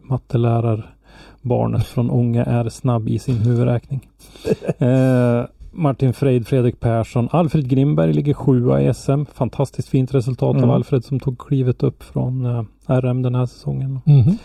mattelärarbarnet 0.00 1.86
från 1.86 2.10
Ånge 2.10 2.42
är 2.42 2.68
snabb 2.68 3.08
i 3.08 3.18
sin 3.18 3.36
huvudräkning. 3.36 4.08
Eh, 4.78 5.44
Martin 5.72 6.12
Freid, 6.12 6.46
Fredrik 6.48 6.80
Persson, 6.80 7.28
Alfred 7.32 7.68
Grimberg 7.68 8.12
ligger 8.12 8.34
sjua 8.34 8.82
i 8.82 8.94
SM. 8.94 9.24
Fantastiskt 9.34 9.88
fint 9.88 10.14
resultat 10.14 10.56
Mm. 10.56 10.70
av 10.70 10.76
Alfred 10.76 11.04
som 11.04 11.20
tog 11.20 11.38
klivet 11.38 11.82
upp 11.82 12.02
från 12.02 12.44
eh, 12.46 12.64
RM 12.86 13.22
den 13.22 13.34
här 13.34 13.46
säsongen. 13.46 14.00
Mhm. 14.06 14.38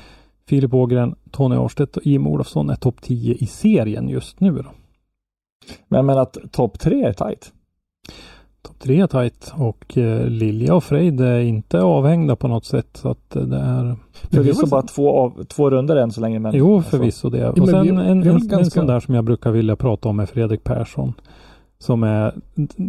Filip 0.49 0.73
Ågren, 0.73 1.15
Tony 1.31 1.55
Arstedt 1.55 1.97
och 1.97 2.05
Im 2.05 2.27
Olofsson 2.27 2.69
är 2.69 2.75
topp 2.75 3.01
10 3.01 3.33
i 3.33 3.45
serien 3.45 4.09
just 4.09 4.39
nu. 4.39 4.51
Då. 4.51 4.69
Men 5.87 6.05
menar 6.05 6.21
att 6.21 6.37
topp 6.51 6.79
3 6.79 7.03
är 7.03 7.13
tajt. 7.13 7.51
Topp 8.65 8.79
3 8.79 9.01
är 9.01 9.07
tajt 9.07 9.53
och 9.57 9.97
eh, 9.97 10.27
Lilja 10.27 10.75
och 10.75 10.83
Freid 10.83 11.21
är 11.21 11.39
inte 11.39 11.81
avhängda 11.81 12.35
på 12.35 12.47
något 12.47 12.65
sätt. 12.65 12.87
Så 12.93 13.09
att 13.09 13.35
eh, 13.35 13.41
det 13.41 13.57
är... 13.57 13.83
Men 13.83 13.97
Förvisso 14.31 14.67
bara 14.67 14.81
två, 14.81 15.17
av, 15.17 15.43
två 15.43 15.69
runder 15.69 15.95
än 15.95 16.11
så 16.11 16.21
länge. 16.21 16.39
Men 16.39 16.55
Jo, 16.55 16.75
alltså, 16.77 16.89
förvisso 16.97 17.29
det. 17.29 17.49
Och 17.49 17.67
sen 17.69 17.75
en, 17.89 17.97
en, 17.97 18.23
en 18.23 18.47
ganska- 18.47 18.79
sån 18.79 18.87
där 18.87 18.99
som 18.99 19.15
jag 19.15 19.23
brukar 19.23 19.51
vilja 19.51 19.75
prata 19.75 20.09
om 20.09 20.19
är 20.19 20.25
Fredrik 20.25 20.63
Persson. 20.63 21.13
Som 21.79 22.03
är, 22.03 22.33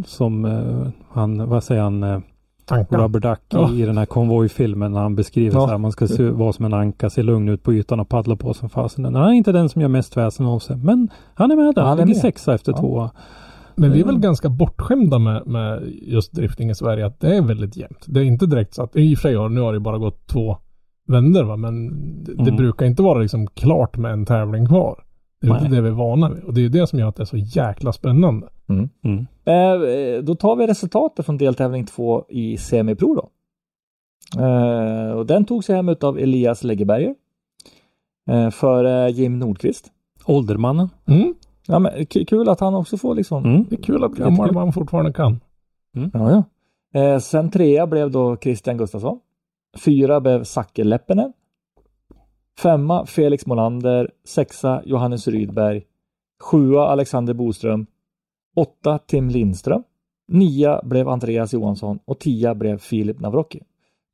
som 0.07 0.45
eh, 0.45 0.89
han, 1.13 1.49
vad 1.49 1.65
säger 1.65 1.83
han, 1.83 2.23
Tankar. 2.65 2.99
Rubber 2.99 3.21
Duck 3.21 3.41
Ja. 3.49 3.71
i, 3.73 3.83
den 3.83 3.99
här 3.99 4.07
konvojfilmen 4.07 4.93
när 4.93 5.01
han 5.01 5.15
beskriver 5.17 5.57
Ja. 5.57 5.61
så 5.61 5.67
här, 5.67 5.79
man 5.79 5.93
ska 5.93 6.09
se, 6.09 6.31
vara 6.31 6.53
som 6.53 6.65
en 6.65 6.75
anka, 6.75 7.11
se 7.11 7.23
lugn 7.23 7.49
ut 7.49 7.63
på 7.63 7.73
ytan 7.73 8.01
och 8.01 8.09
paddla 8.09 8.37
på 8.37 8.55
som 8.55 8.69
fasen. 8.69 9.05
Han 9.05 9.17
är 9.17 9.33
inte 9.33 9.53
den 9.53 9.69
som 9.69 9.83
gör 9.83 9.89
mest 9.89 10.17
väsen 10.17 10.47
av 10.47 10.59
sig, 10.59 10.77
men 10.77 11.09
han 11.35 11.51
är 11.51 11.57
med 11.57 11.75
där. 11.75 11.83
Han 11.83 11.89
Han 11.91 11.99
är 12.01 12.07
ligger 12.07 12.21
sexa 12.21 12.55
efter 12.55 12.73
Ja. 12.73 12.79
tvåa. 12.79 13.11
Men 13.77 13.93
vi 13.93 14.01
är 14.01 14.05
väl 14.05 14.15
Mm. 14.15 14.21
ganska 14.21 14.49
bortskämda 14.49 15.19
med, 15.19 15.47
med 15.47 15.83
just 16.03 16.33
drifting 16.33 16.71
i 16.71 16.75
Sverige, 16.75 17.07
att 17.07 17.21
det 17.21 17.37
är 17.37 17.43
väldigt 17.43 17.77
jämnt. 17.77 18.05
Det 18.07 18.21
är 18.21 18.25
inte 18.25 18.47
direkt 18.47 18.75
så 18.75 18.83
att, 18.83 18.97
i 18.97 19.15
och 19.15 19.19
för 19.19 19.29
sig 19.29 19.49
nu 19.51 19.61
har 19.61 19.73
det 19.73 19.81
bara 19.81 19.99
gått 19.99 20.27
två 20.27 20.57
vändor 21.09 21.45
va, 21.45 21.57
men 21.57 21.89
det, 22.25 22.35
det 22.35 22.43
Mm. 22.43 22.57
brukar 22.57 22.87
inte 22.87 23.03
vara 23.03 23.19
liksom 23.19 23.47
klart 23.47 23.97
med 23.97 24.13
en 24.13 24.27
tävling 24.27 24.67
kvar. 24.67 25.03
Det 25.41 25.47
är 25.47 25.51
Nej. 25.51 25.63
inte 25.65 25.77
det 25.77 25.83
vi 25.83 25.89
är 25.89 25.93
vana 25.93 26.31
vid. 26.31 26.45
Och 26.45 26.55
det 26.55 26.65
är 26.65 26.69
det 26.69 26.87
som 26.87 26.99
gör 26.99 27.09
att 27.09 27.17
det 27.17 27.23
är 27.23 27.25
så 27.25 27.37
jäkla 27.37 27.93
spännande. 27.93 28.49
Mm. 28.69 28.89
Mm. 29.05 29.27
Eh, 29.45 30.23
då 30.25 30.35
tar 30.35 30.57
vi 30.57 30.67
resultatet 30.67 31.27
från 31.27 31.39
deltävling 31.39 31.87
2 31.87 32.25
i 32.29 32.57
semipro 32.57 33.15
då. 33.15 33.31
Eh, 34.43 35.11
och 35.11 35.27
den 35.27 35.45
tog 35.45 35.65
sig 35.65 35.77
hem 35.77 35.97
av 36.01 36.19
Elias 36.19 36.65
Läggeberger. 36.65 37.15
Eh, 38.31 38.51
för 38.51 39.09
Jim 39.09 39.39
Nordqvist. 39.39 39.91
Åldermannen. 40.27 40.89
Mm. 41.07 41.35
Ja, 41.69 41.79
men, 41.79 42.07
kul 42.07 42.49
att 42.49 42.61
han 42.61 42.75
också 42.75 42.97
får 42.97 43.15
liksom. 43.15 43.45
Mm. 43.45 43.65
Det 43.71 43.77
är 43.77 43.83
kul 43.83 44.05
att 44.05 44.13
gammal 44.13 44.53
man 44.53 44.73
fortfarande 44.73 45.13
kan. 45.13 45.41
Ja, 45.93 46.11
ja. 46.13 46.45
Eh, 47.01 47.19
sen 47.19 47.51
trea 47.51 47.87
blev 47.87 48.11
då 48.11 48.37
Christian 48.37 48.77
Gustafsson. 48.77 49.21
Fyra 49.85 50.21
blev 50.21 50.45
Zacke 50.45 50.85
Leppinen. 50.85 51.33
Femma 52.59 53.07
Felix 53.07 53.47
Molander. 53.47 54.11
Sexa 54.25 54.83
Johannes 54.85 55.29
Rydberg. 55.29 55.85
Sjua 56.41 56.89
Alexander 56.89 57.35
Boström. 57.35 57.87
Åtta 58.57 58.99
Tim 58.99 59.31
Lindström. 59.31 59.83
Nia 60.29 60.81
blev 60.85 61.09
Andreas 61.09 61.53
Johansson 61.53 61.99
och 62.05 62.19
tia 62.19 62.55
blev 62.55 62.79
Filip 62.79 63.21
Navrocki. 63.21 63.63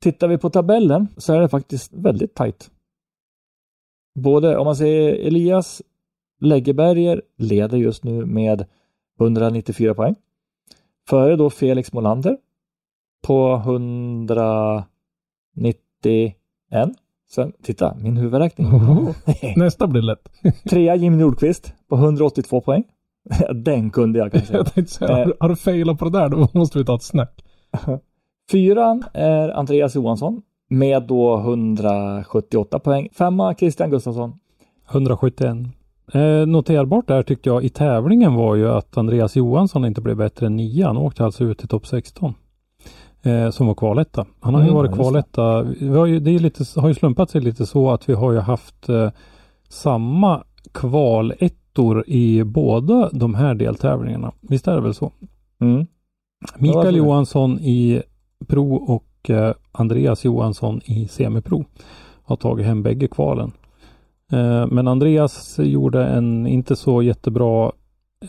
Tittar 0.02 0.28
vi 0.28 0.38
på 0.38 0.50
tabellen 0.50 1.08
så 1.16 1.34
är 1.34 1.40
det 1.40 1.48
faktiskt 1.48 1.92
väldigt 1.94 2.34
tajt. 2.34 2.70
Både 4.14 4.56
om 4.56 4.64
man 4.64 4.76
säger 4.76 5.26
Elias 5.26 5.82
Läggeberger 6.42 7.22
leder 7.36 7.78
just 7.78 8.04
nu 8.04 8.26
med 8.26 8.64
194 9.20 9.94
poäng. 9.94 10.14
Före 11.08 11.36
då 11.36 11.50
Felix 11.50 11.92
Molander 11.92 12.36
på 13.26 13.54
191. 13.54 14.86
Sen, 17.30 17.52
titta, 17.62 17.94
min 18.00 18.16
huvudräkning. 18.16 18.68
Nästa 19.56 19.86
blir 19.86 20.02
lätt. 20.02 20.28
Trea 20.70 20.96
Jimmy 20.96 21.16
Nordqvist 21.16 21.72
på 21.88 21.96
182 21.96 22.60
poäng. 22.60 22.84
Den 23.54 23.90
kunde 23.90 24.18
jag 24.18 24.32
kan 24.32 24.42
jag 24.52 24.72
tänkte 24.74 24.94
säga, 24.94 25.14
har, 25.16 25.26
du- 25.26 25.34
har 25.40 25.48
du 25.48 25.56
failat 25.56 25.98
på 25.98 26.04
det 26.04 26.10
där 26.18 26.28
då 26.28 26.48
måste 26.54 26.78
vi 26.78 26.84
ta 26.84 26.94
ett 26.94 27.02
snack. 27.02 27.44
Fyran 28.50 29.04
är 29.14 29.48
Andreas 29.48 29.94
Johansson 29.94 30.42
med 30.70 31.02
då 31.02 31.36
178 31.38 32.78
poäng. 32.78 33.08
Femma 33.12 33.54
Christian 33.54 33.90
Gustafsson. 33.90 34.32
171. 34.90 35.56
Eh, 36.12 36.46
noterbart 36.46 37.08
där 37.08 37.22
tyckte 37.22 37.48
jag 37.48 37.64
i 37.64 37.68
tävlingen 37.68 38.34
var 38.34 38.54
ju 38.54 38.68
att 38.70 38.96
Andreas 38.96 39.36
Johansson 39.36 39.84
inte 39.84 40.00
blev 40.00 40.16
bättre 40.16 40.46
än 40.46 40.56
nio. 40.56 40.86
Han 40.86 40.96
åkte 40.96 41.24
alltså 41.24 41.44
ut 41.44 41.64
i 41.64 41.66
topp 41.66 41.86
16. 41.86 42.34
Eh, 43.22 43.50
som 43.50 43.66
var 43.66 43.74
kvaletta. 43.74 44.26
Han 44.40 44.54
har 44.54 44.60
ju 44.60 44.66
Mm, 44.68 44.74
varit 44.76 44.90
just 44.90 44.98
det. 44.98 45.02
kvaletta. 45.04 45.62
Vi 45.62 45.88
har 45.88 46.06
ju, 46.06 46.20
det 46.20 46.30
är 46.30 46.38
lite, 46.38 46.80
har 46.80 46.88
ju 46.88 46.94
slumpat 46.94 47.30
sig 47.30 47.40
lite 47.40 47.66
så 47.66 47.90
att 47.90 48.08
vi 48.08 48.14
har 48.14 48.32
ju 48.32 48.38
haft 48.38 48.88
eh, 48.88 49.10
samma 49.68 50.42
kvalettor 50.72 52.04
i 52.06 52.44
båda 52.44 53.10
de 53.12 53.34
här 53.34 53.54
deltävlingarna. 53.54 54.32
Visst 54.40 54.68
är 54.68 54.74
det 54.74 54.80
väl 54.80 54.94
så? 54.94 55.12
Mm. 55.60 55.86
Mikael 56.58 56.92
det? 56.94 56.98
Johansson 56.98 57.58
i 57.60 58.02
Pro 58.48 58.74
och 58.74 59.30
eh, 59.30 59.54
Andreas 59.72 60.24
Johansson 60.24 60.80
i 60.84 61.08
Semipro 61.08 61.64
har 62.24 62.36
tagit 62.36 62.66
hem 62.66 62.82
bägge 62.82 63.08
kvalen. 63.08 63.52
Eh, 64.32 64.66
men 64.66 64.88
Andreas 64.88 65.58
gjorde 65.58 66.04
en 66.06 66.46
inte 66.46 66.76
så 66.76 67.02
jättebra 67.02 67.72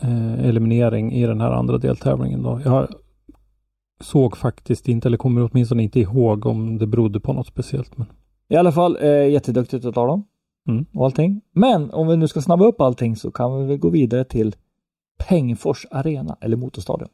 eh, 0.02 0.44
eliminering 0.48 1.12
i 1.12 1.26
den 1.26 1.40
här 1.40 1.50
andra 1.50 1.78
deltävlingen. 1.78 2.42
Då. 2.42 2.60
Jag 2.64 2.88
såg 4.00 4.36
faktiskt 4.36 4.88
inte, 4.88 5.08
eller 5.08 5.16
kommer 5.16 5.48
åtminstone 5.50 5.82
inte 5.82 6.00
ihåg 6.00 6.46
om 6.46 6.78
det 6.78 6.86
berodde 6.86 7.20
på 7.20 7.32
något 7.32 7.46
speciellt. 7.46 7.98
Men... 7.98 8.06
I 8.48 8.56
alla 8.56 8.72
fall 8.72 8.98
eh, 9.00 9.28
jätteduktigt 9.28 9.84
utav 9.84 10.06
dem. 10.06 10.24
Mm. 10.68 10.86
Och 10.94 11.04
allting. 11.04 11.40
Men 11.52 11.90
om 11.90 12.08
vi 12.08 12.16
nu 12.16 12.28
ska 12.28 12.40
snabba 12.40 12.64
upp 12.64 12.80
allting 12.80 13.16
så 13.16 13.30
kan 13.30 13.60
vi 13.60 13.66
väl 13.66 13.78
gå 13.78 13.90
vidare 13.90 14.24
till 14.24 14.54
Pengfors 15.28 15.86
Arena 15.90 16.36
eller 16.40 16.56
Motorstadion. 16.56 17.08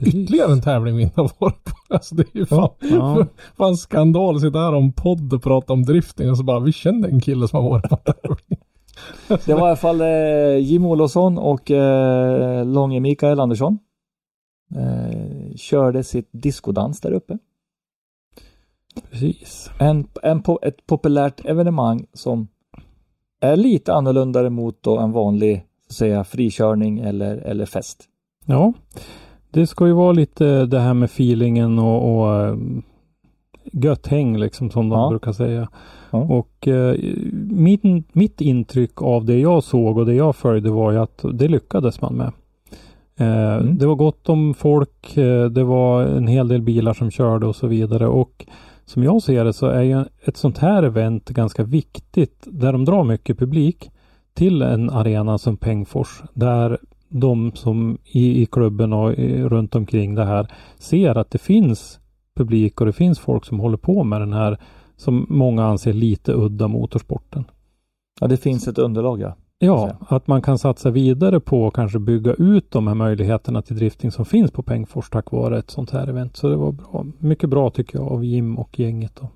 Ytterligare 0.00 0.52
en 0.52 0.62
tävling 0.62 0.96
vi 0.96 1.02
inte 1.02 1.20
har 1.20 1.30
varit 1.38 1.64
på. 1.64 1.70
Alltså 1.94 2.14
det 2.14 2.22
är 2.22 2.38
ju 2.38 2.46
fan, 2.46 2.70
Ja. 2.80 3.26
fan 3.56 3.76
skandal 3.76 4.36
att 4.36 4.40
sitta 4.40 4.58
här 4.58 4.74
om 4.74 4.92
podd 4.92 5.32
och 5.32 5.42
prata 5.42 5.72
om 5.72 5.82
drifting 5.82 6.30
och 6.30 6.36
så 6.36 6.44
bara 6.44 6.60
vi 6.60 6.72
känner 6.72 7.08
en 7.08 7.20
kille 7.20 7.48
som 7.48 7.64
har 7.64 7.70
varit 7.70 7.88
på 7.88 7.96
tävling. 7.96 8.60
Det 9.46 9.54
var 9.54 9.60
i 9.60 9.62
alla 9.62 9.76
fall 9.76 10.00
eh, 10.00 10.56
Jim 10.58 10.86
Olofsson 10.86 11.38
och 11.38 11.70
eh, 11.70 12.66
Långe 12.66 13.00
Mikael 13.00 13.40
Andersson. 13.40 13.78
Eh, 14.74 15.56
körde 15.56 16.04
sitt 16.04 16.28
diskodans 16.32 17.00
där 17.00 17.12
uppe. 17.12 17.38
Precis. 19.10 19.70
En, 19.78 20.06
en, 20.22 20.42
ett 20.62 20.86
populärt 20.86 21.44
evenemang 21.44 22.06
som 22.12 22.48
är 23.40 23.56
lite 23.56 23.94
annorlunda 23.94 24.50
mot 24.50 24.82
då 24.82 24.98
en 24.98 25.12
vanlig 25.12 25.66
säga, 25.90 26.24
frikörning 26.24 26.98
eller, 26.98 27.36
eller 27.36 27.66
fest. 27.66 28.04
Ja, 28.46 28.72
det 29.50 29.66
ska 29.66 29.86
ju 29.86 29.92
vara 29.92 30.12
lite 30.12 30.66
det 30.66 30.80
här 30.80 30.94
med 30.94 31.06
feelingen 31.06 31.78
och, 31.78 32.20
och 32.20 32.34
eh, 32.34 32.56
gött 33.72 34.06
häng 34.06 34.36
liksom 34.38 34.70
som 34.70 34.88
de 34.88 34.98
Ja. 34.98 35.08
brukar 35.10 35.32
säga. 35.32 35.68
Ja. 36.10 36.18
Och 36.18 36.68
eh, 36.68 36.96
min, 37.50 38.04
mitt 38.12 38.40
intryck 38.40 39.02
av 39.02 39.24
det 39.24 39.38
jag 39.38 39.64
såg 39.64 39.98
och 39.98 40.06
det 40.06 40.14
jag 40.14 40.36
följde 40.36 40.70
var 40.70 40.92
ju 40.92 40.98
att 40.98 41.24
det 41.32 41.48
lyckades 41.48 42.00
man 42.00 42.14
med. 42.14 42.32
Eh, 43.16 43.56
Mm. 43.56 43.78
Det 43.78 43.86
var 43.86 43.94
gott 43.94 44.28
om 44.28 44.54
folk, 44.54 45.16
eh, 45.16 45.44
det 45.44 45.64
var 45.64 46.02
en 46.02 46.26
hel 46.26 46.48
del 46.48 46.62
bilar 46.62 46.94
som 46.94 47.10
körde 47.10 47.46
och 47.46 47.56
så 47.56 47.66
vidare 47.66 48.06
och 48.08 48.46
som 48.84 49.02
jag 49.02 49.22
ser 49.22 49.44
det 49.44 49.52
så 49.52 49.66
är 49.66 49.82
ju 49.82 50.04
ett 50.24 50.36
sånt 50.36 50.58
här 50.58 50.82
event 50.82 51.28
ganska 51.28 51.64
viktigt 51.64 52.46
där 52.46 52.72
de 52.72 52.84
drar 52.84 53.04
mycket 53.04 53.38
publik 53.38 53.90
till 54.34 54.62
en 54.62 54.90
arena 54.90 55.38
som 55.38 55.56
Pengfors 55.56 56.22
där 56.34 56.78
de 57.10 57.52
som 57.54 57.98
i, 58.04 58.42
i 58.42 58.46
klubben 58.46 58.92
och 58.92 59.12
i, 59.12 59.42
runt 59.42 59.74
omkring 59.74 60.14
det 60.14 60.24
här 60.24 60.52
ser 60.78 61.18
att 61.18 61.30
det 61.30 61.38
finns 61.38 62.00
publik 62.34 62.80
och 62.80 62.86
det 62.86 62.92
finns 62.92 63.18
folk 63.18 63.44
som 63.44 63.60
håller 63.60 63.76
på 63.76 64.04
med 64.04 64.20
den 64.20 64.32
här 64.32 64.58
som 64.96 65.26
många 65.28 65.64
anser 65.64 65.92
lite 65.92 66.32
udda 66.32 66.68
motorsporten. 66.68 67.44
Ja, 68.20 68.26
det 68.26 68.36
finns 68.36 68.68
ett 68.68 68.78
underlag 68.78 69.20
ja. 69.20 69.36
Ja, 69.62 69.96
att 70.08 70.26
man 70.26 70.42
kan 70.42 70.58
satsa 70.58 70.90
vidare 70.90 71.40
på 71.40 71.62
och 71.62 71.74
kanske 71.74 71.98
bygga 71.98 72.32
ut 72.32 72.70
de 72.70 72.86
här 72.86 72.94
möjligheterna 72.94 73.62
till 73.62 73.76
drifting 73.76 74.10
som 74.10 74.24
finns 74.24 74.50
på 74.50 74.62
Pengfors 74.62 75.10
tack 75.10 75.32
vare 75.32 75.58
ett 75.58 75.70
sånt 75.70 75.90
här 75.90 76.08
event. 76.08 76.36
Så 76.36 76.48
det 76.48 76.56
var 76.56 76.72
bra. 76.72 77.06
Mycket 77.18 77.50
bra 77.50 77.70
tycker 77.70 77.98
jag 77.98 78.12
av 78.12 78.24
Jim 78.24 78.58
och 78.58 78.78
gänget. 78.78 79.20
Då. 79.20 79.28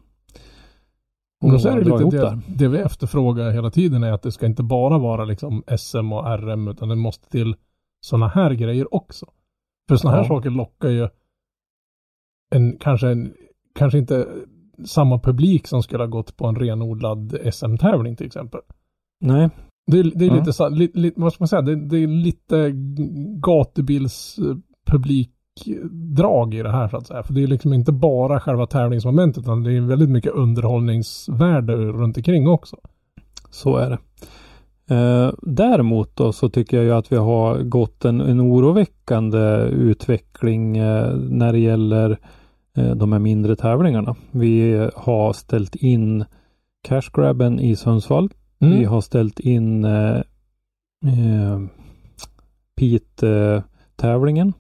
Och 1.53 1.61
så 1.61 1.69
är 1.69 1.81
det 1.81 1.85
lite 1.85 2.17
det, 2.17 2.23
där. 2.23 2.41
det 2.47 2.69
vi 2.69 2.79
efterfrågar 2.79 3.51
hela 3.51 3.71
tiden 3.71 4.03
är 4.03 4.13
att 4.13 4.23
det 4.23 4.33
ska 4.33 4.47
inte 4.47 4.63
bara 4.63 4.99
vara 4.99 5.25
liksom 5.25 5.63
SM 5.79 6.13
och 6.13 6.25
RM 6.39 6.69
utan 6.69 6.89
det 6.89 6.97
måste 6.97 7.31
till 7.31 7.57
sådana 8.05 8.29
här 8.29 8.51
grejer 8.55 8.95
också. 8.95 9.27
För 9.89 9.97
sådana 9.97 10.17
här 10.17 10.25
Ja. 10.25 10.29
saker 10.29 10.51
lockar 10.51 10.89
ju 10.89 11.09
en, 12.55 12.77
kanske, 12.79 13.09
en, 13.09 13.35
kanske 13.75 13.99
inte 13.99 14.27
samma 14.85 15.19
publik 15.19 15.67
som 15.67 15.83
skulle 15.83 16.03
ha 16.03 16.09
gått 16.09 16.37
på 16.37 16.47
en 16.47 16.57
renodlad 16.57 17.39
SM-tävling 17.53 18.17
till 18.17 18.27
exempel. 18.27 18.61
Nej, 19.21 19.51
Det 19.87 19.99
är, 19.99 20.05
det 20.15 20.25
är 20.25 20.29
Ja. 20.29 20.45
lite, 20.45 20.69
li, 20.69 20.91
li, 20.95 21.13
vad 21.17 21.33
ska 21.33 21.43
man 21.43 21.49
säga, 21.49 21.63
det, 21.63 21.77
det 21.89 21.97
är 21.99 22.07
lite 22.07 22.71
gatubils 23.41 24.37
publikdrag 24.87 26.55
i 26.55 26.63
det 26.63 26.71
här 26.73 26.89
så 26.89 26.97
att 26.97 27.07
säga. 27.07 27.23
För 27.23 27.35
det 27.35 27.43
är 27.43 27.47
liksom 27.47 27.73
inte 27.73 27.93
bara 27.93 28.41
själva 28.41 28.67
tävlingsmomentet 28.67 29.43
utan 29.43 29.63
det 29.63 29.73
är 29.73 29.81
väldigt 29.81 30.11
mycket 30.11 30.33
underhållningsvärde 30.33 31.77
runt 31.77 32.17
omkring 32.17 32.49
också. 32.49 32.77
så 33.51 33.77
är 33.77 33.91
det. 33.91 33.99
Eh, 34.91 35.33
däremot 35.43 36.17
då 36.17 36.33
så 36.33 36.49
tycker 36.49 36.77
jag 36.77 36.87
ju 36.87 36.93
att 36.93 37.13
vi 37.13 37.17
har 37.17 37.63
gått 37.63 38.05
en, 38.05 38.21
en 38.21 38.41
oroväckande 38.41 39.69
utveckling 39.73 40.77
eh, 40.77 41.17
när 41.17 41.53
det 41.53 41.59
gäller 41.59 42.19
eh, 42.77 42.95
de 42.95 43.13
här 43.13 43.19
mindre 43.19 43.57
tävlingarna. 43.57 44.17
Vi 44.31 44.89
har 44.95 45.33
ställt 45.33 45.75
in 45.75 46.25
Cashgrabben 46.83 47.61
i 47.61 47.77
Sundsvall. 47.77 48.31
Mm. 48.61 48.79
Vi 48.79 48.85
har 48.85 49.01
ställt 49.01 49.41
in 49.41 49.85
eh, 49.85 50.17
eh, 51.07 51.61
Pete-tävlingen. 52.77 54.53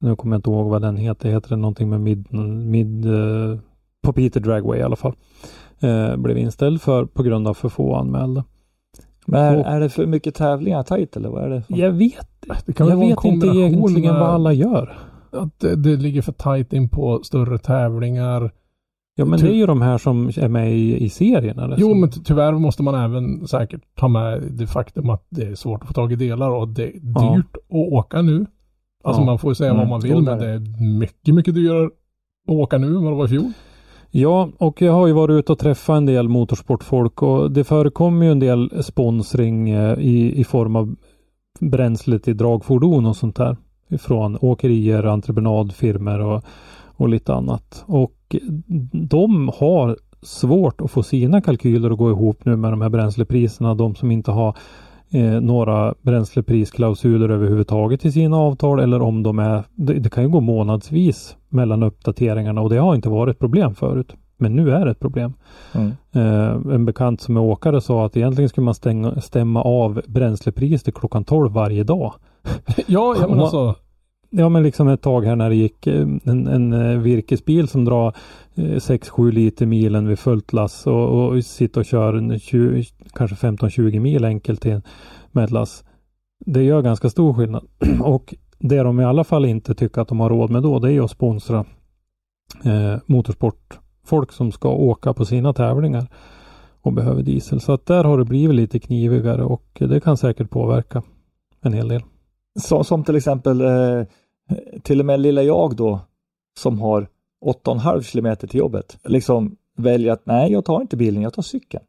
Nu 0.00 0.16
kommer 0.16 0.34
jag 0.34 0.38
inte 0.38 0.50
ihåg 0.50 0.70
vad 0.70 0.82
den 0.82 0.96
heter. 0.96 1.30
Heter 1.30 1.48
den 1.48 1.60
någonting 1.60 1.90
med 1.90 2.00
mid, 2.00 2.32
mid 2.66 3.06
eh, 3.06 3.58
på 4.02 4.12
Peter 4.12 4.40
Dragway 4.40 4.78
i 4.78 4.82
alla 4.82 4.96
fall. 4.96 5.14
Eh, 5.80 6.16
blev 6.16 6.38
inställd 6.38 6.82
för 6.82 7.04
på 7.04 7.22
grund 7.22 7.48
av 7.48 7.54
för 7.54 7.68
få 7.68 7.94
anmälda. 7.94 8.44
Men 9.26 9.58
Och- 9.58 9.66
är 9.66 9.80
det 9.80 9.88
för 9.88 10.06
mycket 10.06 10.34
tävlingar 10.34 10.82
tajt 10.82 11.16
eller 11.16 11.28
vad 11.28 11.44
är 11.44 11.48
det? 11.48 11.62
för- 11.62 11.76
Jag 11.76 11.92
vet, 11.92 12.28
Det 12.66 12.72
kan 12.72 12.88
jag 12.88 12.96
vara 12.96 13.06
vet 13.08 13.24
inte 13.24 13.46
egentligen 13.46 14.12
med 14.12 14.20
vad 14.20 14.30
alla 14.30 14.52
gör. 14.52 14.98
Att 15.32 15.60
det, 15.60 15.76
det 15.76 15.96
ligger 15.96 16.22
för 16.22 16.32
tajt 16.32 16.72
in 16.72 16.88
på 16.88 17.20
större 17.22 17.58
tävlingar. 17.58 18.50
Ja 19.14 19.24
men 19.24 19.38
Ty- 19.38 19.46
det 19.46 19.52
är 19.52 19.56
ju 19.56 19.66
de 19.66 19.82
här 19.82 19.98
som 19.98 20.26
är 20.28 20.48
med 20.48 20.72
i, 20.72 21.04
i 21.04 21.08
serien. 21.08 21.58
Eller 21.58 21.76
Jo 21.78 21.94
men 21.94 22.10
ty- 22.10 22.20
tyvärr 22.24 22.52
måste 22.52 22.82
man 22.82 22.94
även 22.94 23.46
säkert 23.48 23.80
ta 23.94 24.08
med 24.08 24.42
det 24.50 24.66
faktum 24.66 25.10
att 25.10 25.26
det 25.28 25.42
är 25.42 25.54
svårt 25.54 25.80
att 25.82 25.86
få 25.88 25.92
tag 25.94 26.12
i 26.12 26.16
delar 26.16 26.50
och 26.50 26.68
det 26.68 26.82
är 26.84 26.92
Ja. 27.02 27.34
dyrt 27.36 27.56
att 27.56 27.62
åka 27.92 28.22
nu. 28.22 28.46
Alltså 29.04 29.22
Ja. 29.22 29.26
man 29.26 29.38
får 29.38 29.50
ju 29.50 29.54
säga 29.54 29.70
Mm, 29.70 29.78
vad 29.80 29.88
man 29.88 30.00
vill 30.00 30.22
men 30.22 30.38
det 30.38 30.48
är 30.48 30.82
mycket, 30.98 31.34
mycket 31.34 31.54
dyrare 31.54 31.84
att 31.86 31.90
åka 32.54 32.78
nu 32.78 32.86
än 32.86 33.02
vad 33.04 33.12
det 33.12 33.16
var 33.16 33.24
i 33.24 33.28
fjol. 33.28 33.52
Ja, 34.14 34.48
och 34.58 34.82
jag 34.82 34.92
har 34.92 35.06
ju 35.06 35.12
varit 35.12 35.34
ute 35.34 35.52
och 35.52 35.58
träffat 35.58 35.96
en 35.96 36.06
del 36.06 36.28
motorsportfolk 36.28 37.22
och 37.22 37.52
det 37.52 37.64
förekommer 37.64 38.26
ju 38.26 38.32
en 38.32 38.38
del 38.38 38.82
sponsring 38.84 39.70
eh, 39.70 39.98
i, 39.98 40.40
i 40.40 40.44
form 40.44 40.76
av 40.76 40.96
bränsle 41.60 42.18
till 42.18 42.36
dragfordon 42.36 43.06
och 43.06 43.16
sånt 43.16 43.36
där. 43.36 43.56
Från 43.98 44.38
åkerier, 44.40 45.04
entreprenadfirmer 45.04 46.20
och, 46.20 46.44
och 46.96 47.08
lite 47.08 47.34
annat. 47.34 47.84
Och 47.86 48.36
de 48.92 49.50
har 49.58 49.96
svårt 50.22 50.80
att 50.80 50.90
få 50.90 51.02
sina 51.02 51.40
kalkyler 51.40 51.90
att 51.90 51.98
gå 51.98 52.10
ihop 52.10 52.44
nu 52.44 52.56
med 52.56 52.72
de 52.72 52.80
här 52.80 52.88
bränslepriserna. 52.88 53.74
De 53.74 53.94
som 53.94 54.10
inte 54.10 54.30
har 54.30 54.56
eh, 55.12 55.40
några 55.40 55.94
bränsleprisklausuler 56.02 57.28
överhuvudtaget 57.28 58.04
i 58.04 58.12
sina 58.12 58.36
avtal 58.36 58.80
eller 58.80 59.02
om 59.02 59.22
de 59.22 59.38
är, 59.38 59.62
det, 59.74 59.94
det 59.94 60.10
kan 60.10 60.22
ju 60.22 60.28
gå 60.28 60.40
månadsvis 60.40 61.36
mellan 61.48 61.82
uppdateringarna 61.82 62.60
och 62.60 62.70
det 62.70 62.76
har 62.76 62.94
inte 62.94 63.08
varit 63.08 63.34
ett 63.34 63.40
problem 63.40 63.74
förut. 63.74 64.14
Men 64.36 64.56
nu 64.56 64.70
är 64.70 64.84
det 64.84 64.90
ett 64.90 65.00
problem. 65.00 65.32
Mm. 65.72 65.92
Eh, 66.12 66.74
en 66.74 66.84
bekant 66.84 67.20
som 67.20 67.36
är 67.36 67.40
åkare 67.40 67.80
sa 67.80 68.06
att 68.06 68.16
egentligen 68.16 68.48
skulle 68.48 68.64
man 68.64 68.74
stänga, 68.74 69.20
stämma 69.20 69.62
av 69.62 70.02
bränslepris 70.06 70.82
till 70.82 70.92
klockan 70.92 71.24
12 71.24 71.52
varje 71.52 71.84
dag. 71.84 72.14
Ja, 72.86 73.16
ja 73.20 73.28
men 73.28 73.38
Ja. 73.38 73.74
Ja 74.34 74.48
men 74.48 74.62
liksom 74.62 74.88
ett 74.88 75.02
tag 75.02 75.24
här 75.24 75.36
när 75.36 75.48
det 75.48 75.56
gick 75.56 75.86
eh, 75.86 76.06
en, 76.24 76.46
en 76.46 76.72
eh, 76.72 76.98
virkesbil 76.98 77.68
som 77.68 77.84
drar 77.84 78.16
eh, 78.54 78.62
6-7 78.62 79.32
liter 79.32 79.66
milen 79.66 80.08
vid 80.08 80.18
fullt 80.18 80.52
lass 80.52 80.86
och, 80.86 81.28
och 81.28 81.44
sitter 81.44 81.80
och 81.80 81.86
kör 81.86 82.38
20, 82.38 82.84
kanske 83.14 83.36
15-20 83.36 84.00
mil 84.00 84.24
enkelt 84.24 84.60
till, 84.60 84.80
med 85.32 85.44
ett 85.44 85.50
lass. 85.50 85.84
Det 86.46 86.62
gör 86.62 86.82
ganska 86.82 87.10
stor 87.10 87.34
skillnad. 87.34 87.66
och 88.02 88.34
det 88.58 88.82
de 88.82 89.00
i 89.00 89.04
alla 89.04 89.24
fall 89.24 89.44
inte 89.44 89.74
tycker 89.74 90.00
att 90.00 90.08
de 90.08 90.20
har 90.20 90.30
råd 90.30 90.50
med 90.50 90.62
då 90.62 90.78
det 90.78 90.92
är 90.92 91.04
att 91.04 91.10
sponsra 91.10 91.64
eh, 92.64 92.96
motorsportfolk 93.06 94.32
som 94.32 94.52
ska 94.52 94.68
åka 94.68 95.12
på 95.12 95.24
sina 95.24 95.52
tävlingar 95.52 96.06
och 96.82 96.92
behöver 96.92 97.22
diesel. 97.22 97.60
Så 97.60 97.72
att 97.72 97.86
där 97.86 98.04
har 98.04 98.18
det 98.18 98.24
blivit 98.24 98.56
lite 98.56 98.78
knivigare 98.78 99.44
och 99.44 99.66
det 99.78 100.00
kan 100.00 100.16
säkert 100.16 100.50
påverka 100.50 101.02
en 101.62 101.72
hel 101.72 101.88
del. 101.88 102.02
Så, 102.60 102.84
som 102.84 103.04
till 103.04 103.16
exempel 103.16 103.60
eh, 103.60 104.06
till 104.82 105.00
och 105.00 105.06
med 105.06 105.20
lilla 105.20 105.42
jag 105.42 105.76
då 105.76 106.00
som 106.58 106.80
har 106.80 107.06
8,5 107.64 108.02
kilometer 108.02 108.46
till 108.46 108.58
jobbet 108.60 108.98
liksom 109.04 109.56
väljer 109.76 110.12
att 110.12 110.26
nej, 110.26 110.52
jag 110.52 110.64
tar 110.64 110.80
inte 110.80 110.96
bilen, 110.96 111.22
jag 111.22 111.32
tar 111.32 111.42
cykeln. 111.42 111.84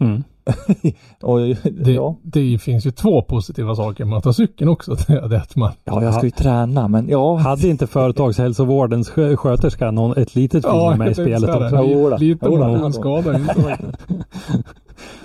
Mm. 0.00 0.24
Och, 1.22 1.38
Det, 1.84 1.92
ja. 1.92 2.16
det 2.22 2.58
finns 2.58 2.86
ju 2.86 2.90
två 2.90 3.22
positiva 3.22 3.74
saker 3.74 4.04
med 4.04 4.18
att 4.18 4.24
ta 4.24 4.32
cykeln 4.32 4.70
också. 4.70 4.94
Det 5.08 5.36
att 5.40 5.56
man 5.56 5.72
ja, 5.84 6.02
jag 6.02 6.14
ska 6.14 6.24
ju 6.24 6.30
träna, 6.30 6.88
men 6.88 7.08
ja. 7.08 7.36
Hade 7.36 7.68
inte 7.68 7.86
företagshälsovårdens 7.86 9.10
skö- 9.10 9.36
sköterska 9.36 9.90
någon, 9.90 10.16
ett 10.18 10.34
litet 10.34 10.64
finger 10.64 10.96
med 10.96 11.10
i 11.10 11.14
spelet 11.14 11.50
också? 11.50 11.76
det. 11.76 11.82
Jo 11.92 12.10
då. 12.10 12.16
Lite 12.16 12.48
men 12.48 12.92
skadar 12.92 13.34
inte. 13.36 13.78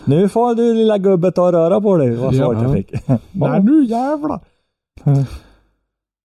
Nu 0.05 0.29
får 0.29 0.55
du 0.55 0.73
lilla 0.73 0.97
gubbe 0.97 1.31
ta 1.31 1.45
och 1.45 1.51
röra 1.51 1.81
på 1.81 1.97
dig, 1.97 2.15
vad 2.15 2.33
Ja. 2.33 2.37
svaret 2.37 2.61
jag 2.61 2.73
fick. 2.73 2.93
Nej 3.31 3.63
nu 3.63 3.85
jävlar! 3.85 4.39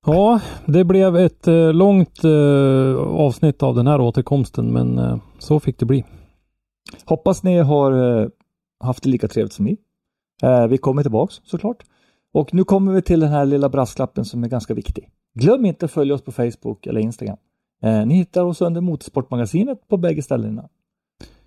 Ja, 0.07 0.41
det 0.67 0.85
blev 0.85 1.17
ett 1.17 1.49
eh, 1.49 1.73
långt 1.73 2.25
eh, 2.25 2.97
avsnitt 2.97 3.63
av 3.63 3.75
den 3.75 3.87
här 3.87 4.01
återkomsten, 4.01 4.73
men 4.73 4.99
eh, 4.99 5.17
så 5.39 5.61
fick 5.61 5.79
det 5.79 5.87
bli. 5.87 6.05
Hoppas 7.05 7.43
ni 7.43 7.59
har 7.59 8.21
eh, 8.23 8.29
haft 8.81 9.03
det 9.03 9.09
lika 9.09 9.29
trevligt 9.29 9.53
som 9.53 9.65
vi. 9.65 9.77
Eh, 10.43 10.67
vi 10.67 10.79
kommer 10.79 11.03
tillbaks 11.03 11.41
såklart. 11.45 11.85
Och 12.33 12.55
nu 12.55 12.65
kommer 12.65 12.93
vi 12.93 13.03
till 13.03 13.21
den 13.21 13.31
här 13.31 13.45
lilla 13.45 13.69
brasklappen 13.69 14.25
som 14.25 14.45
är 14.45 14.49
ganska 14.49 14.75
viktig. 14.75 15.09
Glöm 15.35 15.65
inte 15.65 15.85
att 15.85 15.93
följa 15.93 16.15
oss 16.15 16.23
på 16.23 16.33
Facebook 16.33 16.87
eller 16.87 17.01
Instagram. 17.01 17.37
Eh, 17.83 18.07
ni 18.07 18.15
hittar 18.15 18.45
oss 18.45 18.61
under 18.61 18.81
Motorsportmagasinet 18.81 19.89
på 19.89 19.97
bägge 19.97 20.23
ställena. 20.23 20.69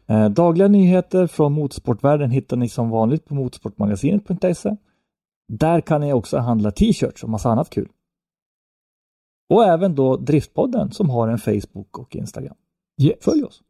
Eh, 0.07 0.29
dagliga 0.29 0.67
nyheter 0.67 1.27
från 1.27 1.53
motorsportvärlden 1.53 2.31
hittar 2.31 2.57
ni 2.57 2.69
som 2.69 2.89
vanligt 2.89 3.25
på 3.25 3.35
motorsportmagasinet.se. 3.35 4.75
Där 5.47 5.81
kan 5.81 6.01
ni 6.01 6.13
också 6.13 6.37
handla 6.37 6.71
t-shirts 6.71 7.23
och 7.23 7.29
massa 7.29 7.49
annat 7.49 7.69
kul. 7.69 7.87
Och 9.49 9.63
även 9.63 9.95
då 9.95 10.17
Driftpodden 10.17 10.91
som 10.91 11.09
har 11.09 11.27
en 11.27 11.37
Facebook 11.37 11.97
och 11.97 12.15
Instagram. 12.15 12.55
Yes. 13.01 13.15
Följ 13.21 13.43
oss! 13.43 13.61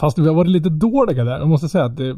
Fast 0.00 0.18
vi 0.18 0.26
har 0.26 0.34
varit 0.34 0.50
lite 0.50 0.68
dåliga 0.68 1.24
där. 1.24 1.38
Jag 1.38 1.48
måste 1.48 1.68
säga 1.68 1.84
att 1.84 1.96
det... 1.96 2.16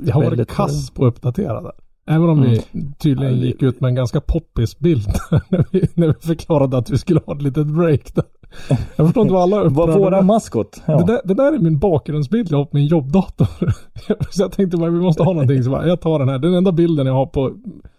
Jag 0.00 0.14
har 0.14 0.24
varit 0.24 0.48
kass 0.48 0.90
på 0.90 1.06
att 1.06 1.08
uppdatera 1.08 1.62
där. 1.62 1.72
Även 2.06 2.28
om 2.28 2.42
vi 2.42 2.62
tydligen 2.98 3.40
gick 3.40 3.62
ut 3.62 3.80
med 3.80 3.88
en 3.88 3.94
ganska 3.94 4.20
poppis 4.20 4.78
bild 4.78 5.08
när 5.48 5.64
vi, 5.70 5.88
när 5.94 6.06
vi 6.06 6.14
förklarade 6.14 6.78
att 6.78 6.90
vi 6.90 6.98
skulle 6.98 7.20
ha 7.26 7.36
ett 7.36 7.42
litet 7.42 7.66
break 7.66 8.14
där. 8.14 8.24
Jag 8.68 9.06
förstår 9.06 9.22
inte 9.22 9.34
vad 9.34 9.42
alla 9.42 9.60
upprörda 9.60 9.98
våra 9.98 10.22
maskot. 10.22 10.82
Ja. 10.86 10.96
Det, 10.96 11.04
där, 11.12 11.20
det 11.24 11.34
där 11.34 11.52
är 11.52 11.58
min 11.58 11.78
bakgrundsbild 11.78 12.48
jag 12.50 12.58
har 12.58 12.64
på 12.64 12.76
min 12.76 12.86
jobbdator. 12.86 13.48
Så 14.30 14.42
jag 14.42 14.52
tänkte 14.52 14.76
bara 14.76 14.90
vi 14.90 15.00
måste 15.00 15.22
ha 15.22 15.32
någonting. 15.32 15.62
Så 15.62 15.70
bara, 15.70 15.86
jag 15.86 16.00
tar 16.00 16.18
den 16.18 16.28
här. 16.28 16.38
Den 16.38 16.54
enda 16.54 16.72
bilden 16.72 17.06
jag 17.06 17.14
har 17.14 17.26
på 17.26 17.52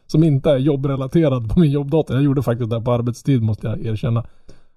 som 0.08 0.24
inte 0.24 0.50
är 0.50 0.58
jobbrelaterad 0.58 1.54
på 1.54 1.60
min 1.60 1.72
jobbdator. 1.72 2.16
Jag 2.16 2.24
gjorde 2.24 2.44
faktiskt 2.44 2.70
det 2.70 2.76
här 2.76 2.84
på 2.84 2.92
arbetstid 2.92 3.42
måste 3.44 3.68
jag 3.68 3.86
erkänna. 3.86 4.26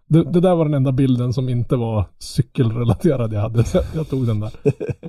Det, 0.06 0.24
det 0.24 0.40
där 0.40 0.55
var 0.55 0.64
den 0.64 0.74
enda 0.74 0.92
bilden 0.92 1.32
som 1.32 1.48
inte 1.48 1.76
var 1.76 2.05
cykelrelaterad 2.18 3.32
jag 3.32 3.40
hade. 3.40 3.64
Jag 3.94 4.09
tog 4.09 4.26
den 4.26 4.40
där. 4.40 4.52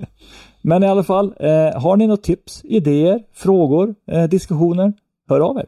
Men 0.61 0.83
i 0.83 0.87
alla 0.87 1.03
fall, 1.03 1.33
eh, 1.39 1.81
har 1.81 1.97
ni 1.97 2.07
något 2.07 2.23
tips, 2.23 2.65
idéer, 2.65 3.23
frågor, 3.33 3.95
eh, 4.07 4.23
diskussioner, 4.23 4.93
hör 5.29 5.39
av 5.39 5.57
er. 5.57 5.65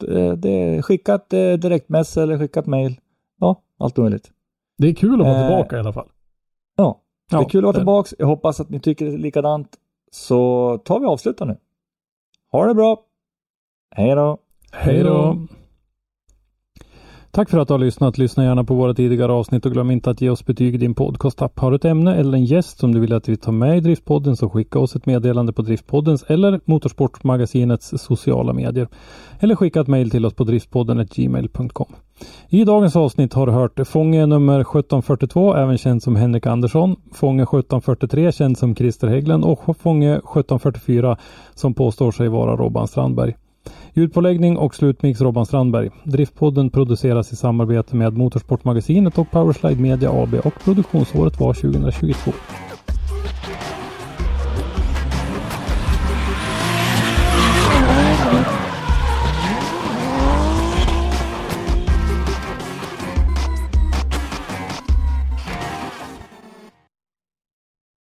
Det, 0.00 0.36
det, 0.36 0.82
skicka 0.82 1.14
ett 1.14 1.32
eh, 1.32 1.52
direktmess 1.52 2.16
eller 2.16 2.38
skicka 2.38 2.60
ett 2.60 2.66
mail. 2.66 3.00
Ja, 3.40 3.62
allt 3.78 3.96
möjligt. 3.96 4.30
Det 4.78 4.88
är 4.88 4.94
kul 4.94 5.20
att 5.20 5.26
vara 5.26 5.38
Eh, 5.38 5.48
tillbaka 5.48 5.76
i 5.76 5.80
alla 5.80 5.92
fall. 5.92 6.08
Ja, 6.76 7.00
det 7.30 7.36
Ja, 7.36 7.44
är 7.44 7.48
kul 7.48 7.58
att 7.58 7.64
vara 7.64 7.76
tillbaks. 7.76 8.14
Jag 8.18 8.26
hoppas 8.26 8.60
att 8.60 8.70
ni 8.70 8.80
tycker 8.80 9.18
likadant. 9.18 9.68
Så 10.10 10.78
tar 10.84 11.00
vi 11.00 11.06
och 11.06 11.10
avslutar 11.10 11.46
nu. 11.46 11.56
Ha 12.52 12.66
det 12.66 12.74
bra! 12.74 13.04
Hej 13.90 14.14
då! 14.14 14.38
Hej 14.72 15.02
då! 15.02 15.38
Tack 17.30 17.50
för 17.50 17.58
att 17.58 17.68
du 17.68 17.74
har 17.74 17.78
lyssnat. 17.78 18.18
Lyssna 18.18 18.44
gärna 18.44 18.64
på 18.64 18.74
våra 18.74 18.94
tidigare 18.94 19.32
avsnitt 19.32 19.66
och 19.66 19.72
glöm 19.72 19.90
inte 19.90 20.10
att 20.10 20.20
ge 20.20 20.30
oss 20.30 20.46
betyg 20.46 20.74
i 20.74 20.78
din 20.78 20.94
podcastapp. 20.94 21.58
Har 21.58 21.70
du 21.70 21.76
ett 21.76 21.84
ämne 21.84 22.14
eller 22.14 22.38
en 22.38 22.44
gäst 22.44 22.78
som 22.78 22.94
du 22.94 23.00
vill 23.00 23.12
att 23.12 23.28
vi 23.28 23.36
tar 23.36 23.52
med 23.52 23.76
i 23.76 23.80
Driftpodden 23.80 24.36
så 24.36 24.50
skicka 24.50 24.78
oss 24.78 24.96
ett 24.96 25.06
meddelande 25.06 25.52
på 25.52 25.62
Driftpoddens 25.62 26.22
eller 26.22 26.60
Motorsportmagasinets 26.64 27.94
sociala 27.98 28.52
medier. 28.52 28.88
Eller 29.40 29.54
skicka 29.54 29.80
ett 29.80 29.88
mejl 29.88 30.10
till 30.10 30.26
oss 30.26 30.34
på 30.34 30.44
driftpodden 30.44 31.06
gmail.com. 31.14 31.94
I 32.48 32.64
dagens 32.64 32.96
avsnitt 32.96 33.34
har 33.34 33.46
du 33.46 33.52
hört 33.52 33.88
Fånge 33.88 34.26
nummer 34.26 34.60
1742, 34.60 35.54
även 35.54 35.78
känd 35.78 36.02
som 36.02 36.16
Henrik 36.16 36.46
Andersson, 36.46 36.96
Fånge 37.12 37.42
1743, 37.42 38.32
känd 38.32 38.58
som 38.58 38.76
Christer 38.76 39.08
Hägglund 39.08 39.44
och 39.44 39.76
Fånge 39.76 40.12
1744 40.12 41.16
som 41.54 41.74
påstår 41.74 42.12
sig 42.12 42.28
vara 42.28 42.56
Robban 42.56 42.88
Strandberg. 42.88 43.34
Ljudpåläggning 43.94 44.56
och 44.56 44.74
slutmix 44.74 45.20
Robban 45.20 45.46
Strandberg. 45.46 45.90
Driftpodden 46.04 46.70
produceras 46.70 47.32
i 47.32 47.36
samarbete 47.36 47.96
med 47.96 48.16
Motorsportmagasinet 48.16 49.18
och 49.18 49.30
Powerslide 49.30 49.82
Media 49.82 50.10
AB 50.10 50.34
och 50.34 50.54
produktionsåret 50.64 51.40
var 51.40 51.54
2022. 51.54 52.32